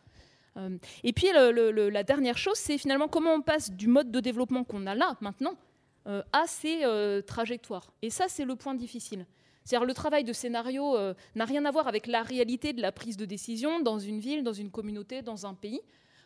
et 1.03 1.14
puis 1.14 1.28
la 1.34 2.03
dernière 2.03 2.38
chose, 2.38 2.58
c'est 2.58 2.80
finalement 2.80 3.08
comment 3.08 3.34
on 3.34 3.41
passe 3.41 3.72
du 3.72 3.88
mode 3.88 4.12
de 4.12 4.20
développement 4.20 4.64
qu'on 4.64 4.88
a 4.88 4.95
là 4.95 5.16
maintenant 5.22 5.55
à 6.05 6.47
ces 6.47 6.82
trajectoires. 7.28 7.93
Et 8.01 8.10
ça, 8.10 8.26
c'est 8.28 8.43
le 8.43 8.55
point 8.55 8.74
difficile. 8.74 9.28
Le 9.72 9.93
travail 9.93 10.24
de 10.24 10.34
scénario 10.34 10.95
n'a 11.36 11.45
rien 11.45 11.65
à 11.65 11.72
voir 11.72 11.88
avec 11.88 12.07
la 12.07 12.24
réalité 12.24 12.74
de 12.74 12.82
la 12.82 12.91
prise 12.91 13.18
de 13.18 13.26
décision 13.26 13.80
dans 13.80 13.99
une 13.99 14.20
ville, 14.20 14.43
dans 14.43 14.53
une 14.53 14.72
communauté, 14.72 15.22
dans 15.22 15.45
un 15.45 15.53
pays. 15.53 15.82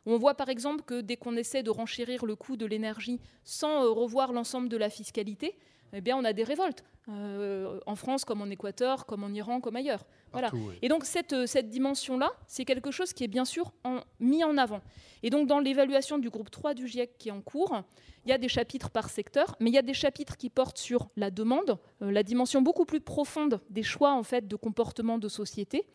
On 0.06 0.18
voit 0.18 0.34
par 0.34 0.50
exemple 0.50 0.84
que 0.84 1.02
dès 1.02 1.16
qu'on 1.16 1.36
essaie 1.36 1.64
de 1.64 1.70
renchérir 1.70 2.26
le 2.26 2.36
coût 2.36 2.58
de 2.58 2.66
l'énergie 2.66 3.20
sans 3.44 3.84
euh, 3.84 3.90
revoir 3.90 4.34
l'ensemble 4.34 4.68
de 4.68 4.78
la 4.78 4.90
fiscalité, 4.90 5.56
eh 5.94 6.02
bien, 6.02 6.18
on 6.18 6.24
a 6.24 6.34
des 6.34 6.44
révoltes, 6.44 6.84
euh, 7.10 7.80
en 7.86 7.96
France 7.96 8.26
comme 8.26 8.42
en 8.42 8.50
Équateur, 8.50 9.06
comme 9.06 9.24
en 9.24 9.30
Iran, 9.30 9.62
comme 9.62 9.76
ailleurs. 9.76 10.06
Voilà. 10.32 10.52
Et 10.82 10.88
donc 10.88 11.06
cette, 11.06 11.34
euh, 11.34 11.46
cette 11.46 11.70
dimension-là, 11.70 12.32
c'est 12.48 12.66
quelque 12.66 12.92
chose 12.92 13.14
qui 13.14 13.24
est 13.24 13.28
bien 13.28 13.46
sûr 13.46 13.74
mis 14.20 14.44
en 14.44 14.58
avant. 14.58 14.82
Et 15.24 15.30
donc 15.30 15.48
dans 15.48 15.60
l'évaluation 15.60 16.18
du 16.18 16.30
groupe 16.30 16.50
3 16.50 16.74
du 16.74 16.88
GIEC 16.88 17.18
qui 17.18 17.30
est 17.30 17.32
en 17.32 17.42
cours, 17.42 17.84
il 18.26 18.30
y 18.30 18.34
a 18.34 18.38
des 18.38 18.50
chapitres 18.50 18.90
par 18.90 19.10
secteur, 19.10 19.56
mais 19.60 19.70
il 19.70 19.74
y 19.74 19.78
a 19.78 19.82
des 19.82 19.94
chapitres 19.94 20.38
qui 20.38 20.50
portent 20.50 20.78
sur 20.78 21.10
la 21.16 21.32
demande, 21.32 21.78
la 22.00 22.24
dimension 22.24 22.62
beaucoup 22.62 22.86
plus 22.86 23.02
profonde 23.02 23.62
des 23.70 23.84
choix 23.84 24.14
en 24.14 24.24
fait 24.24 24.48
de 24.48 24.56
comportement 24.56 25.18
de 25.18 25.28
société, 25.28 25.86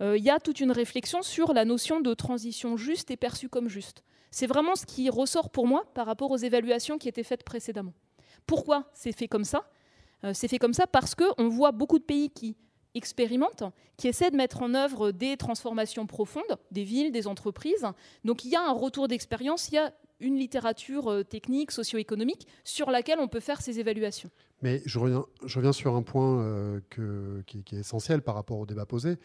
euh, 0.00 0.16
il 0.18 0.24
y 0.24 0.30
a 0.30 0.40
toute 0.40 0.60
une 0.60 0.72
réflexion 0.72 1.22
sur 1.22 1.52
la 1.52 1.64
notion 1.64 2.00
de 2.00 2.14
transition 2.14 2.76
juste 2.76 3.10
et 3.10 3.16
perçue 3.16 3.48
comme 3.48 3.68
juste. 3.68 4.02
C'est 4.30 4.46
vraiment 4.46 4.74
ce 4.74 4.86
qui 4.86 5.08
ressort 5.08 5.50
pour 5.50 5.66
moi 5.66 5.84
par 5.94 6.06
rapport 6.06 6.30
aux 6.30 6.36
évaluations 6.36 6.98
qui 6.98 7.08
étaient 7.08 7.22
faites 7.22 7.44
précédemment. 7.44 7.92
Pourquoi 8.46 8.90
c'est 8.92 9.12
fait 9.12 9.28
comme 9.28 9.44
ça? 9.44 9.64
Euh, 10.24 10.32
C'est 10.34 10.48
fait 10.48 10.58
comme 10.58 10.74
ça 10.74 10.86
parce 10.86 11.14
qu'on 11.14 11.48
voit 11.48 11.72
beaucoup 11.72 11.98
de 11.98 12.04
pays 12.04 12.30
qui 12.30 12.56
expérimentent, 12.94 13.64
qui 13.96 14.08
essaient 14.08 14.30
de 14.30 14.36
mettre 14.36 14.62
en 14.62 14.74
œuvre 14.74 15.10
des 15.10 15.36
transformations 15.36 16.06
profondes, 16.06 16.58
des 16.70 16.84
villes, 16.84 17.12
des 17.12 17.26
entreprises. 17.26 17.86
Donc 18.24 18.44
il 18.44 18.50
y 18.50 18.56
a 18.56 18.62
un 18.62 18.72
retour 18.72 19.08
d'expérience, 19.08 19.68
il 19.70 19.74
y 19.74 19.78
a 19.78 19.92
une 20.20 20.36
littérature 20.36 21.10
euh, 21.10 21.22
technique, 21.24 21.70
socio-économique, 21.70 22.46
sur 22.62 22.90
laquelle 22.90 23.18
on 23.18 23.28
peut 23.28 23.40
faire 23.40 23.60
ces 23.60 23.80
évaluations. 23.80 24.30
Mais 24.62 24.80
je 24.86 24.98
reviens, 24.98 25.72
sur 25.72 25.94
un 25.94 26.02
point 26.02 26.80
qui, 27.46 27.62
qui, 27.64 27.76
est 27.76 27.80
essentiel 27.80 28.22
par 28.22 28.34
rapport 28.34 28.58
au 28.58 28.64
débat 28.64 28.86
posé. 28.86 29.18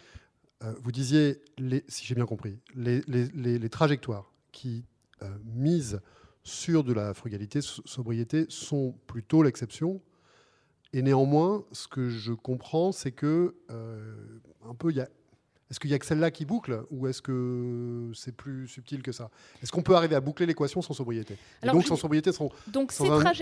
Euh, 0.64 0.74
vous 0.82 0.92
disiez, 0.92 1.42
si 1.88 2.06
j'ai 2.06 2.16
bien 2.16 2.26
compris, 2.26 2.60
les, 2.76 3.70
trajectoires 3.70 4.34
qui 4.52 4.86
euh, 5.22 5.30
misent 5.46 6.02
sur 6.44 6.84
de 6.84 6.94
la 6.94 7.14
frugalité, 7.14 7.62
sobriété, 7.62 8.46
sont 8.50 8.96
plutôt 9.08 9.44
l'exception. 9.44 10.02
Et 10.94 11.02
néanmoins, 11.02 11.64
ce 11.72 11.88
que 11.88 12.10
je 12.10 12.34
comprends, 12.34 12.92
c'est 12.92 13.12
que 13.12 13.56
euh, 13.70 14.16
un 14.68 14.74
peu, 14.74 14.92
y 14.92 15.02
a, 15.02 15.08
est-ce 15.70 15.80
qu'il 15.80 15.92
y 15.92 15.94
a 15.94 16.00
que 16.00 16.06
celle-là 16.06 16.32
qui 16.32 16.46
boucle 16.46 16.84
ou 16.90 17.08
est-ce 17.08 17.22
que 17.22 18.12
c'est 18.16 18.36
plus 18.36 18.68
subtil 18.68 19.04
que 19.04 19.12
ça? 19.12 19.30
Est-ce 19.62 19.72
qu'on 19.72 19.84
peut 19.84 19.96
arriver 19.96 20.16
à 20.16 20.22
boucler 20.22 20.48
l'équation 20.48 20.82
sans 20.82 20.94
sobriété? 20.94 21.38
Donc 21.64 21.86
sans 21.86 21.96
sobriété, 21.96 22.32
sans, 22.32 22.50
donc 22.68 22.92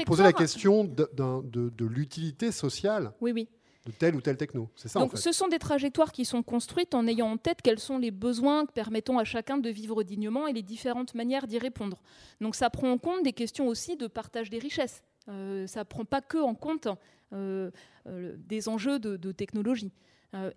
poser 0.05 0.23
la 0.23 0.33
question 0.33 0.83
de, 0.83 1.09
de, 1.13 1.69
de 1.69 1.85
l'utilité 1.85 2.51
sociale 2.51 3.13
oui, 3.21 3.31
oui 3.31 3.47
de 3.85 3.91
telle 3.93 4.15
ou 4.15 4.21
telle 4.21 4.35
techno. 4.37 4.69
C'est 4.75 4.89
ça. 4.89 4.99
Donc, 4.99 5.17
ce 5.17 5.31
sont 5.31 5.47
des 5.47 5.59
trajectoires 5.59 6.11
qui 6.11 6.25
sont 6.25 6.43
construites 6.43 6.93
en 6.93 7.07
ayant 7.07 7.31
en 7.31 7.37
tête 7.37 7.61
quels 7.63 7.79
sont 7.79 7.97
les 7.97 8.11
besoins 8.11 8.65
permettant 8.65 9.17
à 9.17 9.23
chacun 9.23 9.57
de 9.57 9.69
vivre 9.69 10.03
dignement 10.03 10.45
et 10.45 10.53
les 10.53 10.61
différentes 10.61 11.15
manières 11.15 11.47
d'y 11.47 11.57
répondre. 11.57 12.01
Donc, 12.41 12.55
ça 12.55 12.69
prend 12.69 12.91
en 12.91 12.97
compte 12.97 13.23
des 13.23 13.31
questions 13.31 13.67
aussi 13.67 13.95
de 13.95 14.07
partage 14.07 14.49
des 14.49 14.59
richesses. 14.59 15.03
ça 15.25 15.31
ne 15.31 15.83
prend 15.83 16.03
pas 16.03 16.19
que 16.19 16.37
en 16.37 16.53
compte 16.53 16.89
des 17.31 18.69
enjeux 18.69 18.99
de, 18.99 19.31
technologie. 19.31 19.91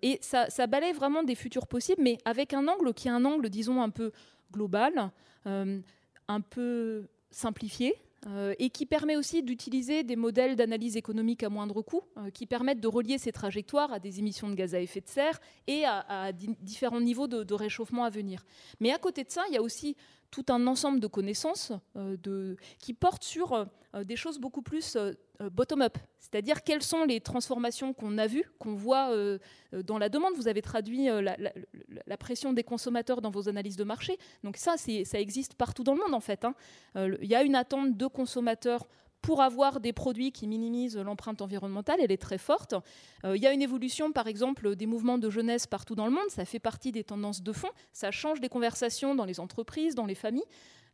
et 0.01 0.19
ça, 0.21 0.49
ça, 0.49 0.67
balaye 0.67 0.93
vraiment 0.93 1.23
des 1.23 1.35
futurs 1.35 1.67
possibles, 1.67 2.01
mais 2.01 2.17
avec 2.25 2.53
un 2.53 2.67
angle 2.67 2.93
qui 2.93 3.07
est 3.07 3.11
un 3.11 3.25
angle, 3.25 3.49
disons, 3.49 3.81
un 3.81 3.89
peu 3.89 4.11
global, 4.51 5.11
un 5.45 6.41
peu 6.49 7.07
simplifié, 7.29 7.95
euh, 8.27 8.53
et 8.59 8.69
qui 8.69 8.85
permet 8.85 9.15
aussi 9.15 9.41
d'utiliser 9.41 10.03
des 10.03 10.15
modèles 10.15 10.55
d'analyse 10.55 10.95
économique 10.95 11.41
à 11.41 11.49
moindre 11.49 11.81
coût, 11.81 12.03
euh, 12.17 12.29
qui 12.29 12.45
permettent 12.45 12.79
de 12.79 12.87
relier 12.87 13.17
ces 13.17 13.31
trajectoires 13.31 13.91
à 13.91 13.97
des 13.97 14.19
émissions 14.19 14.47
de 14.47 14.53
gaz 14.53 14.75
à 14.75 14.79
effet 14.79 15.01
de 15.01 15.07
serre 15.07 15.39
et 15.65 15.85
à, 15.85 16.31
différents 16.31 17.01
niveaux 17.01 17.27
de, 17.27 17.53
réchauffement 17.55 18.03
à 18.03 18.11
venir. 18.11 18.45
Mais 18.79 18.91
à 18.91 18.99
côté 18.99 19.23
de 19.23 19.31
ça, 19.31 19.43
il 19.49 19.55
y 19.55 19.57
a 19.57 19.61
aussi 19.63 19.95
tout 20.31 20.45
un 20.49 20.65
ensemble 20.65 20.99
de 20.99 21.07
connaissances 21.07 21.73
euh, 21.97 22.55
qui 22.79 22.93
portent 22.93 23.23
sur 23.23 23.67
des 23.93 24.15
choses 24.15 24.39
beaucoup 24.39 24.61
plus 24.61 24.97
euh, 25.41 25.49
bottom-up, 25.49 25.97
c'est-à-dire 26.19 26.61
quelles 26.63 26.83
sont 26.83 27.03
les 27.03 27.19
transformations 27.19 27.93
qu'on 27.93 28.17
a 28.17 28.27
vues, 28.27 28.45
qu'on 28.59 28.75
voit 28.75 29.11
euh, 29.11 29.39
euh, 29.73 29.81
dans 29.81 29.97
la 29.97 30.09
demande. 30.09 30.33
Vous 30.35 30.47
avez 30.47 30.61
traduit 30.61 31.07
la, 31.07 32.17
pression 32.17 32.53
des 32.53 32.63
consommateurs 32.63 33.21
dans 33.21 33.31
vos 33.31 33.49
analyses 33.49 33.75
de 33.75 33.83
marché. 33.83 34.17
Donc 34.43 34.57
ça, 34.57 34.75
ça 34.77 35.19
existe 35.19 35.55
partout 35.55 35.83
dans 35.83 35.93
le 35.93 36.01
monde 36.01 36.13
en 36.13 36.19
fait. 36.19 36.45
Hein. 36.45 36.53
Il 36.95 37.27
y 37.27 37.35
a 37.35 37.43
une 37.43 37.55
attente 37.55 37.97
de 37.97 38.07
consommateurs 38.07 38.87
pour 39.21 39.41
avoir 39.41 39.79
des 39.79 39.93
produits 39.93 40.31
qui 40.31 40.47
minimisent 40.47 40.97
l'empreinte 40.97 41.41
environnementale, 41.41 41.99
elle 42.01 42.11
est 42.11 42.21
très 42.21 42.37
forte. 42.37 42.75
il 43.23 43.41
y 43.41 43.47
a 43.47 43.53
une 43.53 43.61
évolution, 43.61 44.11
par 44.11 44.27
exemple, 44.27 44.75
des 44.75 44.85
mouvements 44.85 45.17
de 45.17 45.29
jeunesse 45.29 45.67
partout 45.67 45.95
dans 45.95 46.05
le 46.05 46.11
monde. 46.11 46.29
Ça 46.29 46.45
fait 46.45 46.59
partie 46.59 46.91
des 46.91 47.03
tendances 47.03 47.43
de 47.43 47.51
fond. 47.51 47.69
Ça 47.93 48.11
change 48.11 48.41
les 48.41 48.49
conversations 48.49 49.15
dans 49.15 49.25
les 49.25 49.39
entreprises, 49.39 49.95
dans 49.95 50.05
les 50.05 50.15
familles. 50.15 50.45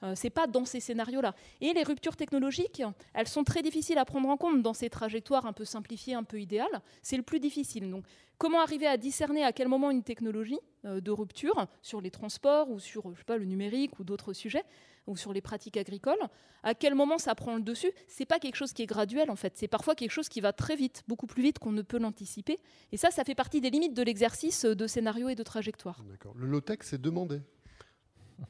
Euh, 0.03 0.13
c'est 0.15 0.29
pas 0.29 0.47
dans 0.47 0.65
ces 0.65 0.79
scénarios-là. 0.79 1.33
Et 1.61 1.73
les 1.73 1.83
ruptures 1.83 2.15
technologiques, 2.15 2.83
elles 3.13 3.27
sont 3.27 3.43
très 3.43 3.61
difficiles 3.61 3.97
à 3.97 4.05
prendre 4.05 4.29
en 4.29 4.37
compte 4.37 4.61
dans 4.61 4.73
ces 4.73 4.89
trajectoires 4.89 5.45
un 5.45 5.53
peu 5.53 5.65
simplifiées, 5.65 6.13
un 6.13 6.23
peu 6.23 6.39
idéales. 6.39 6.81
C'est 7.01 7.17
le 7.17 7.23
plus 7.23 7.39
difficile. 7.39 7.89
Donc, 7.89 8.05
comment 8.37 8.61
arriver 8.61 8.87
à 8.87 8.97
discerner 8.97 9.43
à 9.43 9.51
quel 9.51 9.67
moment 9.67 9.91
une 9.91 10.03
technologie 10.03 10.59
euh, 10.85 11.01
de 11.01 11.11
rupture 11.11 11.67
sur 11.81 12.01
les 12.01 12.11
transports 12.11 12.69
ou 12.69 12.79
sur 12.79 13.11
je 13.13 13.19
sais 13.19 13.25
pas, 13.25 13.37
le 13.37 13.45
numérique 13.45 13.99
ou 13.99 14.03
d'autres 14.03 14.33
sujets 14.33 14.63
ou 15.07 15.15
sur 15.15 15.31
les 15.31 15.41
pratiques 15.41 15.77
agricoles, 15.77 16.19
à 16.63 16.75
quel 16.75 16.93
moment 16.93 17.17
ça 17.17 17.33
prend 17.33 17.55
le 17.55 17.61
dessus? 17.61 17.91
C'est 18.09 18.25
pas 18.25 18.39
quelque 18.39 18.55
chose 18.55 18.73
qui 18.73 18.83
est 18.83 18.87
graduel 18.87 19.31
en 19.31 19.37
fait. 19.37 19.53
C'est 19.55 19.69
parfois 19.69 19.95
quelque 19.95 20.11
chose 20.11 20.27
qui 20.27 20.41
va 20.41 20.51
très 20.51 20.75
vite, 20.75 21.03
beaucoup 21.07 21.27
plus 21.27 21.41
vite 21.41 21.59
qu'on 21.59 21.71
ne 21.71 21.81
peut 21.81 21.97
l'anticiper. 21.97 22.59
Et 22.91 22.97
ça, 22.97 23.09
ça 23.09 23.23
fait 23.23 23.35
partie 23.35 23.61
des 23.61 23.69
limites 23.69 23.93
de 23.93 24.03
l'exercice 24.03 24.65
de 24.65 24.87
scénario 24.87 25.29
et 25.29 25.35
de 25.35 25.43
trajectoire. 25.43 26.03
D'accord. 26.03 26.33
Le 26.35 26.45
low-tech, 26.45 26.79
c'est 26.81 27.01
demandé. 27.01 27.39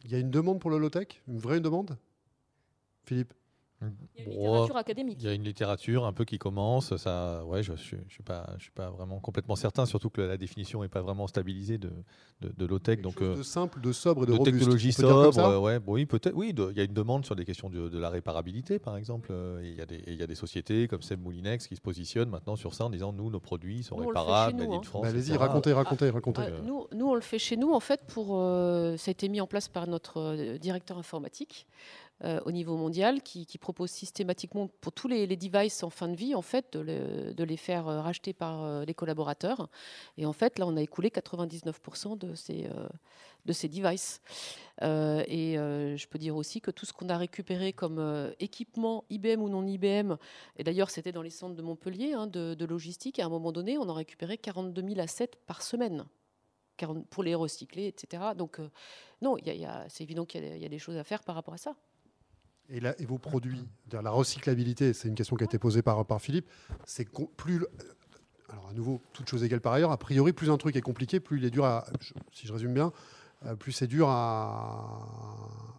Il 0.04 0.12
y 0.12 0.16
a 0.16 0.20
une 0.20 0.32
demande 0.32 0.60
pour 0.60 0.70
le 0.70 0.78
low-tech? 0.78 1.22
Une 1.28 1.40
vraie 1.40 1.60
demande? 1.60 1.98
Philippe? 3.06 3.34
Il 3.82 3.88
y 3.88 4.22
a 4.22 4.24
une 4.24 4.32
littérature 4.32 4.78
académique. 4.78 5.18
Il 5.20 5.26
y 5.26 5.30
a 5.30 5.34
une 5.34 5.44
littérature 5.44 6.06
un 6.06 6.14
peu 6.14 6.26
qui 6.26 6.40
commence. 6.40 6.96
Ça, 6.98 7.46
ouais, 7.46 7.62
je 7.62 7.74
ne 7.74 7.78
suis, 7.78 8.24
pas, 8.26 8.50
je 8.58 8.64
suis 8.64 8.72
pas 8.72 8.90
vraiment 8.90 9.20
complètement 9.20 9.56
certain, 9.56 9.86
surtout 9.86 10.10
que 10.10 10.22
la 10.22 10.38
définition 10.38 10.82
n'est 10.82 10.90
pas 10.90 11.02
vraiment 11.02 11.28
stabilisée 11.28 11.78
de, 11.78 11.92
de, 12.42 12.52
de 12.58 12.66
low-tech. 12.66 13.02
Donc, 13.02 13.22
euh, 13.22 13.36
de 13.36 13.44
simple, 13.44 13.80
de 13.80 13.92
sobre 13.92 14.24
et 14.24 14.26
de, 14.26 14.32
de 14.32 14.38
robuste. 14.38 14.58
technologie 14.58 14.94
sobre, 14.94 15.62
ouais, 15.62 15.80
oui, 15.86 16.08
peut-être. 16.08 16.34
Oui, 16.36 16.56
il 16.58 16.78
y 16.78 16.80
a 16.80 16.84
une 16.84 16.94
demande 16.94 17.26
sur 17.26 17.36
des 17.36 17.46
questions 17.46 17.70
de, 17.70 17.98
la 17.98 18.10
réparabilité, 18.10 18.80
par 18.80 18.98
exemple. 18.98 19.30
Euh, 19.32 19.62
il 19.64 19.76
y, 19.76 19.82
a 19.82 19.86
des, 19.86 20.04
il 20.08 20.16
y 20.16 20.24
a 20.24 20.28
des 20.28 20.36
sociétés 20.36 20.88
comme 20.88 21.04
Seb 21.04 21.22
Moulinex 21.22 21.68
qui 21.68 21.76
se 21.76 21.82
positionnent 21.82 22.30
maintenant 22.30 22.56
sur 22.56 22.74
ça 22.74 22.86
en 22.86 22.90
disant 22.90 23.14
nous, 23.14 23.30
nos 23.30 23.40
produits 23.40 23.84
sont 23.84 23.96
réparables, 23.96 24.62
hein. 24.62 24.82
France. 24.84 25.04
Bah, 25.04 25.10
allez-y, 25.10 25.38
racontez, 25.38 25.74
racontez, 25.74 26.10
racontez. 26.10 26.42
nous, 26.64 26.88
nous, 26.94 27.08
on 27.08 27.16
le 27.16 27.22
fait 27.22 27.40
chez 27.40 27.58
nous, 27.58 27.74
en 27.74 27.80
fait, 27.80 28.02
pour. 28.08 28.30
ça 28.98 29.10
a 29.10 29.12
été 29.12 29.30
mis 29.30 29.40
en 29.40 29.48
place 29.48 29.68
par 29.68 29.88
notre 29.88 30.58
directeur 30.58 30.98
informatique. 30.98 31.68
Euh, 32.24 32.40
au 32.46 32.52
niveau 32.52 32.76
mondial 32.78 33.22
qui, 33.22 33.46
propose 33.60 33.92
systématiquement 33.92 34.72
pour 34.82 34.92
tous 34.92 35.08
les, 35.08 35.28
devices 35.28 35.84
en 35.84 35.92
fin 35.92 36.08
de 36.08 36.16
vie 36.16 36.34
en 36.34 36.42
fait 36.42 36.76
de, 36.76 37.44
les 37.44 37.58
faire 37.58 37.88
euh, 37.88 38.02
racheter 38.02 38.34
par 38.34 38.64
euh, 38.64 38.86
les 38.86 38.96
collaborateurs 38.96 39.70
et 40.18 40.26
en 40.26 40.34
fait 40.34 40.58
là 40.58 40.66
on 40.66 40.76
a 40.78 40.82
écoulé 40.82 41.10
99% 41.10 42.18
de 42.18 42.34
ces 42.34 42.68
de 43.46 43.54
ces 43.54 43.68
devices 43.68 44.22
et 44.82 45.54
je 45.58 46.08
peux 46.08 46.18
dire 46.18 46.36
aussi 46.36 46.60
que 46.60 46.72
tout 46.72 46.88
ce 46.88 46.94
qu'on 46.94 47.10
a 47.10 47.18
récupéré 47.18 47.72
comme 47.72 48.34
équipement 48.40 49.06
IBM 49.12 49.40
ou 49.40 49.50
non 49.50 49.68
IBM 49.68 50.16
et 50.56 50.64
d'ailleurs 50.64 50.90
c'était 50.90 51.12
dans 51.12 51.22
les 51.22 51.30
centres 51.30 51.56
de 51.56 51.62
Montpellier 51.62 52.14
hein, 52.14 52.26
de, 52.26 52.66
logistique 52.66 53.20
à 53.20 53.26
un 53.26 53.30
moment 53.30 53.52
donné 53.52 53.78
on 53.78 53.88
en 53.90 53.94
récupéré 53.94 54.40
42 54.40 54.82
000 54.82 55.00
assets 55.00 55.32
par 55.46 55.62
semaine 55.62 56.06
pour 57.10 57.24
les 57.24 57.34
recycler, 57.34 57.88
etc. 57.88 58.24
Donc, 58.38 58.60
non, 59.24 59.36
c'est 59.88 60.04
évident 60.04 60.26
qu'il 60.26 60.46
y, 60.46 60.66
a 60.66 60.70
des 60.70 60.78
choses 60.78 60.96
à 60.96 61.04
faire 61.04 61.24
par 61.24 61.34
rapport 61.34 61.56
à 61.56 61.58
ça. 61.58 61.76
Et, 62.70 62.82
et 63.00 63.06
vos 63.06 63.18
produits, 63.18 63.68
la 63.92 64.12
recyclabilité, 64.12 64.94
c'est 64.94 65.08
une 65.08 65.16
question 65.16 65.36
qui 65.36 65.44
a 65.44 65.46
été 65.46 65.58
posée 65.58 65.82
par, 65.82 66.06
par 66.06 66.22
Philippe, 66.22 66.50
c'est 66.86 67.08
plus... 67.38 67.66
Alors 68.50 68.68
à 68.70 68.74
nouveau, 68.74 69.02
toute 69.12 69.30
chose 69.30 69.44
égale 69.44 69.60
par 69.60 69.74
ailleurs, 69.74 69.92
a 69.92 69.98
priori, 69.98 70.32
plus 70.32 70.50
un 70.50 70.58
truc 70.58 70.76
est 70.76 70.82
compliqué, 70.82 71.20
plus 71.20 71.38
il 71.38 71.46
est 71.46 71.50
dur 71.50 71.66
à... 71.66 71.86
Si 72.34 72.48
je 72.48 72.54
résume 72.54 72.74
bien, 72.74 72.94
euh, 73.46 73.56
plus 73.56 73.72
c'est 73.72 73.88
dur 73.88 74.10
à, 74.10 75.08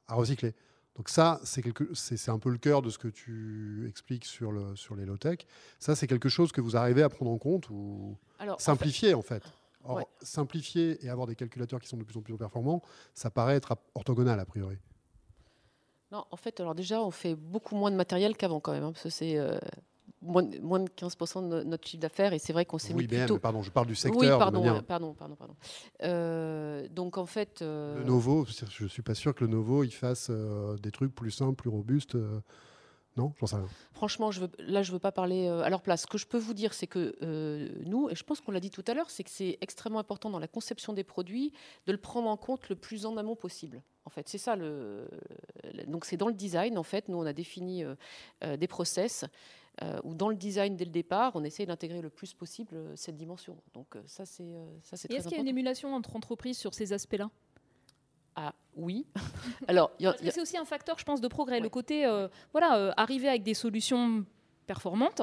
à, 0.07 0.15
recycler. 0.15 0.55
Donc 0.97 1.09
ça, 1.09 1.41
c'est 1.45 2.29
un 2.29 2.39
peu 2.39 2.51
le 2.51 2.59
cœur 2.59 2.83
de 2.83 2.91
ce 2.91 2.99
que 2.99 3.09
tu 3.09 3.87
expliques 3.89 4.25
sur, 4.25 4.53
le, 4.53 4.75
sur 4.77 4.97
les 4.97 5.05
low-tech. 5.05 5.39
Ça, 5.79 5.95
c'est 5.95 6.07
quelque 6.07 6.29
chose 6.29 6.53
que 6.53 6.61
vous 6.61 6.77
arrivez 6.77 7.03
à 7.03 7.09
prendre 7.09 7.31
en 7.31 7.39
compte 7.39 7.71
ou 7.71 8.17
simplifier 8.59 9.15
en 9.15 9.23
fait. 9.23 9.43
Or, 9.85 10.03
simplifier 10.21 11.05
et 11.05 11.09
avoir 11.09 11.27
des 11.27 11.37
calculateurs 11.37 11.81
qui 11.81 11.89
sont 11.89 11.97
de 11.97 12.03
plus 12.03 12.19
en 12.19 12.21
plus 12.21 12.37
performants, 12.37 12.83
ça 13.15 13.31
paraît 13.31 13.55
être 13.55 13.77
orthogonal 13.95 14.39
a 14.39 14.45
priori. 14.45 14.77
Non, 16.11 16.25
en 16.31 16.37
fait, 16.37 16.61
alors 16.61 16.75
déjà, 16.75 17.03
on 17.03 17.11
fait 17.11 17.35
beaucoup 17.35 17.77
moins 17.77 17.91
de 17.91 17.97
matériel 17.97 18.37
qu'avant 18.37 18.61
quand 18.61 18.73
même, 18.73 18.85
hein, 18.85 18.93
parce 18.93 19.03
que 19.03 19.11
c'est 19.11 19.39
euh, 19.39 19.59
moins, 20.23 20.43
moins, 20.63 20.81
de 20.81 20.89
15% 20.89 21.49
de 21.49 21.63
notre 21.65 21.87
chiffre 21.87 22.01
d'affaires, 22.01 22.33
et 22.33 22.39
c'est 22.39 22.55
vrai 22.55 22.65
qu'on 22.65 22.79
s'est 22.79 22.95
oui, 22.95 23.03
mis 23.03 23.09
plutôt... 23.09 23.39
pardon, 23.39 23.63
je 23.63 23.71
parle 23.71 23.87
du 23.87 23.95
secteur. 23.95 24.21
Oui, 24.21 24.29
pardon, 24.29 24.63
pardon, 24.87 25.13
pardon, 25.13 25.37
pardon. 25.37 25.55
Euh, 26.03 26.89
donc 26.89 27.19
en 27.19 27.27
fait... 27.27 27.61
Euh, 27.61 27.99
le 27.99 28.05
Novo, 28.05 28.47
je 28.47 28.85
ne 28.85 28.89
suis 28.89 29.03
pas 29.03 29.15
sûr 29.15 29.35
que 29.35 29.45
le 29.45 29.51
Novo, 29.51 29.85
il 29.85 29.91
fasse 29.91 30.31
des 30.31 30.91
trucs 30.91 31.15
plus 31.15 31.31
simples, 31.31 31.57
plus 31.57 31.71
robustes. 31.71 32.17
Non, 33.19 33.35
j'en 33.39 33.47
sais 33.47 33.57
rien. 33.57 33.69
Franchement, 33.93 34.31
je 34.31 34.41
veux, 34.41 34.51
là, 34.59 34.83
je 34.83 34.91
ne 34.91 34.95
veux 34.95 35.01
pas 35.01 35.13
parler 35.13 35.49
à 35.49 35.69
leur 35.69 35.83
place. 35.83 36.03
Ce 36.03 36.07
que 36.07 36.19
je 36.19 36.27
peux 36.27 36.39
vous 36.39 36.55
dire, 36.55 36.73
c'est 36.73 36.87
que 36.87 37.17
nous, 37.85 38.09
et 38.09 38.15
je 38.15 38.25
pense 38.25 38.41
qu'on 38.41 38.53
l'a 38.53 38.61
dit 38.61 38.71
tout 38.71 38.85
à 38.87 38.95
l'heure, 38.95 39.11
c'est 39.11 39.25
que 39.25 39.31
c'est 39.31 39.59
extrêmement 39.61 39.99
important 39.99 40.31
dans 40.31 40.39
la 40.39 40.49
conception 40.49 40.93
des 40.93 41.05
produits 41.05 41.53
de 41.87 41.93
le 41.93 41.99
prendre 41.99 42.29
en 42.29 42.37
compte 42.37 42.69
le 42.69 42.77
plus 42.77 43.05
en 43.05 43.17
amont 43.17 43.37
possible. 43.37 43.83
En 44.09 44.11
fait, 44.11 44.27
c'est 44.27 44.39
ça 44.39 44.57
le. 44.57 45.07
Donc, 45.87 46.07
c'est 46.07 46.17
dans 46.17 46.29
le 46.29 46.35
design. 46.35 46.79
En 46.79 46.83
fait, 46.83 47.09
nous, 47.11 47.19
on 47.19 47.27
a 47.27 47.35
défini 47.35 47.85
euh, 47.85 47.95
euh, 48.43 48.57
des 48.57 48.67
process 48.67 49.27
euh, 49.83 50.01
où, 50.03 50.15
dans 50.15 50.31
le 50.31 50.37
design 50.37 50.77
dès 50.77 50.87
le 50.87 50.91
départ, 50.91 51.33
on 51.35 51.45
essaie 51.45 51.67
d'intégrer 51.67 52.01
le 52.01 52.09
plus 52.09 52.33
possible 52.33 52.97
cette 52.97 53.19
dimension. 53.19 53.59
Donc, 53.75 53.99
ça, 54.07 54.25
c'est 54.25 54.57
ça, 54.83 54.97
c'est. 54.97 55.13
Est-ce 55.13 55.29
qu'il 55.29 55.37
y 55.37 55.41
a 55.41 55.43
une 55.43 55.49
émulation 55.49 55.95
entre 55.95 56.17
entreprises 56.17 56.57
sur 56.57 56.73
ces 56.73 56.95
aspects-là? 56.95 57.31
Oui. 58.79 59.07
Alors, 59.69 59.91
c'est 59.99 60.41
aussi 60.41 60.57
un 60.57 60.65
facteur, 60.65 60.99
je 60.99 61.05
pense, 61.05 61.21
de 61.21 61.29
progrès. 61.29 61.61
Le 61.61 61.69
côté, 61.69 62.07
voilà, 62.53 62.95
arriver 62.97 63.29
avec 63.29 63.43
des 63.43 63.55
solutions 63.55 64.25
performantes 64.67 65.23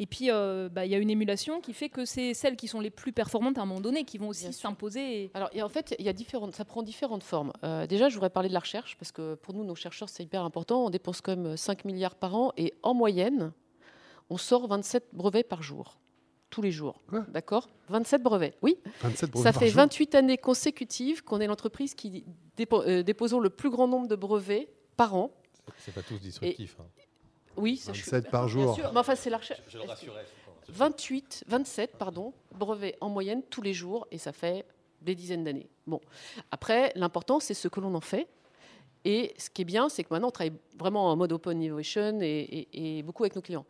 et 0.00 0.06
puis, 0.06 0.30
euh, 0.30 0.70
bah, 0.70 0.86
il 0.86 0.90
y 0.90 0.94
a 0.94 0.98
une 0.98 1.10
émulation 1.10 1.60
qui 1.60 1.74
fait 1.74 1.90
que 1.90 2.06
c'est 2.06 2.32
celles 2.32 2.56
qui 2.56 2.68
sont 2.68 2.80
les 2.80 2.88
plus 2.88 3.12
performantes 3.12 3.58
à 3.58 3.60
un 3.60 3.66
moment 3.66 3.82
donné 3.82 4.04
qui 4.04 4.16
vont 4.16 4.28
aussi 4.28 4.50
s'imposer. 4.50 5.30
Alors, 5.34 5.50
en 5.60 5.68
fait, 5.68 5.94
y 5.98 6.08
a 6.08 6.14
différentes, 6.14 6.54
ça 6.54 6.64
prend 6.64 6.82
différentes 6.82 7.22
formes. 7.22 7.52
Euh, 7.64 7.86
déjà, 7.86 8.08
je 8.08 8.14
voudrais 8.14 8.30
parler 8.30 8.48
de 8.48 8.54
la 8.54 8.60
recherche, 8.60 8.96
parce 8.96 9.12
que 9.12 9.34
pour 9.34 9.52
nous, 9.52 9.62
nos 9.62 9.74
chercheurs, 9.74 10.08
c'est 10.08 10.22
hyper 10.22 10.42
important. 10.42 10.86
On 10.86 10.88
dépense 10.88 11.20
quand 11.20 11.36
même 11.36 11.54
5 11.54 11.84
milliards 11.84 12.14
par 12.14 12.34
an, 12.34 12.52
et 12.56 12.72
en 12.82 12.94
moyenne, 12.94 13.52
on 14.30 14.38
sort 14.38 14.68
27 14.68 15.08
brevets 15.12 15.46
par 15.46 15.62
jour 15.62 16.00
tous 16.50 16.62
les 16.62 16.72
jours. 16.72 17.00
D'accord? 17.28 17.68
27 17.88 18.22
brevets, 18.22 18.54
oui. 18.62 18.78
27 19.02 19.30
brevets 19.30 19.52
ça 19.52 19.58
fait 19.58 19.68
28 19.68 20.14
années 20.16 20.38
consécutives 20.38 21.22
qu'on 21.22 21.40
est 21.40 21.46
l'entreprise 21.46 21.94
qui 21.94 22.24
euh, 22.72 23.02
déposons 23.02 23.40
le 23.40 23.50
plus 23.50 23.70
grand 23.70 23.88
nombre 23.88 24.08
de 24.08 24.16
brevets 24.16 24.68
par 24.96 25.14
an. 25.14 25.30
C'est 25.78 25.94
pas 25.94 26.02
tous 26.02 26.18
disruptifs. 26.18 26.76
Hein. 26.80 26.86
Oui, 27.56 27.76
ça 27.76 27.92
27 27.92 28.30
par 28.30 28.48
jour. 28.48 28.78
Mais 28.92 28.98
enfin, 28.98 29.14
c'est 29.14 29.30
la 29.30 29.38
recherche. 29.38 29.62
Je, 29.68 29.78
le 29.78 29.84
rassurais. 29.84 30.24
28, 30.68 31.44
27, 31.48 31.96
pardon, 31.96 32.32
brevets 32.52 32.96
en 33.00 33.08
moyenne 33.08 33.42
tous 33.48 33.62
les 33.62 33.74
jours, 33.74 34.06
et 34.10 34.18
ça 34.18 34.32
fait 34.32 34.64
des 35.02 35.14
dizaines 35.14 35.44
d'années. 35.44 35.68
Bon, 35.86 36.00
après, 36.50 36.92
l'important, 36.94 37.40
c'est 37.40 37.54
ce 37.54 37.68
que 37.68 37.80
l'on 37.80 37.94
en 37.94 38.00
fait. 38.00 38.28
Et 39.04 39.34
ce 39.38 39.48
qui 39.48 39.62
est 39.62 39.64
bien, 39.64 39.88
c'est 39.88 40.04
que 40.04 40.08
maintenant, 40.10 40.28
on 40.28 40.32
travaille 40.32 40.56
vraiment 40.78 41.10
en 41.10 41.16
mode 41.16 41.32
open 41.32 41.60
innovation 41.62 42.18
et, 42.20 43.02
beaucoup 43.04 43.24
avec 43.24 43.34
nos 43.34 43.42
clients. 43.42 43.64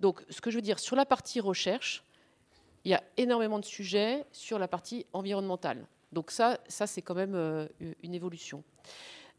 Donc, 0.00 0.24
ce 0.30 0.40
que 0.40 0.50
je 0.50 0.56
veux 0.56 0.62
dire, 0.62 0.78
sur 0.78 0.94
la 0.94 1.04
partie 1.04 1.40
recherche, 1.40 2.04
il 2.84 2.90
y 2.90 2.94
a 2.94 3.02
énormément 3.16 3.58
de 3.58 3.64
sujets 3.64 4.24
sur 4.32 4.58
la 4.58 4.68
partie 4.68 5.06
environnementale. 5.12 5.86
Donc 6.12 6.30
ça, 6.30 6.58
ça 6.68 6.86
c'est 6.86 7.02
quand 7.02 7.14
même 7.14 7.34
euh, 7.34 7.66
une 8.02 8.14
évolution. 8.14 8.64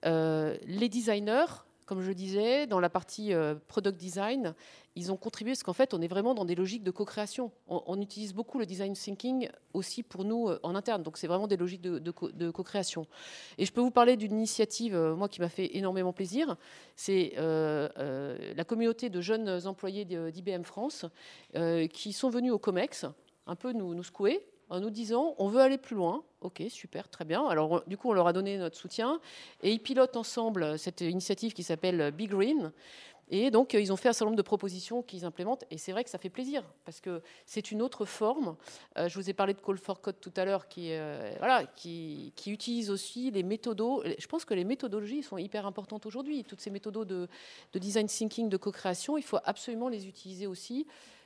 Euh, 0.05 0.55
les 0.65 0.87
designers, 0.87 1.45
comme 1.85 2.01
je 2.01 2.11
disais, 2.11 2.67
dans 2.67 2.79
la 2.79 2.89
partie 2.89 3.33
euh, 3.33 3.55
product 3.67 3.97
design, 3.97 4.53
ils 4.95 5.11
ont 5.11 5.17
contribué 5.17 5.53
parce 5.53 5.63
qu'en 5.63 5.73
fait, 5.73 5.93
on 5.93 6.01
est 6.01 6.07
vraiment 6.07 6.35
dans 6.35 6.45
des 6.45 6.53
logiques 6.53 6.83
de 6.83 6.91
co-création. 6.91 7.51
On, 7.67 7.99
utilise 7.99 8.33
beaucoup 8.33 8.59
le 8.59 8.65
design 8.65 8.93
thinking 8.93 9.49
aussi 9.73 10.03
pour 10.03 10.25
nous 10.25 10.49
en 10.61 10.75
interne. 10.75 11.03
Donc, 11.03 11.17
c'est 11.17 11.27
vraiment 11.27 11.47
des 11.47 11.55
logiques 11.57 11.81
de, 11.81 12.51
co-création. 12.51 13.07
Et 13.57 13.65
je 13.65 13.71
peux 13.71 13.79
vous 13.79 13.91
parler 13.91 14.17
d'une 14.17 14.33
initiative, 14.33 14.97
moi, 14.97 15.29
qui 15.29 15.39
m'a 15.39 15.47
fait 15.47 15.77
énormément 15.77 16.11
plaisir. 16.11 16.57
C'est 16.97 17.33
la 17.37 18.63
communauté 18.65 19.09
de 19.09 19.21
jeunes 19.21 19.65
employés 19.67 20.03
d'IBM 20.03 20.63
France 20.63 21.05
qui 21.93 22.11
sont 22.11 22.29
venus 22.29 22.51
au 22.51 22.59
COMEX 22.59 23.05
un 23.49 23.55
peu 23.55 23.73
nous, 23.73 23.93
nous 23.93 24.03
secouer 24.03 24.45
en 24.69 24.79
nous 24.79 24.91
disant 24.91 25.35
on 25.39 25.47
veut 25.47 25.61
aller 25.61 25.77
plus 25.77 25.95
loin. 25.95 26.23
Ok, 26.41 26.63
super, 26.69 27.09
très 27.09 27.25
bien. 27.25 27.45
Alors 27.47 27.83
du 27.87 27.97
coup, 27.97 28.09
on 28.09 28.13
leur 28.13 28.27
a 28.27 28.33
donné 28.33 28.57
notre 28.57 28.77
soutien 28.77 29.19
et 29.61 29.71
ils 29.71 29.79
pilotent 29.79 30.15
ensemble 30.15 30.77
cette 30.77 31.01
initiative 31.01 31.53
qui 31.53 31.63
s'appelle 31.63 32.11
Big 32.11 32.29
Green. 32.29 32.71
Et 33.31 33.51
donc, 33.51 33.73
ils 33.73 33.93
ont 33.93 33.95
fait 33.95 34.09
un 34.09 34.13
certain 34.13 34.25
nombre 34.25 34.37
de 34.37 34.41
propositions 34.41 35.03
qu'ils 35.03 35.23
implémentent. 35.23 35.63
Et 35.69 35.77
c'est 35.77 35.91
vrai 35.91 36.03
que 36.03 36.09
ça 36.09 36.17
fait 36.17 36.29
plaisir, 36.29 36.63
parce 36.83 36.99
que 36.99 37.21
c'est 37.45 37.71
une 37.71 37.81
autre 37.81 38.05
forme. 38.05 38.55
Euh, 38.97 39.07
je 39.07 39.15
vous 39.15 39.29
ai 39.29 39.33
parlé 39.33 39.53
de 39.53 39.61
Call 39.61 39.77
for 39.77 40.01
Code 40.01 40.19
tout 40.19 40.33
à 40.35 40.45
l'heure, 40.45 40.67
qui, 40.67 40.93
euh, 40.93 41.31
voilà, 41.37 41.65
qui, 41.65 42.33
utilise 42.47 42.89
aussi 42.89 43.29
les 43.29 43.43
méthodos. 43.43 44.03
Je 44.17 44.27
pense 44.27 44.45
que 44.45 44.55
les 44.55 44.63
méthodologies 44.63 45.21
sont 45.21 45.37
hyper 45.37 45.67
importantes 45.67 46.07
aujourd'hui. 46.07 46.43
Toutes 46.43 46.61
ces 46.61 46.71
méthodos 46.71 47.05
de, 47.05 47.27
design 47.75 48.07
thinking, 48.07 48.49
de 48.49 48.57
co-création, 48.57 49.17
il 49.17 49.23
faut 49.23 49.37
absolument 49.45 49.89
les 49.89 50.07
utiliser 50.07 50.47
aussi 50.47 50.87
euh, 50.87 51.18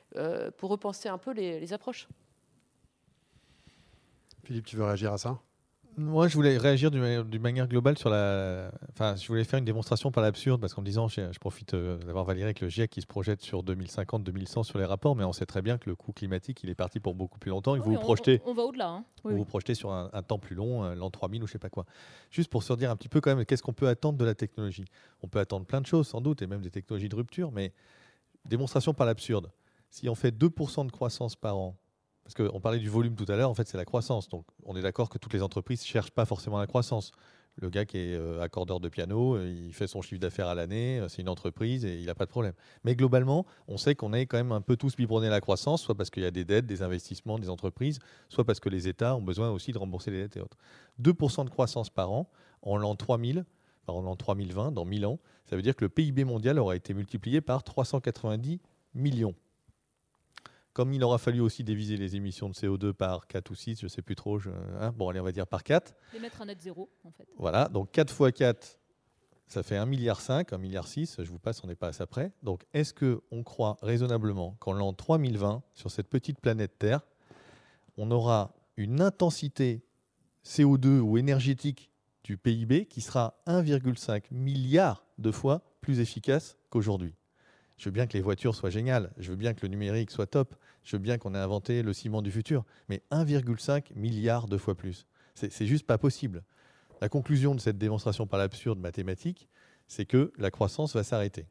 pour 0.57 0.69
repenser 0.69 1.09
un 1.09 1.17
peu 1.17 1.33
les 1.33 1.73
approches. 1.73 2.07
Philippe, 4.43 4.65
tu 4.65 4.75
veux 4.75 4.83
réagir 4.83 5.13
à 5.13 5.17
ça? 5.17 5.39
Moi, 5.95 6.27
je 6.27 6.33
voulais 6.33 6.57
réagir 6.57 6.89
d'une 6.89 7.41
manière 7.41 7.67
globale 7.67 7.97
sur 7.99 8.09
la. 8.09 8.71
Enfin, 8.91 9.15
je 9.15 9.27
voulais 9.27 9.43
faire 9.43 9.59
une 9.59 9.65
démonstration 9.65 10.11
par 10.11 10.23
l'absurde, 10.23 10.59
parce 10.59 10.73
qu'en 10.73 10.81
disant, 10.81 11.07
je, 11.07 11.37
profite 11.39 11.75
euh, 11.75 11.97
d'avoir 11.99 12.25
Valérie 12.25 12.45
avec 12.45 12.61
le 12.61 12.69
GIEC 12.69 12.89
qui 12.89 13.01
se 13.01 13.05
projette 13.05 13.41
sur 13.41 13.63
2050-2100 13.63 14.63
sur 14.63 14.79
les 14.79 14.85
rapports, 14.85 15.15
mais 15.15 15.23
on 15.23 15.33
sait 15.33 15.45
très 15.45 15.61
bien 15.61 15.77
que 15.77 15.89
le 15.89 15.95
coût 15.95 16.11
climatique, 16.11 16.63
il 16.63 16.69
est 16.71 16.75
parti 16.75 16.99
pour 16.99 17.13
beaucoup 17.13 17.37
plus 17.37 17.49
longtemps. 17.49 17.75
Et 17.75 17.79
vous, 17.79 17.93
vous 17.93 17.99
projetez. 17.99 18.41
On, 18.45 18.53
va 18.53 18.63
au-delà. 18.63 18.89
Hein. 18.89 19.05
vous 19.23 19.37
vous 19.37 19.45
projetez 19.45 19.75
sur 19.75 19.91
un, 19.91 20.09
temps 20.23 20.39
plus 20.39 20.55
long, 20.55 20.83
euh, 20.83 20.95
l'an 20.95 21.11
3000 21.11 21.43
ou 21.43 21.47
je 21.47 21.51
sais 21.51 21.59
pas 21.59 21.69
quoi. 21.69 21.85
Juste 22.31 22.49
pour 22.49 22.63
se 22.63 22.73
dire 22.73 22.89
un 22.89 22.95
petit 22.95 23.09
peu 23.09 23.21
quand 23.21 23.35
même, 23.35 23.45
qu'est-ce 23.45 23.63
qu'on 23.63 23.73
peut 23.73 23.87
attendre 23.87 24.17
de 24.17 24.25
la 24.25 24.33
technologie? 24.33 24.85
On 25.21 25.27
peut 25.27 25.39
attendre 25.39 25.65
plein 25.67 25.81
de 25.81 25.85
choses, 25.85 26.07
sans 26.07 26.21
doute, 26.21 26.41
et 26.41 26.47
même 26.47 26.61
des 26.61 26.71
technologies 26.71 27.09
de 27.09 27.15
rupture, 27.15 27.51
mais 27.51 27.71
démonstration 28.45 28.95
par 28.95 29.05
l'absurde. 29.05 29.51
Si 29.93 30.09
on 30.09 30.15
fait 30.15 30.35
2% 30.35 30.87
de 30.87 30.91
croissance 30.91 31.35
par 31.35 31.55
an 31.55 31.77
parce 32.23 32.33
qu'on 32.33 32.59
parlait 32.59 32.79
du 32.79 32.89
volume 32.89 33.13
tout 33.15 33.31
à 33.31 33.35
l'heure, 33.35 33.51
en 33.51 33.53
fait, 33.53 33.67
c'est 33.67 33.77
la 33.77 33.85
croissance. 33.85 34.27
Donc, 34.27 34.43
on 34.63 34.75
est 34.75 34.81
d'accord 34.81 35.07
que 35.07 35.19
toutes 35.19 35.33
les 35.33 35.43
entreprises 35.43 35.81
ne 35.81 35.85
cherchent 35.85 36.09
pas 36.09 36.25
forcément 36.25 36.57
la 36.57 36.65
croissance. 36.65 37.11
Le 37.57 37.69
gars 37.69 37.85
qui 37.85 37.99
est 37.99 38.15
euh, 38.15 38.41
accordeur 38.41 38.79
de 38.79 38.89
piano, 38.89 39.35
euh, 39.35 39.47
il 39.47 39.71
fait 39.71 39.85
son 39.85 40.01
chiffre 40.01 40.19
d'affaires 40.19 40.47
à 40.47 40.55
l'année, 40.55 40.99
euh, 40.99 41.09
c'est 41.09 41.21
une 41.21 41.29
entreprise 41.29 41.85
et 41.85 41.99
il 41.99 42.07
n'a 42.07 42.15
pas 42.15 42.25
de 42.25 42.31
problème. 42.31 42.53
Mais 42.83 42.95
globalement, 42.95 43.45
on 43.67 43.77
sait 43.77 43.93
qu'on 43.93 44.13
est 44.13 44.25
quand 44.25 44.37
même 44.37 44.51
un 44.51 44.61
peu 44.61 44.77
tous 44.77 44.95
biberonnés 44.95 45.27
à 45.27 45.29
la 45.29 45.41
croissance, 45.41 45.83
soit 45.83 45.93
parce 45.93 46.09
qu'il 46.09 46.23
y 46.23 46.25
a 46.25 46.31
des 46.31 46.43
dettes, 46.43 46.65
des 46.65 46.81
investissements, 46.81 47.37
des 47.37 47.51
entreprises, 47.51 47.99
soit 48.29 48.45
parce 48.45 48.59
que 48.59 48.69
les 48.69 48.87
États 48.87 49.15
ont 49.15 49.21
besoin 49.21 49.51
aussi 49.51 49.73
de 49.73 49.77
rembourser 49.77 50.09
les 50.09 50.23
dettes 50.23 50.37
et 50.37 50.41
autres. 50.41 50.57
2% 51.03 51.45
de 51.45 51.51
croissance 51.51 51.91
par 51.91 52.11
an 52.11 52.27
en 52.63 52.77
l'an 52.77 52.95
3000, 52.95 53.45
en 53.85 54.01
l'an 54.01 54.15
3020, 54.15 54.71
dans 54.71 54.85
1000 54.85 55.05
ans, 55.05 55.19
ça 55.45 55.55
veut 55.55 55.61
dire 55.61 55.75
que 55.75 55.85
le 55.85 55.89
PIB 55.89 56.23
mondial 56.23 56.57
aura 56.57 56.75
été 56.75 56.95
multiplié 56.95 57.41
par 57.41 57.63
390 57.63 58.59
millions. 58.95 59.35
Comme 60.73 60.91
il 60.91 61.03
aura 61.03 61.19
fallu 61.19 61.39
aussi 61.39 61.63
déviser 61.63 61.97
les 61.97 62.15
émissions 62.15 62.49
de 62.49 62.55
CO2 62.55 62.93
par 62.93 63.27
4 63.27 63.51
ou 63.51 63.55
6, 63.55 63.79
je 63.79 63.85
ne 63.85 63.89
sais 63.89 64.01
plus 64.01 64.15
trop, 64.15 64.39
hein, 64.79 64.91
bon 64.95 65.09
allez 65.09 65.19
on 65.19 65.23
va 65.23 65.31
dire 65.31 65.45
par 65.45 65.63
4. 65.63 65.93
Les 66.13 66.19
mettre 66.19 66.41
à 66.41 66.45
net 66.45 66.59
zéro 66.59 66.89
en 67.03 67.11
fait. 67.11 67.27
Voilà, 67.37 67.69
donc 67.69 67.91
4 67.91 68.11
fois 68.11 68.31
4, 68.31 68.79
ça 69.45 69.61
fait 69.61 69.75
1,5 69.75 69.85
milliard, 69.85 70.19
1,6 70.19 70.57
milliard, 70.57 70.87
je 70.87 71.29
vous 71.29 71.37
passe, 71.37 71.63
on 71.63 71.67
n'est 71.67 71.75
pas 71.75 71.89
à 71.89 71.93
ça 71.93 72.07
près. 72.07 72.31
Donc 72.41 72.65
est-ce 72.73 72.91
qu'on 72.91 73.43
croit 73.43 73.77
raisonnablement 73.83 74.55
qu'en 74.59 74.73
l'an 74.73 74.93
3020, 74.93 75.61
sur 75.75 75.91
cette 75.91 76.09
petite 76.09 76.39
planète 76.39 76.79
Terre, 76.79 77.05
on 77.95 78.09
aura 78.09 78.55
une 78.75 78.99
intensité 78.99 79.85
CO2 80.43 80.99
ou 80.99 81.19
énergétique 81.19 81.91
du 82.23 82.35
PIB 82.37 82.87
qui 82.87 83.01
sera 83.01 83.39
1,5 83.45 84.23
milliard 84.31 85.05
de 85.19 85.29
fois 85.29 85.61
plus 85.81 85.99
efficace 85.99 86.57
qu'aujourd'hui? 86.71 87.13
Je 87.77 87.85
veux 87.85 87.91
bien 87.91 88.07
que 88.07 88.13
les 88.13 88.21
voitures 88.21 88.55
soient 88.55 88.69
géniales, 88.69 89.11
je 89.17 89.29
veux 89.29 89.35
bien 89.35 89.53
que 89.53 89.61
le 89.61 89.67
numérique 89.67 90.09
soit 90.09 90.27
top, 90.27 90.55
je 90.83 90.95
veux 90.95 91.01
bien 91.01 91.17
qu'on 91.17 91.33
ait 91.35 91.39
inventé 91.39 91.81
le 91.81 91.93
ciment 91.93 92.21
du 92.21 92.31
futur, 92.31 92.65
mais 92.89 93.01
1,5 93.11 93.95
milliard 93.95 94.47
de 94.47 94.57
fois 94.57 94.75
plus. 94.75 95.05
C'est 95.35 95.65
juste 95.65 95.87
pas 95.87 95.97
possible. 95.97 96.43
La 97.01 97.09
conclusion 97.09 97.55
de 97.55 97.59
cette 97.59 97.77
démonstration 97.77 98.27
par 98.27 98.39
l'absurde 98.39 98.79
mathématique, 98.79 99.49
c'est 99.87 100.05
que 100.05 100.31
la 100.37 100.51
croissance 100.51 100.95
va 100.95 101.03
s'arrêter. 101.03 101.47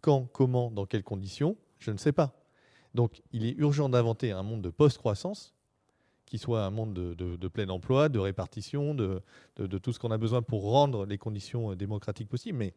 Quand, 0.00 0.26
comment, 0.32 0.70
dans 0.70 0.86
quelles 0.86 1.02
conditions, 1.02 1.56
je 1.78 1.90
ne 1.90 1.96
sais 1.96 2.12
pas. 2.12 2.42
Donc 2.94 3.22
il 3.32 3.46
est 3.46 3.56
urgent 3.58 3.88
d'inventer 3.88 4.32
un 4.32 4.42
monde 4.42 4.62
de 4.62 4.70
post-croissance 4.70 5.54
qui 6.26 6.38
soit 6.38 6.64
un 6.64 6.70
monde 6.70 6.94
de, 6.94 7.48
plein 7.48 7.68
emploi, 7.68 8.08
de 8.08 8.18
répartition, 8.18 8.94
de, 8.94 9.22
tout 9.54 9.92
ce 9.92 9.98
qu'on 9.98 10.10
a 10.10 10.18
besoin 10.18 10.40
pour 10.42 10.70
rendre 10.70 11.04
les 11.04 11.18
conditions 11.18 11.74
démocratiques 11.74 12.28
possibles. 12.28 12.72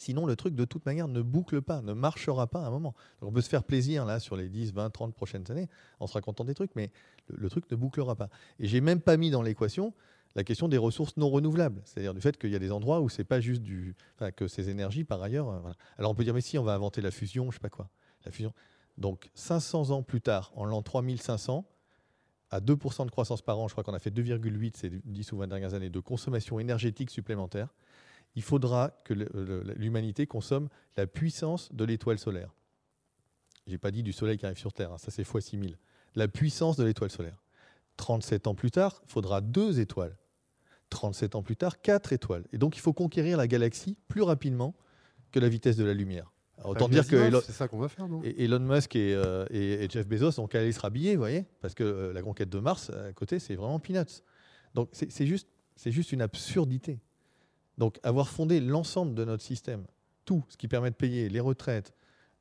Sinon, 0.00 0.24
le 0.24 0.34
truc, 0.34 0.54
de 0.54 0.64
toute 0.64 0.86
manière, 0.86 1.08
ne 1.08 1.20
boucle 1.20 1.60
pas, 1.60 1.82
ne 1.82 1.92
marchera 1.92 2.46
pas 2.46 2.62
à 2.62 2.68
un 2.68 2.70
moment. 2.70 2.94
on 3.20 3.30
peut 3.30 3.42
se 3.42 3.50
faire 3.50 3.62
plaisir 3.62 4.06
là 4.06 4.18
sur 4.18 4.34
les 4.34 4.48
10, 4.48 4.72
20, 4.72 4.88
30 4.88 5.14
prochaines 5.14 5.44
années, 5.50 5.68
en 6.00 6.06
se 6.06 6.14
racontant 6.14 6.42
des 6.42 6.54
trucs, 6.54 6.74
mais 6.74 6.90
le, 7.26 7.50
truc 7.50 7.70
ne 7.70 7.76
bouclera 7.76 8.16
pas. 8.16 8.30
Et 8.60 8.66
j'ai 8.66 8.80
même 8.80 9.02
pas 9.02 9.18
mis 9.18 9.30
dans 9.30 9.42
l'équation 9.42 9.92
la 10.34 10.42
question 10.42 10.68
des 10.68 10.78
ressources 10.78 11.18
non 11.18 11.28
renouvelables, 11.28 11.82
c'est-à-dire 11.84 12.14
du 12.14 12.22
fait 12.22 12.38
qu'il 12.38 12.48
y 12.48 12.56
a 12.56 12.58
des 12.58 12.72
endroits 12.72 13.02
où 13.02 13.10
c'est 13.10 13.24
pas 13.24 13.40
juste 13.40 13.60
du, 13.60 13.94
enfin, 14.14 14.30
que 14.30 14.48
ces 14.48 14.70
énergies 14.70 15.04
par 15.04 15.22
ailleurs. 15.22 15.50
Euh, 15.50 15.72
Alors 15.98 16.12
on 16.12 16.14
peut 16.14 16.24
dire 16.24 16.32
mais 16.32 16.40
si 16.40 16.56
on 16.56 16.64
va 16.64 16.72
inventer 16.72 17.02
la 17.02 17.10
fusion, 17.10 17.50
je 17.50 17.56
sais 17.56 17.60
pas 17.60 17.68
quoi, 17.68 17.90
la 18.24 18.32
fusion. 18.32 18.54
Donc 18.96 19.28
500 19.34 19.90
ans 19.90 20.02
plus 20.02 20.22
tard, 20.22 20.50
en 20.56 20.64
l'an 20.64 20.80
3500, 20.80 21.66
à 22.50 22.60
2% 22.60 23.04
de 23.04 23.10
croissance 23.10 23.42
par 23.42 23.58
an, 23.58 23.68
je 23.68 23.74
crois 23.74 23.84
qu'on 23.84 23.92
a 23.92 23.98
fait 23.98 24.10
2,8 24.10 24.76
ces 24.76 24.88
10 25.04 25.32
ou 25.32 25.36
20 25.36 25.48
dernières 25.48 25.74
années 25.74 25.90
de 25.90 26.00
consommation 26.00 26.58
énergétique 26.58 27.10
supplémentaire 27.10 27.68
il 28.34 28.42
faudra 28.42 28.90
que 29.04 29.14
l'humanité 29.76 30.26
consomme 30.26 30.68
la 30.96 31.06
puissance 31.06 31.72
de 31.72 31.84
l'étoile 31.84 32.18
solaire. 32.18 32.54
Je 33.66 33.72
n'ai 33.72 33.78
pas 33.78 33.90
dit 33.90 34.02
du 34.02 34.12
soleil 34.12 34.38
qui 34.38 34.46
arrive 34.46 34.58
sur 34.58 34.72
Terre, 34.72 34.92
hein, 34.92 34.98
ça 34.98 35.10
c'est 35.10 35.24
fois 35.24 35.40
6000. 35.40 35.78
La 36.14 36.28
puissance 36.28 36.76
de 36.76 36.84
l'étoile 36.84 37.10
solaire. 37.10 37.42
37 37.96 38.46
ans 38.46 38.54
plus 38.54 38.70
tard, 38.70 39.02
il 39.04 39.10
faudra 39.10 39.40
deux 39.40 39.80
étoiles. 39.80 40.16
37 40.90 41.34
ans 41.34 41.42
plus 41.42 41.56
tard, 41.56 41.80
quatre 41.80 42.12
étoiles. 42.12 42.44
Et 42.52 42.58
donc 42.58 42.76
il 42.76 42.80
faut 42.80 42.92
conquérir 42.92 43.36
la 43.36 43.46
galaxie 43.46 43.96
plus 44.08 44.22
rapidement 44.22 44.74
que 45.30 45.38
la 45.38 45.48
vitesse 45.48 45.76
de 45.76 45.84
la 45.84 45.94
lumière. 45.94 46.32
autant 46.64 46.88
dire 46.88 47.06
que 47.06 47.16
Elon, 47.16 47.40
c'est 47.44 47.52
ça 47.52 47.68
qu'on 47.68 47.78
va 47.78 47.88
faire, 47.88 48.08
non? 48.08 48.22
Elon 48.24 48.58
Musk 48.60 48.96
euh, 48.96 49.46
et, 49.50 49.88
Jeff 49.88 50.08
Bezos 50.08 50.40
ont 50.40 50.46
qu'à 50.46 50.58
aller 50.58 50.72
se 50.72 50.80
rhabiller, 50.80 51.14
vous 51.14 51.20
voyez, 51.20 51.44
parce 51.60 51.74
que 51.74 51.84
euh, 51.84 52.12
la 52.12 52.22
conquête 52.22 52.48
de 52.48 52.58
Mars 52.58 52.90
à 52.90 53.12
côté, 53.12 53.38
c'est 53.38 53.54
vraiment 53.54 53.78
peanuts. 53.78 54.22
Donc 54.74 54.88
c'est 54.92 55.26
juste, 55.26 55.48
juste 55.86 56.12
une 56.12 56.22
absurdité. 56.22 57.00
Donc 57.80 57.98
avoir 58.02 58.28
fondé 58.28 58.60
l'ensemble 58.60 59.14
de 59.14 59.24
notre 59.24 59.42
système, 59.42 59.86
tout 60.26 60.44
ce 60.50 60.58
qui 60.58 60.68
permet 60.68 60.90
de 60.90 60.96
payer 60.96 61.30
les 61.30 61.40
retraites, 61.40 61.94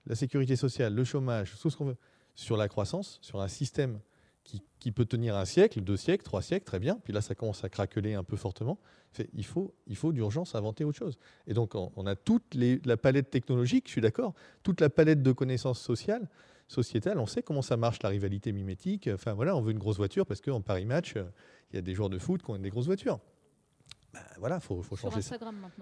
la 0.05 0.15
sécurité 0.15 0.57
sociale, 0.57 0.93
le 0.93 1.05
chômage, 1.05 1.53
tout 1.61 1.69
ce 1.69 1.77
qu'on 1.77 1.85
veut, 1.85 1.97
sur 2.35 2.57
la 2.57 2.67
croissance, 2.67 3.19
sur 3.21 3.39
un 3.39 3.47
système 3.47 4.01
qui, 4.79 4.91
peut 4.91 5.05
tenir 5.05 5.37
un 5.37 5.45
siècle, 5.45 5.79
deux 5.79 5.95
siècles, 5.95 6.23
trois 6.23 6.41
siècles, 6.41 6.65
très 6.65 6.79
bien. 6.79 6.99
Puis 7.05 7.13
là, 7.13 7.21
ça 7.21 7.35
commence 7.35 7.63
à 7.63 7.69
craqueler 7.69 8.15
un 8.15 8.23
peu 8.23 8.35
fortement. 8.35 8.79
Il 9.33 9.45
faut, 9.45 9.73
il 9.87 9.95
faut 9.95 10.11
d'urgence 10.11 10.55
inventer 10.55 10.83
autre 10.83 10.97
chose. 10.97 11.17
Et 11.47 11.53
donc, 11.53 11.73
on 11.75 12.05
a 12.05 12.15
toute 12.15 12.55
la 12.55 12.97
palette 12.97 13.29
technologique, 13.29 13.85
je 13.87 13.91
suis 13.91 14.01
d'accord, 14.01 14.33
toute 14.61 14.81
la 14.81 14.89
palette 14.89 15.23
de 15.23 15.31
connaissances 15.31 15.79
sociales, 15.79 16.27
sociétales. 16.67 17.17
On 17.17 17.27
sait 17.27 17.43
comment 17.43 17.61
ça 17.61 17.77
marche, 17.77 18.01
la 18.03 18.09
rivalité 18.09 18.51
mimétique. 18.51 19.09
Enfin, 19.13 19.33
voilà, 19.33 19.55
on 19.55 19.61
veut 19.61 19.71
une 19.71 19.79
grosse 19.79 19.97
voiture 19.97 20.25
parce 20.25 20.41
qu'en 20.41 20.59
Paris 20.59 20.85
Match, 20.85 21.15
euh, 21.15 21.23
il 21.71 21.77
y 21.77 21.79
a 21.79 21.81
des 21.81 21.93
joueurs 21.93 22.09
de 22.09 22.19
foot 22.19 22.41
qui 22.43 22.49
ont 22.49 22.57
des 22.57 22.69
grosses 22.69 22.87
voitures. 22.87 23.19
Bah, 24.13 24.19
voilà, 24.39 24.59
faut, 24.59 24.81
faut 24.81 24.95
changer 24.95 25.21
ça. 25.21 25.37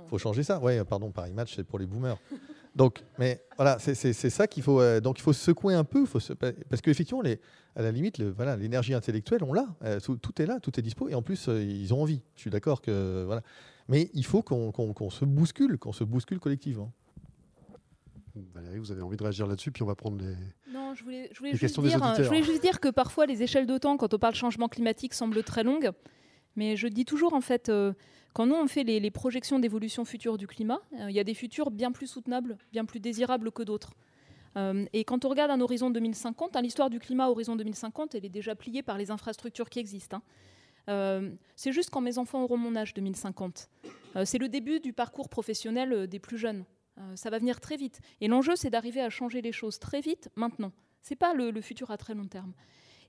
Faut 0.07 0.17
changer 0.17 0.43
ça. 0.43 0.59
Ouais, 0.59 0.83
pardon, 0.83 1.11
Paris 1.11 1.31
Match, 1.31 1.55
c'est 1.55 1.63
pour 1.63 1.79
les 1.79 1.85
boomers. 1.85 2.17
donc, 2.75 3.03
mais 3.17 3.41
voilà, 3.55 3.77
c'est 3.79 4.13
ça 4.13 4.47
qu'il 4.47 4.63
faut. 4.63 4.81
Euh, 4.81 4.99
donc, 4.99 5.19
il 5.19 5.21
faut 5.21 5.33
se 5.33 5.43
secouer 5.43 5.73
un 5.73 5.83
peu, 5.83 6.05
faut 6.05 6.19
se, 6.19 6.33
parce 6.33 6.81
qu'effectivement, 6.81 7.23
à 7.75 7.81
la 7.81 7.91
limite, 7.91 8.17
le, 8.17 8.29
voilà, 8.29 8.57
l'énergie 8.57 8.93
intellectuelle, 8.93 9.43
on 9.43 9.53
l'a. 9.53 9.67
Euh, 9.83 9.99
tout, 9.99 10.41
est 10.41 10.45
là, 10.45 10.59
tout 10.59 10.77
est 10.77 10.83
dispo, 10.83 11.07
et 11.07 11.15
en 11.15 11.21
plus, 11.21 11.47
euh, 11.47 11.63
ils 11.63 11.93
ont 11.93 12.01
envie. 12.01 12.21
Je 12.35 12.41
suis 12.41 12.49
d'accord 12.49 12.81
que 12.81 13.23
voilà. 13.25 13.41
Mais 13.87 14.09
il 14.13 14.25
faut 14.25 14.41
qu'on 14.41 15.09
se 15.09 15.23
bouscule, 15.23 15.77
qu'on 15.77 15.93
se 15.93 16.03
bouscule 16.03 16.39
collectivement. 16.39 16.91
Valérie, 18.53 18.77
vous 18.77 18.91
avez 18.91 19.01
envie 19.01 19.17
de 19.17 19.23
réagir 19.23 19.47
là-dessus, 19.47 19.71
puis 19.71 19.83
on 19.83 19.87
va 19.87 19.95
prendre 19.95 20.17
les. 20.17 20.35
Non, 20.71 20.93
je 20.93 21.03
voulais, 21.03 21.29
je 21.31 21.39
voulais 21.39 21.55
juste 21.55 21.79
dire, 21.79 22.15
je 22.17 22.23
voulais 22.23 22.43
juste 22.43 22.61
dire 22.61 22.79
que 22.79 22.89
parfois 22.89 23.25
les 23.25 23.41
échelles 23.41 23.65
de 23.65 23.77
temps, 23.77 23.97
quand 23.97 24.13
on 24.13 24.19
parle 24.19 24.35
changement 24.35 24.67
climatique, 24.67 25.13
semblent 25.13 25.41
très 25.43 25.63
longues. 25.63 25.91
Mais 26.57 26.75
je 26.75 26.87
dis 26.87 27.05
toujours, 27.05 27.33
en 27.33 27.41
fait, 27.41 27.69
euh, 27.69 27.93
quand 28.33 28.45
nous, 28.45 28.55
on 28.55 28.67
fait 28.67 28.83
les, 28.83 29.11
projections 29.11 29.59
d'évolution 29.59 30.05
future 30.05 30.37
du 30.37 30.47
climat, 30.47 30.79
euh, 30.99 31.09
il 31.09 31.15
y 31.15 31.19
a 31.19 31.23
des 31.23 31.33
futurs 31.33 31.71
bien 31.71 31.91
plus 31.91 32.07
soutenables, 32.07 32.57
bien 32.71 32.85
plus 32.85 32.99
désirables 32.99 33.51
que 33.51 33.63
d'autres. 33.63 33.93
Euh, 34.55 34.85
et 34.93 35.03
quand 35.03 35.25
on 35.25 35.29
regarde 35.29 35.51
un 35.51 35.61
horizon 35.61 35.89
2050, 35.89 36.55
hein, 36.55 36.61
l'histoire 36.61 36.89
du 36.89 36.99
climat 36.99 37.29
horizon 37.29 37.55
2050, 37.55 38.15
elle 38.15 38.25
est 38.25 38.29
déjà 38.29 38.55
pliée 38.55 38.83
par 38.83 38.97
les 38.97 39.11
infrastructures 39.11 39.69
qui 39.69 39.79
existent. 39.79 40.21
Hein. 40.87 41.31
c'est 41.55 41.73
juste 41.73 41.89
quand 41.89 42.01
mes 42.01 42.17
enfants 42.17 42.43
auront 42.43 42.57
mon 42.57 42.75
âge 42.75 42.93
2050. 42.93 43.69
c'est 44.23 44.37
le 44.37 44.47
début 44.47 44.79
du 44.79 44.93
parcours 44.93 45.27
professionnel 45.27 46.07
des 46.07 46.19
plus 46.19 46.37
jeunes. 46.37 46.63
ça 47.15 47.29
va 47.29 47.39
venir 47.39 47.59
très 47.59 47.75
vite. 47.75 47.99
Et 48.21 48.27
l'enjeu, 48.27 48.55
c'est 48.55 48.69
d'arriver 48.69 49.01
à 49.01 49.09
changer 49.09 49.41
les 49.41 49.51
choses 49.51 49.79
très 49.79 49.99
vite, 49.99 50.29
maintenant. 50.35 50.71
Ce 51.07 51.13
n'est 51.13 51.17
pas 51.17 51.33
le, 51.33 51.61
futur 51.61 51.91
à 51.91 51.97
très 51.97 52.13
long 52.13 52.27
terme. 52.27 52.53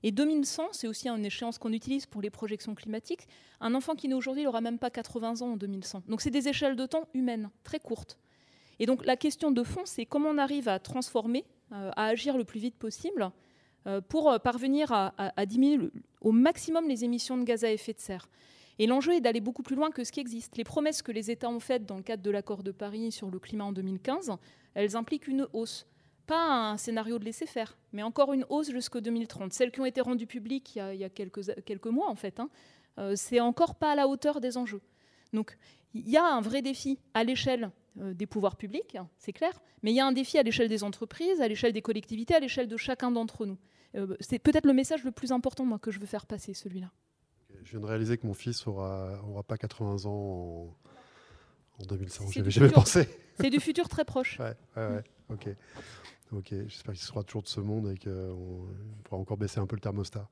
Et 0.03 0.11
2100, 0.11 0.69
c'est 0.71 0.87
aussi 0.87 1.09
une 1.09 1.25
échéance 1.25 1.57
qu'on 1.57 1.73
utilise 1.73 2.05
pour 2.05 2.21
les 2.21 2.29
projections 2.29 2.75
climatiques. 2.75 3.27
Un 3.59 3.75
enfant 3.75 3.95
qui 3.95 4.07
naît 4.07 4.15
aujourd'hui, 4.15 4.43
n'aura 4.43 4.61
même 4.61 4.79
pas 4.79 4.89
80 4.89 5.41
ans 5.41 5.53
en 5.53 5.57
2100. 5.57 6.03
Donc 6.07 6.21
c'est 6.21 6.29
des 6.29 6.47
échelles 6.47 6.75
de 6.75 6.85
temps 6.85 7.07
humaines, 7.13 7.49
très 7.63 7.79
courtes. 7.79 8.17
Et 8.79 8.85
donc 8.85 9.05
la 9.05 9.17
question 9.17 9.51
de 9.51 9.63
fond, 9.63 9.81
c'est 9.85 10.05
comment 10.05 10.29
on 10.29 10.37
arrive 10.37 10.69
à 10.69 10.79
transformer, 10.79 11.45
euh, 11.73 11.91
à 11.95 12.05
agir 12.05 12.37
le 12.37 12.45
plus 12.45 12.59
vite 12.59 12.75
possible 12.75 13.29
euh, 13.87 13.99
pour 14.01 14.31
euh, 14.31 14.39
parvenir 14.39 14.91
à, 14.91 15.45
diminuer 15.45 15.89
au 16.21 16.31
maximum 16.31 16.87
les 16.87 17.03
émissions 17.03 17.37
de 17.37 17.43
gaz 17.43 17.63
à 17.63 17.71
effet 17.71 17.93
de 17.93 17.99
serre. 17.99 18.29
Et 18.81 18.87
l'enjeu 18.87 19.13
est 19.13 19.21
d'aller 19.21 19.41
beaucoup 19.41 19.63
plus 19.63 19.75
loin 19.75 19.91
que 19.91 20.05
ce 20.05 20.11
qui 20.13 20.21
existe. 20.21 20.55
Les 20.55 20.63
promesses 20.63 21.01
que 21.01 21.11
les 21.11 21.29
États 21.31 21.49
ont 21.49 21.59
faites 21.59 21.85
dans 21.85 21.97
le 21.97 22.03
cadre 22.03 22.23
de 22.23 22.31
l'accord 22.31 22.63
de 22.63 22.71
Paris 22.71 23.11
sur 23.11 23.29
le 23.29 23.37
climat 23.37 23.65
en 23.65 23.73
2015, 23.73 24.31
elles 24.73 24.95
impliquent 24.95 25.27
une 25.27 25.47
hausse 25.51 25.85
pas 26.29 26.69
un 26.71 26.77
scénario 26.77 27.17
de 27.17 27.25
laisser 27.25 27.47
faire, 27.47 27.75
mais 27.91 28.03
encore 28.03 28.33
une 28.33 28.45
hausse 28.49 28.69
jusqu'au 28.69 29.01
2030. 29.01 29.51
Celles 29.51 29.71
qui 29.71 29.81
ont 29.81 29.85
été 29.85 29.99
rendues 29.99 30.27
publiques 30.27 30.75
il 30.75 30.95
y 30.95 31.03
a, 31.03 31.09
quelques, 31.09 31.63
quelques, 31.63 31.87
mois, 31.87 32.07
en 32.07 32.13
fait, 32.13 32.39
hein, 32.39 32.49
euh, 32.99 33.13
c'est 33.15 33.39
encore 33.39 33.73
pas 33.73 33.93
à 33.93 33.95
la 33.95 34.07
hauteur 34.07 34.39
des 34.39 34.55
enjeux. 34.55 34.81
Donc, 35.33 35.57
il 35.95 36.07
y 36.07 36.17
a 36.17 36.23
un 36.23 36.39
vrai 36.39 36.61
défi 36.61 36.99
à 37.15 37.23
l'échelle 37.23 37.71
euh, 37.99 38.13
des 38.13 38.27
pouvoirs 38.27 38.57
publics, 38.57 38.95
hein, 38.95 39.09
c'est 39.17 39.33
clair, 39.33 39.59
mais 39.81 39.91
il 39.91 39.95
y 39.95 39.99
a 39.99 40.05
un 40.05 40.11
défi 40.11 40.37
à 40.37 40.43
l'échelle 40.43 40.69
des 40.69 40.83
entreprises, 40.83 41.41
à 41.41 41.47
l'échelle 41.47 41.73
des 41.73 41.81
collectivités, 41.81 42.35
à 42.35 42.39
l'échelle 42.39 42.67
de 42.67 42.77
chacun 42.77 43.09
d'entre 43.09 43.47
nous. 43.47 43.57
Euh, 43.95 44.15
c'est 44.19 44.37
peut-être 44.37 44.67
le 44.67 44.73
message 44.73 45.03
le 45.03 45.11
plus 45.11 45.31
important 45.31 45.65
moi, 45.65 45.79
que 45.79 45.89
je 45.89 45.99
veux 45.99 46.05
faire 46.05 46.27
passer, 46.27 46.53
celui-là. 46.53 46.91
Je 47.63 47.71
viens 47.71 47.79
de 47.79 47.85
réaliser 47.87 48.19
que 48.19 48.27
mon 48.27 48.35
fils 48.35 48.67
aura, 48.67 49.19
aura 49.27 49.41
pas 49.41 49.57
80 49.57 50.05
ans 50.05 50.75
en, 51.79 51.85
2100. 51.87 52.25
J'avais 52.29 52.51
jamais 52.51 52.69
pensé. 52.69 53.07
C'est 53.39 53.49
du 53.49 53.59
futur 53.59 53.89
très 53.89 54.05
proche. 54.05 54.37
Ouais, 54.39 54.53
ouais, 54.77 54.87
ouais. 54.87 55.03
ok. 55.29 55.49
Ok, 56.31 56.53
j'espère 56.67 56.93
qu'il 56.93 57.03
sera 57.03 57.23
toujours 57.23 57.41
de 57.41 57.47
ce 57.47 57.59
monde 57.59 57.89
et 57.89 57.97
qu'on 57.97 58.67
pourra 59.03 59.19
encore 59.19 59.37
baisser 59.37 59.59
un 59.59 59.65
peu 59.65 59.75
le 59.75 59.81
thermostat. 59.81 60.27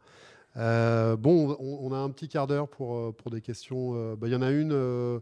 Euh, 0.56 1.16
bon, 1.16 1.56
on, 1.60 1.91
a 1.91 1.98
un 1.98 2.10
petit 2.10 2.28
quart 2.28 2.48
d'heure 2.48 2.68
pour, 2.68 2.95
euh, 2.95 3.12
pour 3.12 3.32
des 3.32 3.41
questions. 3.41 3.93
Euh, 3.95 4.16
bah, 4.16 4.28
il 4.28 4.34
y 4.34 4.36
en 4.36 4.41
a 4.41 4.52
une. 4.52 5.22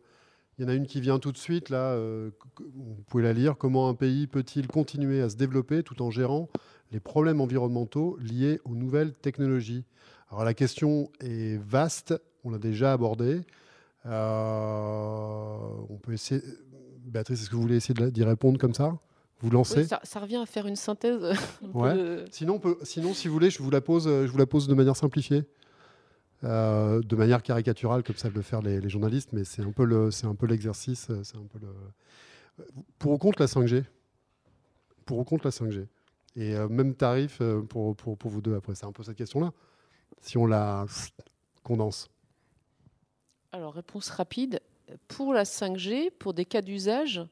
Il 0.57 0.63
y 0.63 0.65
en 0.65 0.69
a 0.69 0.73
une 0.73 0.87
qui 0.87 1.01
vient 1.01 1.19
tout 1.19 1.33
de 1.33 1.37
suite, 1.37 1.69
là, 1.69 1.97
vous 1.97 3.03
pouvez 3.07 3.23
la 3.23 3.33
lire. 3.33 3.57
Comment 3.57 3.89
un 3.89 3.93
pays 3.93 4.25
peut-il 4.25 4.67
continuer 4.67 5.21
à 5.21 5.27
se 5.27 5.35
développer 5.35 5.83
tout 5.83 6.01
en 6.01 6.09
gérant 6.09 6.47
les 6.93 7.01
problèmes 7.01 7.41
environnementaux 7.41 8.17
liés 8.21 8.61
aux 8.63 8.73
nouvelles 8.73 9.11
technologies? 9.11 9.83
Alors 10.31 10.45
la 10.45 10.53
question 10.53 11.11
est 11.19 11.57
vaste, 11.61 12.13
on 12.45 12.51
l'a 12.51 12.57
déjà 12.57 12.93
abordée. 12.93 13.41
on 14.05 15.99
peut 16.01 16.13
essayer. 16.13 16.41
Béatrice, 17.05 17.41
est-ce 17.41 17.49
que 17.49 17.55
vous 17.55 17.61
voulez 17.61 17.75
essayer 17.75 18.09
d'y 18.09 18.23
répondre 18.23 18.57
comme 18.57 18.73
ça? 18.73 18.97
Vous 19.41 19.49
lancez 19.49 19.85
ça, 19.85 20.19
revient 20.19 20.37
à 20.37 20.45
faire 20.45 20.65
une 20.65 20.75
synthèse. 20.75 21.21
Sinon, 22.31 22.61
sinon, 22.83 23.13
si 23.13 23.27
vous 23.27 23.33
voulez, 23.33 23.49
je 23.49 23.61
vous 23.61 23.69
la 23.69 23.81
pose, 23.81 24.05
je 24.07 24.27
vous 24.27 24.37
la 24.37 24.45
pose 24.45 24.67
de 24.67 24.73
manière 24.73 24.95
simplifiée, 24.95 25.43
euh, 26.43 27.01
de 27.01 27.15
manière 27.15 27.41
caricaturale, 27.41 28.03
comme 28.03 28.15
savent 28.17 28.35
le 28.35 28.41
faire 28.41 28.61
les, 28.61 28.87
journalistes, 28.89 29.33
mais 29.33 29.43
c'est 29.43 29.63
un 29.63 29.71
peu 29.71 29.85
le, 29.85 30.11
c'est 30.11 30.27
un 30.27 30.35
peu 30.35 30.45
l'exercice, 30.45 31.09
euh, 31.09 31.23
c'est 31.23 31.37
un 31.37 31.45
peu 31.51 31.59
le. 31.59 32.65
Pour 32.99 33.13
ou 33.13 33.17
contre 33.17 33.41
la 33.41 33.47
5G 33.47 33.83
Pour 35.05 35.17
ou 35.17 35.23
contre 35.23 35.45
la 35.45 35.51
5G 35.51 35.87
Et 36.35 36.55
euh, 36.55 36.67
même 36.69 36.93
tarif 36.93 37.41
pour, 37.69 37.95
pour, 37.95 38.17
pour, 38.17 38.31
vous 38.31 38.41
deux 38.41 38.55
après. 38.55 38.75
C'est 38.75 38.85
un 38.85 38.91
peu 38.91 39.03
cette 39.03 39.17
question-là. 39.17 39.51
Si 40.21 40.37
on 40.37 40.45
la 40.45 40.85
condense. 41.63 42.09
Alors, 43.51 43.73
réponse 43.73 44.09
rapide. 44.09 44.61
Pour 45.07 45.33
la 45.33 45.43
5G, 45.43 46.11
pour 46.11 46.33
des 46.33 46.45
cas 46.45 46.61
d'usage, 46.61 47.25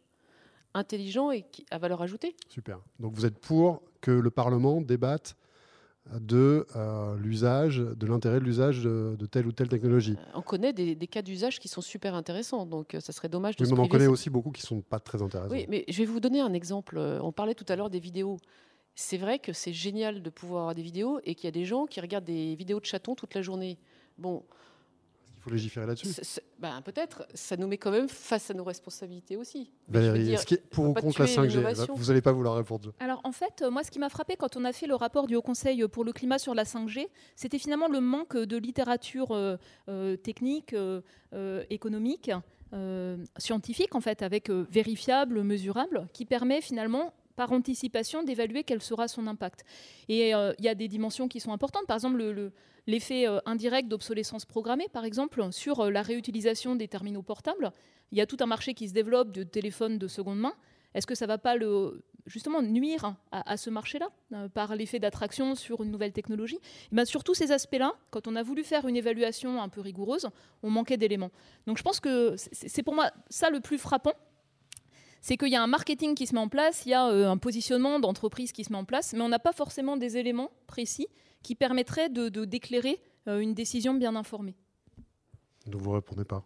intelligent 0.73 1.31
et 1.31 1.43
qui, 1.43 1.65
à 1.71 1.77
valeur 1.77 2.01
ajoutée. 2.01 2.35
Super. 2.49 2.79
Donc 2.99 3.13
vous 3.13 3.25
êtes 3.25 3.39
pour 3.39 3.81
que 4.01 4.11
le 4.11 4.29
Parlement 4.31 4.81
débatte 4.81 5.35
de 6.19 6.67
euh, 6.75 7.15
l'usage, 7.17 7.77
de 7.77 8.05
l'intérêt 8.05 8.39
de 8.39 8.43
l'usage 8.43 8.83
de, 8.83 9.25
telle 9.25 9.47
ou 9.47 9.51
telle 9.51 9.69
technologie. 9.69 10.15
Euh, 10.17 10.31
on 10.35 10.41
connaît 10.41 10.73
des, 10.73 10.95
cas 11.07 11.21
d'usage 11.21 11.59
qui 11.59 11.67
sont 11.67 11.81
super 11.81 12.13
intéressants, 12.13 12.65
donc 12.65 12.93
euh, 12.93 12.99
ça 12.99 13.13
serait 13.13 13.29
dommage 13.29 13.55
de. 13.55 13.63
Oui, 13.63 13.71
mais 13.71 13.79
on 13.79 13.83
en 13.83 13.87
connaît 13.87 14.07
aussi 14.07 14.29
beaucoup 14.29 14.51
qui 14.51 14.61
sont 14.61 14.81
pas 14.81 14.99
très 14.99 15.21
intéressants. 15.21 15.53
Oui, 15.53 15.65
mais 15.69 15.85
je 15.87 15.97
vais 15.97 16.05
vous 16.05 16.19
donner 16.19 16.41
un 16.41 16.53
exemple. 16.53 16.97
On 16.97 17.31
parlait 17.31 17.55
tout 17.55 17.65
à 17.69 17.75
l'heure 17.75 17.89
des 17.89 17.99
vidéos. 17.99 18.37
C'est 18.95 19.17
vrai 19.17 19.39
que 19.39 19.53
c'est 19.53 19.73
génial 19.73 20.21
de 20.21 20.29
pouvoir 20.29 20.61
avoir 20.61 20.75
des 20.75 20.83
vidéos 20.83 21.19
et 21.23 21.35
qu'il 21.35 21.45
y 21.45 21.47
a 21.47 21.51
des 21.51 21.65
gens 21.65 21.85
qui 21.85 21.99
regardent 21.99 22.25
des 22.25 22.55
vidéos 22.55 22.79
de 22.79 22.85
chatons 22.85 23.15
toute 23.15 23.33
la 23.33 23.41
journée. 23.41 23.79
Bon, 24.19 24.43
faut 25.43 25.49
légiférer 25.49 25.85
là-dessus 25.85 26.21
ben, 26.59 26.81
Peut-être. 26.81 27.27
Ça 27.33 27.57
nous 27.57 27.67
met 27.67 27.77
quand 27.77 27.91
même 27.91 28.07
face 28.07 28.49
à 28.49 28.53
nos 28.53 28.63
responsabilités 28.63 29.35
aussi. 29.35 29.69
Valérie, 29.89 30.35
pour 30.71 30.85
ou 30.85 30.93
contre 30.93 31.21
la 31.21 31.27
5G 31.27 31.91
Vous 31.93 32.05
n'allez 32.05 32.21
pas 32.21 32.31
vouloir 32.31 32.55
répondre. 32.55 32.93
Alors 32.99 33.19
en 33.23 33.33
fait, 33.33 33.61
euh, 33.61 33.69
moi, 33.69 33.83
ce 33.83 33.91
qui 33.91 33.99
m'a 33.99 34.09
frappé 34.09 34.35
quand 34.37 34.55
on 34.55 34.63
a 34.63 34.71
fait 34.71 34.87
le 34.87 34.95
rapport 34.95 35.27
du 35.27 35.35
Haut 35.35 35.41
Conseil 35.41 35.85
pour 35.89 36.05
le 36.05 36.13
climat 36.13 36.39
sur 36.39 36.55
la 36.55 36.63
5G, 36.63 37.07
c'était 37.35 37.59
finalement 37.59 37.89
le 37.89 37.99
manque 37.99 38.37
de 38.37 38.57
littérature 38.57 39.31
euh, 39.31 39.57
euh, 39.89 40.15
technique, 40.15 40.75
économique. 41.69 42.31
scientifique 43.37 43.95
en 43.95 44.01
fait 44.01 44.21
avec 44.21 44.49
vérifiable, 44.49 45.43
mesurable, 45.43 46.07
qui 46.13 46.25
permet 46.25 46.61
finalement 46.61 47.13
par 47.35 47.51
anticipation 47.51 48.23
d'évaluer 48.23 48.63
quel 48.63 48.81
sera 48.81 49.07
son 49.07 49.27
impact. 49.27 49.63
Et 50.09 50.29
il 50.29 50.65
y 50.65 50.67
a 50.67 50.75
des 50.75 50.87
dimensions 50.87 51.27
qui 51.27 51.39
sont 51.39 51.51
importantes. 51.51 51.87
Par 51.87 51.97
exemple, 51.97 52.17
le, 52.17 52.51
l'effet 52.87 53.27
euh, 53.27 53.39
indirect 53.45 53.87
d'obsolescence 53.87 54.45
programmée, 54.45 54.87
par 54.91 55.05
exemple, 55.05 55.51
sur 55.51 55.79
euh, 55.79 55.89
la 55.89 56.01
réutilisation 56.01 56.75
des 56.75 56.87
terminaux 56.87 57.21
portables. 57.21 57.71
Il 58.11 58.17
y 58.17 58.21
a 58.21 58.25
tout 58.25 58.37
un 58.41 58.45
marché 58.45 58.73
qui 58.73 58.87
se 58.87 58.93
développe 58.93 59.31
de 59.31 59.43
téléphones 59.43 59.97
de 59.97 60.07
seconde 60.07 60.39
main. 60.39 60.53
Est-ce 60.93 61.07
que 61.07 61.15
ça 61.15 61.25
ne 61.25 61.29
va 61.29 61.39
pas 61.39 61.55
le, 61.55 62.03
justement 62.27 62.61
nuire 62.61 63.15
à, 63.31 63.57
ce 63.57 63.71
marché-là 63.71 64.09
euh, 64.33 64.47
par 64.47 64.75
l'effet 64.75 64.99
d'attraction 64.99 65.55
sur 65.55 65.81
une 65.81 65.89
nouvelle 65.89 66.13
technologie? 66.13 66.59
Eh 66.91 66.95
ben, 66.95 67.05
Sur 67.05 67.23
tous 67.23 67.33
ces 67.33 67.51
aspects-là, 67.51 67.93
quand 68.11 68.27
on 68.27 68.35
a 68.35 68.43
voulu 68.43 68.63
faire 68.63 68.87
une 68.87 68.95
évaluation 68.95 69.59
un 69.59 69.69
peu 69.69 69.81
rigoureuse, 69.81 70.29
on 70.61 70.69
manquait 70.69 70.97
d'éléments. 70.97 71.31
Donc 71.65 71.79
je 71.79 71.83
pense 71.83 71.99
que 71.99 72.35
c'est 72.37 72.83
pour 72.83 72.93
moi 72.93 73.09
ça 73.29 73.49
le 73.49 73.59
plus 73.59 73.79
frappant 73.79 74.13
c'est 75.23 75.37
qu'il 75.37 75.47
y 75.47 75.55
a 75.55 75.63
un 75.63 75.67
marketing 75.67 76.15
qui 76.15 76.27
se 76.27 76.35
met 76.35 76.41
en 76.41 76.49
place, 76.49 76.85
il 76.85 76.89
y 76.89 76.93
a 76.93 77.05
un 77.05 77.37
positionnement 77.37 77.97
d'entreprise 78.01 78.51
qui 78.51 78.65
se 78.65 78.73
met 78.73 78.77
en 78.77 78.83
place, 78.83 79.13
mais 79.13 79.21
on 79.21 79.29
n'a 79.29 79.39
pas 79.39 79.53
forcément 79.53 79.95
des 79.95 80.17
éléments 80.17 80.51
précis 80.67 81.07
qui 81.41 81.55
permettrait 81.55 82.09
de, 82.09 82.27
d'éclairer 82.43 82.99
euh, 83.29 83.39
une 83.39 83.53
décision 83.53 83.93
bien 83.93 84.17
informée. 84.17 84.53
Ne 85.67 85.77
vous 85.77 85.91
répondez 85.91 86.25
pas. 86.25 86.43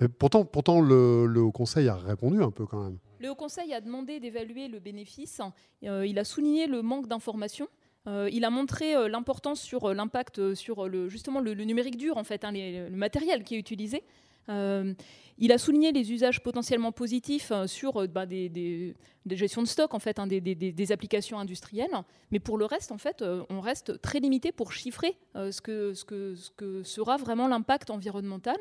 Mais 0.00 0.06
pourtant, 0.06 0.44
pourtant 0.44 0.80
le, 0.80 1.40
Haut 1.40 1.50
Conseil 1.50 1.88
a 1.88 1.96
répondu 1.96 2.40
un 2.40 2.52
peu 2.52 2.66
quand 2.66 2.84
même. 2.84 2.98
Le 3.18 3.30
Haut 3.30 3.34
Conseil 3.34 3.74
a 3.74 3.80
demandé 3.80 4.20
d'évaluer 4.20 4.68
le 4.68 4.78
bénéfice. 4.78 5.40
Euh, 5.82 6.06
il 6.06 6.20
a 6.20 6.24
souligné 6.24 6.68
le 6.68 6.82
manque 6.82 7.08
d'informations. 7.08 7.68
Euh, 8.06 8.28
il 8.32 8.44
a 8.44 8.50
montré 8.50 9.08
l'importance 9.08 9.60
sur 9.60 9.92
l'impact 9.92 10.54
sur 10.54 10.86
le, 10.86 11.08
justement 11.08 11.40
le, 11.40 11.52
numérique 11.54 11.96
dur, 11.96 12.16
en 12.16 12.24
fait, 12.24 12.44
hein, 12.44 12.52
le 12.52 12.90
matériel 12.90 13.42
qui 13.42 13.56
est 13.56 13.58
utilisé. 13.58 14.04
Euh, 14.48 14.94
il 15.38 15.50
a 15.52 15.58
souligné 15.58 15.90
les 15.92 16.12
usages 16.12 16.42
potentiellement 16.42 16.92
positifs 16.92 17.50
euh, 17.50 17.66
sur 17.66 17.96
euh, 18.02 18.06
bah, 18.06 18.26
des, 18.26 18.94
gestions 19.30 19.62
de 19.62 19.68
stock, 19.68 19.94
en 19.94 19.98
fait, 19.98 20.18
hein, 20.18 20.26
des, 20.26 20.92
applications 20.92 21.38
industrielles. 21.38 21.90
Mais 22.30 22.38
pour 22.38 22.58
le 22.58 22.64
reste, 22.66 22.92
en 22.92 22.98
fait, 22.98 23.24
on 23.48 23.60
reste 23.60 24.00
très 24.00 24.20
limité 24.20 24.52
pour 24.52 24.72
chiffrer 24.72 25.16
ce, 25.34 25.60
que, 25.60 25.94
ce, 25.94 26.04
que, 26.04 26.34
ce, 26.34 26.50
que, 26.50 26.82
sera 26.82 27.16
vraiment 27.16 27.48
l'impact 27.48 27.90
environnemental. 27.90 28.56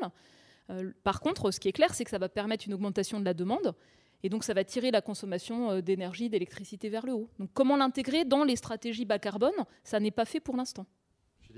par 1.04 1.20
contre, 1.20 1.52
ce 1.52 1.60
qui 1.60 1.68
est 1.68 1.74
clair, 1.74 1.94
c'est 1.94 2.06
que 2.06 2.10
ça 2.10 2.18
va 2.18 2.30
permettre 2.30 2.66
une 2.66 2.74
augmentation 2.74 3.20
de 3.20 3.26
la 3.26 3.34
demande. 3.34 3.74
Et 4.26 4.30
donc, 4.30 4.46
ça 4.46 4.54
va 4.54 4.64
tirer 4.64 4.90
la 4.90 5.02
consommation 5.02 5.82
d'énergie, 5.82 6.30
d'électricité 6.30 6.88
vers 6.88 7.06
le 7.06 7.14
haut. 7.14 7.30
Donc, 7.40 7.49
comment 7.53 7.76
l'intégrer 7.76 8.24
dans 8.24 8.45
les 8.45 8.56
stratégies 8.56 9.06
bas 9.06 9.20
carbone 9.20 9.52
Ça 9.84 9.99
n'est 9.99 10.12
pas 10.12 10.26
fait 10.26 10.40
pour 10.40 10.56
l'instant 10.56 10.86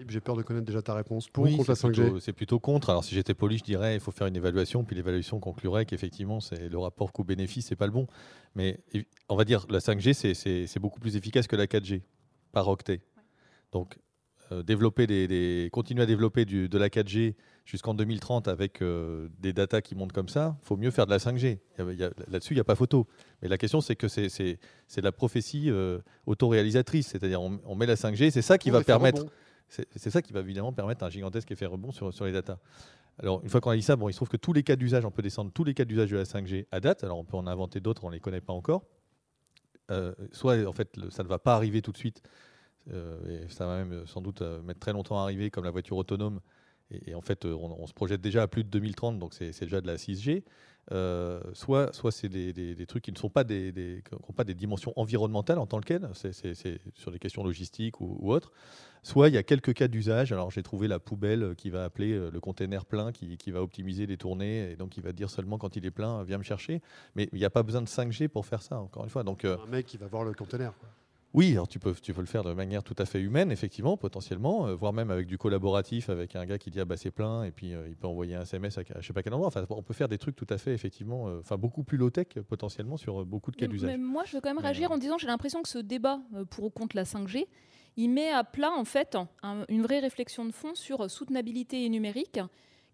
j'ai 0.08 0.20
peur 0.20 0.36
de 0.36 0.42
connaître 0.42 0.66
déjà 0.66 0.82
ta 0.82 0.94
réponse. 0.94 1.30
Pour 1.30 1.46
ou 1.46 1.58
contre 1.58 1.72
la 1.72 1.76
5G 1.76 2.20
C'est 2.20 2.34
plutôt 2.34 2.60
contre. 2.60 2.90
Alors, 2.90 3.04
si 3.04 3.16
j'étais 3.16 3.34
poli, 3.34 3.58
je 3.58 3.64
dirais 3.64 3.96
il 3.96 4.00
faut 4.00 4.12
faire 4.12 4.28
une 4.28 4.36
évaluation, 4.36 4.84
puis 4.84 4.96
l'évaluation 4.96 5.40
conclurait 5.40 5.86
qu'effectivement, 5.86 6.40
c'est 6.40 6.70
le 6.70 6.78
rapport 6.78 7.12
coût-bénéfice, 7.14 7.68
c'est 7.68 7.76
pas 7.76 7.86
le 7.86 7.92
bon. 7.92 8.08
Mais 8.56 8.80
on 9.30 9.36
va 9.36 9.46
dire 9.46 9.66
la 9.70 9.80
5G, 9.80 10.34
c'est 10.68 10.80
beaucoup 10.80 11.00
plus 11.00 11.16
efficace 11.16 11.48
que 11.48 11.56
la 11.56 11.68
4G 11.68 12.02
par 12.52 12.68
octet. 12.68 13.02
Donc, 13.72 13.98
euh, 14.52 14.62
développer 14.62 15.08
des, 15.08 15.70
continuer 15.72 16.04
à 16.04 16.06
développer 16.06 16.46
du, 16.46 16.70
de 16.70 16.78
la 16.78 16.90
4G 16.90 17.34
jusqu'en 17.66 17.96
2030 17.96 18.48
avec 18.48 18.82
euh, 18.84 19.28
des 19.40 19.54
datas 19.54 19.82
qui 19.82 19.96
montent 19.96 20.12
comme 20.12 20.30
ça, 20.30 20.56
il 20.62 20.68
faut 20.68 20.78
mieux 20.78 20.92
faire 20.92 21.08
de 21.08 21.12
la 21.12 21.18
5G. 21.18 21.58
Là-dessus, 22.28 22.54
il 22.54 22.58
n'y 22.58 22.62
a 22.62 22.64
pas 22.64 22.76
photo. 22.76 23.08
Mais 23.42 23.48
la 23.48 23.58
question, 23.58 23.82
c'est 23.82 23.96
que 23.96 24.08
c'est 24.08 24.60
la 24.98 25.12
prophétie 25.12 25.72
euh, 25.72 25.98
autoréalisatrice. 26.28 27.08
C'est-à-dire, 27.08 27.42
on, 27.42 27.60
on, 27.66 27.76
met 27.76 27.88
la 27.88 27.96
5G, 27.96 28.30
c'est 28.30 28.44
ça 28.44 28.60
qui 28.60 28.70
va 28.70 28.84
permettre. 28.84 29.26
C'est 29.68 30.10
ça 30.10 30.22
qui 30.22 30.32
va 30.32 30.40
évidemment 30.42 30.72
permettre 30.72 31.04
un 31.04 31.10
gigantesque 31.10 31.52
effet 31.52 31.66
rebond 31.66 31.92
sur, 31.92 32.14
sur 32.14 32.26
les 32.26 32.32
datas. 32.32 32.60
Alors, 33.18 33.42
une 33.44 33.50
fois 33.50 33.62
qu'on 33.62 33.72
a 33.72 33.76
dit 33.76 33.82
ça, 33.82 33.96
bon, 33.96 34.10
il 34.10 34.14
se 34.14 34.18
trouve 34.18 34.30
que 34.30 34.38
tous 34.38 34.54
les 34.54 34.64
cas 34.64 34.76
d'usage, 34.76 35.06
on 35.06 35.12
peut 35.12 35.22
descendre 35.22 35.52
tous 35.52 35.64
les 35.64 35.74
cas 35.74 35.86
d'usage 35.86 36.10
de 36.10 36.18
la 36.18 36.24
5G 36.24 36.66
à 36.72 36.80
date. 36.80 37.04
Alors, 37.04 37.18
on 37.18 37.24
peut 37.24 37.38
en 37.38 37.48
inventer 37.48 37.80
d'autres, 37.80 38.04
on 38.04 38.10
ne 38.10 38.14
les 38.14 38.20
connaît 38.20 38.42
pas 38.42 38.54
encore. 38.54 38.84
Euh, 39.92 40.14
soit, 40.32 40.66
en 40.66 40.74
fait, 40.74 40.98
ça 41.10 41.24
ne 41.24 41.28
va 41.28 41.40
pas 41.40 41.56
arriver 41.56 41.82
tout 41.82 41.92
de 41.92 41.98
suite, 41.98 42.22
euh, 42.92 43.44
et 43.46 43.50
ça 43.50 43.68
va 43.68 43.84
même 43.84 44.06
sans 44.06 44.22
doute 44.22 44.42
euh, 44.42 44.62
mettre 44.64 44.80
très 44.80 44.94
longtemps 44.94 45.20
à 45.20 45.24
arriver, 45.24 45.50
comme 45.50 45.64
la 45.64 45.72
voiture 45.72 45.96
autonome. 45.96 46.42
et, 46.92 47.16
en 47.16 47.22
fait, 47.22 47.46
on, 47.46 47.88
se 47.88 47.94
projette 47.94 48.22
déjà 48.22 48.44
à 48.44 48.48
plus 48.48 48.64
de 48.64 48.70
2030, 48.70 49.18
donc 49.18 49.34
c'est 49.34 49.58
déjà 49.62 49.80
de 49.80 49.88
la 49.88 49.96
6G. 49.96 50.44
Soit 50.90 51.94
soit 51.94 52.12
c'est 52.12 52.30
des, 52.30 52.86
trucs 52.88 53.04
qui 53.04 53.12
ne 53.12 53.18
sont 53.18 53.30
pas 53.30 53.44
des, 53.44 54.02
pas 54.36 54.44
des 54.44 54.54
dimensions 54.54 54.94
environnementales 54.96 55.60
en 55.60 55.66
tant 55.66 55.80
que 55.80 55.86
quelles, 55.86 56.10
c'est 56.14 56.80
sur 56.94 57.12
des 57.12 57.20
questions 57.20 57.44
logistiques 57.44 58.02
ou, 58.02 58.32
autres. 58.32 58.52
Soit 59.04 59.30
il 59.30 59.36
y 59.36 59.38
a 59.38 59.44
quelques 59.44 59.74
cas 59.74 59.88
d'usage. 59.88 60.32
Alors 60.32 60.50
j'ai 60.50 60.64
trouvé 60.64 60.88
la 60.88 60.98
poubelle 60.98 61.54
qui 61.56 61.70
va 61.70 61.84
appeler 61.84 62.32
le 62.32 62.40
container 62.40 62.86
plein, 62.86 63.12
qui, 63.12 63.38
qui, 63.38 63.52
va 63.52 63.62
optimiser 63.62 64.08
les 64.08 64.18
tournées, 64.18 64.72
et 64.72 64.76
donc 64.76 64.98
il 64.98 65.04
va 65.04 65.12
dire 65.12 65.30
seulement 65.30 65.58
quand 65.58 65.76
il 65.76 65.86
est 65.86 65.92
plein, 65.92 66.24
viens 66.24 66.40
me 66.40 66.44
chercher. 66.44 66.82
Mais 67.16 67.30
il 67.32 67.38
n'y 67.38 67.46
a 67.46 67.52
pas 67.52 67.64
besoin 67.64 67.82
de 67.82 67.88
5G 67.88 68.28
pour 68.30 68.46
faire 68.46 68.64
ça, 68.64 68.80
encore 68.80 69.04
une 69.04 69.10
fois. 69.10 69.24
Donc, 69.24 69.46
Un 69.46 69.66
mec 69.70 69.86
qui 69.86 69.98
va 69.98 70.08
voir 70.08 70.24
le 70.24 70.34
container. 70.34 70.74
Oui, 71.36 71.52
alors 71.52 71.68
tu 71.68 71.80
peux, 71.80 71.94
tu 71.94 72.14
peux 72.14 72.22
le 72.22 72.28
faire 72.28 72.46
de 72.46 72.54
manière 72.54 72.82
tout 72.82 72.96
à 72.98 73.06
fait 73.06 73.20
humaine, 73.20 73.52
effectivement, 73.52 73.98
potentiellement, 73.98 74.68
euh, 74.68 74.74
voire 74.74 74.94
même 74.94 75.12
avec 75.12 75.28
du 75.28 75.38
collaboratif, 75.38 76.10
avec 76.10 76.34
un 76.38 76.46
gars 76.46 76.58
qui 76.58 76.72
dit 76.72 76.80
ah 76.80 76.86
bah 76.86 76.96
c'est 76.96 77.12
plein, 77.12 77.44
et 77.44 77.52
puis 77.52 77.74
euh, 77.74 77.90
il 77.90 77.98
peut 77.98 78.08
envoyer 78.08 78.36
un 78.36 78.44
SMS 78.44 78.78
à, 78.78 78.84
je 79.02 79.06
sais 79.06 79.12
pas 79.12 79.22
quel 79.22 79.34
endroit. 79.34 79.50
Enfin, 79.50 79.66
on 79.70 79.84
peut 79.84 79.94
faire 79.94 80.08
des 80.08 80.18
trucs 80.18 80.38
tout 80.38 80.48
à 80.50 80.58
fait, 80.58 80.74
effectivement, 80.74 81.28
euh, 81.28 81.40
enfin 81.42 81.58
beaucoup 81.58 81.84
plus 81.84 81.98
low 81.98 82.10
tech 82.10 82.28
potentiellement 82.48 82.96
sur 82.96 83.26
beaucoup 83.26 83.52
de 83.52 83.58
cas 83.58 83.68
d'usage. 83.68 83.98
Moi, 83.98 84.24
je 84.26 84.38
veux 84.38 84.42
quand 84.42 84.50
même 84.50 84.64
réagir 84.64 84.92
en 84.92 84.98
disant 84.98 85.18
j'ai 85.18 85.28
l'impression 85.28 85.62
que 85.62 85.68
ce 85.68 85.80
débat 85.80 86.22
pour 86.50 86.64
ou 86.64 86.70
contre 86.70 86.96
la 86.96 87.04
5G, 87.04 87.48
il 87.98 88.10
met 88.10 88.30
à 88.30 88.46
plat 88.46 88.72
en 88.72 88.86
fait 88.86 89.18
une 89.68 89.82
vraie 89.82 90.00
réflexion 90.00 90.46
de 90.46 90.52
fond 90.52 90.74
sur 90.74 91.12
soutenabilité 91.12 91.90
numérique 91.90 92.40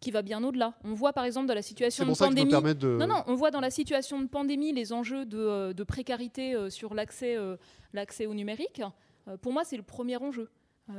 qui 0.02 0.12
va 0.12 0.24
bien 0.24 0.44
au-delà. 0.44 0.74
On 0.84 0.94
voit 0.94 1.14
par 1.14 1.24
exemple 1.24 1.48
dans 1.48 1.54
la 1.54 1.62
situation 1.62 2.06
de 2.06 2.18
pandémie. 2.18 2.52
Non, 2.52 3.08
non, 3.08 3.24
on 3.28 3.36
voit 3.36 3.52
dans 3.52 3.62
la 3.62 3.70
situation 3.70 4.20
de 4.20 4.28
pandémie 4.28 4.74
les 4.74 4.92
enjeux 4.92 5.26
de, 5.26 5.38
euh, 5.38 5.86
précarité 5.86 6.56
euh, 6.56 6.70
sur 6.70 6.94
l'accès, 6.94 7.38
euh, 7.38 7.56
l'accès 7.94 8.26
au 8.26 8.34
numérique. 8.34 8.82
pour 9.42 9.54
moi, 9.54 9.64
c'est 9.64 9.78
le 9.78 9.84
premier 9.84 10.18
enjeu, 10.18 10.50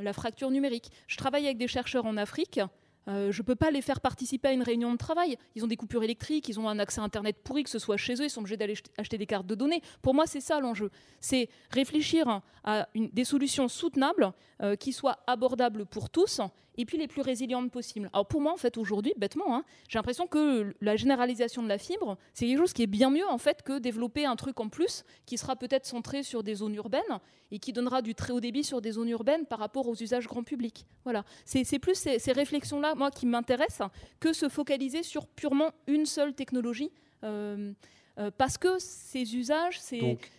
la 0.00 0.12
fracture 0.12 0.50
numérique. 0.50 0.90
Je 1.08 1.16
travaille 1.16 1.44
avec 1.44 1.58
des 1.58 1.66
chercheurs 1.66 2.06
en 2.06 2.16
Afrique. 2.16 2.60
je 3.08 3.36
ne 3.36 3.42
peux 3.42 3.56
pas 3.56 3.72
les 3.72 3.82
faire 3.82 4.00
participer 4.00 4.48
à 4.48 4.52
une 4.52 4.62
réunion 4.62 4.92
de 4.92 4.96
travail. 4.96 5.36
Ils 5.56 5.64
ont 5.64 5.66
des 5.66 5.76
coupures 5.76 6.04
électriques, 6.04 6.48
ils 6.48 6.60
ont 6.60 6.68
un 6.68 6.78
accès 6.78 7.00
à 7.00 7.04
Internet 7.04 7.36
pourri, 7.42 7.64
que 7.64 7.70
ce 7.70 7.80
soit 7.80 7.96
chez 7.96 8.14
eux, 8.14 8.24
ils 8.24 8.30
sont 8.30 8.40
obligés 8.40 8.56
d'aller 8.56 8.76
acheter 8.96 9.18
des 9.18 9.26
cartes 9.26 9.46
de 9.46 9.56
données. 9.56 9.82
Pour 10.02 10.14
moi, 10.14 10.26
c'est 10.26 10.40
ça 10.40 10.60
l'enjeu. 10.60 10.90
C'est 11.20 11.48
réfléchir 11.70 12.42
à 12.62 12.88
des 12.94 13.24
solutions 13.24 13.66
soutenables 13.66 14.32
qui 14.78 14.92
soient 14.92 15.18
abordables 15.26 15.84
pour 15.86 16.10
tous 16.10 16.40
et 16.76 16.84
puis 16.84 16.98
les 16.98 17.08
plus 17.08 17.22
résilientes 17.22 17.70
possibles. 17.70 18.08
Alors 18.12 18.26
pour 18.26 18.40
moi, 18.40 18.52
en 18.52 18.56
fait, 18.56 18.76
aujourd'hui, 18.76 19.12
bêtement, 19.16 19.56
hein, 19.56 19.64
j'ai 19.88 19.98
l'impression 19.98 20.26
que 20.26 20.74
la 20.80 20.96
généralisation 20.96 21.62
de 21.62 21.68
la 21.68 21.78
fibre, 21.78 22.16
c'est 22.34 22.46
quelque 22.46 22.58
chose 22.58 22.72
qui 22.72 22.82
est 22.82 22.86
bien 22.86 23.10
mieux 23.10 23.26
en 23.28 23.38
fait 23.38 23.62
que 23.62 23.78
développer 23.78 24.24
un 24.24 24.36
truc 24.36 24.58
en 24.60 24.68
plus 24.68 25.04
qui 25.26 25.38
sera 25.38 25.56
peut-être 25.56 25.86
centré 25.86 26.22
sur 26.22 26.42
des 26.42 26.56
zones 26.56 26.74
urbaines 26.74 27.02
et 27.50 27.58
qui 27.58 27.72
donnera 27.72 28.02
du 28.02 28.14
très 28.14 28.32
haut 28.32 28.40
débit 28.40 28.64
sur 28.64 28.80
des 28.80 28.92
zones 28.92 29.08
urbaines 29.08 29.46
par 29.46 29.58
rapport 29.58 29.86
aux 29.88 29.94
usages 29.94 30.26
grand 30.26 30.42
public. 30.42 30.86
Voilà, 31.04 31.24
c'est 31.44 31.78
plus 31.78 31.94
ces, 31.94 32.32
réflexions-là, 32.32 32.94
moi, 32.94 33.10
qui 33.10 33.26
m'intéressent 33.26 33.88
que 34.20 34.32
se 34.32 34.48
focaliser 34.48 35.02
sur 35.02 35.26
purement 35.26 35.70
une 35.86 36.06
seule 36.06 36.34
technologie. 36.34 36.90
Euh, 37.24 37.72
euh, 38.18 38.30
parce 38.36 38.58
que 38.58 38.78
ces 38.78 39.36
usages, 39.36 39.80
c'est 39.80 40.00
donc, 40.00 40.30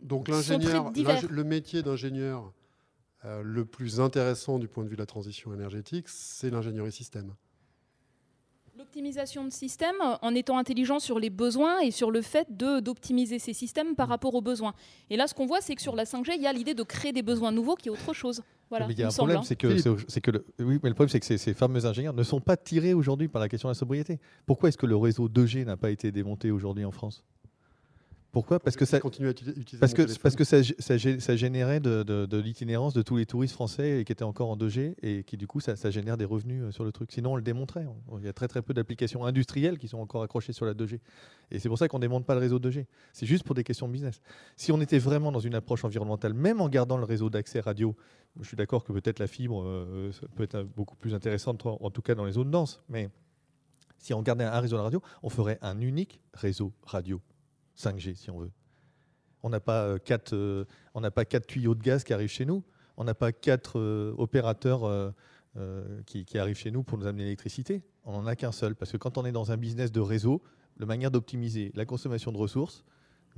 donc 0.00 0.28
l'ingénieur, 0.28 0.92
le 1.28 1.44
métier 1.44 1.82
d'ingénieur 1.82 2.52
euh, 3.26 3.42
le 3.42 3.64
plus 3.64 4.00
intéressant 4.00 4.58
du 4.58 4.68
point 4.68 4.84
de 4.84 4.88
vue 4.88 4.94
de 4.94 5.00
la 5.00 5.06
transition 5.06 5.52
énergétique, 5.52 6.08
c'est 6.08 6.48
l'ingénierie 6.48 6.92
système. 6.92 7.34
L'optimisation 8.78 9.44
de 9.44 9.50
systèmes 9.50 9.96
en 10.22 10.34
étant 10.34 10.58
intelligent 10.58 11.00
sur 11.00 11.18
les 11.18 11.30
besoins 11.30 11.80
et 11.80 11.90
sur 11.90 12.10
le 12.10 12.22
fait 12.22 12.46
d'optimiser 12.56 13.38
ces 13.38 13.54
systèmes 13.54 13.96
par 13.96 14.08
rapport 14.08 14.34
aux 14.34 14.42
besoins. 14.42 14.74
Et 15.10 15.16
là, 15.16 15.26
ce 15.26 15.34
qu'on 15.34 15.46
voit, 15.46 15.60
c'est 15.60 15.74
que 15.74 15.82
sur 15.82 15.96
la 15.96 16.04
5G, 16.04 16.34
il 16.36 16.42
y 16.42 16.46
a 16.46 16.52
l'idée 16.52 16.74
de 16.74 16.82
créer 16.82 17.12
des 17.12 17.22
besoins 17.22 17.52
nouveaux 17.52 17.74
qui 17.74 17.88
est 17.88 17.90
autre 17.90 18.12
chose. 18.12 18.42
Voilà, 18.68 18.86
mais 18.86 18.92
il 18.92 19.00
y 19.00 19.02
a 19.02 19.08
un 19.08 19.10
problème, 19.10 19.38
hein. 19.38 19.42
c'est 19.44 19.56
que, 19.56 20.20
que 20.20 20.44
oui, 20.58 20.78
mais 20.82 20.88
le 20.90 20.94
problème, 20.94 21.08
c'est 21.08 21.20
que 21.20 21.36
ces, 21.36 21.54
fameux 21.54 21.86
ingénieurs 21.86 22.14
ne 22.14 22.22
sont 22.22 22.40
pas 22.40 22.56
tirés 22.56 22.94
aujourd'hui 22.94 23.28
par 23.28 23.40
la 23.40 23.48
question 23.48 23.68
de 23.68 23.70
la 23.70 23.78
sobriété. 23.78 24.20
Pourquoi 24.44 24.68
est-ce 24.68 24.78
que 24.78 24.86
le 24.86 24.96
réseau 24.96 25.28
2G 25.28 25.64
n'a 25.64 25.76
pas 25.76 25.90
été 25.90 26.12
démonté 26.12 26.50
aujourd'hui 26.50 26.84
en 26.84 26.90
France? 26.90 27.24
Pourquoi? 28.32 28.60
Parce 28.60 28.76
que 28.76 28.84
ça 28.84 29.00
continue 29.00 29.28
à 29.28 29.30
utiliser 29.30 29.78
parce 29.78 29.94
que 29.94 30.18
parce 30.20 30.36
que 30.36 30.44
ça, 30.44 30.58
ça, 30.78 31.36
générait 31.36 31.80
de, 31.80 32.36
l'itinérance 32.36 32.92
de 32.92 33.02
tous 33.02 33.16
les 33.16 33.26
touristes 33.26 33.54
français 33.54 34.02
qui 34.04 34.12
étaient 34.12 34.24
encore 34.24 34.50
en 34.50 34.56
2G 34.56 34.94
et 35.02 35.24
qui 35.24 35.36
du 35.36 35.46
coup 35.46 35.60
ça, 35.60 35.74
génère 35.90 36.16
des 36.16 36.24
revenus 36.24 36.64
euh, 36.64 36.70
sur 36.70 36.84
le 36.84 36.92
truc. 36.92 37.12
Sinon 37.12 37.32
on 37.32 37.36
le 37.36 37.42
démontrait. 37.42 37.86
Il 38.18 38.24
y 38.24 38.28
a 38.28 38.32
très 38.32 38.48
très 38.48 38.62
peu 38.62 38.74
d'applications 38.74 39.24
industrielles 39.24 39.78
qui 39.78 39.88
sont 39.88 39.98
encore 39.98 40.22
accrochées 40.22 40.52
sur 40.52 40.66
la 40.66 40.74
2G. 40.74 41.00
Et 41.50 41.58
c'est 41.58 41.68
pour 41.68 41.78
ça 41.78 41.88
qu'on 41.88 41.98
ne 41.98 42.02
démonte 42.02 42.26
pas 42.26 42.34
le 42.34 42.40
réseau 42.40 42.58
2G. 42.58 42.84
C'est 43.12 43.26
juste 43.26 43.44
pour 43.44 43.54
des 43.54 43.64
questions 43.64 43.88
de 43.88 43.92
business. 43.92 44.20
Si 44.56 44.70
on 44.72 44.80
était 44.80 44.98
vraiment 44.98 45.32
dans 45.32 45.40
une 45.40 45.54
approche 45.54 45.84
environnementale, 45.84 46.34
même 46.34 46.60
en 46.60 46.68
gardant 46.68 46.98
le 46.98 47.04
réseau 47.04 47.30
d'accès 47.30 47.60
radio, 47.60 47.96
je 48.40 48.46
suis 48.46 48.56
d'accord 48.56 48.84
que 48.84 48.92
peut-être 48.92 49.18
la 49.18 49.26
fibre 49.26 49.62
euh, 49.62 50.10
peut 50.34 50.42
être 50.44 50.62
beaucoup 50.62 50.96
plus 50.96 51.14
intéressante 51.14 51.64
en 51.64 51.90
tout 51.90 52.02
cas 52.02 52.14
dans 52.14 52.24
les 52.24 52.32
zones 52.32 52.50
denses, 52.50 52.82
mais 52.88 53.08
si 53.98 54.12
on 54.12 54.22
gardait 54.22 54.44
un 54.44 54.60
réseau 54.60 54.76
de 54.76 54.82
radio, 54.82 55.02
on 55.22 55.30
ferait 55.30 55.58
un 55.62 55.80
unique 55.80 56.20
réseau 56.34 56.72
radio 56.84 57.20
5G 57.76 58.14
si 58.14 58.30
on 58.30 58.38
veut. 58.38 58.50
On 59.42 59.48
n'a 59.48 59.60
pas, 59.60 59.84
euh, 59.84 59.98
euh, 60.32 60.64
on 60.94 61.00
n'a 61.00 61.10
pas 61.10 61.24
quatre 61.24 61.46
tuyaux 61.46 61.74
de 61.74 61.82
gaz 61.82 62.04
qui 62.04 62.12
arrivent 62.12 62.30
chez 62.30 62.44
nous. 62.44 62.64
On 62.96 63.04
n'a 63.04 63.14
pas 63.14 63.32
quatre 63.32 63.78
euh, 63.78 64.14
opérateurs 64.18 65.14
qui, 66.06 66.38
arrivent 66.38 66.56
chez 66.56 66.70
nous 66.70 66.82
pour 66.82 66.98
nous 66.98 67.06
amener 67.06 67.24
l'électricité. 67.24 67.82
On 68.04 68.12
n'en 68.12 68.26
a 68.26 68.36
qu'un 68.36 68.52
seul. 68.52 68.74
Parce 68.74 68.92
que 68.92 68.96
quand 68.96 69.18
on 69.18 69.24
est 69.24 69.32
dans 69.32 69.52
un 69.52 69.56
business 69.56 69.92
de 69.92 70.00
réseau, 70.00 70.42
la 70.78 70.86
manière 70.86 71.10
d'optimiser 71.10 71.72
la 71.74 71.84
consommation 71.84 72.32
de 72.32 72.36
ressources, 72.36 72.84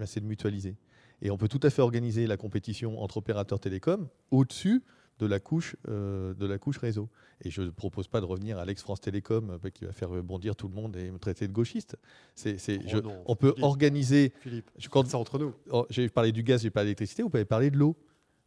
eh 0.00 0.06
c'est 0.06 0.20
de 0.20 0.26
mutualiser. 0.26 0.76
Et 1.20 1.30
on 1.30 1.36
peut 1.36 1.48
tout 1.48 1.60
à 1.62 1.70
fait 1.70 1.82
organiser 1.82 2.26
la 2.26 2.36
compétition 2.36 3.00
entre 3.02 3.18
opérateurs 3.18 3.60
télécoms 3.60 4.08
au-dessus 4.30 4.82
de 5.18 5.26
la 5.26 5.40
couche, 5.40 5.76
euh, 5.88 6.34
de 6.34 6.46
la 6.46 6.58
couche 6.58 6.78
réseau. 6.78 7.08
Et 7.42 7.50
je 7.50 7.62
ne 7.62 7.70
propose 7.70 8.08
pas 8.08 8.20
de 8.20 8.26
revenir 8.26 8.58
à 8.58 8.64
l'ex-France 8.64 9.00
Télécom 9.00 9.58
euh, 9.64 9.70
qui 9.70 9.84
va 9.84 9.92
faire 9.92 10.10
bondir 10.22 10.56
tout 10.56 10.68
le 10.68 10.74
monde 10.74 10.96
et 10.96 11.10
me 11.10 11.18
traiter 11.18 11.48
de 11.48 11.52
gauchiste. 11.52 11.96
C'est, 12.34 12.56
oh 12.94 13.10
on 13.26 13.36
peut 13.36 13.54
organiser. 13.62 14.32
Philippe, 14.40 14.70
je, 14.78 14.88
quand, 14.88 15.06
ça 15.06 15.18
entre 15.18 15.38
nous. 15.38 15.54
Oh, 15.70 15.86
j'ai 15.90 16.08
parlé 16.08 16.32
du 16.32 16.42
gaz, 16.42 16.62
j'ai 16.62 16.70
parlé 16.70 16.86
de 16.86 16.88
l'électricité, 16.88 17.22
vous 17.22 17.30
pouvez 17.30 17.44
parler 17.44 17.70
de 17.70 17.76
l'eau. 17.76 17.96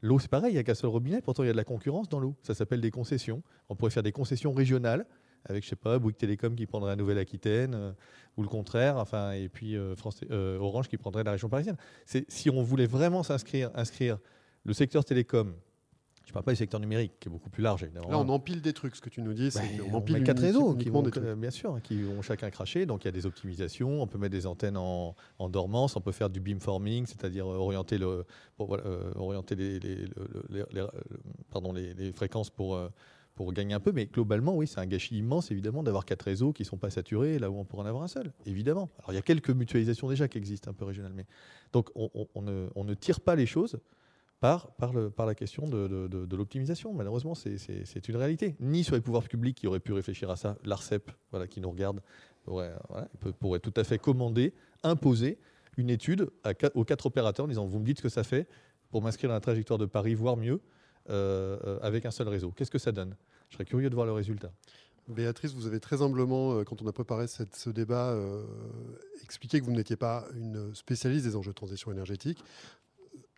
L'eau, 0.02 0.18
c'est 0.18 0.32
pareil, 0.32 0.52
il 0.52 0.56
n'y 0.56 0.60
a 0.60 0.64
qu'un 0.64 0.74
seul 0.74 0.90
robinet, 0.90 1.22
pourtant 1.22 1.44
il 1.44 1.48
y 1.48 1.50
a 1.50 1.54
de 1.54 1.58
la 1.58 1.64
concurrence 1.64 2.10
dans 2.10 2.20
l'eau. 2.20 2.36
Ça 2.42 2.56
s'appelle 2.56 2.82
des 2.82 2.90
concessions. 2.90 3.44
On 3.70 3.76
pourrait 3.76 3.92
faire 3.92 4.04
des 4.04 4.12
concessions 4.12 4.52
régionales 4.52 5.06
avec, 5.46 5.64
je 5.64 5.70
sais 5.70 5.76
pas, 5.76 5.98
Bouygues 5.98 6.18
Télécom 6.18 6.56
qui 6.56 6.68
prendrait 6.68 6.92
la 6.92 6.96
Nouvelle-Aquitaine, 6.96 7.74
euh, 7.74 7.92
ou 8.38 8.44
le 8.44 8.48
contraire, 8.48 8.98
enfin, 8.98 9.32
et 9.32 9.50
puis 9.50 9.76
France, 9.98 10.22
Orange 10.30 10.88
qui 10.88 10.98
prendrait 10.98 11.24
la 11.24 11.32
région 11.32 11.50
parisienne. 11.50 11.78
C'est, 12.06 12.30
si 12.32 12.50
on 12.50 12.64
voulait 12.64 12.86
vraiment 12.86 13.24
s'inscrire, 13.24 13.72
inscrire 13.74 14.20
le 14.64 14.74
secteur 14.74 15.04
télécom 15.04 15.54
je 16.32 16.34
ne 16.38 16.44
parle 16.44 16.46
pas 16.46 16.52
du 16.54 16.58
secteur 16.58 16.80
numérique, 16.80 17.12
qui 17.20 17.28
est 17.28 17.32
beaucoup 17.32 17.50
plus 17.50 17.62
large. 17.62 17.84
Là, 17.94 18.18
on 18.18 18.30
empile 18.30 18.62
des 18.62 18.72
trucs. 18.72 18.96
Ce 18.96 19.02
que 19.02 19.10
tu 19.10 19.22
nous 19.22 19.34
dis, 19.34 19.52
c'est 19.52 19.60
bah, 19.60 19.84
qu'on 19.84 19.98
empile 19.98 20.24
quatre 20.24 20.42
réseaux 20.42 20.76
qui 20.76 20.90
vont, 20.90 21.04
bien 21.04 21.52
sûr, 21.52 21.78
qui 21.84 22.04
vont 22.04 22.22
chacun 22.22 22.50
cracher. 22.50 22.86
Donc, 22.86 23.04
il 23.04 23.08
y 23.08 23.10
a 23.10 23.12
des 23.12 23.26
optimisations. 23.26 24.02
On 24.02 24.08
peut 24.08 24.18
mettre 24.18 24.32
des 24.32 24.48
antennes 24.48 24.78
en, 24.78 25.14
dormance. 25.50 25.98
On 25.98 26.02
peut 26.02 26.14
faire 26.14 26.30
du 26.30 26.40
beamforming, 26.40 27.06
c'est-à-dire 27.06 27.48
orienter, 27.48 27.98
le, 27.98 28.24
euh, 28.62 29.12
orienter 29.16 29.56
les, 29.56 30.06
pardon, 31.52 31.74
les, 31.74 32.14
fréquences 32.14 32.50
pour, 32.50 32.76
euh, 32.76 32.88
pour 33.36 33.52
gagner 33.52 33.74
un 33.74 33.82
peu. 33.82 33.92
Mais 33.92 34.06
globalement, 34.06 34.56
oui, 34.56 34.68
c'est 34.68 34.80
un 34.80 34.86
gâchis 34.86 35.18
immense, 35.18 35.52
évidemment, 35.52 35.84
d'avoir 35.84 36.06
quatre 36.06 36.24
réseaux 36.24 36.54
qui 36.54 36.62
ne 36.62 36.68
sont 36.68 36.78
pas 36.78 36.92
saturés 36.92 37.40
là 37.40 37.52
où 37.52 37.58
on 37.58 37.66
pourrait 37.66 37.84
en 37.84 37.88
avoir 37.88 38.04
un 38.04 38.08
seul, 38.08 38.32
évidemment. 38.46 38.90
Alors, 39.00 39.12
il 39.12 39.16
y 39.16 39.20
a 39.20 39.22
quelques 39.22 39.50
mutualisations 39.50 40.08
déjà 40.08 40.30
qui 40.30 40.38
existent 40.38 40.72
un 40.72 40.74
peu 40.74 40.86
régionalement. 40.86 41.24
Donc, 41.74 41.90
on, 41.96 42.42
ne, 42.42 42.68
on 42.76 42.86
ne 42.86 42.94
tire 42.94 43.20
pas 43.20 43.36
les 43.36 43.46
choses 43.46 43.78
par, 44.42 44.74
la 45.20 45.36
question 45.36 45.68
de, 45.68 46.36
l'optimisation. 46.36 46.94
Malheureusement, 46.94 47.36
c'est 47.36 48.10
une 48.10 48.16
réalité. 48.16 48.56
Ni 48.60 48.84
sur 48.84 48.96
les 48.96 49.02
pouvoirs 49.02 49.24
publics 49.24 49.56
qui 49.56 49.68
auraient 49.68 49.80
pu 49.80 49.94
réfléchir 49.94 50.30
à 50.32 50.36
ça, 50.36 50.58
l'ARCEP, 50.66 51.12
voilà, 51.30 51.48
qui 51.48 51.62
nous 51.62 51.70
regarde, 51.70 52.02
pourrait, 52.44 53.60
tout 53.60 53.74
à 53.76 53.84
fait 53.84 54.00
commander, 54.00 54.54
imposer 54.84 55.38
une 55.78 55.92
étude 55.92 56.30
aux 56.74 56.84
quatre 56.84 57.06
opérateurs 57.06 57.46
en 57.46 57.48
disant 57.48 57.66
vous 57.66 57.80
me 57.80 57.86
dites 57.86 58.00
ce 58.00 58.04
que 58.04 58.10
ça 58.10 58.24
fait 58.24 58.48
pour 58.90 59.04
m'inscrire 59.04 59.30
dans 59.30 59.36
la 59.36 59.42
trajectoire 59.42 59.78
de 59.78 59.86
Paris, 59.86 60.16
voire 60.16 60.36
mieux, 60.38 60.60
euh, 61.10 61.58
euh, 61.64 61.80
avec 61.82 62.06
un 62.06 62.12
seul 62.12 62.28
réseau. 62.28 62.52
Qu'est-ce 62.52 62.72
que 62.72 62.80
ça 62.80 62.92
donne? 62.92 63.16
Je 63.50 63.56
serais 63.56 63.66
curieux 63.66 63.90
de 63.90 63.96
voir 63.96 64.08
le 64.08 64.12
résultat. 64.12 64.52
Béatrice, 65.08 65.54
vous 65.54 65.68
avez 65.68 65.80
très 65.80 66.02
humblement, 66.02 66.54
euh, 66.54 66.64
quand 66.64 66.82
on 66.82 66.88
a 66.88 66.92
préparé 66.92 67.28
ce 67.28 67.70
débat, 67.70 68.18
expliqué 69.24 69.60
que 69.60 69.66
vous 69.66 69.72
n'étiez 69.72 69.98
pas 69.98 70.26
une 70.36 70.74
spécialiste 70.74 71.26
des 71.26 71.36
enjeux 71.36 71.52
de 71.52 71.56
transition 71.56 71.92
énergétique. 71.92 72.44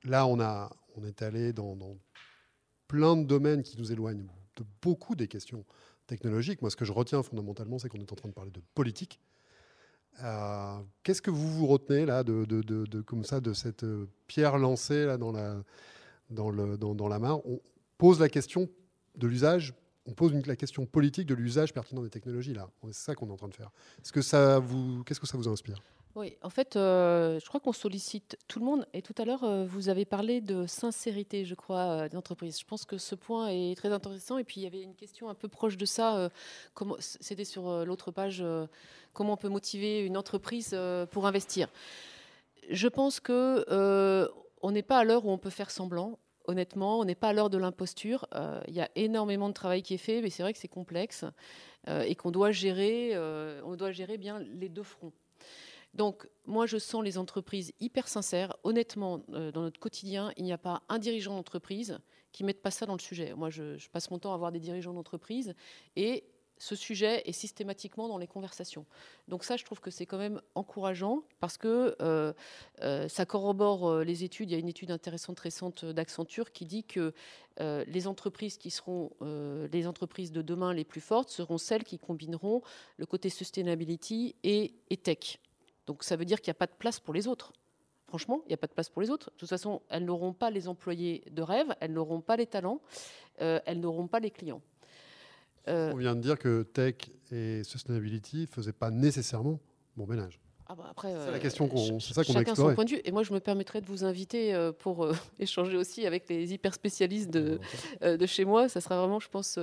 Là, 0.06 0.26
on 0.28 0.40
a, 0.40 0.70
on 0.96 1.04
est 1.06 1.22
allé 1.22 1.54
dans, 1.54 1.78
plein 2.88 3.16
de 3.16 3.24
domaines 3.24 3.64
qui 3.64 3.78
nous 3.78 3.92
éloignent 3.92 4.28
de 4.56 4.64
beaucoup 4.82 5.16
des 5.16 5.28
questions 5.28 5.66
technologiques. 6.06 6.62
Moi, 6.62 6.70
ce 6.70 6.76
que 6.76 6.86
je 6.86 6.92
retiens 6.92 7.24
fondamentalement, 7.24 7.80
c'est 7.80 7.90
qu'on 7.90 8.00
est 8.00 8.12
en 8.12 8.16
train 8.16 8.30
de 8.30 8.34
parler 8.34 8.52
de 8.52 8.62
politique. 8.76 9.20
Euh, 10.24 10.78
qu'est-ce 11.02 11.22
que 11.22 11.32
vous 11.32 11.52
vous 11.52 11.66
retenez 11.66 12.06
là 12.06 12.24
de, 12.24 13.02
comme 13.02 13.24
ça 13.24 13.42
de 13.42 13.54
cette 13.54 13.84
euh, 13.84 14.08
pierre 14.28 14.60
lancée 14.60 15.06
là 15.06 15.18
dans 15.18 15.32
la 15.32 15.64
dans 16.30 16.52
le 16.52 16.78
dans, 16.78 17.08
la 17.08 17.18
main? 17.18 17.42
On 17.46 17.60
pose 17.98 18.20
la 18.20 18.30
question 18.30 18.70
de 19.16 19.26
l'usage 19.26 19.74
on 20.06 20.14
pose 20.14 20.34
la 20.46 20.56
question 20.56 20.86
politique 20.86 21.28
de 21.28 21.34
l'usage 21.34 21.74
pertinent 21.74 22.02
des 22.02 22.10
technologies 22.10 22.54
là. 22.54 22.70
C'est 22.88 22.94
ça 22.94 23.16
qu'on 23.16 23.28
est 23.28 23.32
en 23.32 23.38
train 23.38 23.48
de 23.48 23.56
faire. 23.56 23.72
Est-ce 24.02 24.12
que 24.12 24.22
ça 24.22 24.60
vous, 24.60 25.04
qu'est-ce 25.04 25.20
que 25.20 25.28
ça 25.28 25.38
vous 25.38 25.48
inspire? 25.48 25.82
Oui, 26.16 26.38
en 26.44 26.52
fait, 26.52 26.76
euh, 26.76 27.40
je 27.40 27.46
crois 27.48 27.60
qu'on 27.60 27.74
sollicite 27.74 28.38
tout 28.48 28.60
le 28.60 28.66
monde. 28.66 28.86
Et 28.94 29.02
tout 29.02 29.16
à 29.18 29.26
l'heure, 29.26 29.44
euh, 29.44 29.66
vous 29.66 29.90
avez 29.90 30.06
parlé 30.06 30.42
de 30.42 30.68
sincérité, 30.68 31.44
je 31.44 31.56
crois, 31.56 32.04
euh, 32.04 32.10
des 32.10 32.16
entreprises. 32.16 32.60
Je 32.60 32.66
pense 32.66 32.86
que 32.86 33.00
ce 33.00 33.16
point 33.16 33.48
est 33.48 33.76
très 33.76 33.92
intéressant. 33.92 34.38
Et 34.38 34.44
puis, 34.44 34.62
il 34.62 34.64
y 34.64 34.68
avait 34.68 34.84
une 34.84 34.94
question 34.94 35.28
un 35.28 35.34
peu 35.34 35.48
proche 35.48 35.76
de 35.76 35.86
ça. 35.86 36.30
c'était 37.00 37.46
sur 37.46 37.84
l'autre 37.86 38.12
page. 38.12 38.44
comment 39.14 39.34
on 39.34 39.38
peut 39.38 39.50
motiver 39.50 40.02
une 40.06 40.18
entreprise 40.18 40.78
pour 41.12 41.26
investir 41.26 41.70
Je 42.70 42.88
pense 42.88 43.20
que 43.20 43.66
on 44.62 44.72
n'est 44.72 44.84
pas 44.84 45.00
à 45.00 45.04
l'heure 45.04 45.26
où 45.26 45.32
on 45.32 45.38
peut 45.38 45.50
faire 45.50 45.72
semblant. 45.72 46.20
Honnêtement, 46.46 47.00
on 47.00 47.06
n'est 47.06 47.16
pas 47.16 47.30
à 47.30 47.34
l'heure 47.34 47.50
de 47.50 47.58
l'imposture. 47.58 48.28
Il 48.68 48.74
y 48.74 48.82
a 48.82 48.90
énormément 48.96 49.48
de 49.48 49.54
travail 49.54 49.82
qui 49.82 49.94
est 49.94 49.98
fait, 49.98 50.22
mais 50.22 50.30
c'est 50.30 50.44
vrai 50.44 50.54
que 50.54 50.60
c'est 50.60 50.68
complexe 50.68 51.26
et 51.88 52.16
qu'on 52.16 52.32
doit 52.32 52.52
gérer. 52.52 53.18
on 53.64 53.76
doit 53.76 53.92
gérer 53.92 54.18
bien 54.18 54.40
les 54.40 54.70
deux 54.70 54.84
fronts. 54.84 55.14
Donc, 55.94 56.28
moi, 56.46 56.66
je 56.66 56.78
sens 56.78 57.04
les 57.04 57.18
entreprises 57.18 57.72
hyper 57.80 58.08
sincères. 58.08 58.56
Honnêtement, 58.64 59.22
euh, 59.34 59.52
dans 59.52 59.62
notre 59.62 59.80
quotidien, 59.80 60.32
il 60.38 60.44
n'y 60.44 60.54
a 60.54 60.58
pas 60.58 60.82
un 60.90 60.98
dirigeant 60.98 61.36
d'entreprise 61.36 62.00
qui 62.32 62.44
ne 62.44 62.48
mette 62.48 62.64
pas 62.64 62.72
ça 62.72 62.88
dans 62.88 62.96
le 62.96 63.00
sujet. 63.00 63.34
Moi, 63.36 63.52
je, 63.52 63.88
passe 63.90 64.10
mon 64.10 64.18
temps 64.18 64.34
à 64.34 64.38
voir 64.38 64.52
des 64.52 64.60
dirigeants 64.60 64.94
d'entreprise 64.94 65.54
et 65.96 66.24
ce 66.64 66.76
sujet 66.76 67.22
est 67.26 67.34
systématiquement 67.34 68.08
dans 68.08 68.18
les 68.18 68.28
conversations. 68.28 68.86
Donc 69.28 69.44
ça, 69.44 69.58
je 69.58 69.66
trouve 69.66 69.82
que 69.82 69.92
c'est 69.92 70.06
quand 70.06 70.18
même 70.18 70.42
encourageant 70.56 71.24
parce 71.42 71.58
que 71.58 71.94
euh, 72.02 72.32
euh, 72.82 73.10
ça 73.10 73.26
corrobore 73.26 74.00
les 74.00 74.24
études. 74.24 74.50
Il 74.50 74.54
y 74.54 74.56
a 74.56 74.60
une 74.60 74.70
étude 74.70 74.90
intéressante 74.90 75.42
récente 75.42 75.84
d'Accenture 75.84 76.54
qui 76.54 76.66
dit 76.66 76.86
que 76.86 77.14
les 77.60 78.08
entreprises 78.08 78.58
qui 78.58 78.72
seront 78.72 79.12
les 79.22 79.86
entreprises 79.86 80.32
de 80.32 80.42
demain 80.42 80.74
les 80.74 80.84
plus 80.84 81.02
fortes 81.02 81.30
seront 81.30 81.60
celles 81.60 81.84
qui 81.84 82.00
combineront 82.00 82.64
le 82.98 83.06
côté 83.06 83.30
sustainability 83.30 84.36
et 84.44 84.98
tech. 85.04 85.40
Donc 85.86 86.04
ça 86.04 86.16
veut 86.16 86.26
dire 86.26 86.42
qu'il 86.42 86.50
n'y 86.50 86.58
a 86.58 86.62
pas 86.66 86.68
de 86.68 86.78
place 86.80 87.00
pour 87.00 87.14
les 87.14 87.28
autres. 87.28 87.54
Franchement, 88.08 88.42
il 88.46 88.50
n'y 88.50 88.54
a 88.54 88.58
pas 88.58 88.68
de 88.68 88.74
place 88.74 88.90
pour 88.90 89.02
les 89.02 89.10
autres. 89.10 89.32
De 89.32 89.38
toute 89.38 89.50
façon, 89.50 89.82
elles 89.90 90.06
n'auront 90.06 90.34
pas 90.34 90.50
les 90.50 90.68
employés 90.68 91.24
de 91.32 91.42
rêve, 91.42 91.76
elles 91.80 91.94
n'auront 91.94 92.22
pas 92.22 92.38
les 92.38 92.48
talents, 92.48 92.80
euh, 93.42 93.60
elles 93.66 93.80
n'auront 93.80 94.08
pas 94.08 94.20
les 94.20 94.32
clients. 94.32 94.62
Euh, 95.68 95.92
On 95.94 95.98
vient 95.98 96.16
de 96.16 96.22
dire 96.22 96.38
que 96.38 96.64
tech 96.64 96.96
et 97.32 97.64
sustainability 97.64 98.42
ne 98.42 98.46
faisaient 98.48 98.74
pas 98.74 98.92
nécessairement 98.92 99.60
bon 99.96 100.08
ménage. 100.08 100.40
Ah 100.66 100.76
bah 100.76 100.86
après, 100.90 101.14
c'est 101.26 101.32
la 101.32 101.40
question 101.40 101.68
qu'on, 101.68 102.00
c'est 102.00 102.14
ça 102.14 102.24
qu'on 102.24 102.34
Chacun 102.34 102.56
son 102.56 102.74
point 102.74 102.86
de 102.86 102.92
vue. 102.92 103.02
Et 103.04 103.12
moi, 103.12 103.24
je 103.24 103.34
me 103.34 103.40
permettrais 103.40 103.82
de 103.82 103.86
vous 103.86 104.06
inviter 104.06 104.54
euh, 104.56 104.72
pour 104.72 105.08
échanger 105.40 105.78
aussi 105.78 106.06
avec 106.08 106.28
les 106.30 106.54
hyper 106.54 106.74
spécialistes 106.74 107.30
de, 107.30 107.60
de 108.02 108.26
chez 108.26 108.46
moi. 108.46 108.70
Ça 108.70 108.80
sera 108.82 108.98
vraiment, 108.98 109.20
je 109.20 109.28
pense, 109.30 109.60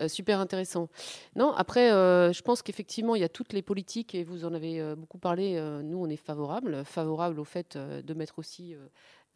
euh, 0.00 0.08
super 0.08 0.40
intéressant. 0.40 0.88
Non, 1.36 1.52
après, 1.52 1.92
euh, 1.92 2.32
je 2.32 2.40
pense 2.42 2.62
qu'effectivement, 2.62 3.14
il 3.14 3.20
y 3.20 3.24
a 3.24 3.28
toutes 3.28 3.52
les 3.52 3.60
politiques, 3.60 4.14
et 4.14 4.24
vous 4.24 4.46
en 4.46 4.54
avez 4.54 4.80
euh, 4.80 4.96
beaucoup 4.96 5.18
parlé, 5.18 5.60
nous, 5.84 5.98
on 5.98 6.08
est 6.08 6.16
favorable, 6.16 6.82
favorable 6.84 7.38
au 7.38 7.44
fait 7.44 7.76
de 7.76 8.14
mettre 8.14 8.38
aussi 8.38 8.74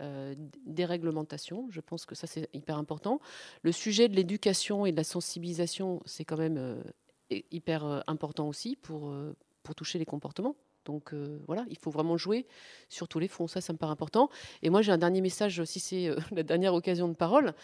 des 0.00 0.84
réglementations. 0.84 1.68
Je 1.70 1.80
pense 1.80 2.04
que 2.04 2.14
ça, 2.14 2.26
c'est 2.26 2.48
hyper 2.52 2.76
important. 2.76 3.20
Le 3.62 3.72
sujet 3.72 4.08
de 4.08 4.16
l'éducation 4.16 4.86
et 4.86 4.92
de 4.92 4.96
la 4.96 5.04
sensibilisation, 5.04 6.02
c'est 6.04 6.24
quand 6.24 6.36
même 6.36 6.82
hyper 7.30 8.04
important 8.06 8.48
aussi 8.48 8.76
pour, 8.76 9.14
pour 9.62 9.74
toucher 9.74 9.98
les 9.98 10.04
comportements. 10.04 10.56
Donc 10.86 11.12
voilà, 11.46 11.64
il 11.68 11.78
faut 11.78 11.90
vraiment 11.90 12.16
jouer 12.16 12.46
sur 12.88 13.08
tous 13.08 13.18
les 13.18 13.28
fronts. 13.28 13.48
Ça, 13.48 13.60
ça 13.60 13.72
me 13.72 13.78
paraît 13.78 13.92
important. 13.92 14.30
Et 14.62 14.70
moi, 14.70 14.82
j'ai 14.82 14.92
un 14.92 14.98
dernier 14.98 15.20
message, 15.20 15.62
si 15.64 15.80
c'est 15.80 16.10
la 16.32 16.42
dernière 16.42 16.74
occasion 16.74 17.08
de 17.08 17.14
parole, 17.14 17.54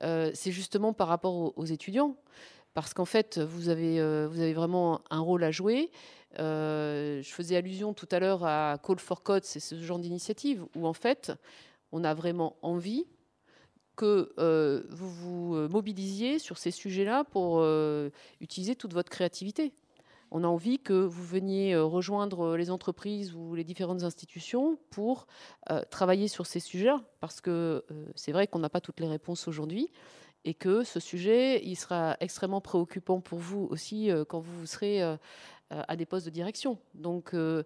c'est 0.00 0.50
justement 0.50 0.92
par 0.92 1.08
rapport 1.08 1.56
aux, 1.56 1.64
étudiants. 1.64 2.16
Parce 2.74 2.94
qu'en 2.94 3.04
fait, 3.04 3.38
vous 3.38 3.68
avez, 3.68 3.98
vous 4.26 4.40
avez 4.40 4.52
vraiment 4.52 5.02
un 5.10 5.20
rôle 5.20 5.44
à 5.44 5.50
jouer. 5.50 5.90
je 6.36 7.22
faisais 7.24 7.56
allusion 7.56 7.94
tout 7.94 8.08
à 8.10 8.18
l'heure 8.18 8.44
à 8.44 8.78
Call 8.82 8.98
for 8.98 9.22
Code, 9.22 9.44
c'est 9.44 9.60
ce 9.60 9.80
genre 9.80 9.98
d'initiative 9.98 10.64
où 10.74 10.86
en 10.86 10.94
fait, 10.94 11.32
on 11.92 12.04
a 12.04 12.14
vraiment 12.14 12.56
envie 12.62 13.06
que 13.94 14.32
vous 14.90 15.10
vous 15.10 15.68
mobilisiez 15.68 16.38
sur 16.38 16.58
ces 16.58 16.70
sujets-là 16.70 17.24
pour 17.24 17.62
utiliser 18.40 18.74
toute 18.74 18.94
votre 18.94 19.10
créativité. 19.10 19.72
On 20.34 20.44
a 20.44 20.46
envie 20.46 20.78
que 20.78 20.94
vous 20.94 21.24
veniez 21.24 21.74
euh, 21.74 21.84
rejoindre 21.84 22.40
euh, 22.40 22.56
les 22.56 22.70
entreprises 22.70 23.34
ou 23.34 23.54
les 23.54 23.64
différentes 23.64 24.02
institutions 24.02 24.78
pour 24.88 25.26
euh, 25.70 25.82
travailler 25.90 26.26
sur 26.26 26.46
ces 26.46 26.58
sujets, 26.58 26.88
parce 27.20 27.42
que 27.42 27.84
c'est 28.14 28.32
vrai 28.32 28.46
qu'on 28.46 28.58
n'a 28.58 28.70
pas 28.70 28.80
toutes 28.80 28.98
les 28.98 29.06
réponses 29.06 29.46
aujourd'hui 29.46 29.90
et 30.44 30.54
que 30.54 30.84
ce 30.84 31.00
sujet, 31.00 31.62
il 31.64 31.76
sera 31.76 32.16
extrêmement 32.20 32.62
préoccupant 32.62 33.20
pour 33.20 33.38
vous 33.38 33.68
aussi 33.70 34.10
quand 34.28 34.40
vous 34.40 34.66
serez 34.66 35.00
à 35.88 35.96
des 35.96 36.06
postes 36.06 36.26
de 36.26 36.30
direction. 36.30 36.78
Donc, 36.94 37.30
je 37.32 37.62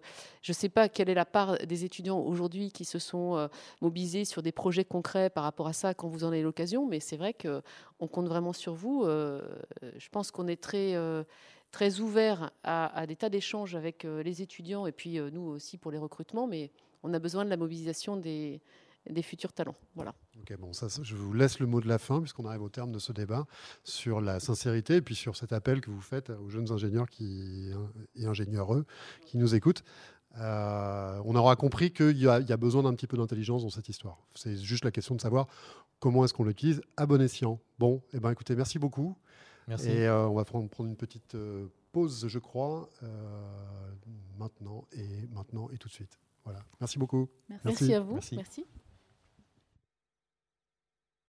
ne 0.47 0.53
sais 0.53 0.69
pas 0.69 0.89
quelle 0.89 1.09
est 1.09 1.13
la 1.13 1.25
part 1.25 1.57
des 1.59 1.83
étudiants 1.85 2.19
aujourd'hui 2.19 2.71
qui 2.71 2.85
se 2.85 2.99
sont 2.99 3.49
mobilisés 3.81 4.25
sur 4.25 4.41
des 4.41 4.51
projets 4.51 4.85
concrets 4.85 5.29
par 5.29 5.43
rapport 5.43 5.67
à 5.67 5.73
ça 5.73 5.93
quand 5.93 6.07
vous 6.07 6.23
en 6.23 6.29
avez 6.29 6.41
l'occasion, 6.41 6.87
mais 6.87 6.99
c'est 6.99 7.17
vrai 7.17 7.33
qu'on 7.33 8.07
compte 8.07 8.27
vraiment 8.27 8.53
sur 8.53 8.73
vous. 8.73 9.03
je 9.05 10.09
pense 10.11 10.31
qu'on 10.31 10.47
est 10.47 10.61
très 10.61 10.95
très 11.71 11.99
ouvert 11.99 12.51
à, 12.63 13.05
des 13.07 13.15
tas 13.15 13.29
d'échanges 13.29 13.75
avec 13.75 14.05
euh, 14.05 14.23
les 14.23 14.41
étudiants 14.41 14.87
et 14.87 14.91
puis 14.91 15.19
euh, 15.19 15.29
nous 15.31 15.41
aussi 15.41 15.77
pour 15.77 15.91
les 15.91 15.97
recrutements, 15.97 16.47
mais 16.47 16.71
on 17.03 17.13
a 17.13 17.19
besoin 17.19 17.45
de 17.45 17.49
la 17.49 17.57
mobilisation 17.57 18.17
des, 18.17 18.61
des 19.09 19.21
futurs 19.21 19.53
talents. 19.53 19.75
Voilà. 19.95 20.13
Ok, 20.39 20.57
bon, 20.59 20.73
ça, 20.73 20.87
je 21.01 21.15
vous 21.15 21.33
laisse 21.33 21.59
le 21.59 21.65
mot 21.65 21.81
de 21.81 21.87
la 21.87 21.97
fin, 21.97 22.19
puisqu'on 22.19 22.45
arrive 22.45 22.61
au 22.61 22.69
terme 22.69 22.91
de 22.91 22.99
ce 22.99 23.11
débat, 23.11 23.45
sur 23.83 24.21
la 24.21 24.39
sincérité 24.39 24.97
et 24.97 25.01
puis 25.01 25.15
sur 25.15 25.35
cet 25.35 25.53
appel 25.53 25.81
que 25.81 25.89
vous 25.89 26.01
faites 26.01 26.29
aux 26.29 26.49
jeunes 26.49 26.71
ingénieurs 26.71 27.09
qui, 27.09 27.71
et 28.15 28.25
ingénieureux 28.25 28.85
qui 29.25 29.37
nous 29.37 29.55
écoutent. 29.55 29.83
Euh, 30.39 31.19
on 31.25 31.35
aura 31.35 31.55
compris 31.55 31.91
qu'il 31.91 32.17
y, 32.17 32.23
y, 32.23 32.27
a 32.27 32.57
besoin 32.57 32.83
d'un 32.83 32.93
petit 32.93 33.07
peu 33.07 33.17
d'intelligence 33.17 33.63
dans 33.63 33.71
cette 33.71 33.89
histoire. 33.89 34.19
C'est 34.35 34.55
juste 34.57 34.85
la 34.85 34.91
question 34.91 35.15
de 35.15 35.21
savoir 35.21 35.47
comment 35.99 36.23
est-ce 36.25 36.33
qu'on 36.33 36.43
l'utilise 36.43 36.81
à 36.95 37.05
bon 37.05 37.21
escient. 37.21 37.59
Bon, 37.79 38.01
eh 38.13 38.19
ben, 38.19 38.31
écoutez, 38.31 38.55
merci 38.55 38.79
beaucoup. 38.79 39.17
Merci. 39.67 39.89
Et 39.89 40.07
euh, 40.07 40.27
on 40.27 40.35
va 40.35 40.45
prendre, 40.45 40.69
prendre, 40.69 40.89
une 40.89 40.95
petite 40.95 41.35
euh, 41.35 41.67
pause, 41.91 42.27
je 42.27 42.39
crois, 42.39 42.89
euh, 43.03 43.07
maintenant 44.37 44.85
et 44.93 45.27
maintenant 45.33 45.69
et 45.71 45.77
tout 45.77 45.89
de 45.89 45.93
suite. 45.93 46.19
Voilà. 46.45 46.63
Merci 46.79 46.97
beaucoup. 46.97 47.27
Merci, 47.49 47.67
Merci 47.67 47.93
à 47.93 47.99
vous. 47.99 48.13
Merci. 48.13 48.35
Merci. 48.35 48.65